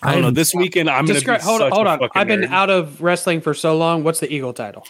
I 0.00 0.12
don't 0.12 0.22
know. 0.22 0.30
This 0.30 0.54
weekend, 0.54 0.88
I'm 0.88 1.06
going 1.06 1.18
to 1.20 1.26
be 1.26 1.32
hold 1.40 1.60
on, 1.60 1.70
such 1.70 1.72
hold 1.72 1.86
a 1.86 1.90
on. 1.90 2.10
I've 2.14 2.28
been 2.28 2.42
nerd. 2.42 2.50
out 2.50 2.70
of 2.70 3.02
wrestling 3.02 3.40
for 3.40 3.52
so 3.52 3.76
long. 3.76 4.04
What's 4.04 4.20
the 4.20 4.32
Eagle 4.32 4.52
title? 4.52 4.86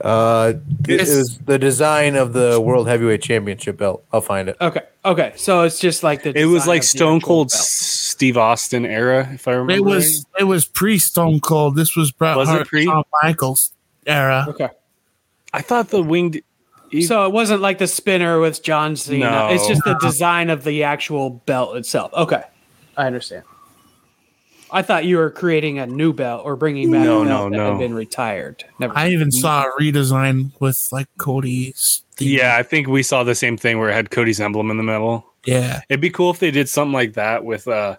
Uh, 0.00 0.54
it 0.88 0.90
It's- 1.00 1.16
was 1.16 1.38
the 1.38 1.58
design 1.58 2.16
of 2.16 2.32
the 2.32 2.60
World 2.60 2.88
Heavyweight 2.88 3.22
Championship 3.22 3.76
belt. 3.78 4.04
I'll 4.12 4.20
find 4.20 4.48
it. 4.48 4.56
Okay, 4.60 4.80
okay. 5.04 5.32
So 5.36 5.62
it's 5.62 5.78
just 5.78 6.02
like 6.02 6.22
the. 6.22 6.36
It 6.38 6.46
was 6.46 6.66
like 6.66 6.82
Stone 6.82 7.20
Cold 7.20 7.48
belt. 7.50 7.60
Steve 7.62 8.36
Austin 8.38 8.86
era, 8.86 9.28
if 9.32 9.46
I 9.48 9.52
remember. 9.52 9.74
It 9.74 9.84
was 9.84 10.24
it 10.38 10.44
was 10.44 10.64
pre 10.64 10.98
Stone 10.98 11.40
Cold. 11.40 11.76
This 11.76 11.94
was 11.96 12.10
Bret 12.10 12.36
Was 12.36 12.48
it 12.48 12.52
Hart, 12.52 12.68
pre? 12.68 12.84
Shawn 12.84 13.04
Michaels 13.22 13.72
era. 14.06 14.46
Okay. 14.48 14.68
I 15.52 15.60
thought 15.62 15.88
the 15.88 16.02
winged. 16.02 16.40
Eagle- 16.90 17.06
So 17.08 17.26
it 17.26 17.32
wasn't 17.32 17.60
like 17.62 17.78
the 17.78 17.86
spinner 17.86 18.38
with 18.40 18.62
John 18.62 18.96
Cena. 18.96 19.30
No. 19.30 19.48
It's 19.48 19.66
just 19.66 19.82
the 19.84 19.94
design 19.94 20.50
of 20.50 20.62
the 20.64 20.84
actual 20.84 21.30
belt 21.30 21.76
itself. 21.76 22.12
Okay, 22.14 22.42
I 22.96 23.06
understand. 23.06 23.44
I 24.72 24.82
thought 24.82 25.04
you 25.04 25.18
were 25.18 25.30
creating 25.30 25.78
a 25.78 25.86
new 25.86 26.12
belt 26.12 26.42
or 26.44 26.56
bringing 26.56 26.90
back 26.90 27.04
No, 27.04 27.22
a 27.22 27.24
no, 27.24 27.28
belt 27.30 27.50
that 27.52 27.56
no. 27.58 27.70
had 27.72 27.78
been 27.78 27.94
retired. 27.94 28.64
Never. 28.78 28.96
I 28.96 29.08
even 29.10 29.30
saw 29.30 29.64
a 29.64 29.70
redesign 29.80 30.50
with 30.60 30.88
like 30.92 31.06
Cody's. 31.18 32.02
theme. 32.16 32.38
yeah, 32.38 32.56
I 32.56 32.62
think 32.62 32.88
we 32.88 33.02
saw 33.02 33.22
the 33.22 33.34
same 33.34 33.56
thing 33.56 33.78
where 33.78 33.90
it 33.90 33.94
had 33.94 34.10
Cody's 34.10 34.40
emblem 34.40 34.70
in 34.70 34.76
the 34.78 34.82
middle. 34.82 35.26
yeah. 35.44 35.80
It'd 35.88 36.00
be 36.00 36.10
cool 36.10 36.30
if 36.30 36.38
they 36.38 36.50
did 36.50 36.68
something 36.68 36.92
like 36.92 37.12
that 37.14 37.44
with, 37.44 37.68
uh, 37.68 37.96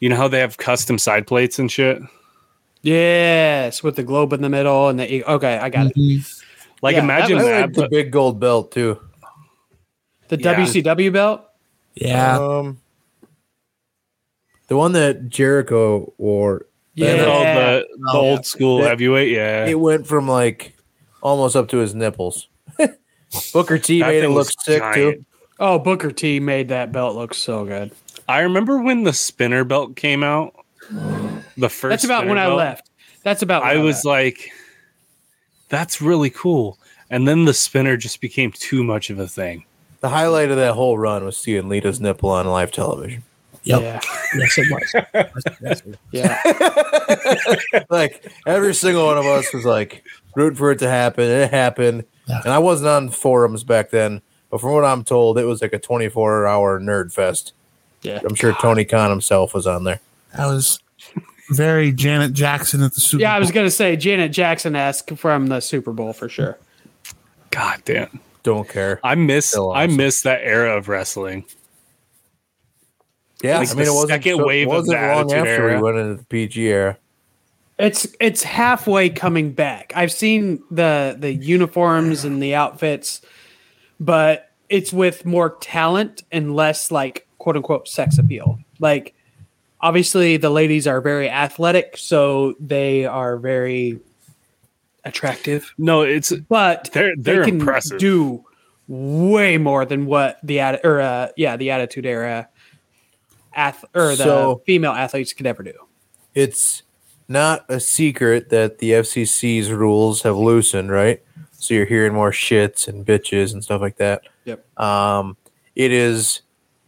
you 0.00 0.08
know 0.08 0.16
how 0.16 0.28
they 0.28 0.40
have 0.40 0.56
custom 0.56 0.98
side 0.98 1.26
plates 1.26 1.58
and 1.58 1.70
shit. 1.70 2.00
yes, 2.82 3.82
with 3.82 3.96
the 3.96 4.02
globe 4.02 4.32
in 4.32 4.42
the 4.42 4.48
middle 4.48 4.88
and 4.88 4.98
the. 4.98 5.24
Okay, 5.24 5.58
I 5.58 5.68
got 5.68 5.86
it. 5.88 5.96
Mhm. 5.96 6.42
Like 6.82 6.96
Yeah, 6.96 7.02
imagine 7.04 7.38
I 7.38 7.42
that. 7.42 7.60
like 7.62 7.72
the 7.74 7.80
but- 7.82 7.90
big 7.90 8.10
gold 8.10 8.40
belt 8.40 8.72
too. 8.72 8.98
The 10.28 10.38
Yeah. 10.38 10.54
WCW 10.54 11.10
belt. 11.12 11.42
Yeah. 11.94 12.38
Um, 12.38 12.78
the 14.72 14.78
one 14.78 14.92
that 14.92 15.28
Jericho 15.28 16.10
wore, 16.16 16.64
Yeah. 16.94 17.08
oh, 17.26 17.40
the, 17.44 17.86
the 17.98 18.10
Oh, 18.14 18.18
old 18.20 18.46
school 18.46 18.80
yeah. 18.80 18.88
heavyweight. 18.88 19.30
Yeah, 19.30 19.66
it 19.66 19.78
went 19.78 20.06
from 20.06 20.26
like 20.26 20.74
almost 21.20 21.56
up 21.56 21.68
to 21.68 21.76
his 21.76 21.94
nipples. 21.94 22.48
Booker 23.52 23.76
T 23.78 24.00
That 24.00 24.06
made 24.08 24.24
it 24.24 24.30
look 24.30 24.48
sick 24.64 24.80
giant. 24.80 24.94
too. 24.94 25.24
Oh, 25.60 25.78
Booker 25.78 26.10
T 26.10 26.40
made 26.40 26.68
that 26.70 26.90
belt 26.90 27.14
look 27.16 27.34
so 27.34 27.66
good. 27.66 27.92
I 28.26 28.40
remember 28.40 28.80
when 28.80 29.02
the 29.04 29.12
spinner 29.12 29.62
belt 29.62 29.94
came 29.94 30.22
out. 30.24 30.54
The 31.58 31.68
first. 31.68 31.90
That's 31.90 32.04
about 32.04 32.24
when 32.24 32.38
spinner 32.38 32.50
I 32.50 32.54
left. 32.54 32.88
That's 33.24 33.42
about. 33.42 33.62
When 33.62 33.72
I 33.72 33.76
was 33.76 33.96
left. 33.96 34.06
like, 34.06 34.50
"That's 35.68 36.00
really 36.00 36.30
cool," 36.30 36.78
and 37.10 37.28
then 37.28 37.44
the 37.44 37.52
spinner 37.52 37.98
just 37.98 38.22
became 38.22 38.52
too 38.52 38.82
much 38.82 39.10
of 39.10 39.18
a 39.18 39.28
thing. 39.28 39.64
The 40.00 40.08
highlight 40.08 40.50
of 40.50 40.56
that 40.56 40.72
whole 40.74 40.96
run 40.96 41.24
was 41.26 41.36
seeing 41.36 41.68
Lita's 41.68 42.00
nipple 42.00 42.30
on 42.30 42.46
live 42.46 42.72
television. 42.72 43.22
Yep. 43.64 43.80
Yeah. 43.80 44.00
Yes, 44.36 44.58
it 44.58 44.66
was. 44.70 44.92
Yes, 45.62 45.80
it 45.80 45.86
was. 45.86 45.96
Yeah. 47.70 47.82
like 47.90 48.26
every 48.46 48.74
single 48.74 49.06
one 49.06 49.18
of 49.18 49.26
us 49.26 49.52
was 49.52 49.64
like 49.64 50.04
rooting 50.34 50.56
for 50.56 50.72
it 50.72 50.78
to 50.80 50.88
happen. 50.88 51.24
And 51.24 51.42
It 51.44 51.50
happened, 51.50 52.04
Yeah. 52.28 52.40
and 52.44 52.52
I 52.52 52.58
wasn't 52.58 52.88
on 52.88 53.08
forums 53.10 53.64
back 53.64 53.90
then. 53.90 54.20
But 54.50 54.60
from 54.60 54.72
what 54.72 54.84
I'm 54.84 55.04
told, 55.04 55.38
it 55.38 55.44
was 55.44 55.62
like 55.62 55.72
a 55.72 55.78
24 55.78 56.46
hour 56.46 56.80
nerd 56.80 57.12
fest. 57.12 57.52
Yeah. 58.02 58.20
I'm 58.24 58.34
sure 58.34 58.52
Tony 58.60 58.84
Khan 58.84 59.10
himself 59.10 59.54
was 59.54 59.66
on 59.66 59.84
there. 59.84 60.00
That 60.36 60.46
was 60.46 60.78
very 61.50 61.92
Janet 61.92 62.32
Jackson 62.32 62.82
at 62.82 62.94
the 62.94 63.00
Super 63.00 63.22
Yeah, 63.22 63.34
I 63.34 63.38
was 63.38 63.50
gonna 63.50 63.70
say 63.70 63.96
Janet 63.96 64.32
Jackson 64.32 64.74
esque 64.74 65.10
from 65.16 65.46
the 65.46 65.60
Super 65.60 65.92
Bowl 65.92 66.12
for 66.12 66.28
sure. 66.28 66.58
God 67.50 67.82
damn, 67.84 68.18
Don't 68.42 68.68
care. 68.68 68.98
I 69.04 69.14
miss 69.14 69.46
Still 69.50 69.72
I 69.72 69.86
miss 69.86 70.22
that 70.22 70.40
era 70.42 70.76
of 70.76 70.88
wrestling. 70.88 71.44
Yeah, 73.42 73.58
Like 73.58 73.70
I 73.70 73.74
mean, 73.74 73.86
it 73.86 73.90
wasn't, 73.90 74.10
second 74.10 74.36
so- 74.38 74.46
wave 74.46 74.68
of 74.68 74.72
wasn't 74.74 74.98
the 75.00 75.06
long 75.06 75.32
after 75.32 75.46
Era. 75.48 75.76
we 75.76 75.82
went 75.82 75.98
into 75.98 76.14
the 76.16 76.24
PG 76.24 76.62
era. 76.68 76.98
It's 77.78 78.06
it's 78.20 78.42
halfway 78.44 79.08
coming 79.10 79.52
back. 79.52 79.92
I've 79.96 80.12
seen 80.12 80.62
the 80.70 81.16
the 81.18 81.32
uniforms 81.34 82.24
and 82.24 82.40
the 82.42 82.54
outfits, 82.54 83.20
but 83.98 84.50
it's 84.68 84.92
with 84.92 85.26
more 85.26 85.56
talent 85.60 86.22
and 86.30 86.54
less 86.54 86.90
like 86.92 87.26
quote 87.38 87.56
unquote 87.56 87.88
sex 87.88 88.18
appeal. 88.18 88.58
Like 88.78 89.14
obviously 89.80 90.36
the 90.36 90.50
ladies 90.50 90.86
are 90.86 91.00
very 91.00 91.28
athletic, 91.28 91.96
so 91.96 92.54
they 92.60 93.04
are 93.04 93.36
very 93.38 93.98
attractive. 95.04 95.72
No, 95.78 96.02
it's 96.02 96.32
But 96.32 96.90
They're- 96.92 97.14
they're 97.18 97.40
they 97.44 97.50
can 97.50 97.60
impressive. 97.60 97.98
do 97.98 98.44
way 98.86 99.58
more 99.58 99.84
than 99.84 100.06
what 100.06 100.38
the 100.44 100.58
atti- 100.58 100.84
or 100.84 101.00
uh, 101.00 101.28
yeah 101.36 101.56
the 101.56 101.70
Attitude 101.70 102.06
Era 102.06 102.48
ath- 103.54 103.84
or 103.94 104.08
the 104.08 104.16
So- 104.16 104.62
female 104.66 104.92
athletes 104.92 105.32
could 105.32 105.46
ever 105.46 105.62
do. 105.62 105.72
It's 106.34 106.82
not 107.28 107.64
a 107.68 107.78
secret 107.80 108.48
that 108.50 108.78
the 108.78 108.92
FCC's 108.94 109.70
rules 109.70 110.22
have 110.22 110.36
loosened, 110.36 110.90
right? 110.90 111.22
So 111.52 111.74
you're 111.74 111.86
hearing 111.86 112.12
more 112.14 112.32
shits 112.32 112.88
and 112.88 113.06
bitches 113.06 113.52
and 113.52 113.62
stuff 113.62 113.80
like 113.80 113.96
that. 113.96 114.22
Yep. 114.44 114.80
Um, 114.80 115.36
it 115.76 115.92
is 115.92 116.42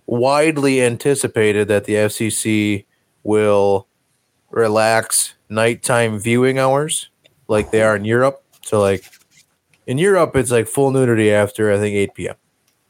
widely 0.06 0.82
anticipated 0.82 1.68
that 1.68 1.84
the 1.84 1.94
FCC 1.94 2.84
will 3.22 3.86
relax 4.50 5.34
nighttime 5.48 6.18
viewing 6.18 6.58
hours 6.58 7.08
like 7.48 7.70
they 7.70 7.82
are 7.82 7.96
in 7.96 8.04
Europe. 8.04 8.42
So, 8.62 8.80
like 8.80 9.04
in 9.86 9.98
Europe, 9.98 10.34
it's 10.36 10.50
like 10.50 10.66
full 10.66 10.90
nudity 10.90 11.30
after 11.32 11.72
I 11.72 11.78
think 11.78 11.94
8 11.94 12.14
p.m. 12.14 12.34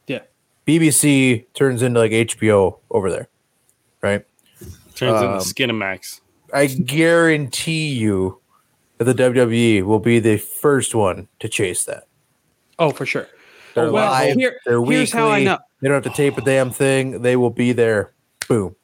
Yeah. 0.07 0.19
BBC 0.67 1.45
turns 1.53 1.81
into 1.81 1.99
like 1.99 2.11
HBO 2.11 2.79
over 2.91 3.09
there, 3.11 3.27
right? 4.05 4.25
turns 4.95 5.21
Um, 5.21 5.33
into 5.33 5.45
Skinamax. 5.45 6.21
I 6.53 6.67
guarantee 6.67 7.89
you 7.89 8.39
that 8.97 9.05
the 9.05 9.13
WWE 9.15 9.83
will 9.83 9.99
be 9.99 10.19
the 10.19 10.37
first 10.37 10.95
one 10.95 11.27
to 11.39 11.49
chase 11.49 11.83
that. 11.85 12.07
Oh, 12.79 12.91
for 12.91 13.05
sure. 13.05 13.27
They're 13.73 13.91
well, 13.91 14.09
live. 14.09 14.35
here- 14.37 14.59
they're 14.65 14.79
weekly. 14.79 14.95
here's 14.97 15.11
how 15.11 15.29
I 15.29 15.43
know. 15.43 15.57
They 15.81 15.89
don't 15.89 16.01
have 16.03 16.13
to 16.13 16.15
tape 16.17 16.37
a 16.37 16.41
damn 16.41 16.71
thing. 16.71 17.21
They 17.23 17.35
will 17.35 17.49
be 17.49 17.73
there. 17.73 18.13
Boom. 18.47 18.75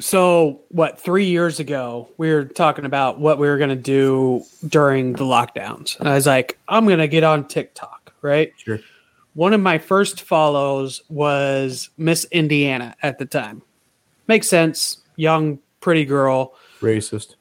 So, 0.00 0.60
what, 0.68 0.98
three 1.00 1.26
years 1.26 1.60
ago, 1.60 2.08
we 2.16 2.32
were 2.32 2.44
talking 2.44 2.84
about 2.84 3.20
what 3.20 3.38
we 3.38 3.46
were 3.46 3.58
going 3.58 3.70
to 3.70 3.76
do 3.76 4.42
during 4.66 5.12
the 5.12 5.24
lockdowns. 5.24 5.98
And 6.00 6.08
I 6.08 6.14
was 6.14 6.26
like, 6.26 6.58
I'm 6.68 6.86
going 6.86 6.98
to 6.98 7.08
get 7.08 7.24
on 7.24 7.46
TikTok, 7.46 8.12
right? 8.22 8.52
Sure. 8.56 8.80
One 9.34 9.54
of 9.54 9.60
my 9.60 9.78
first 9.78 10.20
follows 10.20 11.02
was 11.08 11.90
Miss 11.96 12.26
Indiana 12.30 12.94
at 13.02 13.18
the 13.18 13.26
time. 13.26 13.62
Makes 14.28 14.48
sense. 14.48 14.98
Young, 15.16 15.58
pretty 15.80 16.04
girl. 16.04 16.54
Racist. 16.80 17.36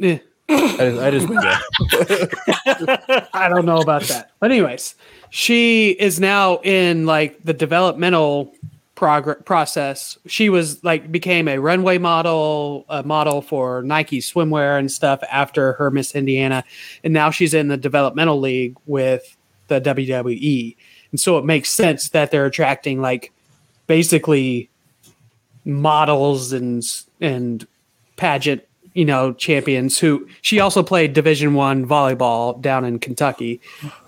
Eh, 0.00 0.18
I 0.48 1.10
just, 1.10 1.30
I 1.30 2.00
just. 2.00 2.34
I 3.34 3.48
don't 3.48 3.66
know 3.66 3.78
about 3.78 4.02
that. 4.04 4.30
But, 4.40 4.50
anyways, 4.50 4.94
she 5.30 5.90
is 5.90 6.20
now 6.20 6.60
in 6.62 7.04
like 7.04 7.42
the 7.44 7.52
developmental 7.52 8.54
progress 8.98 9.38
process. 9.44 10.18
She 10.26 10.48
was 10.48 10.82
like 10.82 11.12
became 11.12 11.46
a 11.46 11.58
runway 11.58 11.98
model, 11.98 12.84
a 12.88 13.04
model 13.04 13.40
for 13.42 13.82
Nike 13.82 14.20
swimwear 14.20 14.78
and 14.78 14.90
stuff 14.90 15.22
after 15.30 15.74
her 15.74 15.90
Miss 15.90 16.14
Indiana, 16.16 16.64
and 17.04 17.14
now 17.14 17.30
she's 17.30 17.54
in 17.54 17.68
the 17.68 17.76
developmental 17.76 18.40
league 18.40 18.76
with 18.86 19.36
the 19.68 19.80
WWE. 19.80 20.76
And 21.10 21.20
so 21.20 21.38
it 21.38 21.44
makes 21.44 21.70
sense 21.70 22.10
that 22.10 22.30
they're 22.30 22.46
attracting 22.46 23.00
like 23.00 23.32
basically 23.86 24.68
models 25.64 26.52
and 26.52 26.84
and 27.20 27.66
pageant, 28.16 28.62
you 28.94 29.04
know, 29.04 29.32
champions 29.32 29.98
who 29.98 30.28
she 30.42 30.60
also 30.60 30.82
played 30.82 31.12
Division 31.12 31.54
One 31.54 31.86
volleyball 31.86 32.60
down 32.60 32.84
in 32.84 32.98
Kentucky 32.98 33.60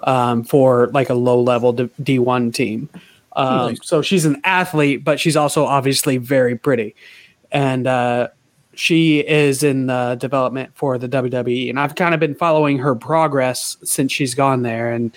um, 0.05 0.43
for 0.45 0.89
like 0.89 1.11
a 1.11 1.15
low 1.15 1.41
level 1.41 1.73
D 1.73 2.19
one 2.19 2.53
team. 2.53 2.89
Um, 3.37 3.77
So 3.83 4.03
she's 4.03 4.25
an 4.25 4.41
athlete, 4.45 5.05
but 5.05 5.21
she's 5.21 5.37
also 5.37 5.65
obviously 5.65 6.17
very 6.17 6.57
pretty, 6.57 6.95
and 7.53 7.87
uh, 7.87 8.29
she 8.75 9.21
is 9.21 9.63
in 9.63 9.87
the 9.87 10.17
development 10.19 10.71
for 10.75 10.99
the 10.99 11.09
WWE. 11.09 11.71
And 11.71 11.79
I've 11.79 11.95
kind 11.95 12.13
of 12.13 12.21
been 12.21 12.35
following 12.35 12.79
her 12.79 12.95
progress 12.95 13.77
since 13.85 14.11
she's 14.11 14.35
gone 14.35 14.63
there, 14.63 14.93
and 14.93 15.13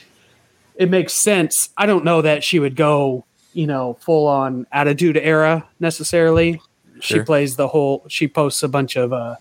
it 0.76 0.90
makes 0.90 1.14
sense. 1.14 1.70
I 1.78 1.86
don't 1.86 2.04
know 2.04 2.22
that 2.22 2.44
she 2.44 2.60
would 2.60 2.76
go, 2.76 3.26
you 3.54 3.68
know, 3.68 3.98
full 4.02 4.28
on 4.28 4.68
attitude 4.72 5.18
era 5.18 5.68
necessarily. 5.80 6.62
She 7.00 7.20
plays 7.20 7.58
the 7.58 7.68
whole. 7.68 8.06
She 8.08 8.28
posts 8.28 8.64
a 8.64 8.70
bunch 8.70 8.96
of 8.96 9.12
uh, 9.12 9.36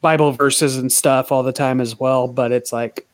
Bible 0.00 0.32
verses 0.32 0.76
and 0.76 0.90
stuff 0.90 1.30
all 1.30 1.42
the 1.42 1.52
time 1.52 1.80
as 1.80 1.98
well. 1.98 2.28
But 2.28 2.50
it's 2.50 2.72
like, 2.72 3.06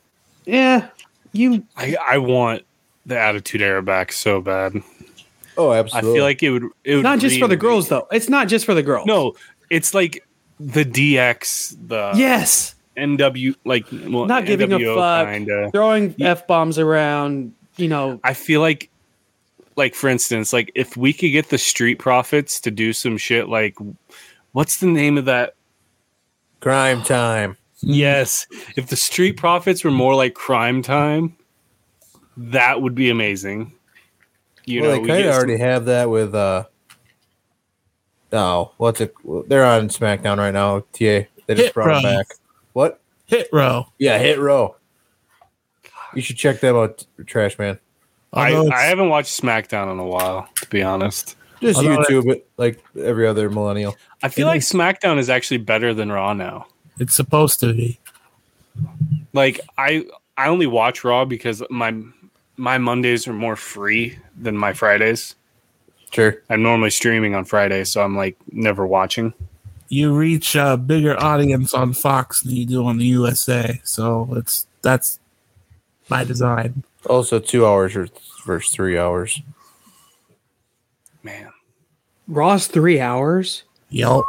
yeah, 0.45 0.89
you 1.33 1.63
I, 1.75 1.97
I 2.01 2.17
want 2.19 2.63
the 3.05 3.19
Attitude 3.19 3.61
Era 3.61 3.83
back 3.83 4.11
so 4.11 4.41
bad. 4.41 4.81
Oh, 5.57 5.73
absolutely. 5.73 6.11
I 6.11 6.13
feel 6.13 6.23
like 6.23 6.43
it 6.43 6.51
would. 6.51 6.63
It 6.83 6.95
would 6.95 7.03
not 7.03 7.19
just 7.19 7.39
for 7.39 7.47
the 7.47 7.57
girls 7.57 7.89
though. 7.89 8.07
It's 8.11 8.29
not 8.29 8.47
just 8.47 8.65
for 8.65 8.73
the 8.73 8.83
girls. 8.83 9.07
No, 9.07 9.33
it's 9.69 9.93
like 9.93 10.25
the 10.59 10.85
DX, 10.85 11.75
the 11.87 12.13
Yes. 12.15 12.75
NW, 12.97 13.55
like 13.65 13.85
well, 13.91 14.25
Not 14.25 14.45
giving 14.45 14.73
a 14.73 14.95
fuck. 14.95 15.27
Kinda. 15.27 15.69
Throwing 15.71 16.15
f 16.19 16.47
bombs 16.47 16.79
around. 16.79 17.53
You 17.77 17.87
know. 17.87 18.19
I 18.23 18.33
feel 18.33 18.59
like, 18.61 18.89
like 19.75 19.93
for 19.95 20.07
instance, 20.09 20.51
like 20.51 20.71
if 20.75 20.97
we 20.97 21.13
could 21.13 21.29
get 21.29 21.49
the 21.49 21.57
Street 21.57 21.99
Profits 21.99 22.59
to 22.61 22.71
do 22.71 22.91
some 22.93 23.17
shit, 23.17 23.49
like 23.49 23.75
what's 24.53 24.79
the 24.79 24.87
name 24.87 25.17
of 25.17 25.25
that? 25.25 25.53
Cryme 26.59 27.03
Tyme. 27.03 27.55
Yes, 27.81 28.47
if 28.75 28.87
the 28.87 28.95
Street 28.95 29.33
Profits 29.37 29.83
were 29.83 29.91
more 29.91 30.15
like 30.15 30.33
Cryme 30.33 30.81
Tyme, 30.83 31.35
that 32.35 32.81
would 32.81 32.95
be 32.95 33.11
amazing. 33.11 33.71
You 34.65 34.81
well, 34.81 34.89
know, 34.89 34.95
they 34.95 35.01
we 35.03 35.07
kind 35.07 35.19
get 35.23 35.27
of 35.29 35.33
some- 35.35 35.43
already 35.43 35.57
have 35.59 35.85
that 35.85 36.09
with. 36.09 36.33
uh 36.33 36.63
Oh, 38.33 38.71
what's 38.77 38.99
it? 38.99 39.13
They're 39.47 39.63
on 39.65 39.87
SmackDown 39.87 40.37
right 40.37 40.53
now. 40.53 40.79
TA. 40.79 40.87
They 40.97 41.27
just 41.49 41.61
Hit 41.67 41.73
brought 41.73 41.87
Row. 41.87 42.01
them 42.01 42.17
back. 42.17 42.27
What? 42.77 43.01
Hit 43.25 43.49
row. 43.51 43.87
Yeah, 43.97 44.19
Hit 44.19 44.37
Row. 44.37 44.75
You 46.13 46.21
should 46.21 46.37
check 46.37 46.59
them 46.59 46.75
out, 46.75 47.07
Trash 47.25 47.57
Man. 47.57 47.79
I, 48.31 48.53
Although 48.53 48.71
I 48.71 48.81
haven't 48.83 49.09
watched 49.09 49.41
SmackDown 49.41 49.91
in 49.91 49.97
a 49.97 50.05
while, 50.05 50.47
to 50.57 50.69
be 50.69 50.83
honest. 50.83 51.35
Just 51.59 51.79
Although 51.79 52.03
YouTube 52.03 52.31
it 52.31 52.47
like 52.57 52.83
every 53.01 53.25
other 53.25 53.49
millennial. 53.49 53.95
I 54.21 54.29
feel 54.29 54.45
It 54.45 54.51
like 54.51 54.59
is- 54.59 54.71
SmackDown 54.71 55.17
is 55.17 55.27
actually 55.27 55.57
better 55.57 55.91
than 55.95 56.11
Raw 56.11 56.33
now. 56.33 56.67
It's 56.99 57.15
supposed 57.15 57.59
to 57.61 57.73
be. 57.73 57.99
Like 59.33 59.59
I 59.79 60.05
I 60.37 60.47
only 60.47 60.67
watch 60.67 61.03
Raw 61.03 61.25
because 61.25 61.63
my 61.71 61.99
my 62.57 62.77
Mondays 62.77 63.27
are 63.27 63.33
more 63.33 63.55
free 63.55 64.19
than 64.39 64.55
my 64.55 64.73
Fridays. 64.73 65.33
Sure. 66.11 66.43
I'm 66.51 66.61
normally 66.61 66.91
streaming 66.91 67.33
on 67.33 67.43
Fridays, 67.43 67.91
so 67.91 68.03
I'm 68.03 68.15
like 68.15 68.37
never 68.51 68.85
watching. 68.85 69.33
You 69.89 70.13
reach 70.15 70.55
a 70.55 70.75
bigger 70.77 71.17
audience 71.21 71.73
on 71.73 71.93
Fox 71.93 72.41
than 72.41 72.55
you 72.55 72.65
do 72.65 72.85
on 72.85 72.97
the 72.97 73.05
USA, 73.05 73.79
so 73.83 74.27
it's 74.35 74.67
that's 74.81 75.19
by 76.09 76.23
design. 76.23 76.83
Also, 77.05 77.39
two 77.39 77.65
hours 77.65 77.95
or 77.95 78.07
versus 78.45 78.73
three 78.73 78.97
hours. 78.97 79.41
Man, 81.23 81.49
Raw's 82.27 82.67
three 82.67 82.99
hours. 82.99 83.63
Yep, 83.89 84.21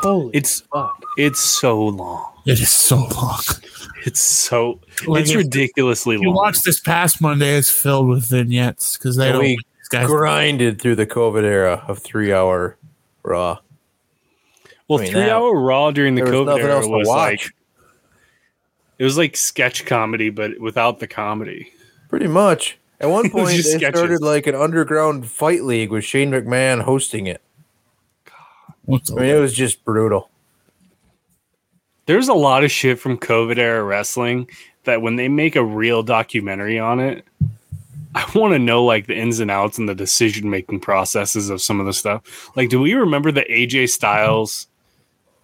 Holy 0.00 0.36
it's 0.36 0.60
fuck. 0.72 1.02
it's 1.16 1.40
so 1.40 1.80
long. 1.86 2.32
it 2.46 2.58
is 2.60 2.70
so 2.70 2.96
long. 3.14 3.40
It's 4.04 4.20
so 4.20 4.80
Like, 5.06 5.22
it's 5.22 5.30
if- 5.32 5.36
ridiculously 5.36 6.16
You 6.16 6.28
long. 6.28 6.34
watch 6.34 6.62
this 6.62 6.80
past 6.80 7.20
Monday 7.20 7.56
is 7.56 7.68
filled 7.70 8.08
with 8.08 8.28
vignettes 8.28 8.96
because 8.96 9.16
they 9.16 9.30
don't. 9.30 9.40
we 9.42 9.58
guys, 9.90 10.06
grinded 10.06 10.80
through 10.80 10.94
the 10.96 11.06
COVID 11.06 11.42
era 11.44 11.84
of 11.88 11.98
three 11.98 12.32
hour 12.32 12.76
Raw. 13.22 13.58
Well, 14.88 14.98
I 14.98 15.02
mean, 15.02 15.10
three 15.12 15.20
that- 15.22 15.30
hour 15.32 15.54
Raw 15.54 15.90
during 15.90 16.14
the 16.14 16.22
there 16.24 16.32
was 16.32 16.46
COVID 16.48 16.58
era 16.60 16.72
else 16.76 16.84
to 16.86 16.90
was 16.90 17.06
watch. 17.08 17.16
like 17.44 17.54
it 18.98 19.04
was 19.04 19.16
like 19.16 19.36
sketch 19.36 19.86
comedy, 19.86 20.30
but 20.30 20.58
without 20.58 20.98
the 20.98 21.06
comedy. 21.06 21.72
Pretty 22.08 22.26
much. 22.26 22.78
At 23.00 23.08
one 23.10 23.30
point, 23.30 23.48
they 23.50 23.62
sketches. 23.62 23.98
started 23.98 24.22
like 24.22 24.46
an 24.48 24.54
underground 24.56 25.26
fight 25.30 25.62
league 25.62 25.90
with 25.90 26.04
Shane 26.04 26.30
McMahon 26.32 26.82
hosting 26.82 27.26
it. 27.26 27.40
what's 28.86 29.10
I 29.12 29.14
mean, 29.16 29.24
it 29.26 29.38
was 29.38 29.54
just 29.54 29.84
brutal. 29.84 30.30
There's 32.06 32.28
a 32.28 32.34
lot 32.34 32.64
of 32.64 32.70
shit 32.72 32.98
from 32.98 33.18
COVID 33.18 33.58
era 33.58 33.84
wrestling 33.84 34.48
that 34.84 35.02
when 35.02 35.16
they 35.16 35.28
make 35.28 35.56
a 35.56 35.64
real 35.64 36.02
documentary 36.02 36.78
on 36.78 36.98
it, 37.00 37.24
I 38.14 38.24
want 38.34 38.54
to 38.54 38.58
know 38.58 38.82
like 38.84 39.06
the 39.06 39.14
ins 39.16 39.38
and 39.40 39.50
outs 39.50 39.76
and 39.76 39.86
the 39.88 39.94
decision 39.94 40.48
making 40.48 40.80
processes 40.80 41.50
of 41.50 41.60
some 41.60 41.78
of 41.80 41.86
the 41.86 41.92
stuff. 41.92 42.50
Like, 42.56 42.70
do 42.70 42.80
we 42.80 42.94
remember 42.94 43.30
the 43.30 43.42
AJ 43.50 43.90
Styles 43.90 44.66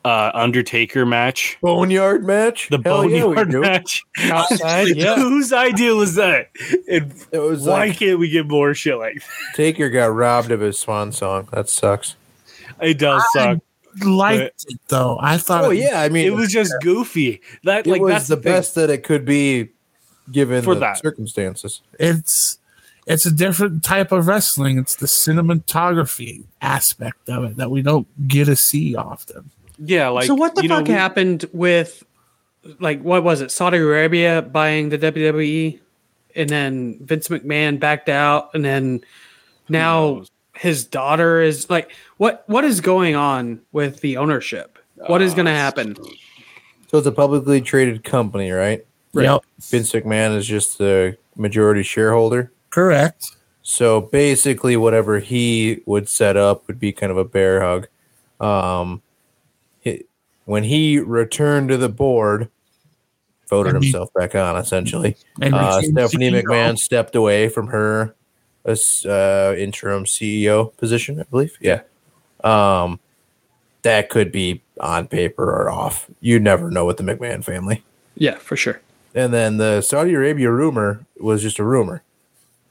uh, 0.04 0.30
Undertaker 0.34 1.06
match? 1.06 1.56
Boneyard 1.62 2.24
match. 2.24 2.68
The 2.68 2.80
Hell 2.84 3.02
Boneyard 3.02 3.50
do. 3.50 3.60
match? 3.60 4.02
Outside, 4.24 4.88
yeah. 4.96 5.16
Whose 5.16 5.52
idea 5.52 5.94
was 5.94 6.14
that? 6.16 6.50
And 6.90 7.12
It 7.32 7.38
was 7.38 7.66
why 7.66 7.86
like 7.88 7.98
can't 7.98 8.18
we 8.18 8.28
get 8.28 8.46
more 8.46 8.74
shit 8.74 8.98
like 8.98 9.14
that? 9.14 9.24
Taker 9.56 9.88
got 9.90 10.06
robbed 10.14 10.50
of 10.50 10.60
his 10.60 10.78
swan 10.78 11.12
song. 11.12 11.48
That 11.52 11.68
sucks. 11.68 12.16
It 12.82 12.98
does 12.98 13.22
suck. 13.32 13.58
liked 14.04 14.64
it 14.68 14.80
though. 14.88 15.18
I 15.20 15.38
thought. 15.38 15.64
Oh 15.64 15.70
it- 15.70 15.78
yeah, 15.78 16.00
I 16.00 16.08
mean, 16.08 16.26
It 16.26 16.34
was 16.34 16.50
just 16.52 16.74
goofy. 16.82 17.40
That 17.64 17.86
it 17.86 17.90
like 17.90 18.00
was 18.02 18.10
that's 18.12 18.28
the 18.28 18.36
the 18.36 18.42
thing. 18.42 18.52
best 18.52 18.74
that 18.74 18.90
it 18.90 19.04
could 19.04 19.24
be 19.24 19.70
given 20.32 20.64
For 20.64 20.74
the 20.74 20.80
that. 20.80 20.98
circumstances. 20.98 21.80
it's 21.98 22.58
it's 23.06 23.26
a 23.26 23.30
different 23.30 23.82
type 23.84 24.12
of 24.12 24.26
wrestling. 24.26 24.78
It's 24.78 24.96
the 24.96 25.06
cinematography 25.06 26.44
aspect 26.62 27.28
of 27.28 27.44
it 27.44 27.56
that 27.56 27.70
we 27.70 27.82
don't 27.82 28.06
get 28.28 28.46
to 28.46 28.56
see 28.56 28.96
often. 28.96 29.50
Yeah, 29.78 30.08
like 30.08 30.26
so 30.26 30.34
what 30.34 30.54
the 30.54 30.62
you 30.62 30.68
know, 30.68 30.78
fuck 30.78 30.88
we- 30.88 30.94
happened 30.94 31.44
with 31.52 32.04
like 32.80 33.02
what 33.02 33.22
was 33.22 33.42
it 33.42 33.50
saudi 33.50 33.76
arabia 33.76 34.40
buying 34.40 34.88
the 34.88 34.96
wwe 34.98 35.78
and 36.34 36.48
then 36.48 36.98
vince 37.02 37.28
mcmahon 37.28 37.78
backed 37.78 38.08
out 38.08 38.48
and 38.54 38.64
then 38.64 39.02
now 39.68 40.22
his 40.54 40.84
daughter 40.86 41.42
is 41.42 41.68
like 41.68 41.90
what 42.16 42.42
what 42.46 42.64
is 42.64 42.80
going 42.80 43.14
on 43.14 43.60
with 43.72 44.00
the 44.00 44.16
ownership 44.16 44.78
what 45.08 45.20
is 45.20 45.34
going 45.34 45.44
to 45.44 45.52
happen 45.52 45.94
So 46.88 46.96
it's 46.98 47.06
a 47.06 47.12
publicly 47.12 47.60
traded 47.60 48.02
company, 48.04 48.50
right? 48.50 48.86
Right. 49.12 49.24
Yep, 49.24 49.42
Vince 49.60 49.92
McMahon 49.92 50.34
is 50.36 50.46
just 50.46 50.78
the 50.78 51.18
majority 51.36 51.82
shareholder. 51.82 52.50
correct. 52.70 53.36
So 53.62 54.00
basically, 54.00 54.76
whatever 54.76 55.18
he 55.18 55.80
would 55.86 56.08
set 56.08 56.36
up 56.36 56.66
would 56.66 56.78
be 56.78 56.92
kind 56.92 57.10
of 57.10 57.18
a 57.18 57.24
bear 57.24 57.60
hug. 57.62 57.88
Um, 58.40 59.00
he, 59.00 59.13
when 60.44 60.64
he 60.64 60.98
returned 60.98 61.68
to 61.70 61.76
the 61.76 61.88
board, 61.88 62.48
voted 63.48 63.74
himself 63.74 64.12
back 64.14 64.34
on 64.34 64.56
essentially. 64.56 65.16
And 65.40 65.54
Uh, 65.54 65.80
Stephanie 65.82 66.30
CEO. 66.30 66.42
McMahon 66.42 66.78
stepped 66.78 67.14
away 67.14 67.48
from 67.48 67.68
her 67.68 68.14
as 68.64 69.04
uh, 69.06 69.54
interim 69.58 70.04
CEO 70.04 70.74
position, 70.76 71.20
I 71.20 71.24
believe. 71.24 71.56
Yeah. 71.60 71.82
Um, 72.42 72.98
that 73.82 74.08
could 74.08 74.32
be 74.32 74.62
on 74.80 75.06
paper 75.08 75.44
or 75.44 75.70
off. 75.70 76.08
You 76.20 76.40
never 76.40 76.70
know 76.70 76.84
with 76.86 76.96
the 76.96 77.02
McMahon 77.04 77.44
family. 77.44 77.82
yeah 78.16 78.36
for 78.38 78.56
sure 78.56 78.80
And 79.14 79.32
then 79.34 79.56
the 79.58 79.80
Saudi 79.82 80.14
Arabia 80.14 80.50
rumor 80.50 81.04
was 81.18 81.42
just 81.42 81.58
a 81.58 81.64
rumor. 81.64 82.02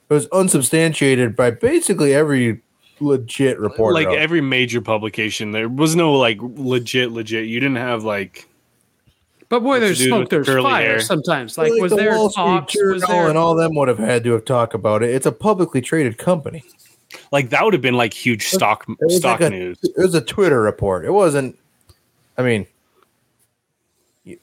It 0.10 0.14
was 0.14 0.28
unsubstantiated 0.32 1.36
by 1.36 1.52
basically 1.52 2.14
every 2.14 2.62
legit 3.04 3.60
reporter. 3.60 3.94
like 3.94 4.08
every 4.08 4.42
major 4.42 4.82
publication 4.82 5.52
there 5.52 5.70
was 5.70 5.96
no 5.96 6.14
like 6.14 6.38
legit 6.42 7.12
legit 7.12 7.46
you 7.48 7.60
didn't 7.60 7.76
have 7.78 8.04
like 8.04 8.48
but 9.50 9.60
boy 9.60 9.80
there's 9.80 10.04
smoke 10.04 10.30
there's 10.30 10.48
fire 10.48 10.86
hair? 10.86 11.00
sometimes 11.00 11.58
Like 11.58 11.72
like, 11.74 11.82
was 11.82 11.92
the 11.92 11.98
there 11.98 12.16
Wall 12.16 12.30
Street 12.30 12.44
talks 12.44 12.76
was 12.76 13.02
Journal 13.02 13.08
there 13.08 13.30
and 13.30 13.38
all 13.38 13.54
them 13.56 13.76
would 13.76 13.88
have 13.88 14.00
had 14.00 14.24
to 14.24 14.32
have 14.32 14.46
talked 14.46 14.74
about 14.74 15.04
it. 15.04 15.12
It's 15.12 15.26
a 15.28 15.32
publicly 15.32 15.80
traded 15.82 16.18
company. 16.18 16.64
like 17.32 17.50
that 17.52 17.64
would 17.64 17.74
have 17.74 17.82
been 17.82 17.94
like 17.98 18.14
huge 18.14 18.48
stock 18.48 18.86
It 18.90 18.98
was 19.02 19.18
stock 19.18 19.40
like 19.42 19.52
a- 19.52 19.56
news 19.56 19.78
It 19.84 19.94
was 19.98 20.16
a 20.16 20.22
Twitter 20.22 20.62
report. 20.62 21.06
It 21.06 21.12
wasn't. 21.12 21.60
I 22.38 22.42
mean, 22.42 22.66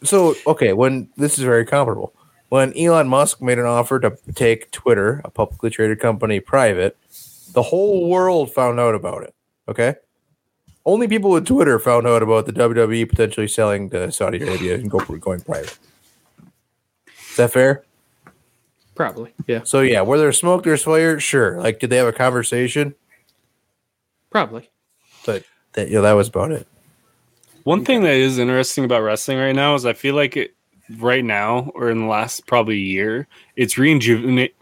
so 0.05 0.35
okay. 0.47 0.73
When 0.73 1.09
this 1.17 1.39
is 1.39 1.45
very 1.45 1.65
comparable. 1.67 2.13
When 2.51 2.77
Elon 2.77 3.07
Musk 3.09 3.41
made 3.41 3.61
an 3.61 3.65
offer 3.67 4.01
to 4.01 4.17
take 4.35 4.73
Twitter, 4.73 5.21
a 5.25 5.31
publicly 5.31 5.71
traded 5.71 6.01
company, 6.01 6.41
private, 6.41 6.97
the 7.53 7.63
whole 7.63 8.09
world 8.09 8.53
found 8.53 8.81
out 8.81 8.95
about 8.95 9.23
it. 9.23 9.35
Okay. 9.69 9.95
Only 10.87 11.09
people 11.09 11.31
with 11.31 11.47
Twitter 11.47 11.79
found 11.79 12.07
out 12.07 12.23
about 12.23 12.47
the 12.47 12.53
WWE 12.53 13.09
potentially 13.09 13.49
selling 13.49 13.91
to 13.91 14.11
Saudi 14.11 14.41
Arabia 14.43 14.75
and 14.75 14.91
go, 14.91 14.99
going 14.99 15.41
private. 15.43 15.79
Is 17.31 17.37
that 17.37 17.53
fair? 17.53 17.85
probably 19.01 19.33
yeah 19.47 19.63
So 19.65 19.81
yeah, 19.81 20.03
where 20.03 20.19
there's 20.19 20.37
smoke, 20.37 20.63
there's 20.63 20.83
fire. 20.83 21.19
Sure. 21.19 21.59
Like, 21.59 21.81
did 21.81 21.89
they 21.89 21.97
have 21.97 22.07
a 22.07 22.13
conversation? 22.13 22.95
probably 24.29 24.69
But 25.25 25.45
that, 25.73 25.89
yeah, 25.89 26.03
that 26.03 26.13
was 26.13 26.29
about 26.29 26.53
it. 26.53 26.69
One 27.65 27.83
thing 27.83 28.03
that 28.03 28.13
is 28.13 28.39
interesting 28.39 28.85
about 28.85 29.03
wrestling 29.03 29.39
right 29.39 29.57
now 29.57 29.75
is 29.75 29.87
I 29.87 29.95
feel 29.95 30.15
like 30.15 30.37
it 30.37 30.55
right 30.99 31.25
now 31.25 31.73
or 31.75 31.91
in 31.91 32.01
the 32.01 32.07
last 32.07 32.47
probably 32.47 32.77
year, 32.77 33.27
it's 33.57 33.79
rejuvenate 33.79 34.55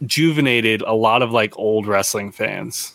rejuvenated 0.00 0.82
a 0.82 0.92
lot 0.94 1.22
of 1.22 1.30
like 1.30 1.56
old 1.58 1.86
wrestling 1.86 2.32
fans. 2.32 2.94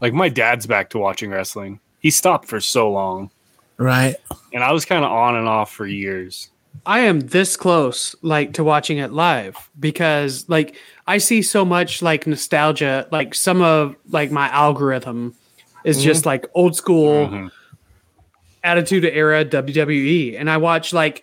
Like 0.00 0.12
my 0.12 0.28
dad's 0.28 0.66
back 0.66 0.90
to 0.90 0.98
watching 0.98 1.30
wrestling. 1.30 1.80
He 2.00 2.10
stopped 2.10 2.46
for 2.48 2.60
so 2.60 2.90
long. 2.90 3.30
Right. 3.78 4.16
And 4.52 4.62
I 4.64 4.72
was 4.72 4.84
kind 4.84 5.04
of 5.04 5.10
on 5.10 5.36
and 5.36 5.48
off 5.48 5.70
for 5.72 5.86
years. 5.86 6.50
I 6.84 7.00
am 7.00 7.20
this 7.20 7.56
close, 7.56 8.14
like 8.22 8.52
to 8.54 8.64
watching 8.64 8.98
it 8.98 9.10
live 9.12 9.70
because, 9.80 10.46
like, 10.48 10.76
I 11.06 11.18
see 11.18 11.40
so 11.40 11.64
much 11.64 12.02
like 12.02 12.26
nostalgia. 12.26 13.08
Like 13.10 13.34
some 13.34 13.62
of 13.62 13.96
like 14.10 14.30
my 14.30 14.48
algorithm 14.48 15.34
is 15.84 16.02
just 16.02 16.26
like 16.26 16.46
old 16.54 16.76
school 16.76 17.28
Mhm. 17.28 17.50
Attitude 18.62 19.04
Era 19.04 19.44
WWE, 19.44 20.36
and 20.38 20.50
I 20.50 20.56
watch 20.56 20.92
like 20.92 21.22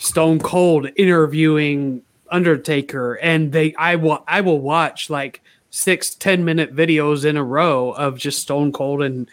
Stone 0.00 0.40
Cold 0.40 0.88
interviewing 0.96 2.02
Undertaker, 2.34 3.14
and 3.14 3.52
they 3.52 3.74
I 3.76 3.94
will 3.94 4.24
I 4.26 4.40
will 4.40 4.60
watch 4.60 5.08
like 5.08 5.40
six 5.70 6.14
ten 6.14 6.44
minute 6.44 6.74
videos 6.74 7.24
in 7.24 7.36
a 7.36 7.44
row 7.44 7.92
of 7.92 8.18
just 8.18 8.42
Stone 8.42 8.72
Cold 8.72 9.02
and 9.02 9.30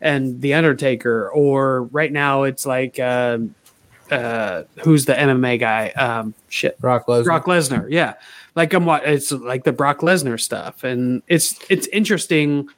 and 0.00 0.40
the 0.40 0.54
Undertaker, 0.54 1.30
or 1.30 1.84
right 1.84 2.10
now 2.10 2.42
it's 2.42 2.66
like 2.66 2.98
um 2.98 3.54
uh, 4.10 4.64
who's 4.82 5.04
the 5.04 5.14
MMA 5.14 5.60
guy? 5.60 5.90
Um, 5.90 6.34
shit, 6.48 6.78
Brock 6.80 7.06
Lesnar. 7.06 7.24
Brock 7.24 7.44
Lesnar. 7.44 7.86
Yeah, 7.88 8.14
like 8.56 8.72
I'm 8.72 8.84
what 8.84 9.04
it's 9.06 9.30
like 9.30 9.64
the 9.64 9.72
Brock 9.72 10.00
Lesnar 10.00 10.40
stuff, 10.40 10.82
and 10.82 11.22
it's 11.28 11.58
it's 11.70 11.86
interesting 11.88 12.68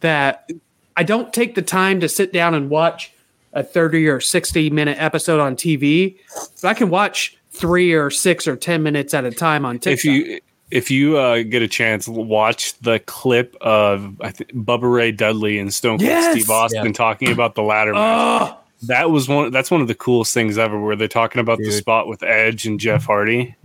that 0.00 0.50
I 0.96 1.02
don't 1.02 1.32
take 1.32 1.54
the 1.54 1.62
time 1.62 2.00
to 2.00 2.08
sit 2.08 2.32
down 2.32 2.54
and 2.54 2.70
watch 2.70 3.12
a 3.52 3.62
30 3.62 4.08
or 4.08 4.20
60 4.20 4.70
minute 4.70 4.98
episode 5.00 5.40
on 5.40 5.56
TV, 5.56 6.18
but 6.62 6.68
I 6.68 6.74
can 6.74 6.90
watch 6.90 7.36
three 7.58 7.92
or 7.92 8.10
six 8.10 8.46
or 8.46 8.56
10 8.56 8.82
minutes 8.82 9.12
at 9.14 9.24
a 9.24 9.30
time 9.30 9.64
on 9.64 9.78
TikTok. 9.78 9.92
If 9.92 10.04
you 10.04 10.40
if 10.70 10.90
you 10.90 11.16
uh, 11.16 11.42
get 11.44 11.62
a 11.62 11.68
chance, 11.68 12.06
watch 12.06 12.78
the 12.80 12.98
clip 13.00 13.56
of 13.60 14.20
I 14.20 14.30
think 14.30 14.52
Bubba 14.52 14.90
Ray 14.92 15.12
Dudley 15.12 15.58
and 15.58 15.72
Stone 15.72 15.98
Cold 15.98 16.08
Yes! 16.10 16.32
Steve 16.32 16.50
Austin 16.50 16.86
Yeah. 16.86 16.92
talking 16.92 17.30
about 17.32 17.54
the 17.54 17.62
ladder 17.62 17.94
match. 17.94 18.52
oh, 18.52 18.58
That 18.86 19.10
was 19.10 19.28
one. 19.28 19.50
That's 19.50 19.70
one 19.70 19.80
of 19.80 19.88
the 19.88 19.94
coolest 19.94 20.34
things 20.34 20.58
ever. 20.58 20.78
Where 20.80 20.94
they're 20.94 21.08
talking 21.08 21.40
about 21.40 21.58
the 21.58 21.72
spot 21.72 22.06
with 22.06 22.22
Edge 22.22 22.66
and 22.66 22.78
Jeff 22.78 23.04
Hardy. 23.06 23.56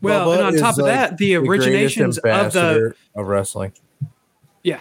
well, 0.00 0.28
Bubba 0.28 0.38
and 0.38 0.46
on 0.46 0.56
top 0.56 0.72
of 0.78 0.84
like, 0.84 0.92
that, 0.94 1.18
the 1.18 1.34
greatest 1.40 1.68
originations 1.68 2.18
of 2.18 2.52
the 2.54 2.94
of 3.14 3.26
wrestling. 3.26 3.72
Yeah. 4.62 4.80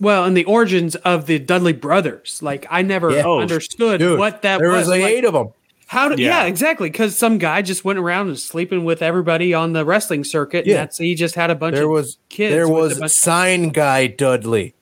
Well, 0.00 0.24
and 0.24 0.34
the 0.34 0.46
origins 0.46 0.96
of 0.96 1.26
the 1.26 1.38
Dudley 1.38 1.74
brothers. 1.74 2.40
Like 2.42 2.66
I 2.70 2.80
never 2.80 3.10
Yeah. 3.10 3.24
Oh, 3.26 3.40
understood 3.40 3.98
Dude, 4.00 4.18
what 4.18 4.40
that 4.42 4.58
there 4.58 4.70
was. 4.70 4.80
was 4.80 4.88
like, 4.88 5.02
Like, 5.02 5.12
eight 5.12 5.24
of 5.26 5.34
them. 5.34 5.48
How 5.94 6.08
did 6.08 6.18
yeah, 6.18 6.42
Yeah. 6.42 6.46
exactly. 6.46 6.90
Because 6.90 7.16
some 7.16 7.38
guy 7.38 7.62
just 7.62 7.84
went 7.84 7.98
around 7.98 8.28
and 8.28 8.38
sleeping 8.38 8.84
with 8.84 9.00
everybody 9.02 9.54
on 9.54 9.72
the 9.72 9.84
wrestling 9.84 10.24
circuit. 10.24 10.66
Yeah. 10.66 10.74
And 10.74 10.82
that's 10.82 10.98
he 10.98 11.14
just 11.14 11.34
had 11.36 11.50
a 11.50 11.54
bunch 11.54 11.74
There 11.74 11.84
of 11.84 11.90
was 11.90 12.18
kids. 12.28 12.52
there 12.52 12.68
was 12.68 13.12
sign 13.14 13.70
guy 13.70 14.08
Dudley. 14.08 14.74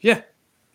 yeah. 0.00 0.22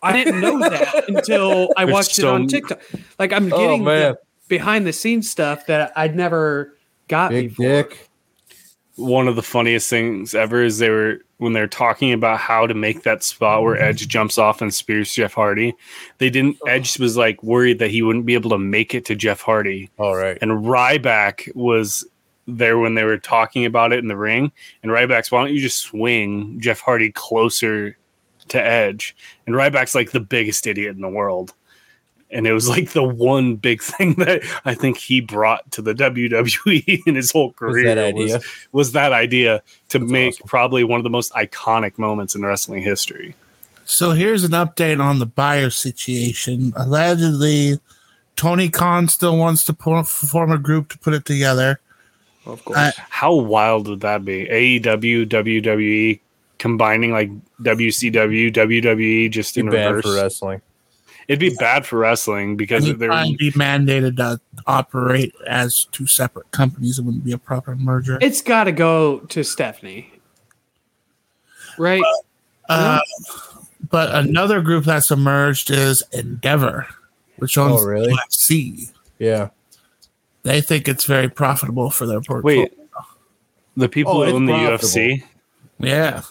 I 0.02 0.14
didn't 0.14 0.40
know 0.40 0.60
that 0.60 1.10
until 1.10 1.74
I 1.76 1.84
There's 1.84 1.94
watched 1.94 2.20
it 2.20 2.26
on 2.26 2.48
TikTok. 2.48 2.80
Like 3.20 3.34
I'm 3.34 3.52
Oh, 3.52 3.58
getting 3.58 3.84
man. 3.84 4.14
the 4.14 4.20
behind 4.48 4.88
the 4.88 4.94
scenes 4.94 5.30
stuff 5.30 5.66
that 5.66 5.92
I'd 5.96 6.16
never 6.16 6.78
got 7.10 7.32
Big 7.32 7.50
before. 7.50 7.66
Dick. 7.66 8.09
One 9.00 9.28
of 9.28 9.36
the 9.36 9.44
funniest 9.44 9.90
things 9.90 10.36
ever 10.36 10.62
is 10.62 10.78
they 10.78 10.90
were 10.90 11.20
when 11.38 11.54
they're 11.54 11.68
talking 11.68 12.12
about 12.12 12.38
how 12.38 12.68
to 12.68 12.74
make 12.74 13.04
that 13.04 13.24
spot 13.24 13.64
where 13.64 13.76
mm-hmm. 13.76 13.86
Edge 13.86 14.08
jumps 14.08 14.38
off 14.38 14.62
and 14.62 14.74
spears 14.74 15.14
Jeff 15.14 15.34
Hardy. 15.34 15.74
They 16.18 16.30
didn't. 16.30 16.58
Oh. 16.64 16.70
Edge 16.70 17.00
was 17.00 17.16
like 17.16 17.42
worried 17.42 17.80
that 17.80 17.92
he 17.92 18.02
wouldn't 18.02 18.26
be 18.26 18.34
able 18.34 18.50
to 18.52 18.58
make 18.58 18.94
it 18.94 19.06
to 19.06 19.16
Jeff 19.16 19.42
Hardy. 19.42 19.90
All 19.98 20.16
right. 20.16 20.38
And 20.42 20.52
Ryback 20.52 21.56
was 21.56 22.06
there 22.46 22.78
when 22.78 22.96
they 22.96 23.04
were 23.04 23.18
talking 23.18 23.66
about 23.66 23.94
it 23.94 24.00
in 24.00 24.08
the 24.08 24.18
ring. 24.18 24.52
And 24.84 24.92
Ryback's, 24.92 25.32
why 25.32 25.44
don't 25.44 25.54
you 25.54 25.62
just 25.62 25.80
swing 25.80 26.60
Jeff 26.60 26.80
Hardy 26.82 27.12
closer 27.12 27.98
to 28.50 28.62
Edge? 28.62 29.16
And 29.46 29.56
Ryback's 29.56 29.96
like 29.96 30.12
the 30.12 30.20
biggest 30.20 30.68
idiot 30.68 30.96
in 30.96 31.02
the 31.02 31.10
world. 31.10 31.54
And 32.32 32.46
it 32.46 32.54
was 32.54 32.70
like 32.70 32.92
the 32.92 33.04
one 33.04 33.56
big 33.56 33.82
thing 33.84 34.14
that 34.16 34.42
I 34.66 34.76
think 34.76 34.98
he 34.98 35.20
brought 35.20 35.70
to 35.72 35.82
the 35.82 35.94
WWE 35.96 37.02
in 37.08 37.16
his 37.16 37.32
whole 37.32 37.48
Was 37.48 37.56
career 37.58 37.96
that 37.96 38.14
was, 38.14 38.36
idea? 38.36 38.42
was 38.72 38.92
that 38.92 39.12
idea 39.14 39.64
to 39.90 40.00
That's 40.00 40.12
make 40.12 40.34
awesome. 40.36 40.48
probably 40.48 40.84
one 40.84 41.00
of 41.00 41.04
the 41.04 41.10
most 41.10 41.32
iconic 41.34 41.98
moments 41.98 42.36
in 42.36 42.44
wrestling 42.46 42.84
history. 42.84 43.36
So 43.86 44.12
here's 44.12 44.44
an 44.44 44.52
update 44.52 45.04
on 45.04 45.18
the 45.18 45.26
buyer 45.26 45.72
situation. 45.72 46.74
Allegedly, 46.76 47.80
Tony 48.36 48.70
Khan 48.70 49.08
still 49.08 49.36
wants 49.36 49.64
to 49.66 49.74
form 49.74 50.52
a 50.52 50.60
group 50.60 50.90
to 50.90 51.00
put 51.00 51.16
it 51.16 51.26
together. 51.26 51.80
Of 52.46 52.64
course. 52.64 52.78
Uh, 52.78 52.92
How 53.10 53.34
wild 53.34 53.88
would 53.88 54.02
that 54.02 54.24
be? 54.24 54.46
AEW, 54.46 55.26
WWE 55.28 56.20
combining 56.60 57.12
like 57.12 57.32
WCW, 57.64 58.54
WWE 58.54 59.00
E 59.02 59.30
just 59.30 59.58
in 59.58 59.66
Too 59.66 59.72
bad 59.72 59.88
reverse. 59.96 60.04
for 60.06 60.16
wrestling. 60.22 60.62
It'd 61.30 61.40
be 61.40 61.56
bad 61.60 61.86
for 61.86 62.00
wrestling 62.00 62.58
because 62.58 62.84
he'd 62.86 62.98
they're 63.00 63.10
be 63.38 63.52
mandated 63.52 64.18
to 64.18 64.42
operate 64.66 65.34
as 65.48 65.86
two 65.92 66.08
separate 66.08 66.50
companies. 66.52 66.98
It 67.00 67.04
wouldn't 67.06 67.24
be 67.24 67.32
a 67.34 67.38
proper 67.38 67.76
merger. 67.76 68.18
it's 68.20 68.42
got 68.42 68.64
to 68.66 68.72
go 68.72 69.20
to 69.20 69.44
Stephanie, 69.44 70.12
right? 71.78 72.02
Uh, 72.68 73.00
but 73.90 74.14
another 74.16 74.60
group 74.62 74.86
that's 74.86 75.12
emerged 75.12 75.70
is 75.72 76.04
Endeavor, 76.12 76.88
which 77.38 77.58
owns 77.58 77.82
Oh, 77.82 77.86
really? 77.86 78.12
UFC. 78.12 78.92
Yeah. 79.20 79.50
They 80.44 80.62
think 80.62 80.88
it's 80.88 81.06
very 81.06 81.30
profitable 81.30 81.90
for 81.92 82.06
their 82.06 82.22
portfolio. 82.22 82.62
wait. 82.64 82.74
The 83.78 83.88
people 83.90 84.14
Oh, 84.14 84.26
who 84.26 84.32
own 84.34 84.46
the 84.46 84.54
profitable. 84.54 84.88
UFC, 84.90 85.24
Yeah. 85.80 86.22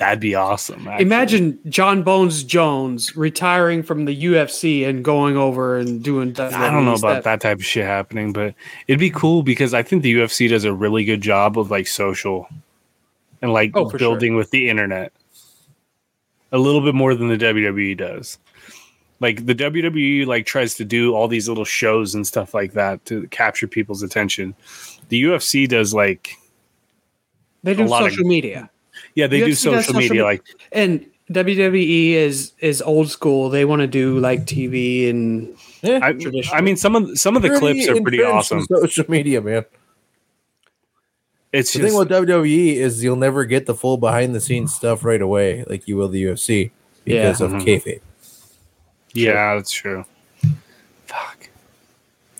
That'd 0.00 0.18
be 0.18 0.34
awesome. 0.34 0.88
actually. 0.88 1.04
Imagine 1.04 1.58
Jon 1.68 2.02
Bones 2.02 2.42
Jones 2.42 3.14
retiring 3.16 3.82
from 3.82 4.06
the 4.06 4.24
UFC 4.24 4.88
and 4.88 5.04
going 5.04 5.36
over 5.36 5.76
and 5.76 6.02
doing. 6.02 6.30
I 6.40 6.70
don't 6.70 6.84
know 6.86 6.94
about 6.94 7.22
that 7.24 7.40
type 7.42 7.58
of 7.58 7.64
shit 7.64 7.84
happening, 7.84 8.32
but 8.32 8.54
it'd 8.88 8.98
be 8.98 9.10
cool 9.10 9.42
because 9.42 9.74
I 9.74 9.82
think 9.82 10.02
the 10.02 10.14
UFC 10.14 10.48
does 10.48 10.64
a 10.64 10.72
really 10.72 11.04
good 11.04 11.20
job 11.20 11.58
of 11.58 11.70
like 11.70 11.86
social 11.86 12.48
and 13.42 13.52
like 13.52 13.72
Oh, 13.76 13.90
building 13.90 14.36
with 14.36 14.50
the 14.50 14.68
internet 14.70 15.12
a 16.50 16.56
little 16.58 16.80
bit 16.80 16.94
more 16.94 17.14
than 17.14 17.28
the 17.28 17.36
WWE 17.36 17.96
does. 17.96 18.38
Like 19.20 19.44
the 19.44 19.54
WWE 19.54 20.26
like 20.26 20.46
tries 20.46 20.76
to 20.76 20.84
do 20.86 21.14
all 21.14 21.28
these 21.28 21.46
little 21.46 21.66
shows 21.66 22.14
and 22.14 22.26
stuff 22.26 22.54
like 22.54 22.72
that 22.72 23.04
to 23.04 23.26
capture 23.28 23.66
people's 23.68 24.02
attention. 24.02 24.54
The 25.10 25.22
UFC 25.24 25.68
does 25.68 25.92
like 25.92 26.36
They 27.62 27.72
a 27.72 27.74
do 27.74 27.84
lot 27.84 28.04
of- 28.06 28.12
social 28.12 28.24
media, 28.26 28.70
yeah, 29.14 29.26
they 29.26 29.38
do 29.40 29.46
UFC 29.46 29.48
does 29.48 29.58
social 29.60 29.82
social 29.82 29.94
media 30.00 30.14
me- 30.14 30.22
like 30.22 30.42
and 30.72 31.06
WWE 31.32 32.12
is 32.12 32.52
is 32.60 32.82
old 32.82 33.08
school. 33.10 33.50
They 33.50 33.64
want 33.64 33.80
to 33.80 33.86
do 33.86 34.18
like 34.18 34.46
TV 34.46 35.08
and 35.10 35.54
Yeah. 35.82 36.00
I, 36.02 36.16
I 36.52 36.60
mean 36.60 36.76
some 36.76 36.96
of 36.96 37.18
some 37.18 37.36
of 37.36 37.42
the 37.42 37.56
clips 37.58 37.86
are 37.88 38.00
pretty 38.00 38.22
awesome. 38.22 38.64
Social 38.66 39.04
media, 39.08 39.40
man. 39.40 39.64
It's 41.52 41.72
The 41.72 41.80
just 41.80 41.90
thing 41.90 41.98
with 41.98 42.08
WWE 42.08 42.74
is 42.76 43.02
you'll 43.02 43.16
never 43.16 43.44
get 43.44 43.66
the 43.66 43.74
full 43.74 43.96
behind 43.96 44.34
the 44.34 44.40
scenes 44.40 44.72
stuff 44.74 45.04
right 45.04 45.20
away, 45.20 45.64
like 45.68 45.88
you 45.88 45.96
will 45.96 46.08
the 46.08 46.22
UFC, 46.22 46.70
because 47.04 47.40
of 47.40 47.50
Mhm. 47.50 47.62
kayfabe. 47.64 48.00
yeah, 49.14 49.54
that's 49.56 49.72
true. 49.72 50.04
Fuck. 51.06 51.48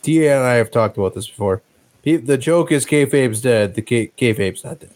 Tia 0.03 0.37
and 0.37 0.45
I 0.47 0.55
have 0.55 0.71
talked 0.71 0.97
about 0.97 1.15
this 1.15 1.27
before. 1.29 1.61
The 2.05 2.39
joke 2.39 2.71
is 2.73 2.87
kayfabe's 2.87 3.41
dead. 3.43 3.75
The 3.75 3.83
kay- 3.83 4.13
kayfabe's 4.17 4.63
not 4.65 4.79
dead. 4.81 4.91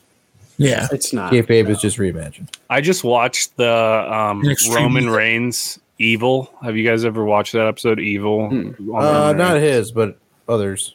Yeah. 0.57 0.87
it's 0.93 1.13
not. 1.13 1.33
Kayfabe 1.33 1.69
is 1.69 1.81
just 1.81 1.99
reimagined. 1.99 2.49
I 2.71 2.81
just 2.81 3.03
watched 3.05 3.57
the 3.57 3.69
um, 3.73 4.43
Roman 4.71 5.05
Evil. 5.05 5.15
Reigns 5.17 5.79
Evil. 5.99 6.53
Have 6.63 6.77
you 6.77 6.89
guys 6.89 7.05
ever 7.05 7.25
watched 7.25 7.53
that 7.55 7.67
episode 7.67 7.99
Evil? 8.01 8.41
on 8.43 8.77
Uh, 8.95 9.33
not 9.33 9.57
his, 9.57 9.91
but 9.93 10.19
others. 10.49 10.95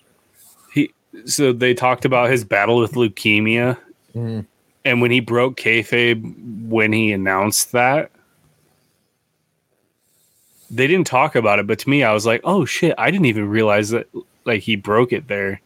he. 0.73 0.91
So 1.25 1.51
they 1.53 1.73
talked 1.73 2.05
about 2.05 2.29
his 2.29 2.43
battle 2.43 2.77
with 2.79 2.93
leukemia, 2.93 3.77
Mhm. 4.15 4.45
and 4.85 5.01
when 5.01 5.11
he 5.11 5.19
broke 5.19 5.57
kayfabe, 5.59 6.67
when 6.69 6.93
he 6.93 7.11
announced 7.11 7.71
that, 7.73 8.11
they 10.71 10.87
didn't 10.87 11.07
talk 11.07 11.35
about 11.35 11.59
it. 11.59 11.67
But 11.67 11.79
to 11.79 11.89
me, 11.89 12.03
I 12.03 12.13
was 12.13 12.25
like, 12.25 12.41
"Oh 12.43 12.63
shit!" 12.65 12.93
I 12.97 13.11
didn't 13.11 13.25
even 13.25 13.49
realize 13.49 13.89
that. 13.89 14.07
Like 14.45 14.61
he 14.61 14.75
broke 14.75 15.11
it 15.13 15.27
there, 15.27 15.61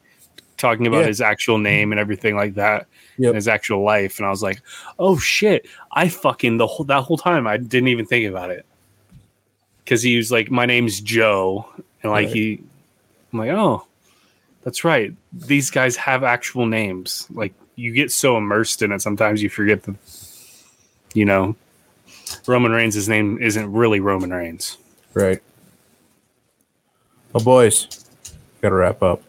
talking 0.58 0.88
about 0.88 1.02
Yeah. 1.02 1.08
his 1.08 1.22
actual 1.22 1.58
name 1.58 1.92
and 1.92 2.00
everything 2.00 2.36
like 2.36 2.56
that. 2.56 2.88
Yep. 3.20 3.28
and 3.30 3.36
his 3.36 3.48
actual 3.48 3.84
life, 3.84 4.18
and 4.18 4.26
I 4.26 4.32
was 4.32 4.42
like, 4.42 4.60
"Oh 4.98 5.20
shit!" 5.20 5.68
I 5.92 6.10
fucking 6.10 6.58
the 6.58 6.66
whole 6.66 6.84
that 6.86 7.04
whole 7.04 7.18
time 7.18 7.46
I 7.46 7.58
didn't 7.58 7.90
even 7.90 8.08
think 8.08 8.28
about 8.28 8.50
it 8.50 8.66
because 9.84 10.02
he 10.02 10.18
was 10.18 10.32
like, 10.32 10.50
"My 10.50 10.66
name's 10.66 11.00
Joe," 11.00 11.70
and 12.02 12.12
like 12.12 12.26
Right. 12.30 12.36
he, 12.36 12.64
I'm 13.32 13.38
like, 13.38 13.52
"Oh, 13.52 13.86
that's 14.64 14.84
right. 14.84 15.14
These 15.32 15.70
guys 15.70 15.96
have 15.98 16.24
actual 16.24 16.66
names." 16.66 17.28
Like 17.32 17.54
you 17.76 17.92
get 17.92 18.12
so 18.12 18.36
immersed 18.36 18.82
in 18.82 18.92
it, 18.92 19.00
sometimes 19.04 19.44
you 19.44 19.50
forget 19.50 19.84
the, 19.84 19.94
you 21.14 21.26
know, 21.26 21.56
Roman 22.48 22.72
Reigns' 22.72 22.96
his 22.96 23.08
name 23.08 23.38
isn't 23.44 23.72
really 23.72 24.00
Roman 24.00 24.34
Reigns. 24.34 24.78
Right. 25.14 25.40
Oh, 27.36 27.40
boys, 27.44 28.06
gotta 28.62 28.74
wrap 28.76 29.04
up. 29.04 29.22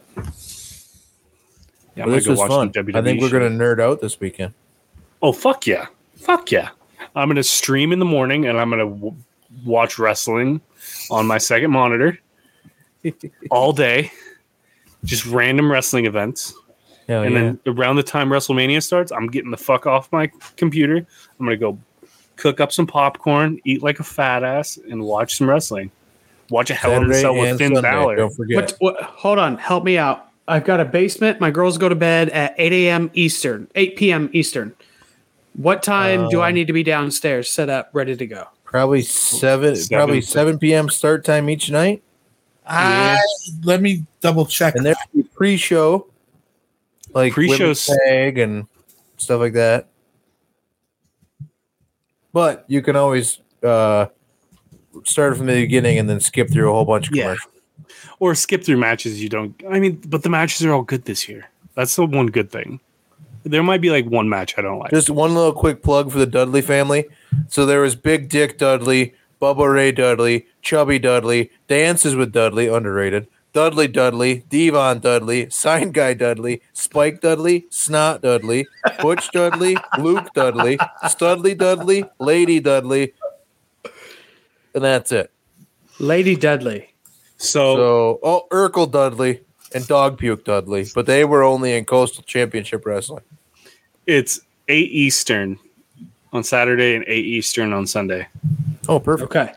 Yeah, 1.95 2.03
But 2.03 2.09
I'm 2.09 2.15
this 2.15 2.25
gonna 2.25 2.33
was 2.33 2.39
watch 2.39 2.49
fun. 2.49 2.73
some 2.73 2.85
WWE 2.85 2.95
I 2.95 3.01
think 3.01 3.21
we're 3.21 3.29
shit. 3.29 3.41
gonna 3.41 3.49
nerd 3.51 3.79
out 3.79 4.01
this 4.01 4.19
weekend. 4.19 4.53
Oh 5.21 5.31
fuck 5.31 5.65
yeah, 5.65 5.87
fuck 6.17 6.51
yeah! 6.51 6.69
I'm 7.15 7.29
gonna 7.29 7.43
stream 7.43 7.91
in 7.93 7.99
the 7.99 8.05
morning, 8.05 8.45
and 8.47 8.59
I'm 8.59 8.69
gonna 8.69 8.89
w- 8.89 9.15
watch 9.65 9.97
wrestling 9.97 10.61
on 11.09 11.25
my 11.25 11.37
second 11.37 11.71
monitor 11.71 12.19
all 13.51 13.71
day. 13.73 14.11
Just 15.03 15.25
random 15.27 15.71
wrestling 15.71 16.05
events, 16.05 16.53
Hell 17.07 17.23
and 17.23 17.33
yeah. 17.33 17.41
then 17.41 17.59
around 17.67 17.95
the 17.97 18.03
time 18.03 18.29
WrestleMania 18.29 18.81
starts, 18.81 19.11
I'm 19.11 19.27
getting 19.27 19.51
the 19.51 19.57
fuck 19.57 19.85
off 19.85 20.11
my 20.11 20.29
computer. 20.57 20.97
I'm 20.97 21.45
gonna 21.45 21.55
go 21.57 21.77
cook 22.35 22.59
up 22.59 22.71
some 22.71 22.87
popcorn, 22.87 23.59
eat 23.65 23.83
like 23.83 23.99
a 23.99 24.03
fat 24.03 24.43
ass, 24.43 24.77
and 24.89 25.01
watch 25.03 25.37
some 25.37 25.47
wrestling. 25.49 25.91
Watch 26.49 26.69
a 26.71 26.73
Hell 26.75 26.91
in 26.91 27.03
a 27.09 27.13
Saturday 27.13 27.21
Cell 27.21 27.33
with 27.35 27.49
and 27.51 27.57
Finn 27.59 27.75
Sunday, 27.75 27.89
Balor. 27.91 28.15
Don't 28.17 28.35
forget. 28.35 28.55
What, 28.79 28.95
what? 28.95 29.03
Hold 29.03 29.39
on, 29.39 29.57
help 29.57 29.83
me 29.83 29.97
out. 29.97 30.29
I've 30.47 30.63
got 30.63 30.79
a 30.79 30.85
basement. 30.85 31.39
My 31.39 31.49
girls 31.51 31.77
go 31.77 31.89
to 31.89 31.95
bed 31.95 32.29
at 32.29 32.53
8 32.57 32.71
a.m. 32.71 33.09
Eastern, 33.13 33.67
8 33.75 33.95
p.m. 33.95 34.29
Eastern. 34.33 34.75
What 35.53 35.81
time 35.83 36.29
do 36.29 36.41
I 36.41 36.51
need 36.51 36.67
to 36.67 36.73
be 36.73 36.83
downstairs, 36.83 37.49
set 37.49 37.69
up, 37.69 37.89
ready 37.93 38.15
to 38.15 38.27
go? 38.27 38.47
Probably 38.65 39.01
seven, 39.01 39.75
Seven. 39.77 39.97
Probably 39.97 40.21
seven 40.21 40.59
p.m. 40.59 40.89
start 40.89 41.23
time 41.23 41.49
each 41.49 41.71
night, 41.71 42.03
I 42.67 43.17
let 43.63 43.81
me 43.81 44.05
double 44.19 44.45
check. 44.45 44.75
and 44.75 44.85
there's 44.85 44.97
pre-show, 45.33 46.07
like 47.13 47.31
pre-show 47.31 47.57
women's 47.59 47.85
tag 47.85 48.37
and 48.37 48.67
stuff 49.17 49.39
like 49.39 49.53
that. 49.53 49.87
But 52.33 52.65
you 52.67 52.81
can 52.81 52.97
always 52.97 53.39
uh, 53.63 54.07
start 55.05 55.37
from 55.37 55.45
the 55.45 55.53
beginning 55.61 55.97
and 55.99 56.09
then 56.09 56.19
skip 56.19 56.49
through 56.51 56.69
a 56.69 56.73
whole 56.73 56.85
bunch 56.85 57.07
of 57.07 57.15
Yeah. 57.15 57.23
commercials. 57.23 57.51
Or 58.19 58.35
skip 58.35 58.63
through 58.63 58.77
matches 58.77 59.21
you 59.21 59.29
don't. 59.29 59.59
I 59.69 59.79
mean, 59.79 60.01
but 60.07 60.23
the 60.23 60.29
matches 60.29 60.65
are 60.65 60.73
all 60.73 60.83
good 60.83 61.05
this 61.05 61.27
year. 61.27 61.49
That's 61.75 61.95
the 61.95 62.05
one 62.05 62.27
good 62.27 62.51
thing. 62.51 62.79
There 63.43 63.63
might 63.63 63.81
be 63.81 63.91
like 63.91 64.05
one 64.05 64.27
match 64.27 64.55
I 64.57 64.61
don't 64.61 64.79
like. 64.79 64.89
Just 64.89 65.09
one 65.09 65.35
little 65.35 65.53
quick 65.53 65.83
plug 65.83 66.11
for 66.11 66.17
the 66.17 66.25
Dudley 66.25 66.61
family. 66.61 67.05
So 67.47 67.65
there 67.65 67.81
was 67.81 67.95
Big 67.95 68.27
Dick 68.27 68.57
Dudley, 68.57 69.13
Bubba 69.39 69.71
Ray 69.71 69.91
Dudley, 69.91 70.47
Chubby 70.63 70.97
Dudley, 70.97 71.51
Dances 71.67 72.15
with 72.15 72.31
Dudley, 72.31 72.67
underrated. 72.67 73.27
Dudley 73.53 73.87
Dudley, 73.87 74.43
Devon 74.49 74.99
Dudley, 74.99 75.49
Sign 75.49 75.91
Guy 75.91 76.13
Dudley, 76.13 76.61
Spike 76.73 77.21
Dudley, 77.21 77.67
Snot 77.69 78.21
Dudley, 78.21 78.67
Butch 78.99 79.31
Dudley, 79.31 79.77
Luke 79.97 80.33
Dudley, 80.33 80.77
Studley 81.07 81.55
Dudley, 81.55 82.03
Lady 82.19 82.59
Dudley, 82.59 83.13
and 84.73 84.83
that's 84.83 85.11
it. 85.11 85.31
Lady 85.99 86.35
Dudley. 86.35 86.94
So, 87.37 87.75
So, 87.75 88.19
oh, 88.23 88.47
Urkel 88.51 88.91
Dudley 88.91 89.41
and 89.73 89.85
Dog 89.87 90.17
Puke 90.17 90.43
Dudley, 90.45 90.85
but 90.95 91.05
they 91.05 91.25
were 91.25 91.43
only 91.43 91.73
in 91.75 91.85
Coastal 91.85 92.23
Championship 92.23 92.85
Wrestling. 92.85 93.23
it's 94.05 94.39
eight 94.67 94.91
Eastern 94.91 95.59
on 96.33 96.43
Saturday 96.43 96.95
and 96.95 97.03
eight 97.07 97.25
Eastern 97.25 97.73
on 97.73 97.85
Sunday. 97.87 98.27
Oh, 98.87 98.99
perfect. 98.99 99.31
Okay. 99.35 99.53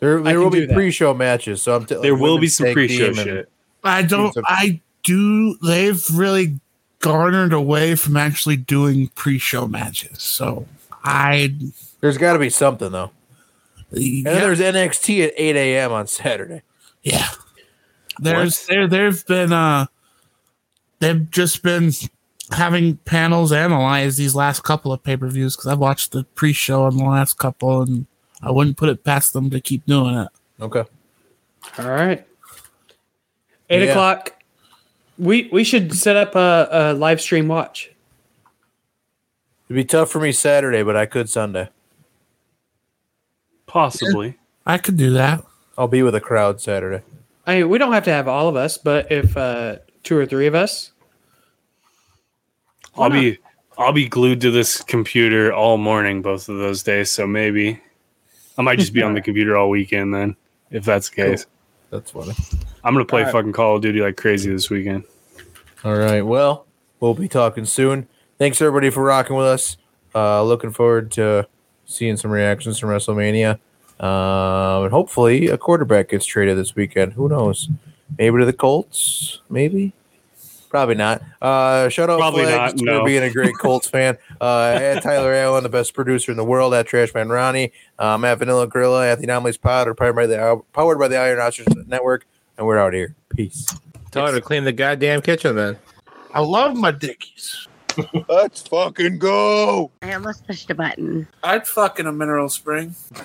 There, 0.00 0.20
there 0.20 0.40
will 0.40 0.50
be 0.50 0.66
that. 0.66 0.74
pre-show 0.74 1.14
matches, 1.14 1.62
so 1.62 1.76
I'm 1.76 1.86
t- 1.86 1.94
There 1.94 2.12
like 2.12 2.20
will 2.20 2.38
be 2.38 2.48
some 2.48 2.72
pre-show 2.72 3.12
shit. 3.14 3.48
I 3.82 4.02
don't. 4.02 4.36
I 4.44 4.80
do. 5.02 5.56
They've 5.62 6.02
really 6.12 6.58
garnered 6.98 7.52
away 7.52 7.94
from 7.94 8.16
actually 8.16 8.56
doing 8.56 9.08
pre-show 9.14 9.66
matches. 9.66 10.22
So 10.22 10.66
I. 11.04 11.54
There's 12.00 12.18
got 12.18 12.34
to 12.34 12.38
be 12.38 12.50
something 12.50 12.92
though. 12.92 13.12
And 13.92 14.02
Yeah, 14.02 14.32
then 14.32 14.40
there's 14.42 14.60
NXT 14.60 15.26
at 15.28 15.32
8 15.36 15.56
a.m. 15.56 15.92
on 15.92 16.06
Saturday. 16.06 16.62
Yeah. 17.04 17.28
There's 18.18 18.66
there. 18.66 18.88
There've 18.88 19.24
been. 19.26 19.52
Uh, 19.52 19.86
they've 21.00 21.30
just 21.30 21.62
been 21.62 21.92
having 22.52 22.96
panels 22.98 23.52
analyze 23.52 24.16
these 24.16 24.34
last 24.34 24.62
couple 24.62 24.92
of 24.92 25.02
pay-per-views 25.02 25.56
because 25.56 25.66
I've 25.70 25.78
watched 25.78 26.12
the 26.12 26.24
pre-show 26.34 26.84
on 26.84 26.96
the 26.96 27.04
last 27.04 27.38
couple, 27.38 27.82
and 27.82 28.06
I 28.42 28.50
wouldn't 28.50 28.76
put 28.76 28.88
it 28.88 29.02
past 29.04 29.32
them 29.32 29.50
to 29.50 29.60
keep 29.60 29.84
doing 29.86 30.14
it. 30.16 30.28
Okay. 30.60 30.84
All 31.78 31.90
right. 31.90 32.26
Eight 33.70 33.82
Yeah. 33.82 33.90
o'clock. 33.90 34.34
We 35.18 35.48
we 35.52 35.64
should 35.64 35.94
set 35.94 36.16
up 36.16 36.34
a, 36.34 36.68
a 36.70 36.92
live 36.94 37.20
stream 37.20 37.48
watch. 37.48 37.90
It'd 39.68 39.76
be 39.76 39.84
tough 39.84 40.10
for 40.10 40.20
me 40.20 40.30
Saturday, 40.32 40.82
but 40.82 40.96
I 40.96 41.06
could 41.06 41.28
Sunday. 41.30 41.68
Possibly. 43.66 44.36
I 44.66 44.78
could 44.78 44.96
do 44.96 45.10
that. 45.14 45.44
I'll 45.76 45.88
be 45.88 46.02
with 46.02 46.14
a 46.14 46.20
crowd 46.20 46.60
Saturday. 46.60 47.02
I 47.46 47.56
mean, 47.56 47.68
we 47.68 47.78
don't 47.78 47.92
have 47.92 48.04
to 48.04 48.12
have 48.12 48.28
all 48.28 48.48
of 48.48 48.56
us, 48.56 48.78
but 48.78 49.10
if 49.12 49.36
uh, 49.36 49.76
two 50.02 50.16
or 50.16 50.26
three 50.26 50.46
of 50.46 50.54
us, 50.54 50.92
I'll 52.96 53.10
be 53.10 53.38
I'll 53.76 53.92
be 53.92 54.08
glued 54.08 54.40
to 54.42 54.50
this 54.50 54.80
computer 54.80 55.52
all 55.52 55.76
morning 55.76 56.22
both 56.22 56.48
of 56.48 56.58
those 56.58 56.82
days, 56.82 57.10
so 57.10 57.26
maybe 57.26 57.80
I 58.56 58.62
might 58.62 58.78
just 58.78 58.92
be 58.92 59.02
on 59.02 59.14
the 59.14 59.20
computer 59.22 59.56
all 59.56 59.68
weekend 59.68 60.14
then, 60.14 60.36
if 60.70 60.84
that's 60.84 61.10
the 61.10 61.16
case. 61.16 61.46
That's 61.90 62.10
funny. 62.10 62.34
I'm 62.82 62.94
gonna 62.94 63.04
play 63.04 63.20
Alright. 63.20 63.32
fucking 63.32 63.52
Call 63.52 63.76
of 63.76 63.82
Duty 63.82 64.00
like 64.00 64.16
crazy 64.16 64.50
this 64.50 64.70
weekend. 64.70 65.04
All 65.84 65.96
right. 65.96 66.22
Well, 66.22 66.66
we'll 67.00 67.14
be 67.14 67.28
talking 67.28 67.64
soon. 67.64 68.08
Thanks 68.38 68.60
everybody 68.60 68.90
for 68.90 69.02
rocking 69.02 69.36
with 69.36 69.46
us. 69.46 69.76
Uh, 70.14 70.42
looking 70.42 70.70
forward 70.70 71.10
to 71.12 71.46
seeing 71.84 72.16
some 72.16 72.30
reactions 72.30 72.78
from 72.78 72.90
WrestleMania. 72.90 73.58
Um, 74.00 74.84
and 74.84 74.92
hopefully 74.92 75.48
a 75.48 75.58
quarterback 75.58 76.10
gets 76.10 76.26
traded 76.26 76.58
this 76.58 76.74
weekend. 76.74 77.12
Who 77.12 77.28
knows? 77.28 77.68
Maybe 78.18 78.38
to 78.38 78.44
the 78.44 78.52
Colts. 78.52 79.40
Maybe. 79.48 79.92
Probably 80.68 80.96
not. 80.96 81.22
Uh, 81.40 81.88
shout 81.88 82.10
out 82.10 82.18
Probably 82.18 82.42
Flags 82.42 82.82
not, 82.82 82.94
for 82.94 82.98
no. 83.00 83.04
being 83.04 83.22
a 83.22 83.30
great 83.30 83.54
Colts 83.60 83.88
fan. 83.88 84.18
Uh, 84.40 84.76
at 84.80 85.02
Tyler 85.04 85.32
Allen, 85.32 85.62
the 85.62 85.68
best 85.68 85.94
producer 85.94 86.32
in 86.32 86.36
the 86.36 86.44
world. 86.44 86.74
At 86.74 86.88
Trashman 86.88 87.30
Ronnie. 87.30 87.72
Um, 88.00 88.24
at 88.24 88.38
Vanilla 88.40 88.66
Gorilla. 88.66 89.06
At 89.08 89.18
the 89.18 89.24
Anomalies 89.24 89.56
Pod. 89.56 89.86
Or 89.86 89.94
powered 89.94 90.16
by 90.16 90.26
the 90.26 90.60
powered 90.72 90.98
by 90.98 91.06
the 91.06 91.16
Iron 91.16 91.38
Ostrich 91.38 91.68
Network. 91.86 92.26
And 92.58 92.66
we're 92.66 92.78
out 92.78 92.92
here. 92.92 93.14
Peace. 93.28 93.66
Tell 94.10 94.26
her 94.26 94.32
to 94.32 94.40
clean 94.40 94.64
the 94.64 94.72
goddamn 94.72 95.22
kitchen 95.22 95.54
then. 95.54 95.78
I 96.32 96.40
love 96.40 96.76
my 96.76 96.90
dickies. 96.90 97.68
Let's 98.28 98.62
fucking 98.62 99.18
go. 99.18 99.90
I 100.02 100.14
almost 100.14 100.46
pushed 100.46 100.70
a 100.70 100.74
button. 100.74 101.28
I'd 101.42 101.66
fuck 101.66 101.98
in 102.00 102.06
a 102.06 102.12
mineral 102.12 102.48
spring. 102.48 102.94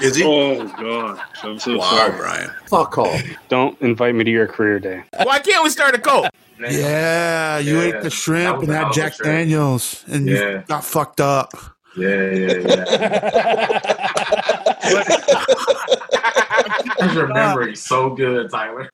Is 0.00 0.16
he? 0.16 0.24
Oh 0.24 0.66
god, 0.66 1.20
I'm 1.42 1.58
so 1.58 1.76
wow, 1.76 1.90
sorry. 1.90 2.16
Brian. 2.16 2.50
Fuck 2.66 2.96
off. 2.96 3.22
Don't 3.50 3.78
invite 3.82 4.14
me 4.14 4.24
to 4.24 4.30
your 4.30 4.46
career 4.46 4.78
day. 4.80 5.02
Why 5.24 5.40
can't 5.40 5.62
we 5.62 5.68
start 5.68 5.94
a 5.94 5.98
cult? 5.98 6.28
Yeah, 6.58 7.58
you 7.58 7.78
Yeah, 7.78 7.96
ate 7.98 8.02
the 8.02 8.08
shrimp 8.10 8.60
and 8.62 8.70
a 8.70 8.74
had 8.74 8.78
hell 8.80 8.86
of 8.86 8.92
a 8.92 8.94
Jack 8.94 9.12
shrimp. 9.14 9.30
Daniels, 9.30 10.04
and 10.08 10.26
Yeah. 10.26 10.50
you 10.50 10.62
got 10.68 10.84
fucked 10.84 11.20
up. 11.20 11.52
Yeah, 11.96 12.30
yeah, 12.30 12.52
yeah. 12.66 13.80
His 17.00 17.14
memory 17.28 17.76
so 17.76 18.10
good, 18.14 18.50
Tyler. 18.50 18.90